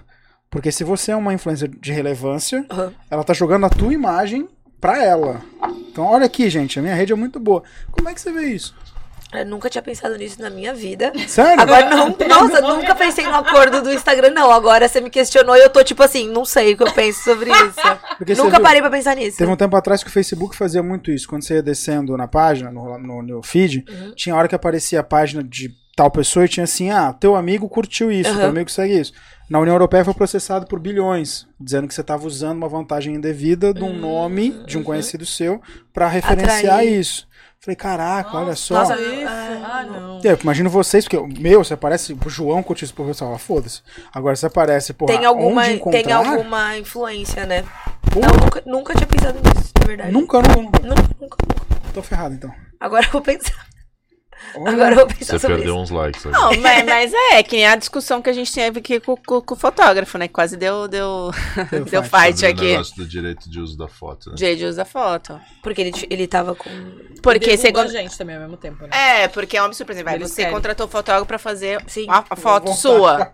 [0.51, 2.93] porque se você é uma influencer de relevância, Aham.
[3.11, 4.47] ela tá jogando a tua imagem
[4.81, 5.40] pra ela.
[5.90, 7.62] Então olha aqui, gente, a minha rede é muito boa.
[7.90, 8.74] Como é que você vê isso?
[9.32, 11.11] Eu nunca tinha pensado nisso na minha vida.
[11.27, 11.59] Sério?
[11.62, 14.51] Agora não, nossa, nunca pensei no acordo do Instagram, não.
[14.51, 17.23] Agora você me questionou e eu tô tipo assim, não sei o que eu penso
[17.24, 17.81] sobre isso.
[18.19, 19.39] Porque nunca viu- parei pra pensar nisso.
[19.39, 21.27] Teve um tempo atrás que o Facebook fazia muito isso.
[21.27, 24.12] Quando você ia descendo na página, no, no, no feed, Uhum.
[24.15, 27.69] tinha hora que aparecia a página de tal pessoa e tinha assim: ah, teu amigo
[27.69, 28.36] curtiu isso, Uhum.
[28.39, 29.12] teu amigo segue isso.
[29.51, 33.74] Na União Europeia foi processado por bilhões, dizendo que você estava usando uma vantagem indevida
[33.74, 35.60] de um nome de um conhecido seu
[35.93, 36.98] pra referenciar Atrair.
[36.98, 37.28] isso.
[37.60, 38.74] Falei, caraca, olha só.
[38.74, 39.24] nossa, Isso.
[39.28, 40.20] Ah, Ah, não.
[40.24, 43.39] Eu imagino vocês, porque o meu, você aparece, o João curtiu isso por você, fala,
[43.39, 43.82] foda-se.
[44.12, 46.02] Agora você aparece, porra, tem alguma, onde encontrar?
[46.02, 47.62] tem alguma influência, né?
[48.10, 48.27] Porra.
[48.32, 50.10] Não, nunca, nunca tinha pensado nisso, na verdade.
[50.12, 50.81] Nunca, nunca, nunca.
[50.82, 51.93] Nunca, nunca, nunca.
[51.94, 52.52] Tô ferrado, então.
[52.81, 53.64] Agora eu vou pensar.
[54.55, 54.70] Olha.
[54.73, 55.82] Agora eu vou pensar Você sobre perdeu isso.
[55.85, 56.27] uns likes.
[56.27, 56.35] ali.
[56.35, 59.40] Não, mas, mas é, que nem a discussão que a gente teve aqui com, com-
[59.40, 60.28] com o fotógrafo, né?
[60.28, 61.31] Quase deu, deu,
[61.70, 62.35] Deu deu fight.
[62.35, 62.70] fight Sobre o aqui.
[62.73, 64.36] negócio do direito de uso da foto, né?
[64.39, 65.40] Jade usa foto.
[65.62, 66.69] Porque ele, ele tava com.
[67.23, 67.85] Porque Derruba segundo.
[67.86, 68.90] a gente também ao mesmo tempo, né?
[69.23, 69.86] É, porque é um absurdo.
[69.86, 70.52] Por exemplo, Eles você querem.
[70.55, 72.06] contratou o fotógrafo pra fazer Sim.
[72.09, 73.32] a, a foto sua.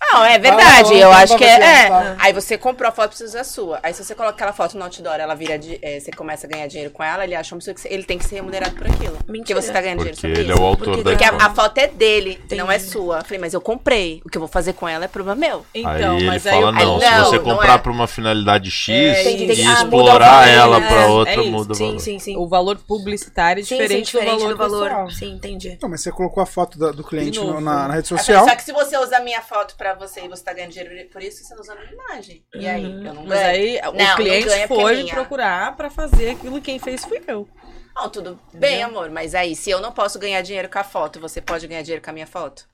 [0.00, 0.94] Não, é verdade.
[0.94, 1.48] Ah, eu tá acho que é.
[1.84, 1.88] é.
[1.88, 2.16] tá.
[2.18, 3.80] Aí você comprou a foto, precisa usar a sua.
[3.82, 5.58] Aí se você coloca aquela foto no outdoor, ela vira.
[5.58, 8.04] De, é, você começa a ganhar dinheiro com ela, ele acha um que você- ele
[8.04, 9.16] tem que ser remunerado por aquilo.
[9.16, 9.60] Porque Mentira.
[9.60, 10.62] você tá ganhando dinheiro Porque ele é isso.
[10.62, 11.46] o autor Porque da Porque a, Então.
[11.46, 12.90] a foto é dele, não é Entendi.
[12.92, 13.18] sua.
[13.18, 14.22] Eu falei, mas eu comprei.
[14.24, 15.66] O que eu vou fazer com ela é problema meu.
[15.74, 17.78] Então, aí ele mas fala, eu- não, Aí se não, você não comprar é.
[17.78, 20.88] pra uma finalidade X É, Entendi, e ah, explorar valor, ela né?
[20.88, 21.50] pra É outra, isso.
[21.50, 22.00] muda o Sim, valor.
[22.00, 22.36] sim, sim.
[22.36, 25.10] O valor publicitário é Sim, diferente, sim, diferente do valor, pessoal.
[25.10, 25.78] Sim, entendi.
[25.82, 27.94] Não, mas você colocou a foto da- do cliente na, né?
[27.96, 28.46] rede social.
[28.48, 31.08] Só que se você usa a minha foto pra você e você tá ganhando dinheiro
[31.10, 32.44] por isso, você não usa a minha imagem.
[32.54, 32.84] E aí?
[32.86, 33.06] Uhum.
[33.06, 33.50] Eu não Mas ganho.
[33.50, 35.14] aí Não, o não cliente é foi minha.
[35.14, 37.48] procurar pra fazer aquilo quem fez fui eu.
[37.94, 41.18] Não, tudo bem, amor, mas aí, se eu não posso ganhar dinheiro com a foto,
[41.18, 42.64] você pode ganhar dinheiro com a minha foto?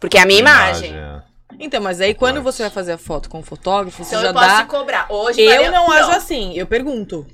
[0.00, 0.92] Porque é a minha imagem.
[0.96, 1.22] é.
[1.60, 4.28] Então, mas aí quando você vai fazer a foto com o fotógrafo, você Então já
[4.30, 4.62] eu posso dá.
[4.62, 5.06] te cobrar.
[5.08, 7.24] Hoje Eu valeu- não ajo assim, eu pergunto.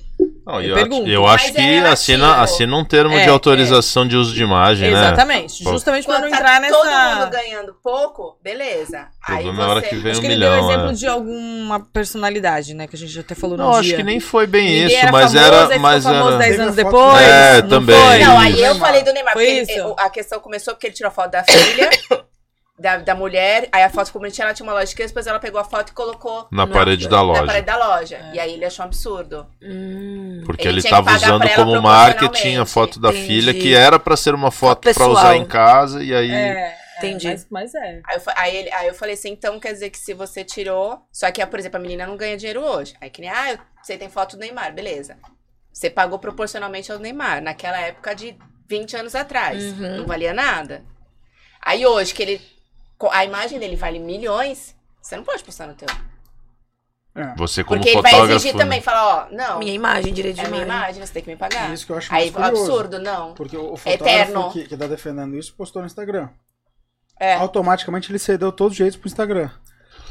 [0.46, 1.08] Não, Eu eu, pergunto.
[1.08, 1.92] eu acho é que relativo.
[1.92, 4.98] assina, assina um termo É, de autorização de uso de imagem, né?
[4.98, 5.62] Exatamente.
[5.62, 5.70] Pô.
[5.72, 6.74] Justamente pra Quando não tá entrar nessa.
[6.76, 9.06] todo mundo ganhando pouco, beleza.
[9.28, 9.88] O Aí é a hora você...
[9.88, 10.54] que vem Acho um que ele milhão.
[10.60, 10.92] deu exemplo é.
[10.94, 12.86] de alguma personalidade, né?
[12.86, 13.96] Que a gente já até falou no Não, acho dia.
[13.98, 15.62] que nem foi bem Ninguém isso, era mas famoso, era.
[15.66, 16.38] ficou Mas famoso era...
[16.38, 17.20] 10 Teve anos depois.
[17.22, 17.96] É, não também.
[18.00, 18.18] foi?
[18.24, 19.32] Não, aí eu falei do Neymar.
[19.34, 19.72] Foi porque isso.
[19.72, 21.90] ele- a questão começou porque ele tirou a foto da filha,
[22.80, 25.26] da, da mulher, aí a foto ficou bonitinha, ela tinha uma loja de queijo, depois
[25.26, 27.44] ela pegou a foto e colocou Na Não, parede da na loja.
[27.46, 28.30] parede da loja.
[28.32, 29.46] E aí ele achou um absurdo.
[29.62, 30.42] Hum.
[30.46, 33.26] Porque Ele ele estava usando como marketing a foto da Entendi.
[33.26, 35.10] filha, que era pra ser uma foto pra pessoal.
[35.10, 36.30] usar em casa, e aí.
[36.30, 37.28] É, Entendi.
[37.28, 38.00] É, mas, mas é.
[38.06, 41.02] Aí eu, aí, ele, aí eu falei assim, então quer dizer que se você tirou.
[41.12, 42.94] Só que, por exemplo, a menina não ganha dinheiro hoje.
[43.00, 45.16] Aí que nem, ah, você tem foto do Neymar, beleza.
[45.72, 48.36] Você pagou proporcionalmente ao Neymar, naquela época de
[48.68, 49.62] 20 anos atrás.
[49.62, 49.98] Uhum.
[49.98, 50.82] Não valia nada.
[51.60, 52.40] Aí hoje, que ele.
[53.10, 55.88] A imagem dele vale milhões, você não pode postar no teu.
[57.14, 57.34] É.
[57.36, 58.36] Você, como Porque ele vai fotógrafo.
[58.40, 60.80] exigir também, falar, ó, não, Minha imagem, direito de é minha imagem.
[60.84, 61.68] imagem, você tem que me pagar.
[61.70, 62.62] É isso que eu acho Aí, curioso.
[62.62, 63.34] absurdo, não.
[63.34, 64.34] Porque o Eterno.
[64.42, 66.28] fotógrafo que, que tá defendendo isso postou no Instagram.
[67.18, 67.34] É.
[67.34, 69.50] Automaticamente ele cedeu todos os jeitos pro Instagram.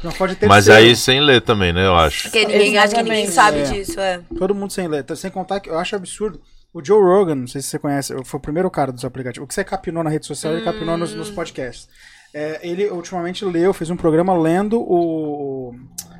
[0.04, 1.86] Não pode ter Mas aí sem ler também, né?
[1.86, 2.24] Eu acho.
[2.24, 3.62] Porque ninguém, acho que ninguém sabe É.
[3.64, 4.20] disso, é.
[4.38, 5.16] Todo mundo sem letra.
[5.16, 6.40] Sem contar que eu acho absurdo.
[6.72, 9.44] O Joe Rogan, não sei se você conhece, foi o primeiro cara dos aplicativos.
[9.44, 11.88] O que você capinou na rede social, ele capinou nos, nos podcasts.
[12.32, 15.74] É, ele ultimamente leu, fez um programa lendo o,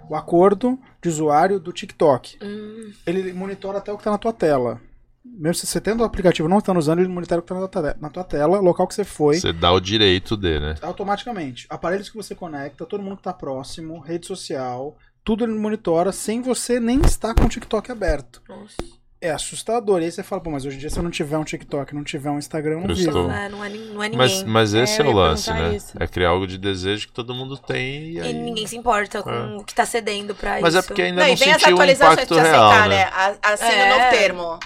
[0.08, 2.38] o acordo de usuário do TikTok.
[2.42, 2.92] Hum.
[3.06, 4.80] Ele monitora até o que tá na tua tela.
[5.24, 7.60] Mesmo se você tendo o aplicativo e não estando usando, ele monitora o que tá
[7.60, 9.38] na tua, na tua tela, local que você foi.
[9.38, 10.74] Você dá o direito de, né?
[10.82, 11.66] automaticamente.
[11.68, 16.40] Aparelhos que você conecta, todo mundo que tá próximo, rede social, tudo ele monitora sem
[16.40, 18.42] você nem estar com o TikTok aberto.
[18.48, 18.99] Nossa.
[19.22, 20.00] É assustador.
[20.00, 21.94] E aí você fala, pô, mas hoje em dia se eu não tiver um TikTok,
[21.94, 23.24] não tiver um Instagram, eu não Prestou.
[23.24, 23.30] vivo.
[23.30, 24.16] É, não, é, não é ninguém.
[24.16, 25.74] Mas, mas esse É, é, eu o lance, né?
[25.76, 25.92] isso.
[26.00, 28.32] É criar algo de desejo que todo mundo tem e E aí...
[28.32, 30.78] ninguém se importa com o que tá cedendo pra Mas isso.
[30.78, 32.88] é porque ainda Não, não, e vem as sentiu o atualizações impacto você real, aceitar,
[32.88, 33.04] né?
[33.04, 33.38] né?
[33.42, 33.84] Assina É.
[33.94, 34.58] o novo termo.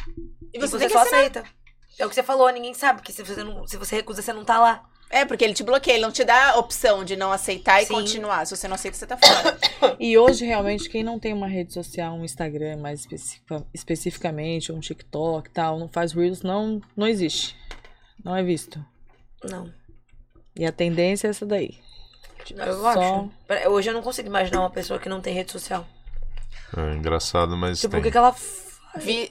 [0.53, 1.45] E E você, você, tem que só aceita.
[1.99, 3.03] É o que você falou, ninguém sabe.
[3.03, 4.85] Que se você, não, se você recusa, você não tá lá.
[5.17, 7.87] É, porque ele te bloqueia, ele não te dá a opção de não aceitar e
[7.87, 7.95] Sim.
[7.95, 8.45] continuar.
[8.47, 9.57] Se você não aceita, você tá fora.
[10.01, 14.81] E hoje, realmente, quem não tem uma rede social, um Instagram mais especifica- especificamente, um
[14.81, 17.57] TikTok e tal, não faz Reels, não, não existe.
[18.25, 18.85] Não é visto.
[19.45, 19.71] Não.
[20.57, 21.79] E a tendência é essa daí.
[22.51, 23.31] Eu Só- acho.
[23.71, 25.87] Hoje eu não consigo imaginar uma pessoa que não tem rede social.
[26.77, 28.01] É engraçado, mas Tipo, tem.
[28.01, 28.35] o que, que ela.
[28.97, 29.31] Vi,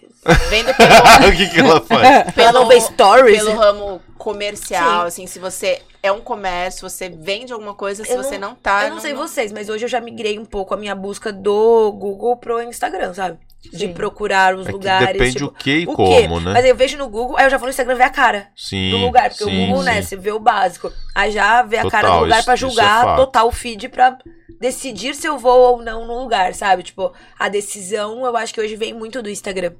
[0.49, 2.33] vendo pelo, o que, que ela faz?
[2.37, 3.37] Ela não vê stories?
[3.43, 5.07] pelo ramo comercial, Sim.
[5.07, 8.55] assim, se você é um comércio, você vende alguma coisa, se Eu você não- não,
[8.55, 8.85] tá.
[8.85, 11.91] eu não, sei vocês, mas hoje eu já migrei um pouco a minha busca do
[11.93, 13.37] Google pro Instagram, sabe?
[13.71, 13.93] De Sim.
[13.93, 15.07] procurar os É que lugares.
[15.13, 16.27] depende tipo, o que e o como, quê?
[16.27, 16.53] né?
[16.53, 18.49] Mas aí eu vejo no Google, aí eu já vou no Instagram ver a cara
[18.55, 19.29] Sim, do lugar.
[19.29, 20.07] Porque sim, o Google, né, sim.
[20.09, 20.91] você vê o básico.
[21.15, 23.17] Aí já vê a cara Total, do lugar isso- pra é julgar fato.
[23.17, 24.17] total o feed pra
[24.59, 26.83] decidir se eu vou ou não no lugar, sabe?
[26.83, 29.73] Tipo, a decisão eu acho que hoje vem muito do Instagram.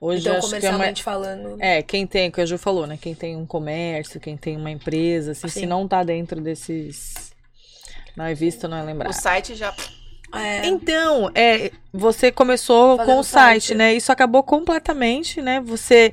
[0.00, 1.56] Hoje então, acho que é uma, comercialmente falando.
[1.60, 2.98] É, quem tem, o que a Ju falou, né?
[3.00, 5.60] Quem tem um comércio, quem tem uma empresa, assim, Sim.
[5.60, 7.32] se não tá dentro desses.
[8.16, 9.10] Não é visto, não é lembrado.
[9.12, 9.72] O site já.
[10.34, 13.74] É, Então, é, você começou Fazendo com o site, site.
[13.76, 13.94] né?
[13.94, 15.60] Isso acabou completamente, né?
[15.64, 16.12] Você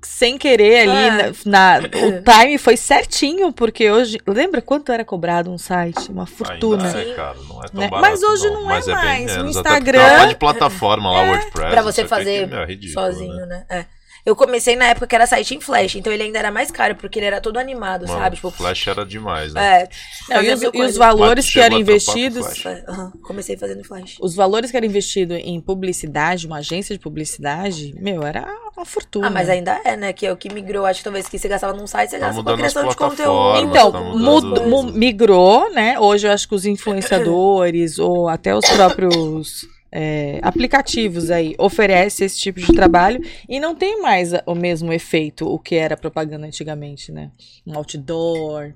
[0.00, 1.32] sem querer ali É.
[1.44, 6.08] na, na- o time foi certinho, porque hoje, lembra quanto era cobrado um site?
[6.10, 6.88] Uma fortuna.
[6.96, 7.88] É, cara, não é tão Né?
[7.88, 9.32] barato, Mas hoje não é Mas bem mais.
[9.32, 11.70] O menos, até Instagram- é uma de plataforma lá, WordPress.
[11.70, 13.64] pra não você fazer que, meu, é ridículo, sozinho, né?
[13.68, 13.86] né?
[14.28, 16.94] Eu comecei na época que era site em Flash, então ele ainda era mais caro,
[16.96, 18.36] porque ele era todo animado, Mano, sabe?
[18.36, 19.84] Tipo, Flash era demais, né?
[19.84, 19.88] é.
[20.34, 22.46] Não, e, os, e os valores que eram com investidos.
[22.86, 24.16] Aham, Comecei fazendo Flash.
[24.20, 28.46] Os valores que eram investidos em publicidade, uma agência de publicidade, meu, era
[28.76, 29.26] uma fortuna.
[29.28, 30.12] Ah, mas ainda é, né?
[30.12, 30.84] Que é o que migrou.
[30.84, 32.88] Acho que talvez que você gastava num site, você Tá gasta com mudando as criação
[32.90, 33.58] de conteúdo.
[33.70, 35.98] Então, tá mud- mudando- mu- migrou, né?
[35.98, 42.38] Hoje eu acho que os influenciadores ou até os próprios é, aplicativos aí oferece esse
[42.38, 47.10] tipo de trabalho e não tem mais o mesmo efeito o que era propaganda antigamente,
[47.10, 47.30] né?
[47.66, 48.72] Um outdoor,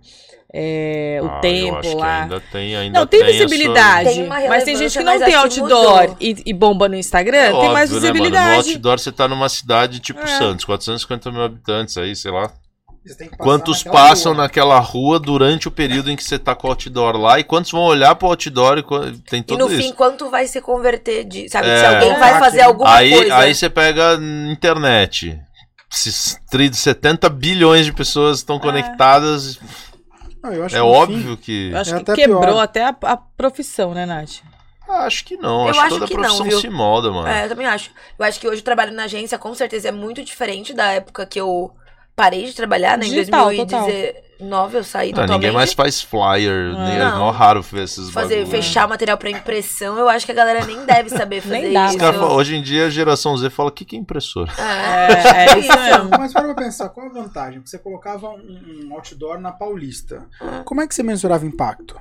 [0.54, 2.22] é, o Ah, eu tempo lá.
[2.22, 4.08] ainda tem, ainda Não, tem, essa- visibilidade.
[4.10, 7.36] Tem uma mas tem gente que não tem que outdoor e, e bomba no Instagram,
[7.38, 8.24] É tem mais óbvio, né, mano?
[8.30, 8.68] No visibilidade.
[8.70, 10.26] outdoor você tá numa cidade tipo É.
[10.26, 12.52] Santos, 450 mil habitantes aí, sei lá.
[13.36, 14.42] Quantos naquela passam rua.
[14.42, 17.70] naquela rua durante o período em que você tá com o outdoor lá e quantos
[17.72, 19.82] vão olhar pro outdoor e tem E tudo no isso.
[19.82, 21.48] fim, quanto vai se converter de.
[21.48, 21.78] Sabe, É.
[21.78, 23.36] se alguém vai É, fazer alguma aí, coisa.
[23.36, 24.18] aí você pega
[24.52, 25.38] internet.
[25.92, 29.58] Esses tri- 70 bilhões de pessoas estão conectadas.
[30.42, 31.70] Não, eu acho É que, no óbvio que.
[31.70, 32.58] Eu acho É que até quebrou pior.
[32.62, 34.40] até a, a profissão, né, Nath?
[34.88, 35.62] Acho que não.
[35.64, 36.60] Eu acho que acho toda que não, profissão viu?
[36.60, 37.28] se molda, mano.
[37.28, 37.90] É, eu também acho.
[38.18, 41.24] Eu acho que hoje o trabalho na agência, com certeza, é muito diferente da época
[41.26, 41.72] que eu
[42.14, 43.04] parei de trabalhar, né?
[43.04, 45.34] Digital, em 2019 eu saí Ah, totalmente.
[45.34, 46.74] ninguém mais faz flyer.
[46.76, 46.84] Ah.
[46.88, 47.18] nem- É Não.
[47.20, 48.50] mó raro ver esses Fazer, bagulho.
[48.50, 51.86] fechar material pra impressão, eu acho que a galera nem deve saber fazer Nem dá.
[51.86, 51.98] Isso.
[51.98, 54.52] falam, hoje em dia a geração Z fala: o que, que é impressora?
[54.58, 56.10] É, É, é isso mesmo.
[56.18, 57.60] Mas para pra pensar, qual a vantagem?
[57.64, 60.26] Você colocava um, um outdoor na Paulista.
[60.40, 60.62] Ah.
[60.64, 61.96] Como é que você mensurava impacto?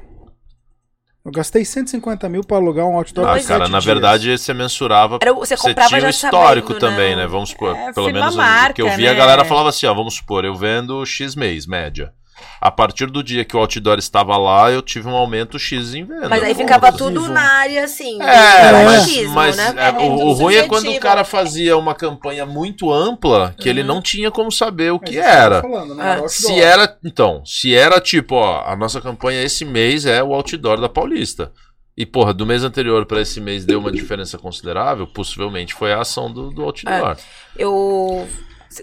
[1.23, 3.85] Eu gastei 150 mil para alugar um outdoor Ah, por cara, na dias.
[3.85, 5.19] verdade você mensurava.
[5.21, 7.21] Era você Você comprava tinha o já histórico sabendo, também, né?
[7.23, 7.27] né?
[7.27, 9.15] Vamos supor, É, pelo menos o marca, que eu vi, a né?
[9.17, 12.11] galera falava assim, ó, vamos supor, eu vendo X mês, média.
[12.59, 16.03] A partir do dia que o outdoor estava lá, eu tive um aumento X em
[16.03, 16.29] venda.
[16.29, 19.73] Mas aí ficava tudo na área, assim, É, mas, machismo, mas né?
[19.77, 23.65] é, o, muito o ruim é quando o cara fazia uma campanha muito ampla que
[23.69, 23.69] Uhum.
[23.69, 25.61] ele não tinha como saber o Mas que tô era.
[25.61, 26.21] Falando, né?
[26.23, 26.27] Ah.
[26.27, 30.79] Se era, então, se era tipo, ó, a nossa campanha esse mês é o outdoor
[30.79, 31.51] da Paulista.
[31.97, 35.99] E, porra, do mês anterior pra esse mês deu uma diferença considerável, possivelmente foi a
[35.99, 37.17] ação do, do outdoor.
[37.57, 38.27] Eu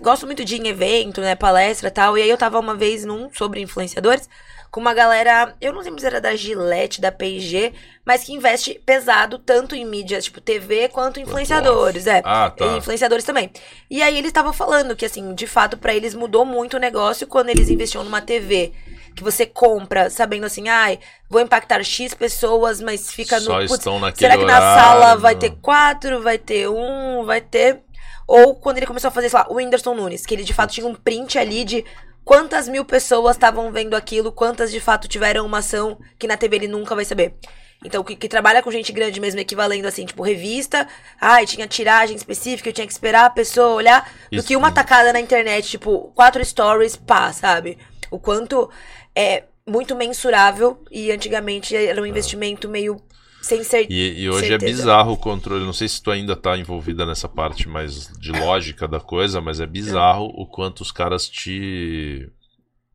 [0.00, 2.16] gosto muito de ir em evento, né, palestra e tal.
[2.18, 4.28] E aí eu tava uma vez num sobre influenciadores
[4.70, 7.72] com uma galera, eu não lembro se era da Gillette, da P&G,
[8.04, 12.20] mas que investe pesado tanto em mídias, tipo TV, quanto influenciadores, é.
[12.24, 12.66] Ah, tá.
[12.66, 13.50] E influenciadores também.
[13.90, 17.26] E aí eles estavam falando que, assim, de fato, pra eles mudou muito o negócio
[17.26, 18.72] quando eles investiam numa TV.
[19.16, 23.60] Que você compra, sabendo assim, ai, vou impactar X pessoas, mas fica Só no.
[23.60, 27.40] putz, estão naquele será que na horário, sala vai ter quatro, vai ter um, vai
[27.40, 27.80] ter.
[28.28, 30.74] Ou quando ele começou a fazer, sei lá, o Whindersson Nunes, que ele de fato
[30.74, 31.82] tinha um print ali de
[32.22, 36.56] quantas mil pessoas estavam vendo aquilo, quantas de fato tiveram uma ação que na TV
[36.56, 37.34] ele nunca vai saber.
[37.82, 40.86] Então, que, que trabalha com gente grande mesmo, equivalendo assim, tipo, revista,
[41.18, 44.46] ai, tinha tiragem específica, eu tinha que esperar a pessoa olhar, do Isso.
[44.46, 47.78] que uma tacada na internet, tipo, quatro stories, pá, sabe?
[48.10, 48.68] O quanto
[49.14, 53.00] é muito mensurável e antigamente era um investimento meio
[53.48, 53.86] sem ser.
[53.90, 54.72] E, e hoje é Certeza.
[54.76, 55.64] bizarro o controle.
[55.64, 59.58] Não sei se tu ainda tá envolvida nessa parte mais de lógica da coisa, mas
[59.60, 62.28] é bizarro o quanto os caras te.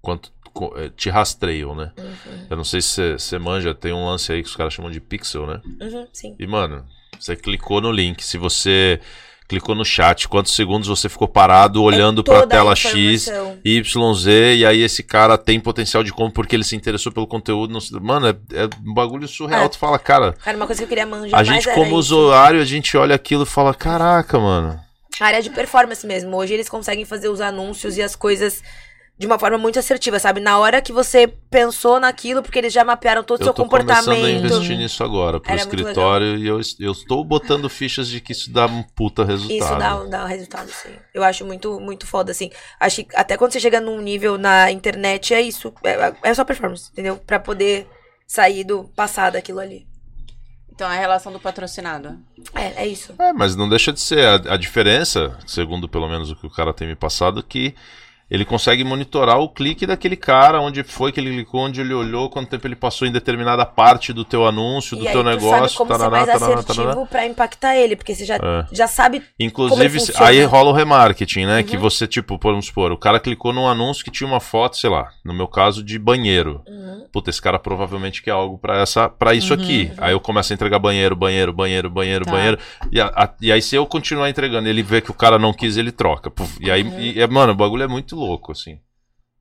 [0.02, 0.32] quanto
[0.78, 1.92] eh, te rastreiam, né?
[1.98, 4.92] Uhum, Eu não sei se você manja, tem um lance aí que os caras chamam
[4.92, 5.60] de pixel, né?
[5.82, 6.36] uhum, sim.
[6.40, 6.86] E, mano,
[7.20, 8.24] você clicou no link.
[8.24, 9.00] Se você
[9.54, 13.28] clicou no chat, quantos segundos você ficou parado olhando É pra toda a tela X,
[13.28, 14.12] informação.
[14.14, 14.26] YZ,
[14.58, 17.78] e aí esse cara tem potencial de compra porque ele se interessou pelo conteúdo.
[18.02, 19.66] Mano, é, é um bagulho surreal.
[19.66, 19.70] É.
[19.70, 21.96] Tu fala, cara, Cara, uma coisa que eu queria manjar a gente como isso.
[21.96, 24.80] usuário, a gente olha aquilo e fala, caraca, mano.
[25.20, 26.36] A área de performance mesmo.
[26.36, 28.64] Hoje eles conseguem fazer os anúncios e as coisas
[29.18, 30.40] de uma forma muito assertiva, sabe?
[30.40, 33.66] Na hora que você pensou naquilo, porque eles já mapearam todo o Eu seu tô
[33.66, 34.46] começando a comportamento.
[34.46, 38.52] investir nisso agora pro Era escritório e eu, eu estou botando fichas de que isso
[38.52, 39.58] dá um puta resultado.
[39.58, 40.90] Isso dá, dá um resultado, sim.
[41.14, 42.50] Eu acho muito, muito foda, assim.
[42.80, 45.72] Acho que até quando você chega num nível na internet, é isso.
[45.84, 47.18] É, é só performance, entendeu?
[47.18, 47.88] Pra poder
[48.26, 49.86] sair do passado daquilo ali.
[50.74, 52.18] Então é a relação do patrocinado.
[52.56, 53.14] É, é isso.
[53.20, 56.50] É, mas não deixa de ser a, a diferença, segundo pelo menos o que o
[56.50, 57.76] cara tem me passado, que
[58.34, 62.30] ele consegue monitorar o clique daquele cara, onde foi que ele clicou, onde ele olhou,
[62.30, 65.78] quanto tempo ele passou em determinada parte do teu anúncio, do e teu negócio, sabe
[65.78, 68.66] como tarará, ser mais tarará, assertivo pra impactar ele, porque você já, É.
[68.72, 71.58] já sabe Inclusive, aí rola o remarketing, né?
[71.60, 71.64] Uhum.
[71.64, 74.90] Que você, tipo, vamos supor, o cara clicou num anúncio que tinha uma foto, sei
[74.90, 76.62] lá, no meu caso, de banheiro.
[76.68, 77.06] Uhum.
[77.14, 79.62] Puta, esse cara provavelmente quer algo pra essa, para isso Uhum.
[79.62, 79.92] aqui.
[80.00, 82.32] Aí eu começo a entregar banheiro, banheiro, banheiro, banheiro, Tá.
[82.32, 82.58] banheiro.
[82.92, 85.54] E, a- a- e aí, se eu continuar entregando, ele vê que o cara não
[85.54, 86.32] quis, ele troca.
[86.32, 87.00] Puf, e aí, Uhum.
[87.00, 88.80] e- é, mano, o bagulho é muito louco, assim.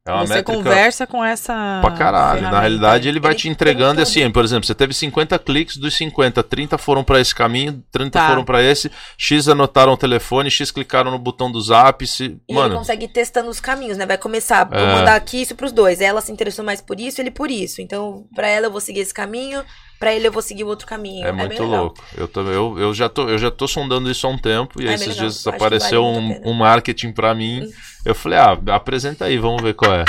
[0.04, 1.78] É uma Você conversa com essa.
[1.80, 2.42] pra caralho.
[2.42, 4.10] Na realidade, ele vai Ele te entregando e tudo.
[4.10, 8.18] assim, por exemplo, você teve 50 cliques, dos 50, 30 foram pra esse caminho, 30
[8.18, 8.28] Tá.
[8.28, 12.24] foram pra esse, X anotaram o telefone, X clicaram no botão do zap, se...
[12.24, 14.04] E ele mano, consegue ir testando os caminhos, né?
[14.04, 14.92] Vai começar, vou É.
[14.92, 16.00] mandar aqui isso pros dois.
[16.00, 17.80] Ela se interessou mais por isso, ele por isso.
[17.80, 19.62] Então, pra ela eu vou seguir esse caminho,
[20.02, 21.24] pra ele eu vou seguir o outro caminho.
[21.24, 22.02] É bem muito louco.
[22.16, 24.84] Eu, tô, eu, eu, já tô, eu já tô sondando isso há um tempo e
[24.84, 25.20] É bem esses legal.
[25.28, 27.70] dias apareceu vale um, um marketing pra mim.
[28.04, 30.04] Eu falei, ah, apresenta aí, vamos ver qual é.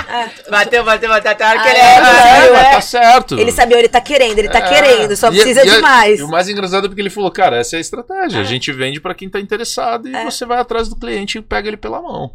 [0.49, 1.31] Bateu, bateu, bateu.
[1.31, 1.85] Até a hora que Ah, ele é, é.
[1.85, 2.71] é, É, mas é.
[2.71, 3.39] tá certo.
[3.39, 4.61] Ele sabia, ele tá querendo, ele tá É.
[4.67, 6.19] querendo, só E- precisa e de a- mais.
[6.19, 8.41] E o mais engraçado é porque ele falou, cara, essa é a estratégia.
[8.41, 10.25] A gente vende pra quem tá interessado e É.
[10.25, 12.31] você vai atrás do cliente e pega ele pela mão.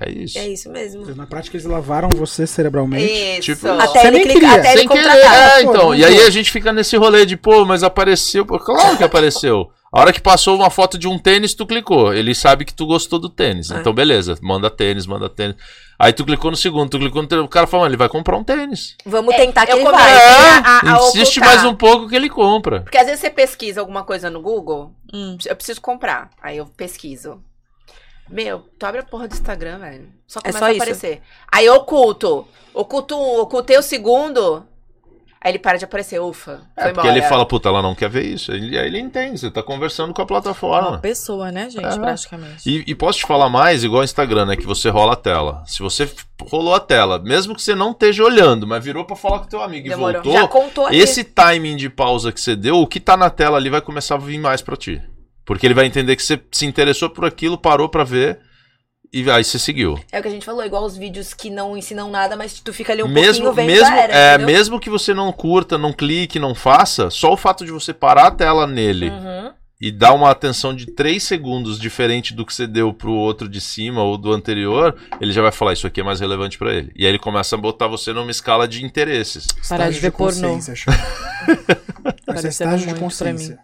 [0.00, 0.38] É isso.
[0.38, 1.14] É isso mesmo.
[1.14, 3.40] Na prática, eles lavaram você cerebralmente.
[3.40, 3.54] Isso.
[3.54, 4.60] Tipo, Até Você ele nem clicar, queria.
[4.60, 5.34] até ele Sem querer, contratar.
[5.34, 5.82] é, Pô, então.
[5.88, 8.46] não E aí a gente fica nesse rolê de, pô, mas apareceu.
[8.46, 9.70] Pô, Claro que apareceu.
[9.94, 12.14] A hora que passou uma foto de um tênis, tu clicou.
[12.14, 13.70] Ele sabe que tu gostou do tênis.
[13.70, 13.76] É.
[13.78, 15.54] Então, beleza, manda tênis, manda tênis.
[15.98, 17.44] Aí tu clicou no segundo, tu clicou no terceiro.
[17.44, 18.96] O cara falou, ele vai comprar um tênis.
[19.04, 20.12] Vamos tentar que ele vai.
[20.14, 21.54] a, a, a Insiste ocultar.
[21.56, 22.80] mais um pouco que ele compra.
[22.80, 25.36] Porque às vezes você pesquisa alguma coisa no Google, Hum.
[25.44, 26.30] eu preciso comprar.
[26.42, 27.42] Aí eu pesquiso.
[28.32, 30.08] Meu, tu abre a porra do Instagram, velho.
[30.26, 30.82] Só É começa só a isso.
[30.82, 31.20] aparecer.
[31.52, 32.46] Aí eu oculto.
[32.72, 34.64] Oculto um, ocultei o segundo.
[35.44, 36.20] Aí ele para de aparecer.
[36.20, 37.08] Ufa, foi É, porque embora.
[37.08, 38.52] ele fala, puta, ela não quer ver isso.
[38.52, 40.98] Ele- Aí ele entende, você tá conversando com a Uma plataforma.
[41.00, 41.84] pessoa, né, gente?
[41.84, 41.98] É.
[41.98, 42.62] Praticamente.
[42.70, 44.56] E, e posso te falar mais, igual o Instagram, né?
[44.56, 45.62] Que você rola a tela.
[45.66, 46.08] Se você
[46.48, 49.60] rolou a tela, mesmo que você não esteja olhando, mas virou pra falar com teu
[49.62, 50.10] amigo Demorou.
[50.10, 50.98] e voltou, Já contou ali.
[50.98, 54.14] esse timing de pausa que você deu, o que tá na tela ali vai começar
[54.14, 55.02] a vir mais pra ti.
[55.44, 58.38] Porque ele vai entender que você se interessou por aquilo, parou pra ver
[59.12, 59.98] e aí você seguiu.
[60.10, 62.72] É o que a gente falou, igual os vídeos que não ensinam nada, mas tu
[62.72, 64.46] fica ali um mesmo, pouquinho vendo mesmo, era, é, entendeu?
[64.46, 68.28] mesmo que você não curta, não clique, não faça, só o fato de você parar
[68.28, 69.52] a tela nele Uhum.
[69.78, 73.60] e dar uma atenção de 3 segundos diferente do que você deu pro outro de
[73.60, 76.90] cima ou do anterior, ele já vai falar isso aqui é mais relevante pra ele.
[76.96, 79.46] E aí ele começa a botar você numa escala de interesses.
[79.68, 80.56] Parar de ver pornô.
[80.56, 80.60] é
[82.24, 83.58] Parecendo estágio de consciência.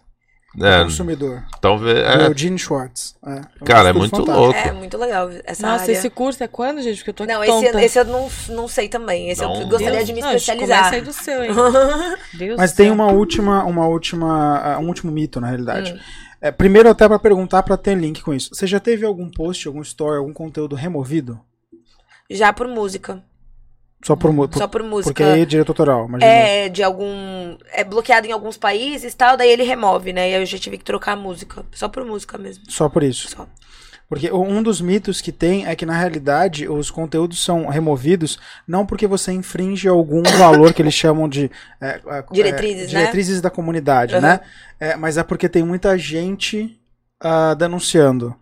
[0.61, 1.43] É, Consumidor.
[1.61, 1.97] talvez.
[1.99, 2.25] É.
[2.25, 3.15] É, O Gene Schwartz.
[3.25, 3.31] É.
[3.33, 4.39] É um Cara, é muito fantástico.
[4.39, 4.57] louco.
[4.59, 5.91] É muito legal essa Nossa, área.
[5.93, 6.97] esse curso é quando, gente?
[6.97, 7.67] Porque eu tô aqui Não, tonta.
[7.67, 9.29] esse, esse eu não, não sei também.
[9.29, 9.69] Esse eu Não.
[9.69, 10.77] gostaria de me Não, especializar.
[10.85, 11.51] Começa aí do seu, hein?
[12.33, 12.93] Deus Mas tem céu.
[12.95, 15.93] uma última, uma última, ah, um último mito, na realidade.
[15.93, 15.99] Hum.
[16.41, 18.49] É, primeiro, até pra perguntar, pra ter link com isso.
[18.55, 21.39] Você já teve algum post, algum story, algum conteúdo removido?
[22.29, 23.23] Já por música.
[24.01, 25.09] Só por, mu- Só por música.
[25.13, 26.31] Porque aí é direito autoral, imagina.
[26.31, 27.57] É, de algum.
[27.73, 30.29] É bloqueado em alguns países e tal, daí ele remove, né?
[30.29, 31.65] E aí eu já tive que trocar a música.
[31.73, 32.63] Só por música mesmo.
[32.69, 33.29] Só por isso.
[33.29, 33.45] Só.
[34.07, 38.83] Porque um dos mitos que tem é que, na realidade, os conteúdos são removidos não
[38.83, 41.51] porque você infringe algum valor que eles chamam de.
[41.79, 42.99] é, é, Diretrizes, é, né?
[43.01, 44.21] diretrizes da comunidade, Uhum.
[44.21, 44.39] né?
[44.79, 46.79] É, mas é porque tem muita gente
[47.19, 48.33] ah, denunciando.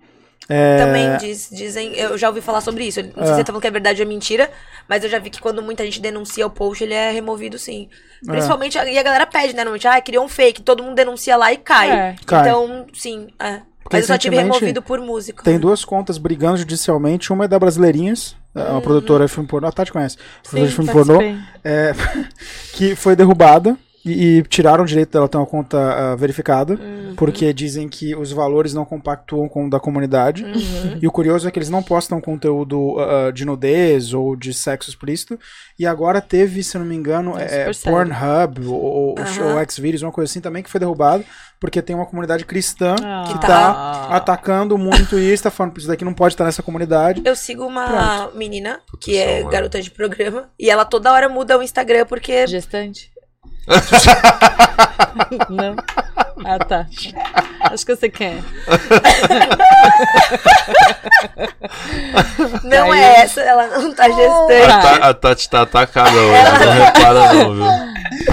[0.50, 1.94] É, Também diz- dizem.
[1.96, 3.02] Eu já ouvi falar sobre isso.
[3.02, 3.36] Não sei se É.
[3.36, 4.50] você tá falando que é verdade ou é mentira,
[4.88, 7.90] mas eu já vi que quando muita gente denuncia o post, ele é removido sim.
[8.26, 8.32] É.
[8.32, 8.78] Principalmente.
[8.78, 9.64] E a galera pede, né?
[9.64, 11.92] Normalmente, ah, criou um fake, todo mundo denuncia lá e cai.
[11.92, 12.16] É.
[12.26, 12.42] Cai.
[12.42, 13.62] Então, sim, é.
[13.84, 15.44] Porque Mas eu só tive removido por música.
[15.44, 17.32] Tem duas contas brigando judicialmente.
[17.32, 19.66] Uma é da Brasileirinhas, é uma produtora de filme pornô.
[19.68, 20.18] A Tati conhece.
[20.44, 21.22] Produtora de filme pornô.
[21.64, 21.94] é,
[22.74, 27.14] que foi derrubada e, e tiraram o direito dela ter uma conta ah, verificada, Uhum.
[27.16, 30.44] porque dizem que os valores não compactuam com o da comunidade.
[30.44, 31.00] Uhum.
[31.02, 34.90] E o curioso é que eles não postam conteúdo ah, de nudez ou de sexo
[34.90, 35.40] explícito.
[35.80, 37.72] E agora teve, se eu não me engano, É é.
[37.84, 39.56] Pornhub ou, Aham.
[39.60, 41.24] ou Xvideos, uma coisa assim também, que foi derrubado,
[41.60, 43.24] porque tem uma comunidade cristã Ah.
[43.28, 44.08] que Que tá tá.
[44.16, 47.22] atacando muito isso, tá falando, isso daqui não pode estar nessa comunidade.
[47.26, 51.30] Eu sigo uma menina que Puta, é só, garota de programa e ela toda hora
[51.30, 53.12] muda o Instagram porque Gestante?
[55.50, 55.76] Não?
[56.46, 56.86] Ah, tá.
[57.72, 58.38] Acho que você quer.
[62.64, 64.68] não Aí- é essa, ela não tá A, gestante.
[65.00, 67.66] Ta- a Tati tá atacada hoje, não repara não, viu?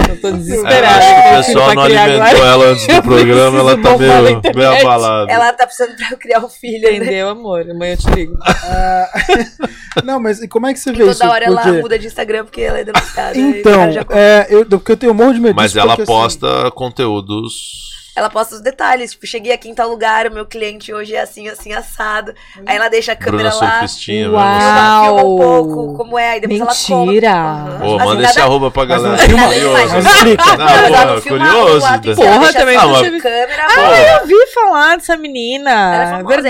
[0.09, 0.87] Eu tô É, desesperada.
[0.97, 2.47] acho que o pessoal vai não alimentou agora.
[2.47, 5.31] ela antes do Eu programa, ela tá meio, meio abalada.
[5.31, 6.95] Ela tá precisando pra eu criar um filho, né?
[6.97, 7.69] Entendeu, amor?
[7.69, 8.37] Amanhã eu te ligo.
[8.41, 9.09] Ah,
[10.03, 11.25] não, mas e como é que você vê Toda isso?
[11.27, 13.37] hora ela Porque- muda de Instagram porque ela é denunciada.
[13.37, 13.81] e o Então,
[14.11, 17.93] é, eu, porque eu tenho um de medo Mas disso, ela porque, assim, posta conteúdos.
[18.17, 21.19] Ela posta os detalhes, tipo, cheguei aqui em tal lugar, o meu cliente hoje é
[21.21, 22.33] assim, assim, assado.
[22.65, 24.47] Aí ela deixa a câmera Bruna lá, Surfistinha Uau.
[24.47, 24.61] mesmo.
[24.61, 27.27] filma, um pouco como é, aí depois Mentira.
[27.27, 27.77] ela conta.
[27.77, 29.27] Pô, Assim, manda nada- esse arroba pra Mas não galera.
[29.27, 29.93] filma- curioso.
[29.95, 30.45] mas explica.
[30.45, 31.87] Não, Mas pô, filma curioso.
[31.87, 35.71] si, Porra, também assim, não a tive- câmera, Pô, Eu ouvi falar dessa menina.
[35.71, 36.41] Ela é famosa, ela é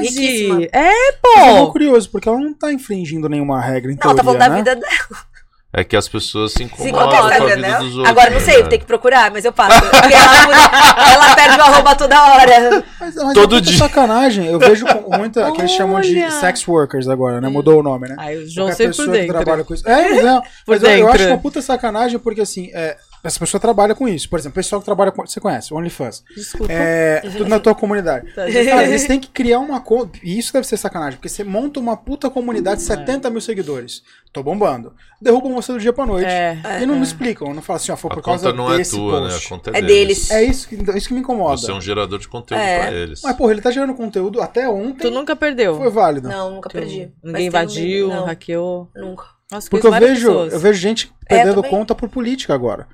[0.00, 0.68] Verdade.
[0.72, 1.72] é, Mas eu tô pô.
[1.72, 4.56] curioso, porque ela não tá infringindo nenhuma regra, em Não, tá teoria, falando da né?
[4.56, 5.30] vida dela.
[5.72, 7.78] É que as pessoas se Se incomodam com a vida né?
[7.78, 8.08] dos outros.
[8.08, 8.60] Agora não sei, né?
[8.62, 9.80] vou ter que procurar, mas eu passo.
[9.80, 12.84] Porque ela, ela perde o arroba toda hora.
[12.98, 13.78] Mas, mas Todo é dia.
[13.78, 14.46] sacanagem.
[14.46, 17.48] Eu vejo com muita, que eles chamam de sex workers agora, né?
[17.48, 18.16] Mudou o nome, né?
[18.18, 19.34] Ai, o João sempre por que dentro.
[19.34, 19.88] trabalha com isso.
[19.88, 23.60] É, mas, é, mas eu, eu acho uma puta sacanagem, porque assim, é, Essa pessoa
[23.60, 24.28] trabalha com isso.
[24.30, 25.26] Por exemplo, o pessoal que trabalha com.
[25.26, 26.24] Você conhece, OnlyFans.
[26.34, 26.72] Desculpa.
[26.72, 28.26] É, tudo na tua comunidade.
[28.34, 30.18] Tá, Cara, eles têm que criar uma conta.
[30.22, 34.02] E isso deve ser sacanagem, porque você monta uma puta comunidade de 70 mil seguidores.
[34.32, 34.94] Tô bombando.
[35.20, 36.26] Derrubam você do dia pra noite.
[36.28, 37.52] É, e não me explicam.
[37.52, 39.28] Não falam assim, ó, foi A por causa conta não é desse tua, né?
[39.30, 39.46] post.
[39.46, 40.30] A conta É deles.
[40.30, 41.56] É isso que, isso que me incomoda.
[41.58, 42.78] Você é um gerador de conteúdo É.
[42.86, 43.20] pra eles.
[43.22, 45.08] Mas, porra, ele tá gerando conteúdo até ontem.
[45.08, 45.76] Tu nunca perdeu?
[45.76, 46.28] Foi válido.
[46.28, 47.10] Não, nunca perdi.
[47.22, 48.88] Mas Ninguém invadiu, não, hackeou.
[48.96, 49.24] Nunca.
[49.50, 50.52] Nossa, Porque eu vejo, pessoas.
[50.52, 51.70] eu vejo gente perdendo também.
[51.70, 52.86] conta por política agora.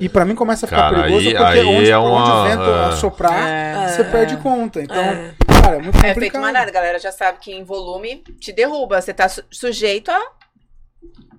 [0.00, 2.30] E pra mim começa a ficar Cara, perigoso aí- porque aí onde, é por onde
[2.30, 2.84] uma- o vento é.
[2.86, 3.88] assoprar, É.
[3.88, 4.80] você perde conta.
[4.82, 5.32] Então, É.
[5.62, 6.40] cara, é muito É feito complicado.
[6.42, 9.00] manada, a galera já sabe que em volume te derruba.
[9.00, 10.20] Você tá su- sujeito a.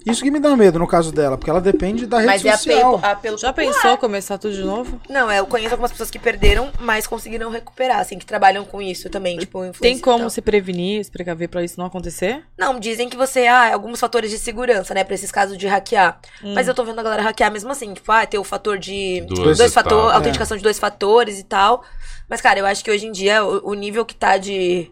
[0.05, 2.57] Isso que me dá medo no caso dela, porque ela depende da rede Mas é
[2.57, 2.95] social.
[2.95, 4.99] apelo, apelo Já pensou começar tudo de novo?
[5.09, 8.81] Não, é, eu conheço algumas pessoas que perderam, mas conseguiram recuperar, assim, que trabalham com
[8.81, 12.43] isso também, tipo, Tem como se prevenir, se precaver pra isso não acontecer?
[12.57, 16.19] Não, dizem que você, ah, alguns fatores de segurança, né, pra esses casos de hackear.
[16.43, 16.53] Hum.
[16.53, 19.21] Mas eu tô vendo a galera hackear mesmo assim, tipo, ah, ter o fator de
[19.21, 21.83] Duas dois fatores, autenticação de dois fatores e tal.
[22.29, 24.91] Mas, cara, eu acho que hoje em dia o, o nível que tá de.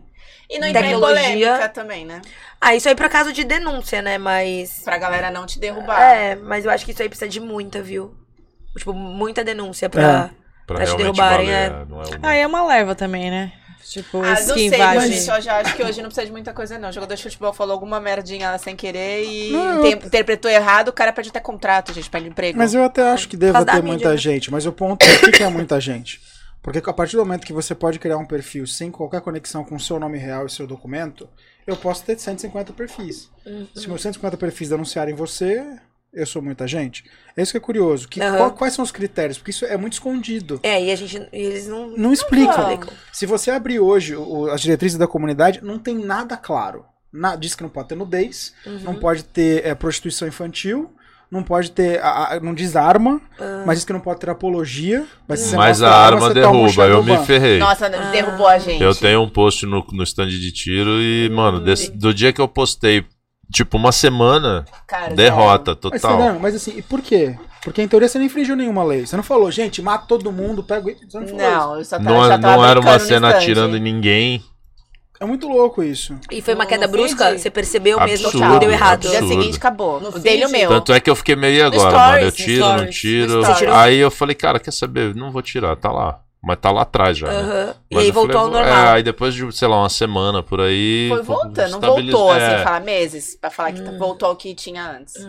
[0.51, 1.23] E não entrar em Tecnologia.
[1.23, 2.21] polêmica também, né?
[2.59, 4.17] Ah, isso aí pra caso de denúncia, né?
[4.17, 4.81] Mas.
[4.83, 6.01] Pra galera não te derrubar.
[6.01, 8.13] É, mas eu acho que isso aí precisa de muita, viu?
[8.77, 10.29] Tipo, muita denúncia pra.
[10.67, 11.65] Pra, pra te derrubarem, valer, é.
[11.65, 11.69] é
[12.15, 13.51] o- Ah, é uma leva também, né?
[13.83, 16.77] Tipo, Ah, não sei, mas eu já acho que hoje não precisa de muita coisa,
[16.77, 16.89] não.
[16.89, 20.49] O jogador de futebol falou alguma merdinha lá sem querer e Não, eu- inter- interpretou
[20.49, 22.57] errado, o cara perde até contrato, gente, perde emprego.
[22.57, 24.17] Mas eu até acho que deva ter mídia, muita né?
[24.17, 26.21] gente, mas o ponto é o que que é muita gente.
[26.61, 29.75] Porque a partir do momento que você pode criar um perfil sem qualquer conexão com
[29.75, 31.27] o seu nome real e seu documento,
[31.65, 33.29] eu posso ter 150 perfis.
[33.45, 33.67] Uhum.
[33.75, 35.65] Se meus 150 perfis denunciarem você,
[36.13, 37.03] eu sou muita gente.
[37.35, 38.07] É isso que é curioso.
[38.07, 38.37] Que, Aham.
[38.37, 39.37] qual- quais são os critérios?
[39.39, 40.59] Porque isso é muito escondido.
[40.61, 41.27] É, e a gente.
[41.31, 41.89] Eles não.
[41.97, 42.71] Não explicam.
[42.71, 42.93] explicam.
[43.11, 46.85] Se você abrir hoje o- as diretrizes da comunidade, não tem nada claro.
[47.11, 50.93] Na, diz que não pode ter nudez, não pode ter é, prostituição infantil,
[51.31, 51.99] não pode ter.
[52.03, 53.21] a- a- não diz arma,
[53.65, 55.05] mas diz que não pode ter apologia.
[55.27, 57.57] Mas, se você Mas a arma um derruba, eu me ferrei.
[57.57, 58.83] Nossa, derrubou a gente.
[58.83, 62.41] Eu tenho um post no, no stand de tiro e, mano, desse- do dia que
[62.41, 63.05] eu postei,
[63.51, 66.17] tipo, uma semana, Cara, derrota Mas, total.
[66.17, 67.35] Fernando, mas assim, e por quê?
[67.63, 69.05] Porque em teoria você não infringiu nenhuma lei.
[69.05, 70.89] Você não falou, gente, mata todo mundo, pega.
[70.89, 71.57] o- Você não falou isso.
[71.57, 74.43] Não, eu só tava, Não, já é- tava não era uma cena atirando em ninguém.
[75.21, 76.17] É muito louco isso.
[76.31, 77.27] E foi uma No- queda no brusca?
[77.27, 77.39] feed?
[77.41, 79.03] Você percebeu mesmo que Absurdo, deu errado?
[79.03, 79.39] No dia Absurdo.
[79.41, 80.01] seguinte acabou.
[80.01, 80.67] No o dele e o meu.
[80.69, 82.21] Tanto é que eu fiquei meio agora, stories, mano.
[82.25, 83.33] Eu tiro, não stories, tiro.
[83.37, 83.75] no stories.
[83.75, 85.13] Aí eu falei, cara, quer saber?
[85.15, 86.19] Não vou tirar, tá lá.
[86.43, 87.27] Mas tá lá atrás já.
[87.27, 87.35] né?
[87.39, 87.75] Aham.
[87.91, 88.85] E aí voltou ao falei, normal.
[88.85, 91.07] É, aí depois de, sei lá, uma semana por aí.
[91.09, 94.83] Foi voltando, não voltou, é, assim, falar meses, pra falar que voltou ao que tinha
[94.89, 95.13] antes.
[95.17, 95.27] Eu,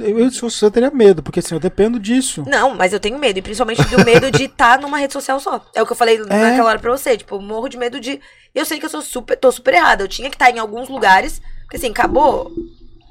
[0.00, 2.44] eu, se fosse eu teria medo, porque assim, eu dependo disso.
[2.46, 3.38] Não, mas eu tenho medo.
[3.38, 5.64] E principalmente do medo de estar numa rede social só.
[5.74, 7.16] É o que eu falei naquela hora pra você.
[7.16, 8.20] Tipo, eu morro de medo de.
[8.54, 10.04] Eu sei que eu sou super, tô super errada.
[10.04, 11.40] Eu tinha que estar em alguns lugares.
[11.62, 12.50] Porque assim, acabou.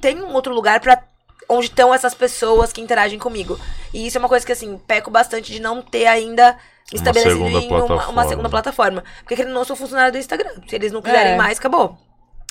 [0.02, 1.02] Tem um outro lugar pra.
[1.50, 3.58] Onde estão essas pessoas que interagem comigo.
[3.94, 6.58] E isso é uma coisa que, assim, peco bastante de não ter ainda Uma
[6.94, 9.02] estabelecido segunda em uma, uma segunda plataforma.
[9.26, 10.52] Porque ou não, eu sou funcionário do Instagram.
[10.68, 11.38] Se eles não quiserem É.
[11.38, 11.98] mais, acabou.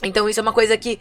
[0.03, 0.98] Então isso é uma coisa que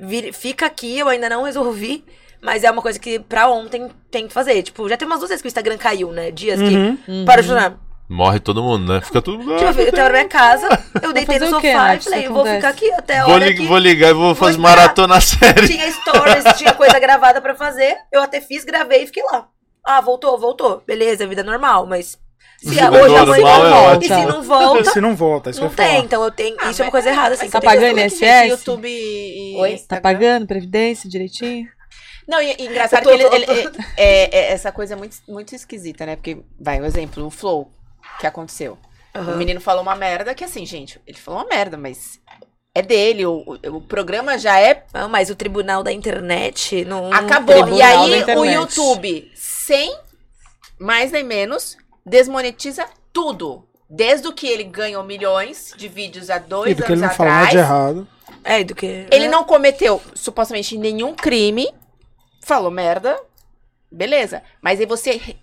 [0.00, 2.02] vir- fica aqui, eu ainda não resolvi.
[2.44, 4.62] Mas é uma coisa que pra ontem tem que fazer.
[4.62, 6.30] Tipo, já tem umas duas vezes que o Instagram caiu, né?
[6.30, 6.96] Dias Uhum.
[6.96, 7.78] que para de funcionar.
[8.06, 9.00] Morre todo mundo, né?
[9.00, 9.56] Fica todo mundo.
[9.56, 10.68] Tipo, eu tava na minha casa,
[11.02, 12.56] eu deitei no sofá e falei, eu vou acontece?
[12.56, 14.76] ficar aqui até a Vou, hora li- que vou ligar e vou fazer esperar.
[14.76, 15.66] maratona série.
[15.68, 17.96] tinha stories, tinha coisa gravada pra fazer.
[18.12, 19.48] Eu até fiz, gravei e fiquei lá.
[19.82, 20.82] Ah, voltou, voltou.
[20.86, 22.18] Beleza, vida normal, mas...
[22.58, 24.04] Se Vida hoje, normal amanhã, é volta.
[24.04, 25.86] E se não volta, Se não volta, isso não que tem.
[25.86, 25.98] falar.
[26.00, 26.56] Então eu tenho...
[26.60, 27.46] Ah, isso é uma coisa errada, assim.
[27.46, 28.50] que Tá pagando que- é que INSS?
[28.50, 29.78] YouTube e, Oi?
[29.88, 31.66] Tá pagando previdência direitinho?
[32.26, 35.16] Não, e, e engraçado Eu que tô- ele, ele- é, é- essa coisa é muito,
[35.28, 36.16] muito esquisita, né?
[36.16, 37.70] Porque, vai, um exemplo, o Flow,
[38.20, 38.78] que aconteceu.
[39.14, 39.36] O Aham.
[39.36, 42.18] menino falou uma merda que, assim, gente, ele falou uma merda, mas
[42.74, 44.84] é dele, o, o, o programa já é.
[44.92, 47.12] Não, mas o tribunal da internet não...
[47.12, 47.54] Acabou.
[47.54, 48.44] Tribunal E aí, o.
[48.44, 49.96] YouTube, sem
[50.78, 53.68] mais nem menos, desmonetiza tudo.
[53.88, 57.18] Desde o que ele ganhou milhões de vídeos há dois E do que anos ele
[57.18, 57.54] não nada de atrás.
[57.54, 58.08] errado.
[58.42, 59.06] É, do que...
[59.10, 61.68] Ele não cometeu, supostamente, nenhum crime.
[62.44, 63.18] Falou merda.
[63.90, 64.42] Beleza.
[64.60, 65.36] Mas aí você,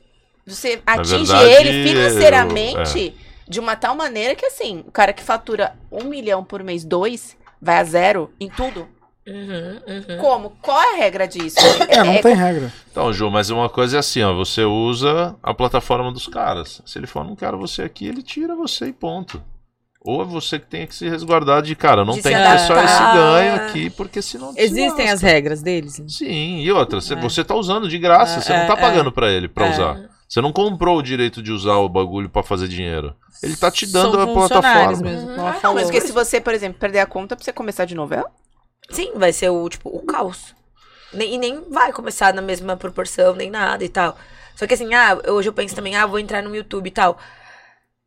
[0.45, 3.15] você atinge verdade, ele financeiramente
[3.47, 7.35] de uma tal maneira que, assim, o cara que fatura um milhão por mês, dois,
[7.61, 8.87] vai a zero em tudo.
[9.27, 10.17] Uhum, uhum.
[10.19, 10.49] Como?
[10.61, 11.57] Qual é a regra disso?
[11.89, 12.71] É, não tem regra.
[12.89, 14.33] Então, Ju, mas uma coisa é assim, ó.
[14.33, 16.81] Você usa a plataforma dos caras.
[16.85, 19.41] Se ele falar, não quero você aqui, ele tira você e ponto.
[20.03, 22.49] Ou é você que tem que se resguardar de, cara, não De tem se que
[22.49, 24.51] ter só esse ganho aqui, porque senão.
[24.51, 25.13] se Existem lasca.
[25.13, 25.99] as regras deles?
[25.99, 26.05] né?
[26.09, 27.17] Sim, e outra, você, É.
[27.17, 29.71] você tá usando de graça, É, você não tá é, pagando pra ele pra É.
[29.71, 30.09] usar.
[30.27, 33.13] Você não comprou o direito de usar o bagulho pra fazer dinheiro.
[33.43, 35.01] Ele tá te dando São a plataforma.
[35.03, 35.75] mesmo, Ah, não, falou.
[35.75, 38.23] mas porque se você, por exemplo, perder a conta pra você começar de novo, é?
[38.89, 40.55] Sim, vai ser o, tipo, o caos.
[41.13, 44.17] Nem, e nem vai começar na mesma proporção, nem nada e tal.
[44.55, 47.17] Só que assim, ah, hoje eu penso também, ah, vou entrar no YouTube e tal.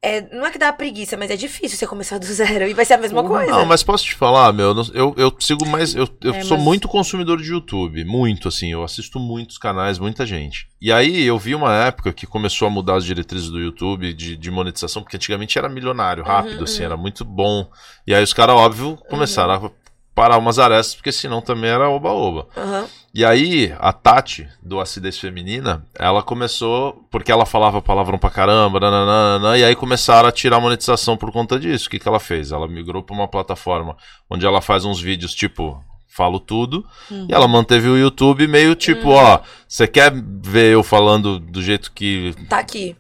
[0.07, 2.85] É, não é que dá preguiça, mas é difícil você começar do zero e vai
[2.85, 3.51] ser a mesma coisa.
[3.51, 5.95] Não, mas posso te falar, meu, eu, eu sigo mais.
[5.95, 8.05] Eu, eu É, sou mas- muito consumidor de YouTube.
[8.05, 8.71] Muito, assim.
[8.71, 10.69] Eu assisto muitos canais, muita gente.
[10.81, 14.37] E aí eu vi uma época que começou a mudar as diretrizes do YouTube de,
[14.37, 17.67] de monetização, porque antigamente era milionário, rápido, assim, era muito bom.
[18.07, 19.71] E aí os caras, óbvio, começaram a
[20.15, 22.47] parar umas arestas, porque senão também era oba-oba.
[22.57, 22.87] Aham.
[23.15, 28.81] E aí, a Tati, do Acidez Feminina, ela começou, porque ela falava palavrão pra caramba,
[28.81, 31.87] nananana, e aí começaram a tirar monetização por conta disso.
[31.87, 32.51] O que, que ela fez?
[32.51, 33.97] Ela migrou pra uma plataforma
[34.29, 35.81] onde ela faz uns vídeos tipo.
[36.09, 36.85] Falo tudo.
[37.11, 41.91] E ela manteve o YouTube meio tipo, ó, você quer ver eu falando do jeito
[41.93, 42.95] que Tá aqui.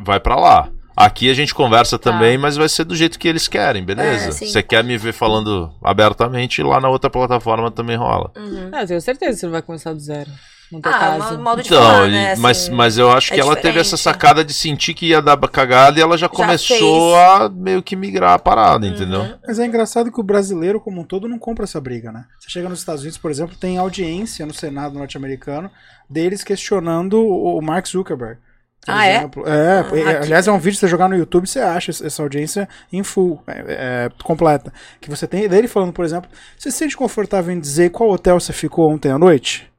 [0.00, 0.68] vai pra lá.
[1.00, 4.28] Aqui a gente conversa também, mas vai ser do jeito que eles querem, beleza?
[4.28, 4.32] É.
[4.32, 8.32] Você quer me ver falando abertamente, lá na outra plataforma também rola.
[8.36, 8.68] Uhum.
[8.70, 10.28] Não, eu tenho certeza que você não vai começar do zero.
[10.72, 11.38] No teu Ah, caso.
[11.38, 12.34] mo- modo de Então, falar, né?
[12.36, 12.72] mas, assim.
[12.72, 15.98] mas eu acho é que ela teve essa sacada de sentir que ia dar cagada
[15.98, 17.40] e ela já começou fez.
[17.42, 19.20] a meio que migrar a parada, entendeu?
[19.20, 19.34] Uhum.
[19.46, 22.24] Mas é engraçado que o brasileiro, como um todo, não compra essa briga, né?
[22.38, 25.70] Você chega nos Estados Unidos, por exemplo, tem audiência no Senado norte-americano
[26.10, 28.38] deles questionando o Mark Zuckerberg.
[28.86, 29.16] Ah, é?
[29.18, 29.46] exemplo.
[29.46, 30.24] É, Ah, e- aqui.
[30.24, 33.42] aliás, é um vídeo que você jogar no YouTube, você acha essa audiência em full,
[33.46, 34.72] é, é, completa.
[35.00, 38.40] Que você tem dele falando, por exemplo, você se sente confortável em dizer qual hotel
[38.40, 39.70] você ficou ontem à noite?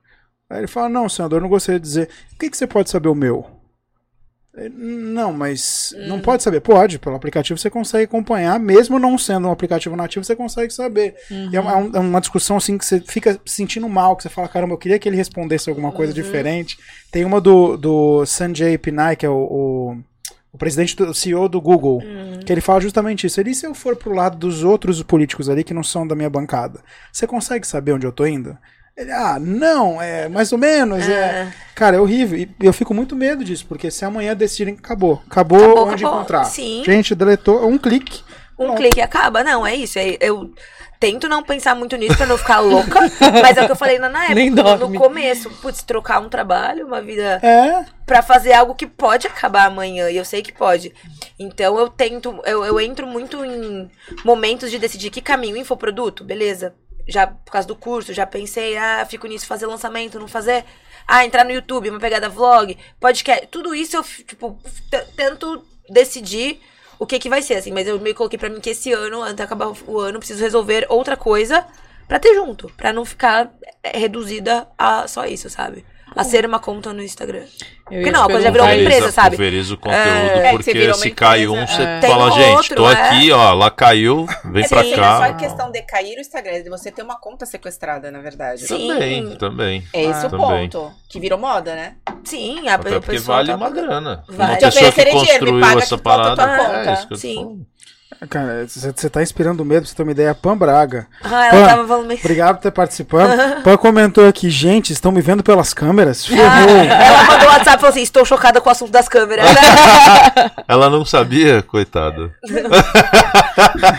[0.50, 2.10] Aí ele fala, não, senador, eu não gostaria de dizer.
[2.34, 3.59] O que, que você pode saber o meu?
[4.76, 6.07] Não, mas Hum.
[6.07, 6.60] não pode saber.
[6.60, 11.15] Pode, pelo aplicativo você consegue acompanhar, mesmo não sendo um aplicativo nativo, você consegue saber.
[11.52, 14.15] E é, uma, é um- é uma discussão assim que você fica se sentindo mal,
[14.15, 16.77] que você fala, caramba, eu queria que ele respondesse alguma coisa diferente.
[17.11, 19.98] Tem uma do, do Sanjay Pinai, que é o, o,
[20.52, 22.02] o presidente do o CEO do Google,
[22.45, 23.40] que ele fala justamente isso.
[23.40, 26.30] Ele, se eu for pro lado dos outros políticos ali que não são da minha
[26.30, 26.80] bancada,
[27.14, 28.57] você consegue saber onde eu tô indo?
[29.00, 31.48] Ele, ah, não, é mais ou menos, é.
[31.74, 32.38] Cara, é horrível.
[32.38, 36.04] E eu fico muito medo disso, porque se amanhã decidirem que acabou, acabou, Acabou, onde
[36.04, 36.20] acabou.
[36.20, 36.44] encontrar.
[36.44, 36.84] Sim.
[36.86, 38.22] Gente, deletou um clique.
[38.60, 38.78] Um Pronto.
[38.78, 39.42] clique acaba.
[39.42, 39.98] Não, é isso.
[39.98, 40.54] é- Eu
[41.00, 43.00] tento não pensar muito nisso pra não ficar louca.
[43.42, 44.76] mas é o que eu falei na na época.
[44.86, 45.50] No começo.
[45.62, 47.40] Putz, trocar um trabalho, uma vida.
[47.42, 50.94] É, Pra fazer algo que pode acabar amanhã, e eu sei que pode.
[51.40, 53.90] Então eu tento, eu, eu entro muito em
[54.26, 56.74] momentos de decidir que caminho, infoproduto, beleza.
[57.10, 60.64] Já por causa do curso, já pensei, ah, fico nisso, fazer lançamento, não fazer.
[61.07, 63.48] Ah, entrar no YouTube, uma pegada vlog, podcast.
[63.48, 64.60] Tudo isso eu, tipo,
[65.15, 66.61] tento decidir
[66.99, 67.72] o que que vai ser, assim.
[67.72, 70.44] Mas eu me coloquei pra mim que esse ano, antes de acabar o ano, preciso
[70.44, 71.65] resolver outra coisa
[72.07, 72.72] pra ter junto.
[72.77, 75.84] Pra não ficar é, reduzida a só isso, sabe?
[76.15, 77.44] A ser uma conta no Instagram.
[77.91, 79.36] Eu Porque não, te quando já virou uma empresa, sabe?
[79.36, 82.02] Pulveriza o conteúdo, É, que você porque se cai um, você é.
[82.02, 82.94] Fala, gente, outro, tô é.
[82.94, 85.19] aqui, ó, lá caiu, vem É pra cá.
[85.19, 88.11] não é só questão de cair o Instagram, é de você ter uma conta sequestrada,
[88.11, 88.68] na verdade.
[88.68, 88.88] Sim.
[88.90, 89.84] Também, também.
[89.94, 90.69] É esse o Também.
[90.69, 90.91] ponto.
[91.10, 91.95] Que virou moda, né?
[92.23, 94.23] Sim, a, Até o porque vale tá uma grana.
[94.27, 94.49] Vai.
[94.49, 96.44] Uma Te pessoa que dinheiro, construiu paga essa a parada.
[96.90, 97.65] É isso que eu tô Sim.
[98.10, 98.30] Falando.
[98.30, 100.34] cara, você tá inspirando medo, pra você ter uma ideia.
[100.36, 101.07] Pan Braga.
[101.23, 102.19] Ah, ela Pan, tava falando meio...
[102.19, 103.34] Obrigado por ter participado.
[103.64, 106.26] Pan comentou aqui, gente, estão me vendo pelas câmeras?
[106.26, 106.27] Ah,
[106.65, 106.77] Ferrou.
[106.84, 109.45] ela mandou o WhatsApp e falou assim: estou chocada com o assunto das câmeras.
[110.68, 112.31] Ela não sabia, coitada.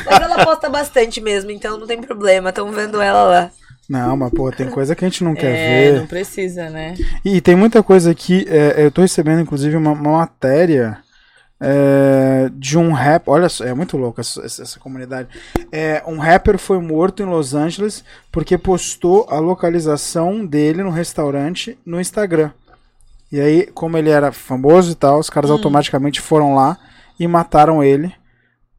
[0.06, 2.50] Mas ela posta bastante mesmo, então não tem problema.
[2.50, 3.50] Estão vendo ela lá.
[3.88, 5.98] Não, mas pô, tem coisa que a gente não quer É, ver.
[5.98, 6.94] não precisa, né?
[7.24, 8.46] E tem muita coisa aqui.
[8.48, 10.98] é, eu tô recebendo, inclusive, uma, uma matéria
[11.60, 13.24] é, de um rap.
[13.28, 15.28] Olha só, é muito louco essa, essa- comunidade.
[15.70, 21.78] É, um rapper foi morto em Los Angeles porque postou a localização dele no restaurante
[21.84, 22.50] no Instagram.
[23.30, 26.76] E aí, como ele era famoso e tal, os caras automaticamente foram lá
[27.18, 28.12] e mataram ele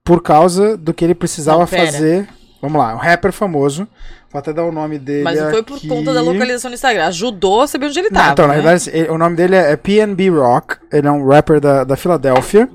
[0.04, 2.28] por causa do que ele precisava Não, fazer.
[2.62, 3.88] Vamos lá, um rapper famoso.
[4.32, 5.24] Vou até dar o nome dele.
[5.26, 5.90] Mas não foi por aqui.
[5.90, 7.06] conta da localização no Instagram.
[7.08, 8.32] Ajudou a saber onde ele Não, tava.
[8.32, 8.62] então, na né?
[8.62, 10.78] verdade, ele- o nome dele é, é PNB Rock.
[10.90, 12.70] Ele é um rapper da, da Filadélfia.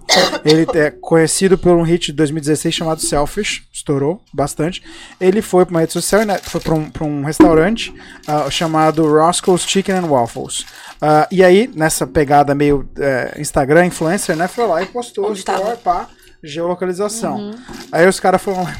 [0.44, 3.62] ele é conhecido por um hit de 2016 chamado Selfish.
[3.72, 4.82] Estourou bastante.
[5.18, 7.94] Ele foi pra uma rede social, né, foi pra um, pra um restaurante
[8.28, 10.66] ah, chamado Roscoe's Chicken and Waffles.
[11.00, 15.38] Ah, e aí, nessa pegada meio eh, Instagram, influencer, né, foi lá e postou Onde
[15.38, 15.76] story, tava?
[15.76, 16.06] pá,
[16.42, 17.36] geolocalização.
[17.36, 17.54] Uhum.
[17.92, 18.74] Aí os caras foram lá,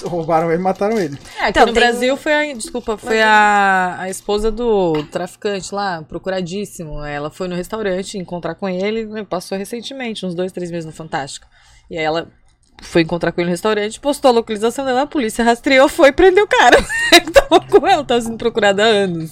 [0.00, 1.18] roubaram ele e mataram ele.
[1.36, 5.74] É, aqui Então, no tem- Brasil foi a, desculpa, foi a, a esposa do traficante
[5.74, 7.04] lá, procuradíssimo.
[7.04, 10.92] Ela foi no restaurante encontrar com ele, né, passou recentemente, uns dois, três meses no
[10.92, 11.46] Fantástico.
[11.90, 12.28] E aí ela
[12.80, 16.12] foi encontrar com ele no restaurante, postou a localização dela, a polícia rastreou, foi e
[16.12, 16.78] prendeu o cara.
[17.12, 19.30] ele tava com ela, tava sendo procurada há anos.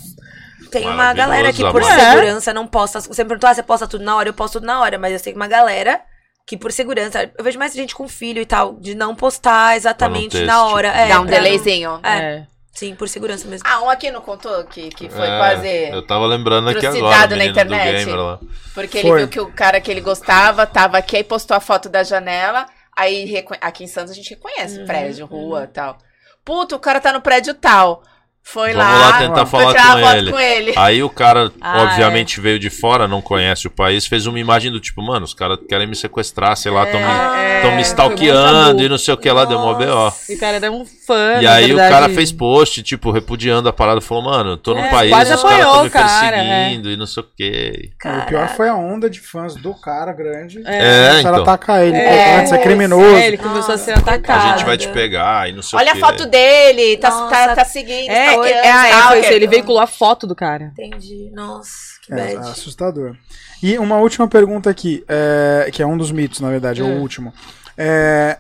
[0.71, 1.99] Tem uma galera que, por amor.
[1.99, 3.01] segurança, não posta.
[3.01, 4.29] Você me perguntou, ah, você posta tudo na hora?
[4.29, 6.01] Eu posto tudo na hora, mas eu sei que uma galera
[6.47, 10.33] que, por segurança, eu vejo mais gente com filho e tal, de não postar exatamente
[10.39, 10.89] ter na esse hora.
[10.91, 12.01] tipo É, Dá um pra não- delayzinho.
[12.03, 12.19] É.
[12.19, 12.47] É.
[12.73, 13.67] Sim, por segurança mesmo.
[13.69, 15.69] Ah, um aqui não contou que, que foi É, quase.
[15.91, 17.93] Eu tava lembrando aqui agora, na internet.
[18.05, 18.41] do gamer lá.
[18.73, 19.19] Porque ele Foi.
[19.19, 22.67] viu que o cara que ele gostava tava aqui e postou a foto da janela.
[22.97, 25.99] Aí aqui em Santos a gente reconhece Uhum, prédio, rua e tal.
[26.45, 28.03] Puta, o cara tá no prédio tal.
[28.43, 30.33] Foi Vamos lá, lá tentar falar com foto ele.
[30.33, 30.73] com ele.
[30.77, 34.73] Aí o cara, Ah, obviamente, veio de fora, não conhece o país, fez uma imagem
[34.73, 37.81] do tipo, mano, os caras querem me sequestrar, sei lá, tão me, É, me mó
[37.83, 40.13] stalkeando e não sei o que lá, deu mó B.O.
[40.29, 41.89] E o cara era um fã, E na aí verdade.
[41.89, 45.35] o cara fez post, tipo, repudiando a parada, falou, mano, tô no É, país, quase
[45.35, 47.91] os caras apoiou tão me cara, perseguindo e não sei o que.
[48.05, 50.63] O pior foi a onda de fãs do cara grande.
[50.65, 51.35] É, a então.
[51.43, 51.97] atacar ele.
[51.97, 53.17] É, antes é criminoso.
[53.17, 54.47] É, ele começou a ser atacado.
[54.53, 56.01] A gente vai te pegar e não sei Olha o a quê.
[56.01, 57.35] foto dele, tá, Nossa.
[57.35, 59.33] tá, tá seguindo, É, stalkeando, é, ah, é, foi isso, stalker.
[59.33, 60.73] ele veiculou a foto do cara.
[60.79, 61.31] Entendi.
[61.35, 61.71] Nossa,
[62.07, 63.17] que É, assustador.
[63.63, 66.87] E uma última pergunta aqui, é, que é um dos mitos, na verdade, é o
[66.87, 67.01] Hum.
[67.01, 67.33] último.
[67.77, 68.39] É,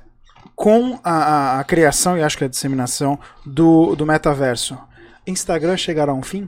[0.61, 1.11] com a,
[1.57, 4.77] a- a criação e acho que a disseminação do, do metaverso,
[5.27, 6.47] Instagram chegará a um fim?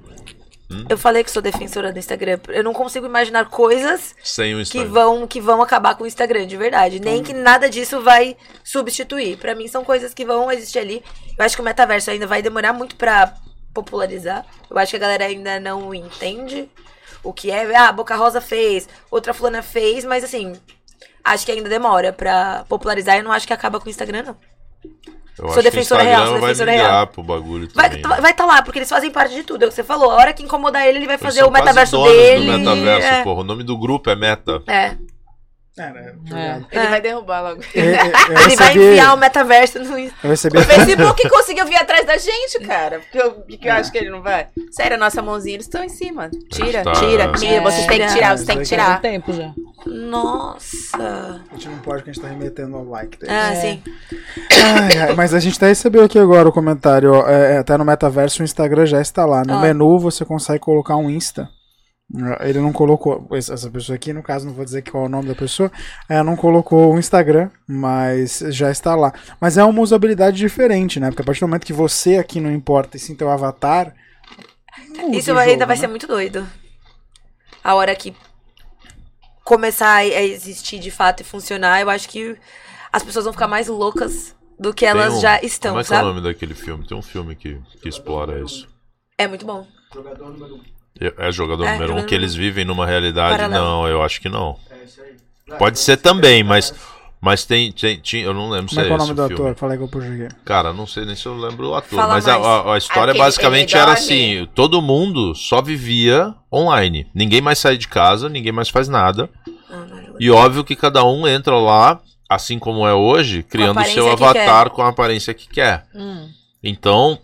[0.86, 2.38] Eu falei que sou defensora do Instagram.
[2.48, 4.90] Eu não consigo imaginar coisas Sem o que Instagram.
[4.90, 7.00] vão, que vão acabar com o Instagram, de verdade.
[7.00, 9.38] Nem que nada disso vai substituir.
[9.38, 11.02] Pra mim, são coisas que vão existir ali.
[11.38, 13.34] Eu acho que o metaverso ainda vai demorar muito pra
[13.72, 14.44] popularizar.
[14.70, 16.68] Eu acho que a galera ainda não entende
[17.22, 17.74] o que é.
[17.76, 20.54] Ah, Boca Rosa fez, outra fulana fez, mas assim,
[21.24, 23.16] acho que ainda demora pra popularizar.
[23.16, 24.36] Eu não acho que acaba com o Instagram, não.
[25.38, 27.06] Eu Sou defensora real, sou vai defensora migrar real.
[27.06, 29.62] pro bagulho Vai estar vai tá lá, porque eles fazem parte de tudo.
[29.62, 30.10] É o que você falou.
[30.10, 32.46] A hora que incomodar ele, ele vai fazer o metaverso dele.
[32.46, 33.24] do metaverso, é.
[33.24, 33.40] porra.
[33.40, 34.62] O nome do grupo é Meta.
[34.66, 34.96] É.
[35.78, 36.12] É, né?
[36.30, 36.76] É.
[36.76, 36.90] Ele É.
[36.90, 37.62] vai derrubar logo.
[37.74, 42.04] Eu, eu- eu Ele vai enfiar o metaverso no recebi O Facebook conseguiu vir atrás
[42.06, 43.00] da gente, cara.
[43.00, 44.48] Porque eu, que eu acho que ele não vai.
[44.70, 46.30] Sério, a nossa mãozinha, eles estão em cima.
[46.50, 46.92] Tira, Tá.
[46.92, 47.62] tira, tira.
[47.62, 49.00] Vocês têm que tirar, vocês têm que tirar.
[49.00, 49.50] tempo já.
[49.86, 51.40] Nossa.
[51.50, 53.32] A gente não pode, porque a gente tá remetendo ao like dele.
[53.32, 53.56] Ah, É.
[53.56, 53.82] sim.
[54.50, 57.12] Ai, ai, mas a gente até recebeu aqui agora o comentário.
[57.14, 59.42] ó, É, até no metaverso o Instagram já está lá.
[59.44, 59.60] No Ah.
[59.60, 61.48] menu você consegue colocar um Insta.
[62.40, 63.26] Ele não colocou.
[63.32, 65.72] Essa pessoa aqui, no caso, não vou dizer qual é o nome da pessoa.
[66.08, 69.12] é, não colocou o Instagram, mas já está lá.
[69.40, 71.08] Mas é uma usabilidade diferente, né?
[71.08, 73.94] Porque a partir do momento que você aqui não importa e sim teu avatar.
[75.12, 75.80] Isso o vai- ainda jogo, vai né?
[75.80, 76.46] ser muito doido.
[77.64, 78.14] A hora que
[79.44, 82.36] começar a existir de fato e funcionar, eu acho que
[82.92, 85.94] as pessoas vão ficar mais loucas do que elas um- já estão, Como é que
[85.94, 86.86] é o nome daquele filme?
[86.86, 88.68] Tem um filme que, que explora isso.
[89.16, 89.66] É muito bom.
[89.94, 93.36] É é jogador É, número um que eles vivem numa realidade.
[93.36, 93.64] Paralelo.
[93.64, 94.56] Não, eu acho que não.
[95.58, 96.72] Pode ser também, mas.
[97.24, 99.14] Mas tem, tem, tinha- eu não lembro se Como é é que é o nome
[99.14, 99.42] do filme.
[99.44, 99.54] ator?
[99.54, 100.28] Falei que eu puxei.
[100.44, 103.12] Cara, não sei nem se eu lembro o ator, Fala mas a, a- a história
[103.12, 107.06] Aquele- basicamente era assim: todo mundo só vivia online.
[107.14, 109.30] Ninguém mais sai de casa, ninguém mais faz nada.
[109.70, 109.86] Ah.
[110.18, 114.70] E óbvio que cada um entra lá, assim como é hoje, criando o seu avatar
[114.70, 115.86] com a aparência que quer.
[115.94, 116.28] Hum.
[116.60, 117.20] Então,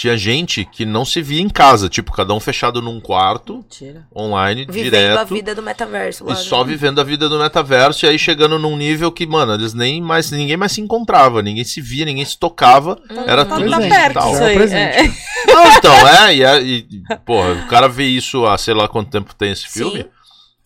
[0.00, 4.06] tinha gente que não se via em casa, tipo, cada um fechado num quarto, Mentira.
[4.16, 5.18] online, Vivendo direto.
[5.18, 6.24] a vida do metaverso.
[6.24, 6.40] lá, E né?
[6.42, 10.00] só vivendo a vida do metaverso, e aí chegando num nível que, mano, eles nem
[10.00, 13.76] mais, ninguém mais se encontrava, ninguém se via, ninguém se tocava, era Tá, tudo tá
[13.76, 14.32] presente, perto digital.
[14.32, 14.54] isso é aí.
[14.54, 14.96] presente.
[14.96, 15.30] é.
[15.52, 16.86] Não, então, é, e, é, e,
[17.26, 20.02] porra, o cara vê isso há sei lá quanto tempo tem esse filme.
[20.02, 20.08] Sim.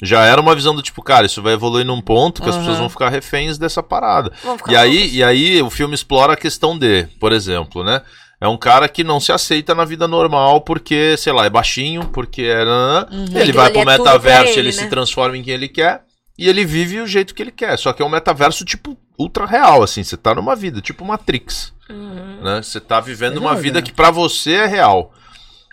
[0.03, 2.65] Já era uma visão do tipo, cara, isso vai evoluir num ponto que as Aham.
[2.65, 4.33] pessoas vão ficar reféns dessa parada.
[4.69, 8.03] E aí, e aí o filme explora a questão de, por exemplo, né?
[8.45, 12.05] É um cara que não se aceita na vida normal porque, sei lá, é baixinho,
[12.09, 12.63] porque é.
[12.63, 13.09] nanã.
[13.35, 14.91] Ele vai pro é tudo metaverso, ele, ele, se né?
[14.91, 16.05] transforma em quem ele quer
[16.37, 17.79] e ele vive o jeito que ele quer.
[17.79, 20.05] Só que é um metaverso, tipo, ultra real, assim.
[20.05, 21.73] Você tá numa vida, tipo Matrix.
[21.89, 22.43] Uhum.
[22.43, 22.61] Né?
[22.63, 25.15] Você tá vivendo Legal, uma vida que pra você é real.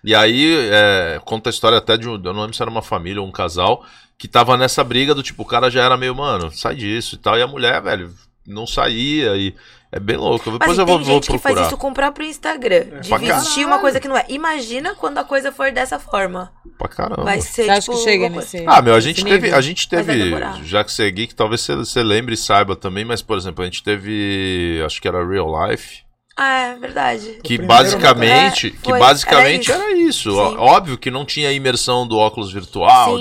[0.01, 2.13] E aí, é, conta a história até de um.
[2.13, 3.85] Eu não lembro se era uma família ou um casal
[4.17, 7.17] que tava nessa briga do tipo, o cara já era meio, mano, sai disso e
[7.17, 7.37] tal.
[7.37, 8.13] E a mulher, velho,
[8.47, 9.53] não saía e.
[9.91, 10.49] É bem louco.
[10.51, 11.55] Mas Depois e eu vou, tem vou gente que procurar.
[11.55, 13.01] faz isso com o próprio Instagram.
[13.01, 14.23] de Pra vestir uma coisa que não é.
[14.29, 16.51] Imagina quando a coisa for dessa forma.
[16.77, 17.23] Pra caramba.
[17.23, 17.97] Vai ser, Você acha tipo...
[17.97, 18.63] que chega nesse.
[18.65, 19.41] Ah, meu, a gente nível?
[19.41, 22.37] teve, a gente Mas teve, já que você é geek, talvez você, você lembre e
[22.37, 26.03] saiba também, mas, por exemplo, a gente teve, acho que era Real Life,
[26.37, 27.39] Ah, é verdade.
[27.43, 30.35] que basicamente, É, que basicamente Era era isso.
[30.35, 30.55] Ó, Sim.
[30.57, 33.19] Óbvio que não tinha a imersão do óculos virtual,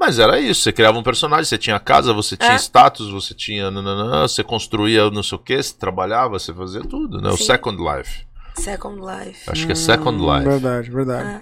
[0.00, 0.62] mas era isso.
[0.62, 2.56] Você criava um personagem, você tinha casa, você tinha É.
[2.56, 7.20] status, você tinha, nananã, você construía não sei o que, você trabalhava, você fazia tudo,
[7.20, 7.28] né?
[7.28, 7.44] O Sim.
[7.44, 8.26] Second Life.
[8.56, 9.48] Second Life.
[9.48, 10.48] Acho que é Second Hum, Life.
[10.48, 11.40] Verdade, verdade.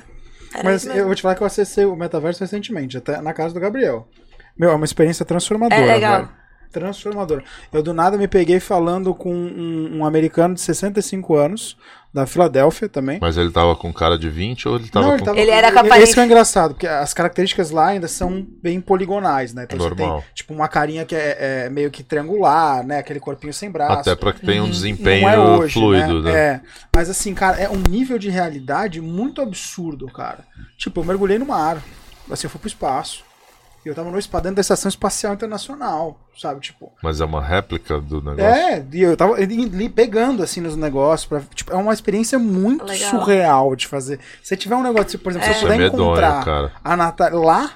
[0.55, 0.63] É.
[0.63, 3.61] Mas eu vou te falar que eu acessei o metaverso recentemente, até na casa do
[3.61, 4.09] Gabriel.
[4.59, 5.81] Meu, é uma experiência transformadora.
[5.81, 6.17] É legal.
[6.17, 6.29] velho.
[6.73, 7.43] transformadora.
[7.73, 11.77] Eu do nada me peguei falando com um, um americano de 65 anos,
[12.13, 13.19] da Filadélfia também.
[13.21, 15.17] Mas ele tava com cara de 20 ou ele tava Não, com.
[15.17, 17.89] ele, tava, Ele era com a Esse que é o engraçado, porque as características lá
[17.89, 19.65] ainda são bem poligonais, né?
[19.65, 20.17] Então Normal.
[20.19, 22.99] você tem, tipo, uma carinha que é, é meio que triangular, né?
[22.99, 24.01] Aquele corpinho sem braço.
[24.01, 26.33] Até pra que tenha um Não desempenho é hoje, fluido, né?
[26.33, 26.61] É.
[26.95, 30.45] Mas assim, cara, é um nível de realidade muito absurdo, cara.
[30.77, 31.83] Tipo, eu mergulhei no mar.
[32.31, 33.28] Assim, eu fui pro espaço.
[33.85, 36.61] E eu tava no espaço dentro da Estação Espacial Internacional, sabe?
[36.61, 36.93] Tipo.
[37.03, 38.45] Mas é uma réplica do negócio.
[38.45, 41.27] É, e eu tava ali- ali pegando assim nos negócios.
[41.29, 43.11] Pra, tipo, é uma experiência muito Legal.
[43.11, 44.19] surreal de fazer.
[44.43, 46.73] Se tiver um negócio, por exemplo, se Isso eu é puder medonho, encontrar cara.
[46.85, 47.73] a Natália lá,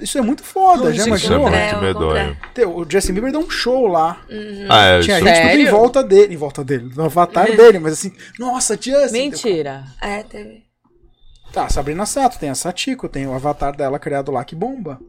[0.00, 1.40] isso é muito foda, já Isso é imaginou?
[1.42, 2.36] muito É, vou medonho.
[2.76, 4.20] O Justin Bieber deu um show lá.
[4.68, 7.78] Ah, é, Tinha isso- gente tudo em volta dele, em volta dele, no avatar dele,
[7.78, 9.12] mas assim, nossa, Justin.
[9.12, 9.84] Mentira.
[10.02, 10.64] É, teve.
[11.52, 15.00] Tá, Sabrina Sato, tem a Satiko, tem o avatar dela criado lá que bomba.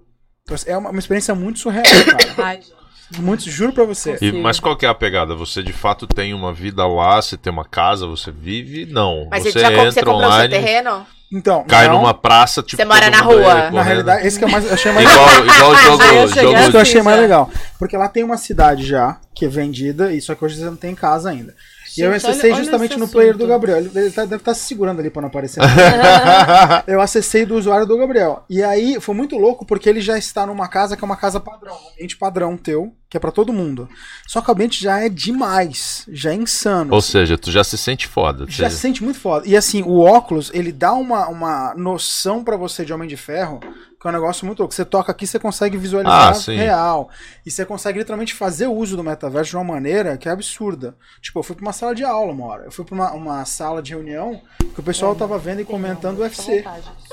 [0.43, 2.33] Então, é uma, uma experiência muito surreal, cara.
[2.45, 3.21] Ai, gente.
[3.21, 4.17] muito, juro pra você.
[4.21, 5.35] E- mas qual que é a pegada?
[5.35, 8.85] Você de fato tem uma vida lá, você tem uma casa, você vive?
[8.85, 9.27] Não.
[9.29, 11.05] Mas você já comp- você entra comprou seu online, terreno?
[11.33, 12.75] Então, cai não, numa praça, tipo.
[12.75, 13.71] Você mora na aí rua.
[13.71, 16.03] Na realidade, esse que é mais, eu achei mais Igual, igual o jogo.
[16.03, 17.49] Eu cheguei jogo Isso que eu achei mais legal.
[17.79, 20.75] Porque lá tem uma cidade já, que é vendida, e só que hoje você não
[20.75, 21.55] tem casa ainda.
[21.97, 23.49] E eu Gente, acessei olha- olha justamente esse no player do assunto.
[23.49, 23.77] Gabriel.
[23.79, 25.59] Ele ele tá- deve estar se segurando ali pra não aparecer.
[26.87, 28.43] eu acessei do usuário do Gabriel.
[28.49, 31.39] E aí foi muito louco porque ele já está numa casa que é uma casa
[31.39, 33.89] padrão, um ambiente padrão teu, que é pra todo mundo.
[34.27, 36.93] Só que o ambiente já é demais, já é insano.
[36.93, 38.45] Ou seja, tu já se sente foda.
[38.47, 39.47] Já se sente muito foda.
[39.47, 43.59] E assim, o óculos, ele dá uma, uma noção pra você de Homem de Ferro,
[44.01, 44.73] que é um negócio muito louco.
[44.73, 47.09] Você toca aqui, você consegue visualizar Ah, real.
[47.45, 50.95] E você consegue literalmente fazer uso do metaverso de uma maneira que é absurda.
[51.21, 52.63] Tipo, eu fui pra uma sala de aula uma hora.
[52.65, 54.41] Eu fui pra uma, uma sala de reunião
[54.73, 56.65] que o pessoal tava vendo e comentando o UFC.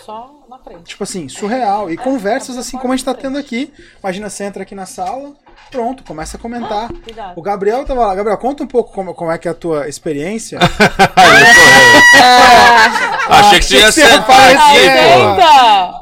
[0.03, 0.85] Só na frente.
[0.85, 1.91] Tipo assim, surreal.
[1.91, 3.71] E conversas assim como a gente tá tendo aqui.
[4.03, 5.35] Imagina, você entra aqui na sala,
[5.71, 6.89] pronto, começa a comentar.
[6.89, 7.35] Cuidado.
[7.37, 8.15] O Gabriel tava lá.
[8.15, 10.59] Gabriel, conta um pouco como, como é que é a tua experiência.
[13.29, 14.89] Achei que você ia Achei que você ia sentar aqui,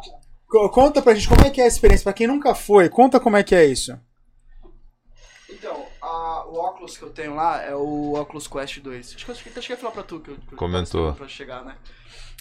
[0.02, 0.05] pô.
[0.48, 3.36] Conta pra gente como é que é a experiência, pra quem nunca foi, conta como
[3.36, 3.98] é que é isso.
[5.50, 9.14] Então, a- o óculos que eu tenho lá é o Oculus Quest 2.
[9.16, 11.12] Acho que eu até cheguei a falar pra tu que eu, que Comentou.
[11.14, 11.76] Pra chegar, né?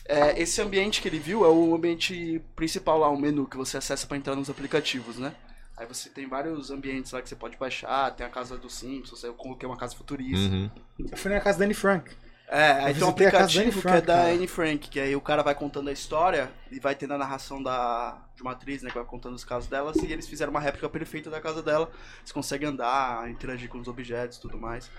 [0.07, 3.77] É, esse ambiente que ele viu é o ambiente principal lá, o menu que você
[3.77, 5.33] acessa pra entrar nos aplicativos, né?
[5.75, 9.23] Aí você tem vários ambientes lá que você pode baixar, tem a casa do Simpsons,
[9.23, 10.53] eu coloquei uma casa futurista.
[10.53, 10.69] Uhum.
[11.11, 12.11] Eu fui na casa da Anne Frank.
[12.47, 14.29] É, aí tem um aplicativo que Frank, é da cara.
[14.33, 17.61] Anne Frank, que aí o cara vai contando a história e vai tendo a narração
[17.61, 20.59] da, de uma atriz, né, que vai contando os casos delas, e eles fizeram uma
[20.59, 21.91] réplica perfeita da casa dela.
[22.23, 24.91] Você consegue andar, interagir com os objetos e tudo mais.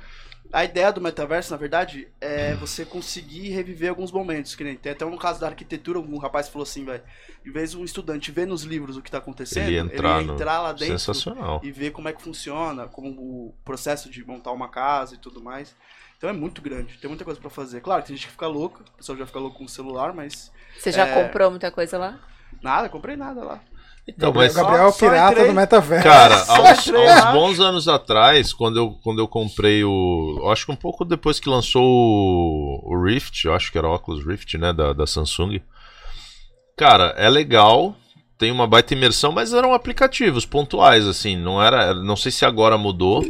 [0.53, 4.55] A ideia do metaverso, na verdade, é você conseguir reviver alguns momentos.
[4.55, 7.03] Que nem tem até um caso da arquitetura, um rapaz falou assim, velho,
[7.45, 10.21] em vez de um estudante ver nos livros o que tá acontecendo, Ele ele, entrar
[10.21, 11.61] ia no- entrar lá dentro Sensacional.
[11.65, 15.43] e ver como é que funciona, como o processo de montar uma casa e tudo
[15.43, 15.75] mais.
[16.17, 17.81] Então é muito grande, tem muita coisa pra fazer.
[17.81, 20.51] Claro, tem gente que fica louca, o pessoal já fica louco com o celular, mas
[20.79, 21.23] Você já É.
[21.23, 22.19] comprou muita coisa lá?
[22.63, 23.61] nada, comprei nada lá.
[24.09, 25.49] Então, o mas, Gabriel é o pirata entrei.
[25.49, 26.05] do metaverso.
[26.09, 30.49] cara, há uns, há bons anos atrás, quando eu, quando eu comprei o.
[30.53, 33.93] Acho que um pouco depois que lançou o, o Rift, eu acho que era o
[33.95, 34.73] Oculus Rift, né?
[34.73, 35.61] Da, da Samsung.
[36.77, 37.97] Cara, é legal.
[38.39, 41.37] Tem uma baita imersão, mas eram aplicativos pontuais, assim.
[41.37, 41.93] Não era.
[41.95, 43.25] Não sei se agora mudou.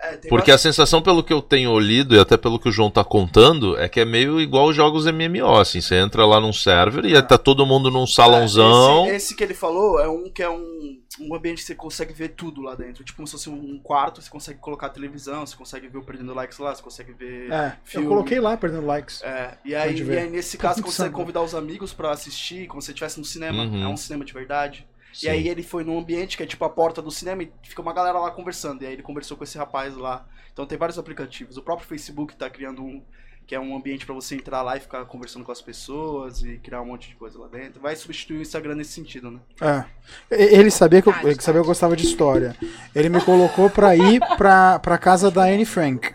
[0.00, 2.90] É, Porque a sensação, pelo que eu tenho lido e até pelo que o João
[2.90, 5.80] tá contando, é que é meio igual os jogos MMO, assim.
[5.80, 9.06] Você entra lá num server e tá todo mundo num salãozão.
[9.06, 12.12] Esse, esse que ele falou é um que é um, um ambiente que você consegue
[12.12, 13.02] ver tudo lá dentro.
[13.02, 16.32] Tipo como se fosse um quarto, você consegue colocar televisão, você consegue ver o Perdendo
[16.32, 18.06] Likes lá, você consegue ver É, eu filme.
[18.06, 19.20] coloquei lá perdendo likes.
[19.22, 22.80] É, e aí, e aí nesse caso você consegue convidar os amigos pra assistir, como
[22.80, 23.64] se você estivesse no cinema.
[23.64, 23.82] Uhum.
[23.82, 24.86] É um cinema de verdade.
[25.12, 25.26] Sim.
[25.26, 27.82] E aí ele foi num ambiente que é tipo a porta do cinema e fica
[27.82, 28.82] uma galera lá conversando.
[28.82, 30.26] E aí ele conversou com esse rapaz lá.
[30.52, 31.56] Então tem vários aplicativos.
[31.56, 33.02] O próprio Facebook tá criando um
[33.48, 36.58] que é um ambiente pra você entrar lá e ficar conversando com as pessoas e
[36.58, 37.80] criar um monte de coisa lá dentro.
[37.80, 39.40] Vai substituir o Instagram nesse sentido, né?
[39.58, 39.84] É.
[40.30, 42.54] Ele sabia que eu, ele sabia que eu gostava de história.
[42.94, 46.14] Ele me colocou pra ir pra, pra casa da Anne Frank.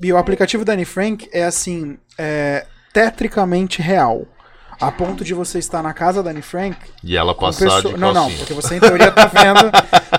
[0.00, 4.24] E o aplicativo da Anne Frank é assim, é tetricamente real.
[4.80, 8.00] A ponto de você estar na casa da Anne Frank E ela passar pessoa- de
[8.00, 8.38] Não, não, calcinha.
[8.38, 9.70] porque você em teoria tá vendo.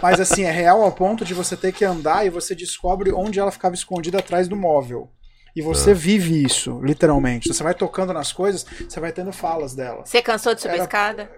[0.02, 3.40] mas assim, é real ao ponto de você ter que andar e você descobre onde
[3.40, 5.10] ela ficava escondida atrás do móvel.
[5.56, 5.64] E É.
[5.64, 7.48] você vive isso, literalmente.
[7.54, 10.04] Você vai tocando nas coisas, você vai tendo falas dela.
[10.06, 11.32] Você cansou de subir Era- a escada?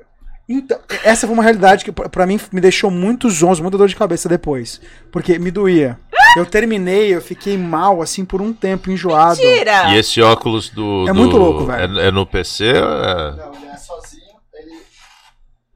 [0.50, 3.88] Então, essa foi uma realidade que pra pra mim me deixou muito zonzo, muita dor
[3.88, 4.82] de cabeça depois.
[5.11, 5.98] Porque me doía.
[6.38, 9.40] Eu terminei, eu fiquei mal, assim, por um tempo, enjoado.
[9.40, 9.92] Tira!
[9.93, 11.06] E esse óculos do.
[11.08, 12.00] É do- muito louco, velho.
[12.00, 12.68] É, é no PC?
[12.69, 12.74] É...
[12.74, 14.22] Não, ele é sozinho,
[14.53, 14.72] ele.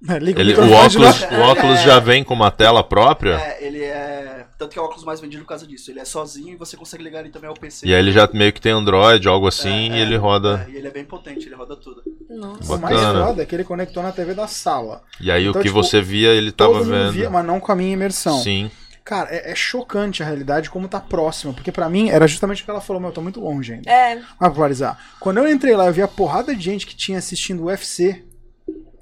[0.09, 3.33] É, liga Ele, o óculos, o óculos já vem com uma tela própria.
[3.35, 4.45] É, ele é.
[4.57, 5.91] Tanto que é o óculos mais vendido por causa disso.
[5.91, 7.85] Ele é sozinho e você consegue ligar ele também ao PC.
[7.85, 10.65] E aí ele já meio que tem Android, algo assim, É, e ele é, roda.
[10.65, 12.01] é, e ele é bem potente, ele roda tudo.
[12.29, 12.73] Nossa.
[12.75, 15.01] O mais foda é que ele conectou na TV da sala.
[15.19, 17.11] E aí Então, o que tipo, você via, ele tava Todo mundo vendo.
[17.11, 18.37] via, mas não com a minha imersão.
[18.41, 18.71] Sim.
[19.05, 21.53] Cara, é, é chocante a realidade como tá próxima.
[21.53, 23.89] Porque pra mim era justamente o que ela falou, meu, eu tô muito longe ainda.
[23.89, 24.99] É, Vai popularizar.
[25.19, 28.25] Quando eu entrei lá, eu vi a porrada de gente que tinha assistindo o UFC.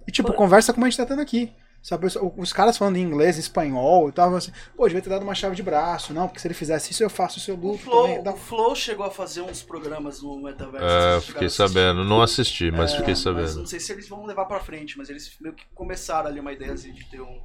[0.06, 1.51] E, tipo, conversa como a gente tá tendo aqui.
[1.82, 2.07] Sabe,
[2.38, 5.53] os- caras falando em inglês, espanhol e tal, assim, pô, devia ter dado uma chave
[5.53, 8.03] de braço, não, porque se ele fizesse isso eu faço o seu O luto Flow,
[8.07, 8.23] também.
[8.23, 10.85] Dá- o Flow chegou a fazer uns programas no Metaverso.
[10.85, 12.06] É, fiquei sabendo.
[12.06, 13.56] Não assisti, mas É, fiquei Mas sabendo.
[13.59, 16.53] não sei se eles vão levar pra frente, mas eles meio que começaram ali uma
[16.53, 17.41] ideia assim, de ter um.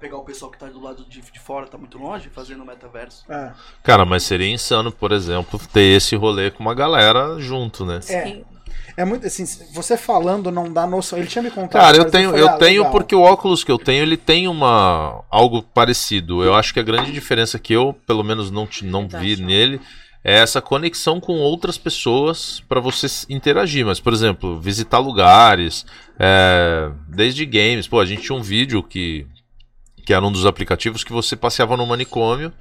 [0.00, 2.66] Pegar o pessoal que tá do lado de, de fora, tá muito longe, fazendo o
[2.66, 3.24] metaverso.
[3.30, 8.00] É, Cara, mas seria insano, por exemplo, ter esse rolê com uma galera junto, né?
[8.08, 8.40] é,
[8.96, 11.18] é muito assim, você falando não dá noção.
[11.18, 11.80] Ele tinha me contado.
[11.82, 12.92] Cara, eu tenho, falei, eu ah, tenho legal.
[12.92, 16.42] porque o óculos que eu tenho, ele tem uma algo parecido.
[16.42, 19.80] Eu acho que a grande diferença que eu, pelo menos não te- não vi nele,
[20.22, 23.86] é essa conexão com outras pessoas pra você interagir.
[23.86, 25.86] Mas, por exemplo, visitar lugares,
[26.18, 27.86] é, desde games.
[27.88, 29.26] Pô, a gente tinha um vídeo que
[30.00, 32.52] que era um dos aplicativos que você passeava no manicômio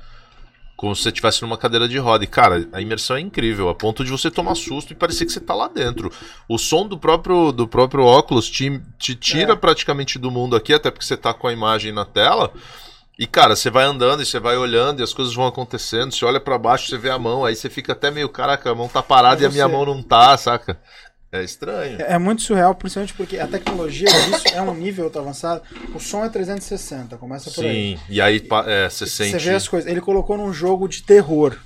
[0.79, 2.23] como se você estivesse numa cadeira de roda.
[2.23, 5.31] E, cara, a imersão é incrível, a ponto de você tomar susto e parecer que
[5.33, 6.09] você tá lá dentro.
[6.47, 9.55] O som do próprio, do próprio óculos te, te tira É.
[9.57, 12.53] praticamente do mundo aqui, até porque você tá com a imagem na tela.
[13.19, 16.13] E, cara, você vai andando e você vai olhando e as coisas vão acontecendo.
[16.13, 18.75] Você olha pra baixo, você vê a mão, aí você fica até meio, caraca, a
[18.75, 20.79] mão tá parada É e a minha mão não tá, saca?
[21.31, 22.01] É estranho.
[22.01, 25.61] É é muito surreal, principalmente porque a tecnologia disso é um nível avançado.
[25.93, 27.97] O som é 360, começa por aí.
[27.97, 29.45] Sim, e aí é, você Você sente.
[29.45, 29.89] vê as coisas.
[29.89, 31.57] Ele colocou num jogo de terror.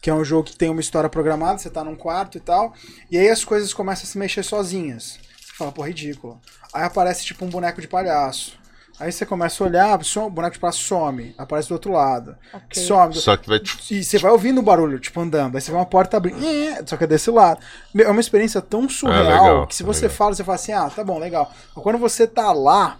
[0.00, 2.72] Que é um jogo que tem uma história programada, você tá num quarto e tal.
[3.10, 5.18] E aí as coisas começam a se mexer sozinhas.
[5.40, 6.40] Você fala, pô, ridículo.
[6.72, 8.56] Aí aparece tipo um boneco de palhaço.
[9.00, 12.36] Aí você começa a olhar, o boneco de palhaço some, aparece do outro lado.
[12.52, 12.82] Ok.
[12.82, 13.14] Some.
[13.14, 13.60] do- Só que vai.
[13.90, 15.54] E você vai ouvindo o barulho, tipo, andando.
[15.54, 16.38] Aí você vê uma porta abrindo.
[16.86, 17.60] Só que é desse lado.
[17.96, 20.16] É uma experiência tão surreal legal, que se é você legal.
[20.16, 21.52] fala, você fala assim, ah, tá bom, legal.
[21.76, 22.98] Mas quando você tá lá,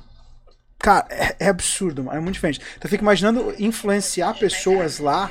[0.79, 2.17] cara, é, é absurdo, mano.
[2.17, 2.61] É muito diferente.
[2.77, 5.31] Então eu fico imaginando influenciar pessoas lá.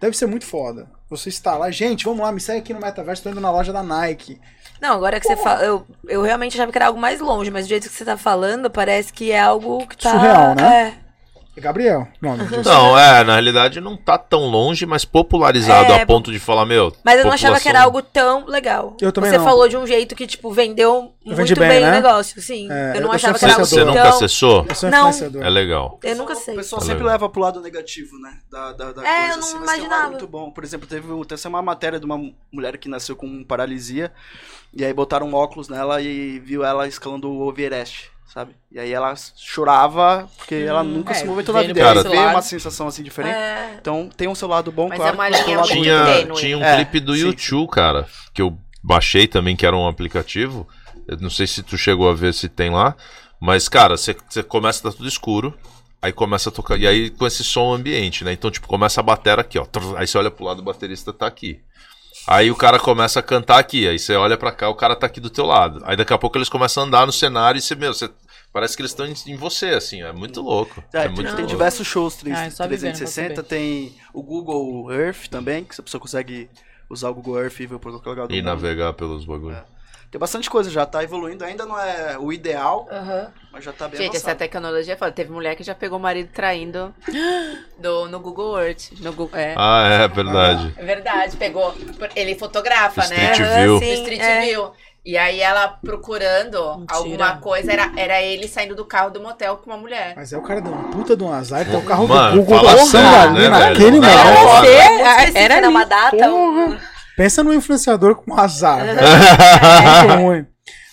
[0.00, 0.88] Deve ser muito foda.
[1.10, 3.72] Você está lá, gente, vamos lá, me segue aqui no Metaverso, tô indo na loja
[3.72, 4.38] da Nike.
[4.80, 5.62] Não, agora que você fala.
[5.64, 8.16] Eu, eu realmente achava que era algo mais longe, mas do jeito que você tá
[8.16, 10.10] falando, parece que é algo que tá.
[10.12, 10.94] Surreal, né?
[11.04, 11.08] É.
[11.56, 12.62] É Gabriel, nome disso.
[12.70, 16.64] Não, é, na realidade não tá tão longe, mas popularizado É, a ponto de falar,
[16.64, 16.92] meu.
[17.04, 18.96] Mas eu não achava que era população- algo tão legal.
[19.00, 19.44] Eu também Você não.
[19.44, 21.88] falou de um jeito que, tipo, vendeu muito bem, bem, né?
[21.88, 22.70] o negócio, sim.
[22.70, 24.66] É, eu eu não sou achava que era algo Você nunca acessou?
[24.68, 24.98] Eu sou Não.
[25.08, 25.42] influenciador.
[25.42, 25.98] É legal.
[26.04, 26.54] Eu nunca O sei.
[26.54, 27.12] pessoal Tá sempre legal.
[27.14, 28.38] leva pro lado negativo, né?
[28.48, 30.10] Da, da, da É, coisa, eu não assim, tem um imaginava.
[30.10, 30.50] muito bom.
[30.52, 32.20] Por exemplo, teve teve uma matéria de uma
[32.52, 34.12] mulher que nasceu com paralisia.
[34.74, 38.54] E aí botaram um óculos nela e viu ela escalando o Everest, sabe?
[38.70, 41.74] E aí ela chorava porque ela nunca é, se moveu toda a vida.
[41.74, 42.34] vê lado.
[42.34, 43.34] uma sensação assim diferente.
[43.34, 43.76] É.
[43.80, 45.12] Então tem um seu lado bom, Mas claro.
[45.12, 45.68] é uma um linha lado.
[45.68, 46.36] Tinha, tênue.
[46.36, 47.22] tinha um É, clipe do sim.
[47.22, 50.68] YouTube, cara, que eu baixei também, que era um aplicativo.
[51.06, 52.94] Eu não sei se tu chegou a ver se tem lá.
[53.40, 54.14] Mas, cara, você
[54.46, 55.54] começa a tá tudo escuro.
[56.00, 56.78] Aí começa a tocar.
[56.78, 58.32] E aí com esse som ambiente, né?
[58.32, 59.66] Então, tipo, começa a bater aqui, ó.
[59.96, 61.60] Aí você olha pro lado, o baterista tá aqui.
[62.28, 63.88] Aí o cara começa a cantar aqui.
[63.88, 65.80] Aí você olha pra cá, o cara tá aqui do teu lado.
[65.84, 68.10] Aí daqui a pouco eles começam a andar no cenário e você, meu, você.
[68.52, 70.02] Parece que eles estão em, em você, assim.
[70.02, 70.82] É muito louco.
[70.92, 71.46] É, É, tem, muito tem louco.
[71.46, 73.48] diversos shows Ah, é só vivendo pra 360, saber.
[73.48, 76.48] tem o Google Earth também, que a pessoa consegue
[76.90, 78.46] usar o Google Earth e ver qualquer lugar do E mundo.
[78.46, 79.58] navegar pelos bagulhos.
[80.10, 83.28] Tem bastante coisa já, tá evoluindo, ainda não é o ideal, Aham.
[83.52, 84.38] mas já tá bem Gente, essa avançado.
[84.38, 85.12] tecnologia é foda.
[85.12, 86.94] Teve mulher que já pegou o marido traindo
[87.78, 88.92] do, no Google Earth.
[89.00, 89.54] No Google, é.
[89.56, 90.74] Ah, é verdade.
[90.78, 91.74] É verdade, pegou.
[92.16, 93.32] Ele fotografa, né?
[93.32, 93.78] Street Aham, View.
[93.80, 94.40] sim, Street é.
[94.46, 94.72] View.
[95.04, 96.96] E aí ela procurando Mentira.
[96.96, 100.14] alguma coisa, era, era ele saindo do carro do motel com uma mulher.
[100.16, 102.42] Mas é o cara deu um puta de um azar, tem o carro Mano, do
[102.42, 104.08] Google fala passando sério, ali né, naquele momento.
[104.16, 105.66] Ah, específico, era era ali.
[105.68, 106.16] uma data.
[106.30, 106.80] um- Porra.
[107.18, 108.78] Pensa no influenciador com azar.
[110.06, 110.46] Muito ruim.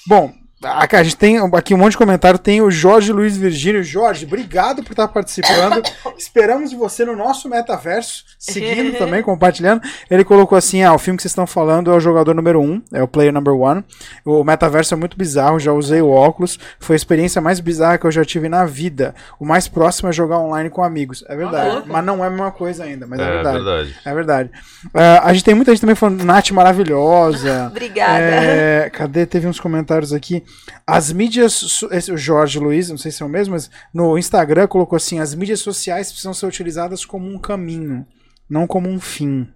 [0.08, 0.34] Bom,
[0.66, 2.40] aqui a gente tem aqui um monte de comentário.
[2.40, 3.84] Tem o Jorge Luiz Virgínio.
[3.84, 5.82] Jorge, obrigado por estar participando.
[6.18, 9.82] Esperamos você no nosso metaverso, seguindo também, compartilhando.
[10.10, 12.82] Ele colocou assim: ah, o filme que vocês estão falando é o jogador número um,
[12.94, 13.84] é o player number one.
[14.24, 16.60] O metaverso é muito bizarro, já usei o óculos.
[16.80, 19.14] Foi a experiência mais bizarra que eu já tive na vida.
[19.40, 21.24] O mais próximo é jogar online com amigos.
[21.28, 21.84] É verdade.
[21.88, 23.56] mas não é a mesma coisa ainda, mas é, É verdade.
[23.58, 23.96] verdade.
[24.06, 24.52] É verdade.
[24.94, 27.68] Ah, a gente tem muita gente também falando Nath maravilhosa.
[27.72, 28.20] Obrigada.
[28.20, 29.26] É, cadê?
[29.26, 30.44] Teve uns comentários aqui.
[30.88, 31.84] As mídias.
[31.92, 35.20] Esse, o Jorge Luiz, não sei se é o mesmo, mas no Instagram colocou assim:
[35.20, 38.06] as mídias sociais precisam ser utilizadas como um caminho,
[38.50, 39.48] não como um fim.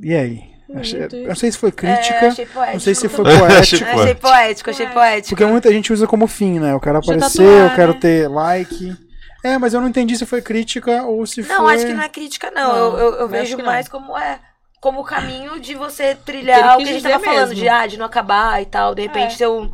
[0.00, 0.52] E aí?
[0.74, 1.28] Achei- eu isso.
[1.28, 2.72] não sei se foi É, crítica, achei poético.
[2.72, 3.60] não sei se foi É, poético.
[3.60, 5.28] achei É, achei poético, achei poético.
[5.36, 6.72] Porque muita gente usa como fim, né?
[6.72, 7.98] Eu quero eu aparecer, tatuar, eu quero né?
[8.00, 8.96] ter like.
[9.44, 11.74] É, mas eu não entendi se foi crítica ou se Não, foi.
[11.74, 12.72] acho que não é crítica, não.
[12.72, 13.64] Não, eu eu, eu vejo não.
[13.66, 14.38] mais como é.
[14.82, 17.54] Como o caminho de você trilhar o que a gente tava falando, mesmo.
[17.54, 18.94] de, ah, de não acabar e tal.
[18.96, 19.36] De repente É.
[19.36, 19.70] ser um,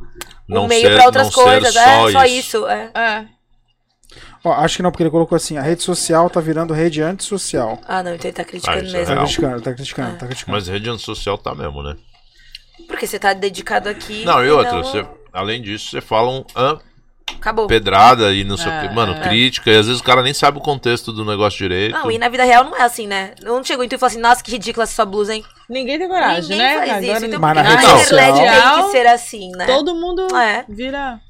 [0.50, 1.72] um meio ser- pra outras não ser coisas.
[1.74, 2.34] só é, só isso.
[2.58, 2.68] isso.
[2.68, 2.90] É.
[2.94, 3.26] É.
[4.44, 7.80] Ó, acho que não, porque ele colocou assim: a rede social tá virando rede antissocial.
[7.88, 9.24] Ah, não, então ele tá criticando Ah, isso é Tá mesmo.
[9.24, 10.56] criticando, tá criticando, tá criticando.
[10.58, 11.96] Mas rede social tá mesmo, né?
[12.86, 14.24] Porque você tá dedicado aqui.
[14.26, 16.78] Não, e outra, não- você- além disso, você fala um ah,
[17.36, 17.66] Acabou.
[17.66, 18.94] pedrada e não sei o É, que.
[18.94, 19.20] Mano, é.
[19.20, 21.92] crítica, e às vezes o cara nem sabe o contexto do negócio direito.
[21.92, 23.32] Não, e na vida real não é assim, né?
[23.42, 25.44] Não chegou em tu e falou assim, nossa, que ridícula essa sua blusa, hein?
[25.68, 26.86] Ninguém tem coragem, Ninguém né?
[26.86, 27.26] faz isso.
[27.26, 29.66] Então, Mas na internet social- tem que ser assim, né?
[29.66, 30.64] Todo mundo É.
[30.68, 31.20] vira.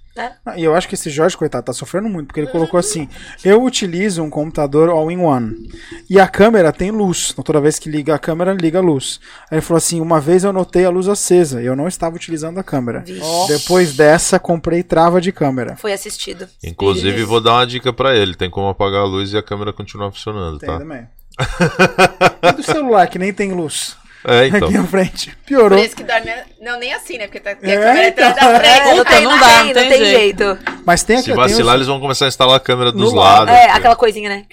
[0.45, 3.09] Ah, E eu acho que esse Jorge, coitado, tá sofrendo muito, porque ele colocou assim:
[3.45, 5.71] eu utilizo um computador all-in-one.
[6.11, 7.31] E a câmera tem luz.
[7.33, 9.21] Então, toda vez que liga a câmera, liga a luz.
[9.51, 12.17] Aí ele falou assim: uma vez eu notei a luz acesa e eu não estava
[12.17, 13.01] utilizando a câmera.
[13.01, 13.49] Vixe.
[13.49, 15.77] Depois dessa, comprei trava de câmera.
[15.77, 16.49] Foi assistido.
[16.65, 19.73] Inclusive, vou dar uma dica pra ele: tem como apagar a luz e a câmera
[19.73, 20.79] continuar funcionando, Tem tá?
[20.79, 21.07] também.
[22.43, 23.97] e do celular, que nem tem luz.
[24.29, 24.69] É, então.
[24.69, 25.31] Aqui na frente.
[25.31, 25.79] Por Piorou.
[25.79, 26.31] isso que dorme.
[26.61, 27.27] Não, nem assim, né?
[27.27, 28.33] Porque tá, tem É, a câmera então.
[28.35, 28.79] da frente.
[28.81, 30.45] É, não tem, não não, dá, tem, não tem jeito.
[30.45, 30.59] jeito.
[30.85, 33.13] Mas tem, Se aqui, tem, vacilar, os- eles vão começar a instalar a câmera dos
[33.13, 33.47] No lado.
[33.47, 33.55] lados.
[33.55, 34.45] É, aquela coisinha, né?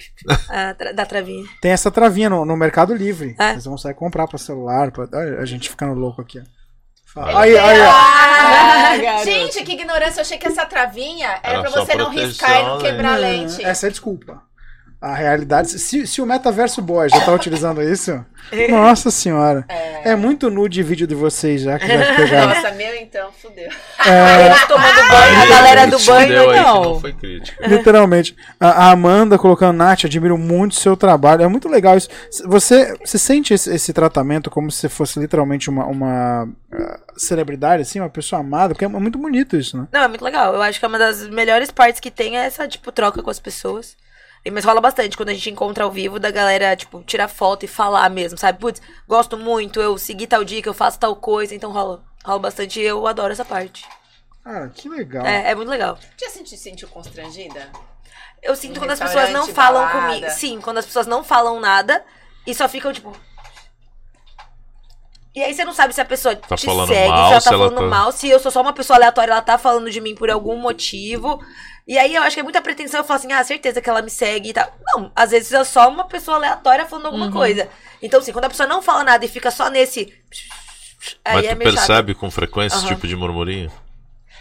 [0.48, 1.44] A tra- da travinha.
[1.60, 3.34] tem essa travinha no, no Mercado Livre.
[3.38, 3.52] É.
[3.52, 4.90] Vocês vão sair comprar pra celular.
[4.90, 5.06] Pra...
[5.40, 6.40] A gente ficando louco aqui.
[7.18, 7.90] Aí, aí, ó.
[7.90, 9.24] Ah.
[9.24, 10.18] Gente, que ignorância.
[10.20, 12.82] Eu achei que essa travinha era Era pra você não riscar e não né?
[12.90, 13.64] quebrar a lente.
[13.64, 14.42] Essa é desculpa.
[15.00, 15.78] A realidade.
[15.78, 18.24] Se, se o Metaverso Boy já tá utilizando isso,
[18.70, 19.64] nossa senhora.
[19.68, 20.16] É.
[20.16, 22.54] muito nude vídeo de vocês já que já pegaram.
[22.54, 23.68] Nossa, meu então, fudeu.
[24.06, 26.52] É, tomando banho, a galera do banho.
[26.52, 26.82] não.
[26.82, 27.66] não foi crítica.
[27.66, 28.34] literalmente.
[28.58, 31.42] A, a Amanda colocando, Nath, admiro muito o seu trabalho.
[31.42, 32.08] É muito legal isso.
[32.46, 38.00] Você, você sente esse, esse tratamento como se fosse literalmente uma, uma ah, celebridade, assim,
[38.00, 38.74] uma pessoa amada?
[38.74, 39.86] Porque é muito bonito isso, né?
[39.92, 40.54] Não, é muito legal.
[40.54, 43.30] Eu acho que é uma das melhores partes que tem é essa, tipo, troca com
[43.30, 43.94] as pessoas.
[44.50, 47.68] Mas rola bastante quando a gente encontra ao vivo da galera, tipo, tirar foto e
[47.68, 48.58] falar mesmo, sabe?
[48.58, 52.02] Putz, gosto muito, eu segui tal dia que eu faço tal coisa, então rola.
[52.24, 53.84] Rola bastante e eu adoro essa parte.
[54.44, 55.24] Cara, que legal.
[55.26, 55.98] É, é muito legal.
[56.20, 57.68] Já se sentiu constrangida?
[58.42, 60.06] Eu sinto Em quando as pessoas não falam balada.
[60.08, 60.30] comigo.
[60.30, 62.04] Sim, quando as pessoas não falam nada
[62.46, 63.12] e só ficam, tipo.
[65.34, 67.40] E aí você não sabe se a pessoa Tá te falando segue, mal, se ela
[67.40, 69.58] se tá ela falando tá- mal, se eu sou só uma pessoa aleatória, ela tá
[69.58, 71.38] falando de mim por algum motivo.
[71.86, 74.02] E aí eu acho que é muita pretensão eu falar assim, ah, certeza que ela
[74.02, 74.68] me segue e tal.
[74.94, 77.32] Não, às vezes é só uma pessoa aleatória falando alguma Uhum.
[77.32, 77.68] coisa.
[78.02, 80.12] Então, assim, quando a pessoa não fala nada e fica só nesse.
[81.24, 81.86] Aí Mas é tu meio chato.
[81.86, 82.94] percebe com frequência esse Aham.
[82.94, 83.70] tipo de murmurinho?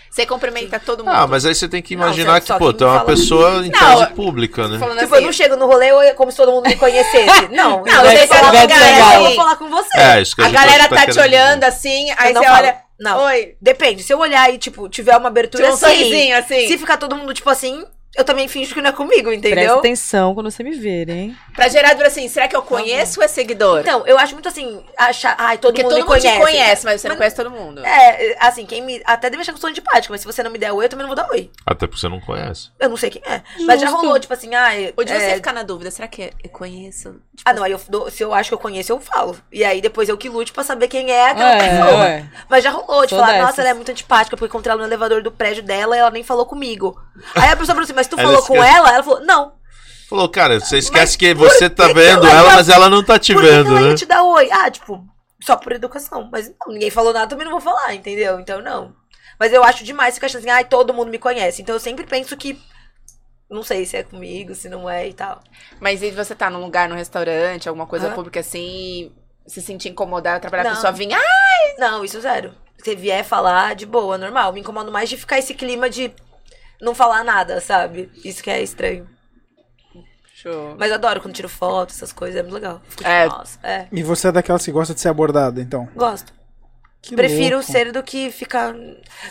[0.10, 1.14] Você cumprimenta todo mundo.
[1.14, 2.88] Ah, mas aí você tem que Não, imaginar só- que, só pô, quem tu é
[2.88, 4.78] uma pessoa em Não, eu- pública, né?
[4.80, 7.48] Tipo, assim, eu não chego no rolê eu- como se todo mundo me conhecesse.
[7.52, 10.00] Não, Não, eu você vou falar vai com a galera, eu vou falar com você.
[10.00, 12.50] É, isso que a, a galera que tá te olhando assim, aí Eu não você
[12.50, 12.78] olha.
[13.00, 13.20] Não.
[13.26, 13.56] Oi.
[13.62, 16.68] Depende, se eu olhar e, tipo, tiver uma abertura Tira um assim, sorrisinho assim.
[16.68, 17.86] se ficar todo mundo, tipo assim,
[18.18, 19.80] eu também finjo que não é comigo, Presta entendeu?
[19.80, 21.36] atenção quando você me ver, hein?
[21.56, 23.80] Pra gerar dúvida assim, será que eu conheço ou é seguidor?
[23.82, 26.38] Então, eu acho muito assim, achar, ai, todo Porque mundo todo me mundo conhece.
[26.38, 27.86] te conhece, mas você não Mas- conhece todo mundo.
[27.86, 29.02] É, assim, quem me.
[29.06, 30.90] Até deve achar que eu sou antipática, mas se você não me der oi, eu
[30.90, 31.50] também não vou dar oi.
[31.66, 32.70] Até porque você não conhece.
[32.80, 33.42] Eu não sei quem é.
[33.66, 34.02] Mas já Justo.
[34.02, 34.94] rolou, tipo assim, ai.
[34.98, 37.12] Ou de você é, ficar na dúvida, será que eu conheço?
[37.36, 37.80] Tipo, Ah, não, aí eu,
[38.10, 39.38] se eu acho que eu conheço, eu falo.
[39.52, 42.00] E aí depois eu que lute pra saber quem é aquela É, pessoa.
[42.02, 42.26] ué.
[42.50, 45.22] Mas já rolou de falar, nossa, ela é muito antipática, porque encontrei ela no elevador
[45.22, 47.00] do prédio dela e ela nem falou comigo.
[47.36, 48.76] Aí a pessoa falou assim, mas tu Ela falou com esquece.
[48.78, 48.94] ela?
[48.94, 49.54] Ela falou, não.
[50.10, 53.04] Falou, cara, você esquece Mas que você tá vendo ela ela, ia- mas ela não
[53.04, 53.88] tá te Por que que vendo, ela né?
[53.90, 54.50] ia te dar oi?
[54.52, 55.04] Ah, tipo,
[55.42, 56.30] só por educação.
[56.32, 58.40] Mas não, ninguém falou nada, também não vou falar, entendeu?
[58.40, 58.94] Então não.
[59.40, 61.62] Mas eu acho demais ficar achando assim, ai, todo mundo me conhece.
[61.62, 62.62] Então eu sempre penso que.
[63.50, 65.40] Não sei se é comigo, se não é e tal.
[65.80, 68.14] Mas e você tá num lugar, num restaurante, alguma coisa Hã?
[68.14, 69.12] pública assim,
[69.46, 70.76] se sentir incomodada, trabalhar, a Não.
[70.76, 72.54] pessoa vir, ah, Não, isso zero.
[72.84, 74.52] Se vier falar, de boa, normal.
[74.54, 76.12] Me incomodo mais de ficar esse clima de
[76.82, 78.10] não falar nada, sabe?
[78.24, 79.08] Isso que é estranho.
[80.34, 80.76] show.
[80.78, 82.82] Mas adoro quando tiro foto, essas coisas, é muito legal.
[82.84, 83.28] Fico tipo, É.
[83.28, 83.88] nossa, é.
[83.92, 85.88] E você é daquelas que gosta de ser abordada, então?
[85.96, 86.34] Gosto.
[87.02, 87.72] Que Prefiro louco.
[87.72, 88.74] ser do que ficar.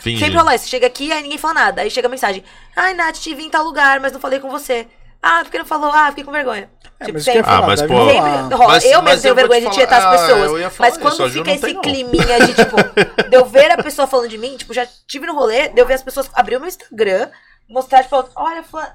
[0.01, 0.19] Finge.
[0.23, 0.67] Sempre rola isso.
[0.67, 1.81] Chega aqui, aí ninguém fala nada.
[1.81, 2.41] Aí chega a mensagem.
[2.75, 4.87] Ai, Nath, te vi em tal lugar, mas não falei com você.
[5.27, 5.89] Ah, porque não falou?
[5.91, 6.69] Ah, fiquei com vergonha.
[6.99, 7.41] É, tipo, mas sempre.
[7.45, 8.57] Ah, mas, pô, Sempre.
[8.67, 10.51] Mas- eu mesmo tenho eu vou te vergonha de tietar as Ah, pessoas.
[10.51, 12.75] eu ia falar mas quando isso, fica esse climinha de, tipo,
[13.29, 15.85] de eu ver a pessoa falando de mim, tipo, já tive no rolê, de eu
[15.87, 17.27] ver as pessoas abrir o meu Instagram,
[17.67, 18.91] mostrar, tipo, olha, fulano.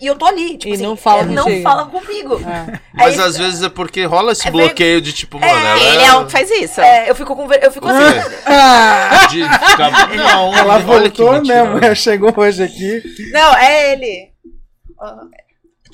[0.00, 1.62] E eu tô ali, tipo E assim, não falam é, não contigo.
[1.62, 2.40] falam comigo.
[2.40, 2.80] É.
[2.92, 6.12] Mas às vezes é porque rola esse É bloqueio de tipo, mano, ela Ele é
[6.14, 6.80] um que faz isso.
[6.80, 8.40] É, eu fico com eu fico assim.
[8.46, 10.08] Ah, De ficar...
[10.16, 13.00] Não, ela voltou mesmo, ela chegou hoje aqui.
[13.32, 14.30] Não, é ele.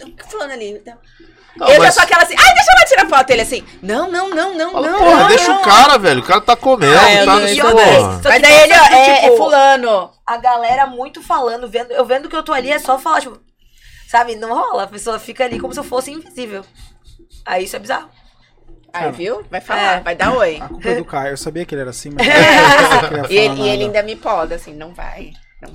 [0.01, 0.71] Eu falando ali.
[0.73, 0.97] então.
[1.57, 3.31] Não, eu já mas- sou aquela assim, ai, deixa eu lá tirar foto.
[3.31, 4.99] Ele assim, não, não, não, não, Fala, não.
[4.99, 5.61] porra, não, deixa não.
[5.61, 6.21] o cara, velho.
[6.21, 7.57] O cara tá comendo, É, tá não, é vez.
[7.63, 7.71] Só
[8.29, 10.11] Mas que daí ele, ó, é, tipo, é fulano.
[10.27, 13.41] A galera muito falando, vendo, eu vendo que eu tô ali, é só falar, tipo,
[14.07, 14.37] sabe?
[14.37, 16.63] Não rola, a pessoa fica ali como se eu fosse invisível.
[17.47, 18.11] Aí isso é bizarro.
[18.93, 19.45] Aí, viu?
[19.51, 20.01] Vai falar, É.
[20.01, 20.59] vai dar oi.
[20.61, 21.31] A culpa é do Caio.
[21.33, 24.17] Eu sabia que ele era assim, mas eu não E ele, e ele ainda me
[24.17, 25.71] poda, assim, não vai, não.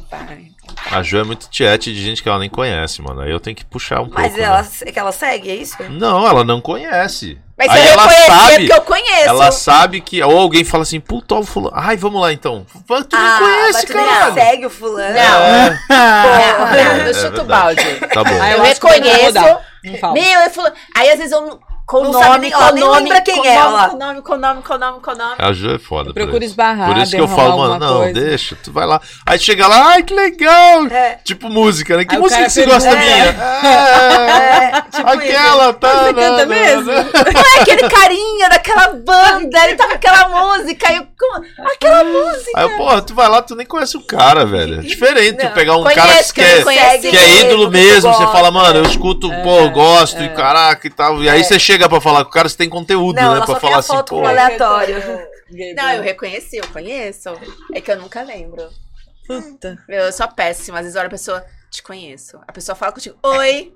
[0.92, 3.22] A Jo é muito tiete de gente que ela nem conhece, mano.
[3.22, 4.40] Aí eu tenho que puxar um Mas pouco.
[4.42, 4.68] ela, né?
[4.86, 5.76] é que ela segue, é isso?
[5.90, 7.38] Não, ela não conhece.
[7.58, 8.58] Mas Aí se eu ela reconhecer, é sabe.
[8.68, 9.28] porque eu conheço.
[9.30, 10.24] Ela sabe que.
[10.24, 11.76] Ou alguém fala assim, puta, ó, o fulano.
[11.76, 12.66] Ai, vamos lá então.
[12.88, 14.34] Vai, Tu ah, não conhece, mas cara.
[14.34, 15.14] segue o fulano.
[15.16, 15.42] Não.
[15.44, 17.84] É, Não, não, É eu chuto o balde.
[18.14, 18.42] tá bom.
[18.42, 19.34] Ah, Eu, que eu reconheço.
[19.34, 20.14] Não.
[20.14, 20.72] Meu, eu falo.
[20.96, 21.71] Aí às vezes eu não.
[21.92, 23.90] Com Não nome, sabe nem- ela nem nome, lembra quem com é, ela.
[23.90, 25.36] Com nome, com nome, com nome, com nome.
[25.38, 26.14] A Jo é foda.
[26.16, 26.38] Eu isso.
[26.46, 28.14] esbarrar, Por isso que eu falo, mano, não, coisa.
[28.14, 29.02] deixa, tu vai lá.
[29.26, 30.86] Aí chega lá, ai, que legal.
[30.88, 31.20] É.
[31.22, 32.06] Tipo música, né?
[32.06, 33.26] Que Aí música que você gosta pergunta, minha?
[33.26, 35.90] É, É, tipo aquela, tá.
[36.06, 36.92] Você né, canta né, mesmo?
[37.34, 42.52] Não é aquele carinha daquela banda, ele tá com aquela música, eu, como- aquela música.
[42.56, 44.80] Aí, porra, tu vai lá, tu nem conhece o cara, velho.
[44.80, 47.66] É diferente tu Não, pegar um conheço, cara que, que eu é, que é ídolo
[47.66, 51.22] tu mesmo, você fala, mano, eu escuto, pô, eu gosto, e caraca e tal.
[51.22, 51.44] E aí É.
[51.44, 53.38] você chega pra falar com o cara, você tem conteúdo, Não, né?
[53.38, 54.22] ela Pra só falar assim, foto pô.
[54.22, 54.96] com aleatório.
[55.76, 57.30] Não, eu reconheci, eu conheço.
[57.74, 58.70] É que eu nunca lembro.
[59.28, 59.78] Puta.
[59.88, 60.78] Meu, eu sou péssima.
[60.80, 62.40] Às vezes olha a pessoa, te conheço.
[62.48, 63.74] A pessoa fala contigo, oi.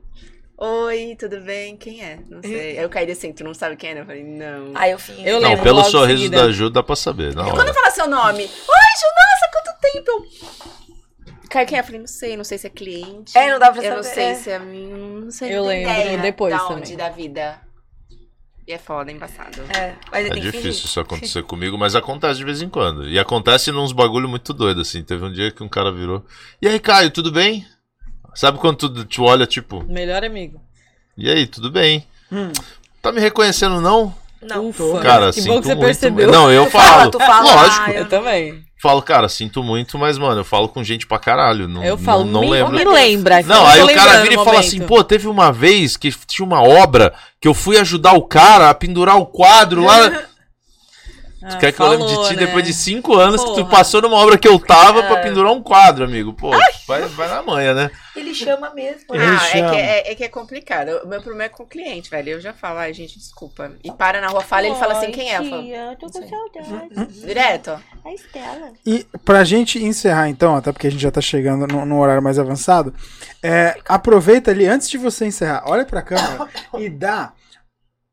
[0.58, 1.76] Oi, tudo bem?
[1.76, 2.18] Quem é?
[2.30, 2.78] Não sei.
[2.78, 3.96] Aí eu caí assim, tu não sabe quem é?
[3.96, 4.02] né?
[4.02, 4.72] Eu falei, não.
[4.74, 5.28] Aí eu fingi.
[5.28, 6.46] Eu Não, pelo sorriso seguida.
[6.48, 7.36] da Ju dá pra saber.
[7.36, 10.12] Não, Quando fala seu nome, oi, Ju, nossa, quanto tempo!
[10.12, 11.46] Eu...
[11.50, 11.82] Caio, quem é?
[11.82, 13.38] Eu falei, não sei, não sei se é cliente.
[13.38, 14.36] É, não dá pra Eu não saber, sei é.
[14.36, 14.88] se é mim,
[15.26, 15.54] não sei.
[15.54, 16.78] Eu não lembro ideia depois da também.
[16.78, 17.60] onde da vida.
[18.68, 19.62] E é foda, é embaçado.
[19.78, 23.08] É, mas É difícil isso acontecer comigo, mas acontece de vez em quando.
[23.08, 25.04] E acontece nos bagulho muito doido, assim.
[25.04, 26.26] Teve um dia que um cara virou.
[26.62, 27.66] E aí, Caio, tudo bem?
[28.34, 30.60] Sabe quando tu, tu olha, tipo, Melhor amigo.
[31.16, 32.06] e aí, tudo bem?
[32.32, 32.52] Hum.
[33.02, 34.14] Tá me reconhecendo, não?
[34.42, 34.68] Não.
[34.70, 35.00] Ufa.
[35.00, 35.86] Cara, que bom que você muito.
[35.86, 36.32] percebeu.
[36.32, 37.12] Não, eu Tu fala, falo.
[37.12, 37.86] tu fala, Lógico.
[37.86, 38.66] ah, Eu também.
[38.86, 41.68] Falo, cara, sinto muito, mas, mano, eu falo com gente pra caralho.
[41.68, 42.74] Não, Eu falo, não, não me, lembro.
[42.74, 43.42] me lembra.
[43.42, 44.68] Não, aí o cara vira e fala momento.
[44.68, 48.70] assim, pô, teve uma vez que tinha uma obra que eu fui ajudar o cara
[48.70, 50.26] a pendurar o quadro lá.
[51.46, 52.46] Ah, Tu quer que eu lembre de falou, ti né?
[52.46, 53.70] depois de cinco anos que tu Porra.
[53.70, 55.24] passou numa obra que eu tava pra É.
[55.24, 56.34] pendurar um quadro, amigo?
[56.34, 56.50] Pô,
[56.88, 57.92] vai, vai na manha, né?
[58.16, 59.02] Ele chama mesmo.
[59.14, 59.70] Ele Ah, é chama.
[59.70, 60.90] que é, é que é complicado.
[61.04, 62.30] O meu problema é com o cliente, velho.
[62.32, 63.72] Eu já falo, ai, gente, desculpa.
[63.84, 65.38] E para na rua, fala, ele fala assim, quem é?
[65.38, 67.14] Eu falo, Eu tô com saudade.
[67.22, 67.80] direto.
[68.04, 68.72] A Estela.
[68.86, 72.22] E pra gente encerrar, então, até porque a gente já tá chegando no, no horário
[72.24, 72.94] mais avançado,
[73.44, 76.48] é, aproveita ali, antes de você encerrar, olha pra câmera
[76.80, 77.34] e dá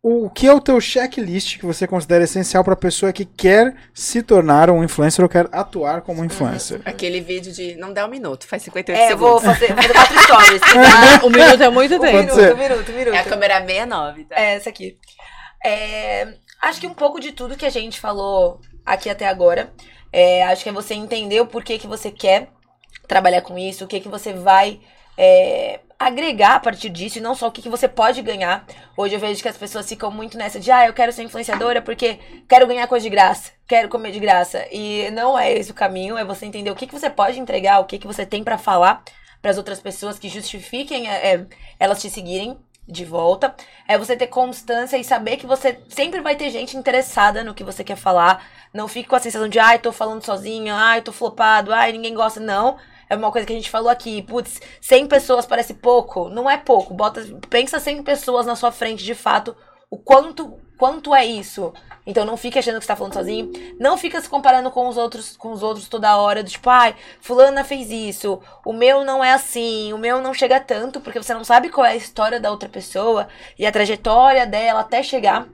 [0.02, 4.20] o que é o teu checklist que você considera essencial pra pessoa que quer se
[4.20, 6.80] tornar um influencer ou quer atuar como influencer.
[6.84, 9.58] Aquele vídeo de não dá um minuto, faz 58 É, eu vou segundos.
[9.60, 10.62] fazer, vou fazer quatro stories.
[10.62, 12.34] Ah, um minuto é muito tempo.
[12.34, 12.56] ser.
[12.56, 13.14] minuto, minuto, minuto.
[13.14, 14.34] É a câmera 69, tá?
[14.40, 14.98] É, essa aqui.
[15.64, 19.72] É, acho que um pouco de tudo que a gente falou aqui até agora.
[20.12, 22.48] É, acho que é você entender o porquê que você quer
[23.06, 24.80] trabalhar com isso, o que, que você vai
[25.16, 28.66] é, agregar a partir disso, e não só o que, que você pode ganhar.
[28.96, 31.82] Hoje eu vejo que as pessoas ficam muito nessa de, ah, eu quero ser influenciadora
[31.82, 34.66] porque quero ganhar coisa de graça, quero comer de graça.
[34.70, 37.80] E não é esse o caminho, é você entender o que, que você pode entregar,
[37.80, 39.02] o que, que você tem pra falar
[39.42, 41.46] para as outras pessoas que justifiquem é, é,
[41.78, 42.56] elas te seguirem
[42.86, 43.54] de volta.
[43.88, 47.64] É você ter constância e saber que você sempre vai ter gente interessada no que
[47.64, 48.44] você quer falar.
[48.72, 52.14] Não fique com a sensação de, ai, tô falando sozinha, ai, tô flopado, ai, ninguém
[52.14, 52.38] gosta.
[52.38, 52.76] Não.
[53.12, 54.22] É uma coisa que a gente falou aqui.
[54.22, 56.30] Putz, 100 pessoas parece pouco.
[56.30, 56.94] Não é pouco.
[56.94, 59.54] Bota, pensa 100 pessoas na sua frente, de fato,
[59.90, 61.74] o quanto, quanto é isso.
[62.06, 63.52] Então não fique achando que você tá falando sozinho.
[63.78, 66.96] Não fica se comparando com os outros, com os outros toda hora, do tipo, ai,
[67.20, 71.34] fulana fez isso, o meu não é assim, o meu não chega tanto, porque você
[71.34, 75.46] não sabe qual é a história da outra pessoa e a trajetória dela até chegar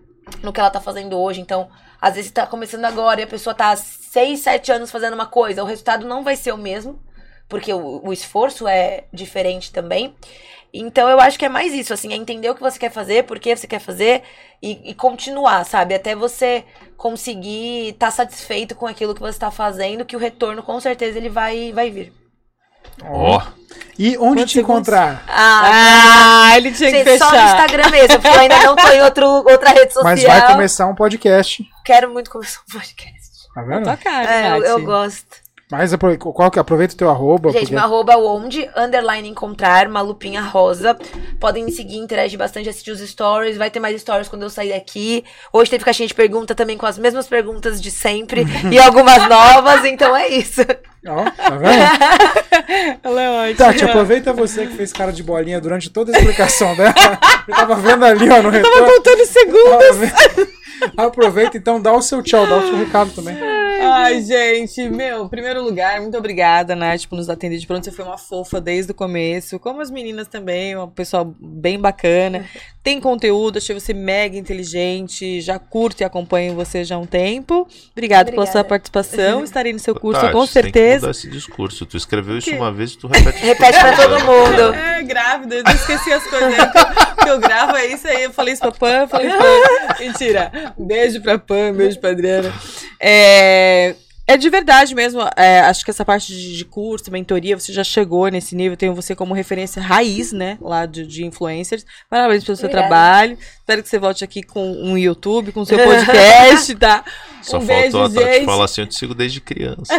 [0.44, 1.40] no que ela tá fazendo hoje.
[1.40, 1.68] Então,
[2.00, 5.26] às vezes tá começando agora e a pessoa tá há 6, 7 anos fazendo uma
[5.26, 6.98] coisa, o resultado não vai ser o mesmo,
[7.48, 10.14] porque o, o esforço é diferente também.
[10.72, 13.24] Então eu acho que é mais isso, assim, é entender o que você quer fazer,
[13.24, 14.22] por que você quer fazer
[14.62, 15.94] e, e continuar, sabe?
[15.94, 16.62] Até você
[16.96, 21.30] conseguir estar satisfeito com aquilo que você está fazendo, que o retorno com certeza ele
[21.30, 22.12] vai, vai vir.
[23.02, 23.40] Ó,
[23.98, 25.24] E onde Quantos te encontrar?
[25.28, 27.46] Ah, ele tinha que Gente, só no fechar.
[27.46, 30.04] Instagram mesmo, porque eu ainda não tô em outro, outra rede social.
[30.04, 31.64] Mas vai começar um podcast.
[31.84, 33.28] Quero muito começar um podcast.
[33.54, 33.84] Tá vendo?
[33.84, 35.47] tua cara, É, eu, eu gosto.
[35.70, 37.50] Mas qual que aproveita o teu arroba.
[37.50, 40.96] Gente, porque- meu arroba é onde, underline encontrar, malupinha rosa.
[41.38, 43.58] Podem me seguir, interagir bastante, assistir os stories.
[43.58, 45.24] Vai ter mais stories quando eu sair daqui.
[45.52, 49.84] Hoje teve caixinha de pergunta também com as mesmas perguntas de sempre e algumas novas,
[49.84, 50.62] então é isso.
[51.06, 52.98] Ó, tá vendo?
[53.04, 53.66] Ela é ótima.
[53.66, 56.94] Tati, aproveita você que fez cara de bolinha durante toda a explicação dela.
[57.46, 58.74] Eu tava vendo ali, ó, no retorno.
[58.78, 59.70] Tava contando segundos.
[59.70, 60.48] Tava vendo.
[60.96, 63.36] Aproveita então, dá o seu tchau, dá o seu recado também.
[63.80, 67.84] Ai, gente, meu, em primeiro lugar, muito obrigada, Nath, por nos atender de pronto.
[67.84, 72.44] Você foi uma fofa desde o começo, como as meninas também, uma pessoa bem bacana.
[72.82, 77.68] Tem conteúdo, achei você mega inteligente, já curto e acompanho você já há um tempo.
[77.92, 81.00] Obrigada pela sua participação, estarei no seu curso Tati, com você Tem que certeza.
[81.06, 81.84] mudar esse discurso.
[81.84, 83.38] Tu escreveu isso uma vez e tu repete.
[83.44, 84.74] Repete pra todo mundo.
[84.74, 86.56] É, grávida, eu esqueci as coisas.
[86.56, 86.66] né?
[86.66, 88.22] Que eu, que eu gravo é isso aí.
[88.24, 89.96] Eu falei isso pra Pam, eu falei isso pra.
[89.98, 90.74] Mentira.
[90.78, 92.52] Beijo pra Pam, beijo pra Adriana.
[93.00, 93.94] É.
[94.30, 97.82] É de verdade mesmo, é, acho que essa parte de, de curso, mentoria, você já
[97.82, 101.86] chegou nesse nível, tenho você como referência raiz, né, lá de, de influencers.
[102.10, 102.88] Parabéns pelo seu Obrigada.
[102.90, 103.38] trabalho.
[103.40, 107.02] Espero que você volte aqui com um YouTube, com seu podcast, tá?
[107.40, 108.44] Só um faltou a beijo, gente.
[108.44, 109.94] falar assim, eu te sigo desde criança.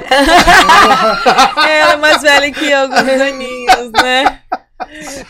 [1.67, 4.41] Ela é mais velha que eu, alguns aninhos, né?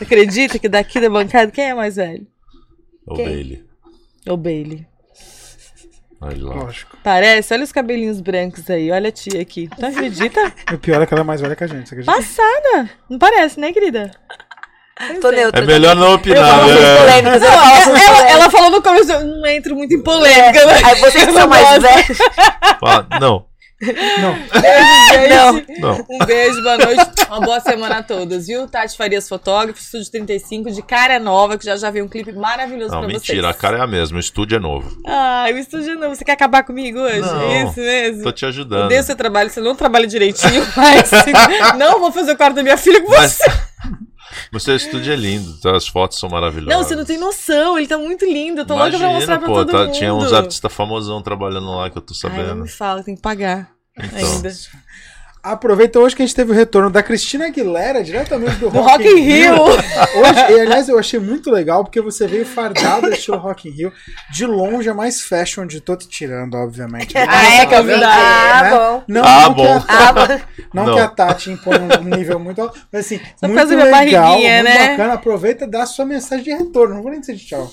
[0.01, 2.27] Acredita que daqui da bancada, quem é mais velho?
[3.07, 3.25] Ô, Quem?
[3.25, 3.65] Bailey.
[4.27, 4.85] O Bailey.
[6.21, 6.55] Olha lá.
[6.55, 6.97] Lógico.
[7.03, 9.69] Parece, olha os cabelinhos brancos aí, olha a tia aqui.
[9.79, 10.51] Tu acredita?
[10.73, 12.03] O pior é que ela é mais velha que a gente, você?
[12.03, 12.89] Passada!
[13.09, 14.11] Não parece, né, querida?
[15.21, 15.63] Tô neutra.
[15.63, 16.73] É melhor não Eu opinar, né?
[16.73, 18.31] eu falo assuntos Ela, polêmicos.
[18.35, 20.81] ela falou no começo, eu não entro muito em polêmica, né?
[20.83, 22.17] Aí vocês que são não mais velhos.
[22.81, 23.45] Fala, não,
[23.81, 24.33] Não.
[24.61, 25.79] Beijo, gente.
[25.79, 26.05] não.
[26.09, 27.01] Um beijo, boa noite.
[27.29, 28.67] Uma boa semana a todos, viu?
[28.67, 32.91] Tati Farias, fotógrafo, Estúdio 35, de cara nova, que já já veio um clipe maravilhoso
[32.91, 33.61] Não, pra mentira, a vocês.
[33.61, 34.97] cara é a mesma, o estúdio é novo.
[35.07, 36.09] Ai, o estúdio não.
[36.13, 37.21] Você quer acabar comigo hoje?
[37.21, 37.69] Não.
[37.69, 38.23] Isso mesmo?
[38.23, 38.85] Tô te ajudando.
[38.85, 41.09] Odeio seu trabalho, você não trabalha direitinho, mas
[41.77, 43.51] não vou fazer o quarto da minha filha com Mas- você.
[44.53, 45.75] O seu estúdio é lindo, tá?
[45.75, 46.73] as fotos são maravilhosas.
[46.75, 48.61] Não, você não tem noção, ele tá muito lindo.
[48.61, 49.91] Eu tô louca pra Imagina, mostrar pra pô, todo tá- mundo.
[49.93, 52.61] tinha uns artistas famosão trabalhando lá que eu tô Ai, não sabendo.
[52.63, 54.51] me fala, tem que pagar Então, ainda.
[55.41, 59.07] Aproveita hoje que a gente teve o retorno da Cristina Aguilera, diretamente do, Do Rock
[59.07, 59.53] in Rio.
[59.63, 63.93] Hoje, e, aliás, eu achei muito legal porque você veio fardado estilo Rock in Rio.
[64.33, 67.15] De longe, a mais fashion de todos, tirando, obviamente.
[67.17, 68.05] Ah, é, convidada.
[68.17, 68.69] Ah, né?
[68.71, 69.03] bom.
[69.07, 69.79] Não, Ah, não, bom.
[69.81, 70.39] Que a, Ah,
[70.73, 70.93] não, Não.
[70.95, 74.89] que a Tati impõe um nível muito alto, mas assim, Só muito legal, muito né?
[74.89, 75.13] bacana.
[75.13, 76.95] Aproveita e dá a sua mensagem de retorno.
[76.95, 77.71] Não vou nem dizer de tchau.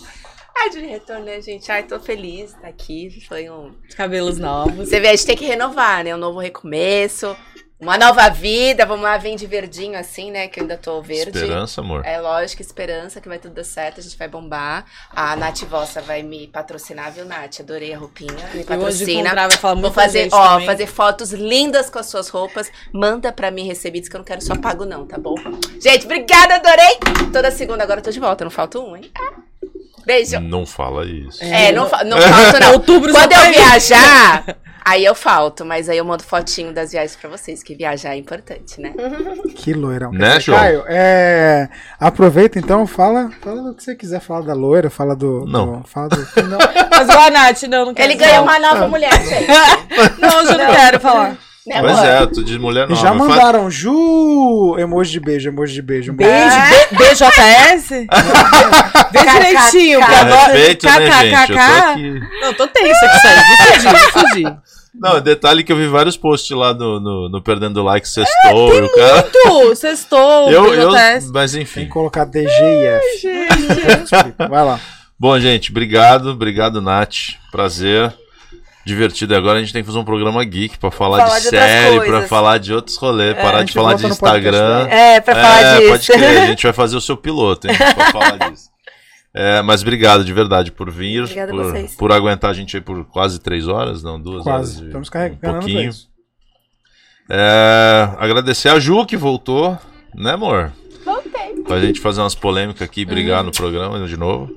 [0.58, 1.70] Ai, de retorno, né, gente?
[1.70, 3.24] Ai, tô feliz de estar aqui.
[3.28, 3.74] Foi um.
[3.96, 4.88] Cabelos novos.
[4.88, 6.14] Você vê, a gente tem que renovar, né?
[6.14, 7.36] Um novo recomeço,
[7.78, 8.86] uma nova vida.
[8.86, 10.48] Vamos lá, vem de verdinho assim, né?
[10.48, 11.36] Que eu ainda tô verde.
[11.36, 12.04] esperança, amor.
[12.06, 14.86] É lógico, esperança que vai tudo dar certo, a gente vai bombar.
[15.10, 17.60] A Nath Vossa vai me patrocinar, viu, Nath?
[17.60, 18.48] Adorei a roupinha.
[18.54, 19.12] Me patrocina.
[19.12, 20.66] encontrar, vai falar Vou fazer, ó, também.
[20.66, 22.72] fazer fotos lindas com as suas roupas.
[22.92, 25.34] Manda pra mim recebidos, que eu não quero só pago, não, tá bom?
[25.78, 26.98] Gente, obrigada, adorei!
[27.30, 29.10] Toda segunda agora eu tô de volta, não falta um, hein?
[30.06, 30.38] Beijo.
[30.38, 31.42] Não fala isso.
[31.42, 32.72] É, não, fa- não falto, não.
[32.74, 37.16] Outubro Quando eu tá viajar, aí eu falto, mas aí eu mando fotinho das viagens
[37.16, 38.94] pra vocês, que viajar é importante, né?
[39.56, 40.12] Que loirão.
[40.12, 40.56] Né, João?
[40.58, 41.68] Caio, é,
[41.98, 44.20] aproveita então, fala, fala o que você quiser.
[44.20, 45.44] Fala da loira, fala do.
[45.46, 45.80] Não.
[45.80, 46.18] do- fala do.
[46.44, 46.58] Não.
[46.90, 48.08] Mas a Nath, não, não quero.
[48.12, 49.48] Ele ganhou uma nova mulher, gente.
[50.20, 51.36] Não, eu não quero falar.
[51.66, 53.02] Né, Pois é, tô de mulher E nova.
[53.02, 56.12] já Faz- mandaram Ju, emoji de beijo, emoji de beijo.
[56.12, 56.56] Beijo,
[56.90, 57.88] B- BJS?
[59.10, 60.52] Vê direitinho, porque É, agora.
[60.52, 61.50] respeito, né, gente?
[61.50, 62.20] Eu tô aqui.
[62.40, 63.36] Não, tô tensa com isso aí.
[63.36, 64.56] Vou fugir, vou fugir.
[64.98, 68.74] Não, detalhe que eu vi vários posts lá no, no, no Perdendo Like Sextou.
[68.76, 69.22] e o cara...
[69.24, 70.90] Tu, sextou, Eu, eu,
[71.34, 71.80] mas Tem enfim.
[71.82, 73.28] que colocar DGIF.
[74.48, 74.80] Vai lá.
[75.18, 76.30] Bom, gente, obrigado.
[76.30, 77.14] Obrigado, Nath.
[77.52, 78.10] Prazer.
[78.86, 79.34] Divertido.
[79.34, 81.50] E agora a gente tem que fazer um programa geek pra falar, Falar de, de
[81.50, 82.18] série, coisas.
[82.18, 84.84] pra falar de outros rolês, a parar de falar de no podcast, Instagram.
[84.84, 85.14] né?
[85.16, 85.90] É, pra falar É, disso.
[85.90, 88.70] Pode crer, a gente vai fazer o seu piloto, hein, pra falar disso.
[89.34, 91.94] É, mas obrigado de verdade por vir, Obrigada a por, vocês.
[91.96, 94.76] por aguentar a gente aí por quase três horas, não, duas Quase.
[94.76, 94.80] horas.
[94.82, 95.90] e Estamos um carregando pra pouquinho.
[97.28, 99.76] É, agradecer a Ju que voltou,
[100.14, 100.72] né, amor?
[101.04, 101.62] Voltei.
[101.66, 104.50] Pra gente fazer umas polêmicas aqui e brigar no programa de novo.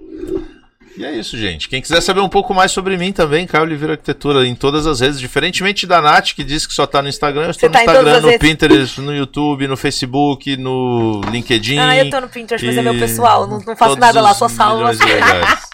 [0.98, 1.70] E é isso, gente.
[1.70, 5.00] Quem quiser saber um pouco mais sobre mim também, Caio Oliveira Arquitetura, em todas as
[5.00, 7.80] redes, diferentemente da Nath, que diz que só tá no Instagram, eu estou Você tá
[7.80, 8.50] no todas Instagram, no redes.
[8.50, 11.80] Pinterest, no YouTube, no Facebook, no LinkedIn.
[11.80, 13.48] Ah, eu tô no Pinterest, mas é meu pessoal.
[13.48, 15.34] Não, não faço nada lá, só salvo milhões as de coisas.
[15.34, 15.70] lugares.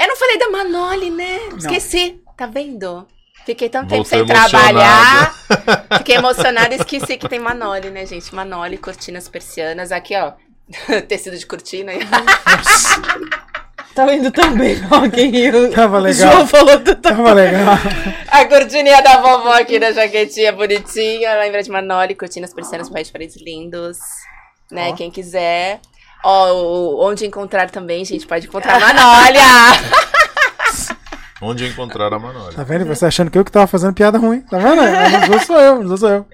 [0.00, 1.38] Eu não falei da Manoli, né?
[1.56, 2.20] Esqueci.
[2.36, 3.06] Tá vendo?
[3.44, 5.34] Fiquei tanto tempo sem trabalhar.
[5.98, 8.32] Fiquei emocionada e esqueci que tem Manoli, né, gente?
[8.34, 9.90] Manoli, cortinas persianas.
[9.90, 10.32] Aqui, ó.
[11.08, 11.92] Tecido de cortina.
[13.94, 14.76] Tá indo tão bem,
[15.12, 15.70] quem riu.
[15.70, 16.32] Tava O legal.
[16.32, 17.76] João falou do Tava legal.
[18.30, 21.34] A cortininha da vovó aqui da jaquetinha bonitinha.
[21.38, 23.98] Lembra de Manoli, cortinas persianas com paredes lindos.
[24.70, 24.88] Né?
[24.90, 24.94] Ó.
[24.94, 25.80] Quem quiser.
[26.24, 29.42] Ó, o- onde encontrar também, gente, pode encontrar a Manolha.
[31.44, 32.54] Onde encontrar a Manolha?
[32.54, 32.86] Tá vendo?
[32.86, 34.42] Você achando que eu que tava fazendo piada ruim.
[34.42, 34.80] Tá vendo?
[35.28, 36.26] Não sou eu, não sou eu.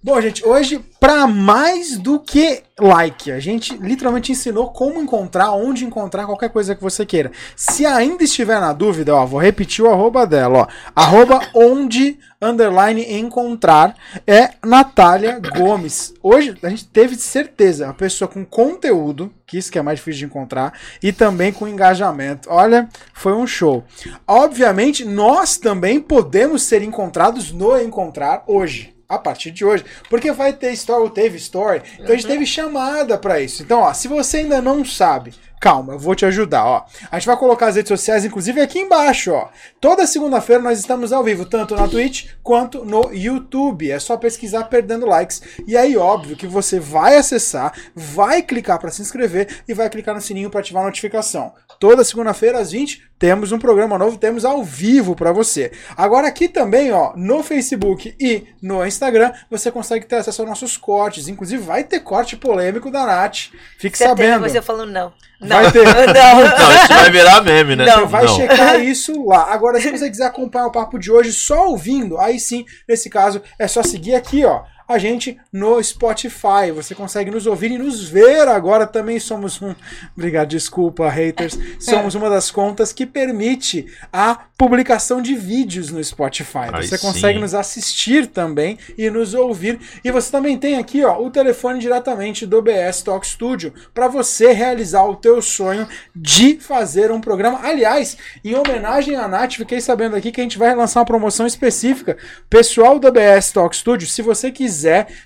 [0.00, 5.84] Bom, gente, hoje, pra mais do que like, a gente literalmente ensinou como encontrar, onde
[5.84, 7.32] encontrar qualquer coisa que você queira.
[7.56, 10.66] Se ainda estiver na dúvida, ó, vou repetir o arroba dela, ó.
[10.94, 16.14] Arroba onde, underline, encontrar, é Natália Gomes.
[16.22, 20.20] Hoje, a gente teve certeza, uma pessoa com conteúdo, que isso que é mais difícil
[20.20, 22.48] de encontrar, e também com engajamento.
[22.52, 23.82] Olha, foi um show.
[24.28, 28.97] Obviamente, nós também podemos ser encontrados no Encontrar hoje.
[29.08, 29.86] A partir de hoje.
[30.10, 31.82] Porque vai ter story, ou teve story.
[31.94, 33.62] Então a gente teve chamada pra isso.
[33.62, 36.84] Então, ó, se você ainda não sabe, calma, eu vou te ajudar, ó.
[37.10, 39.48] A gente vai colocar as redes sociais, inclusive aqui embaixo, ó.
[39.80, 43.90] Toda segunda-feira nós estamos ao vivo, tanto na Twitch quanto no YouTube.
[43.90, 45.42] É só pesquisar Perdendo Likes.
[45.66, 50.14] E aí, óbvio que você vai acessar, vai clicar pra se inscrever e vai clicar
[50.14, 51.52] no sininho pra ativar a notificação.
[51.78, 55.70] Toda segunda-feira às 20 temos um programa novo, temos ao vivo pra você.
[55.96, 60.76] Agora aqui também, ó, no Facebook e no Instagram, você consegue ter acesso aos nossos
[60.76, 61.28] cortes.
[61.28, 63.50] Inclusive vai ter corte polêmico da Nath.
[63.78, 64.48] Fique Certeza sabendo.
[64.48, 65.12] você falando não.
[65.40, 65.62] Não.
[65.62, 65.84] Vai ter.
[65.86, 66.58] não.
[66.58, 67.86] Não, isso vai virar meme, né?
[67.86, 69.52] Não, Você vai checar isso lá.
[69.52, 73.40] Agora, se você quiser acompanhar o papo de hoje só ouvindo, aí sim, nesse caso,
[73.58, 74.62] é só seguir aqui, ó.
[74.88, 76.72] A gente no Spotify.
[76.74, 78.86] Você consegue nos ouvir e nos ver agora.
[78.86, 79.74] Também somos um.
[80.16, 81.58] Obrigado, desculpa, haters.
[81.78, 86.70] Somos uma das contas que permite a publicação de vídeos no Spotify.
[86.72, 87.06] Aí Você sim.
[87.06, 89.78] consegue nos assistir também e nos ouvir.
[90.02, 94.52] E você também tem aqui, ó, o telefone diretamente do BS Talk Studio para você
[94.52, 95.86] realizar o teu sonho
[96.16, 97.60] de fazer um programa.
[97.62, 101.46] Aliás, em homenagem à Nath, fiquei sabendo aqui que a gente vai lançar uma promoção
[101.46, 102.16] específica.
[102.48, 104.77] Pessoal do BS Talk Studio, se você quiser,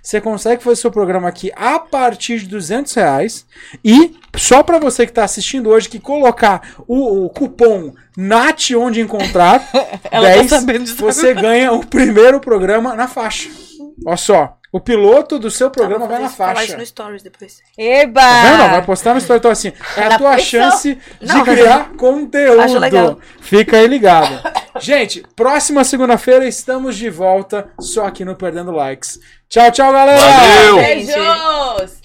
[0.03, 3.47] você consegue fazer seu programa aqui a partir de 200 reais.
[3.85, 9.01] E só para você que está assistindo hoje, que colocar o, o cupom NAT onde
[9.01, 9.69] encontrar,
[10.11, 13.49] Ela tá 10, sabendo disso você ganha o primeiro programa na faixa.
[14.05, 16.69] Olha só, o piloto do seu programa vai na Falar faixa.
[16.69, 17.59] isso no Stories depois.
[17.77, 18.21] Eba!
[18.23, 18.71] Tá vendo?
[18.71, 19.39] Vai postar no story.
[19.39, 20.71] Então, assim, é a tua pressão.
[20.71, 21.45] chance de Não.
[21.45, 22.61] criar conteúdo.
[22.63, 23.19] Acho legal.
[23.41, 24.43] Fica aí ligado.
[24.81, 29.21] Gente, próxima segunda-feira estamos de volta, só aqui no Perdendo Likes.
[29.49, 30.21] Tchau, tchau, galera!
[30.21, 30.77] Valeu!
[30.77, 32.02] Beijos!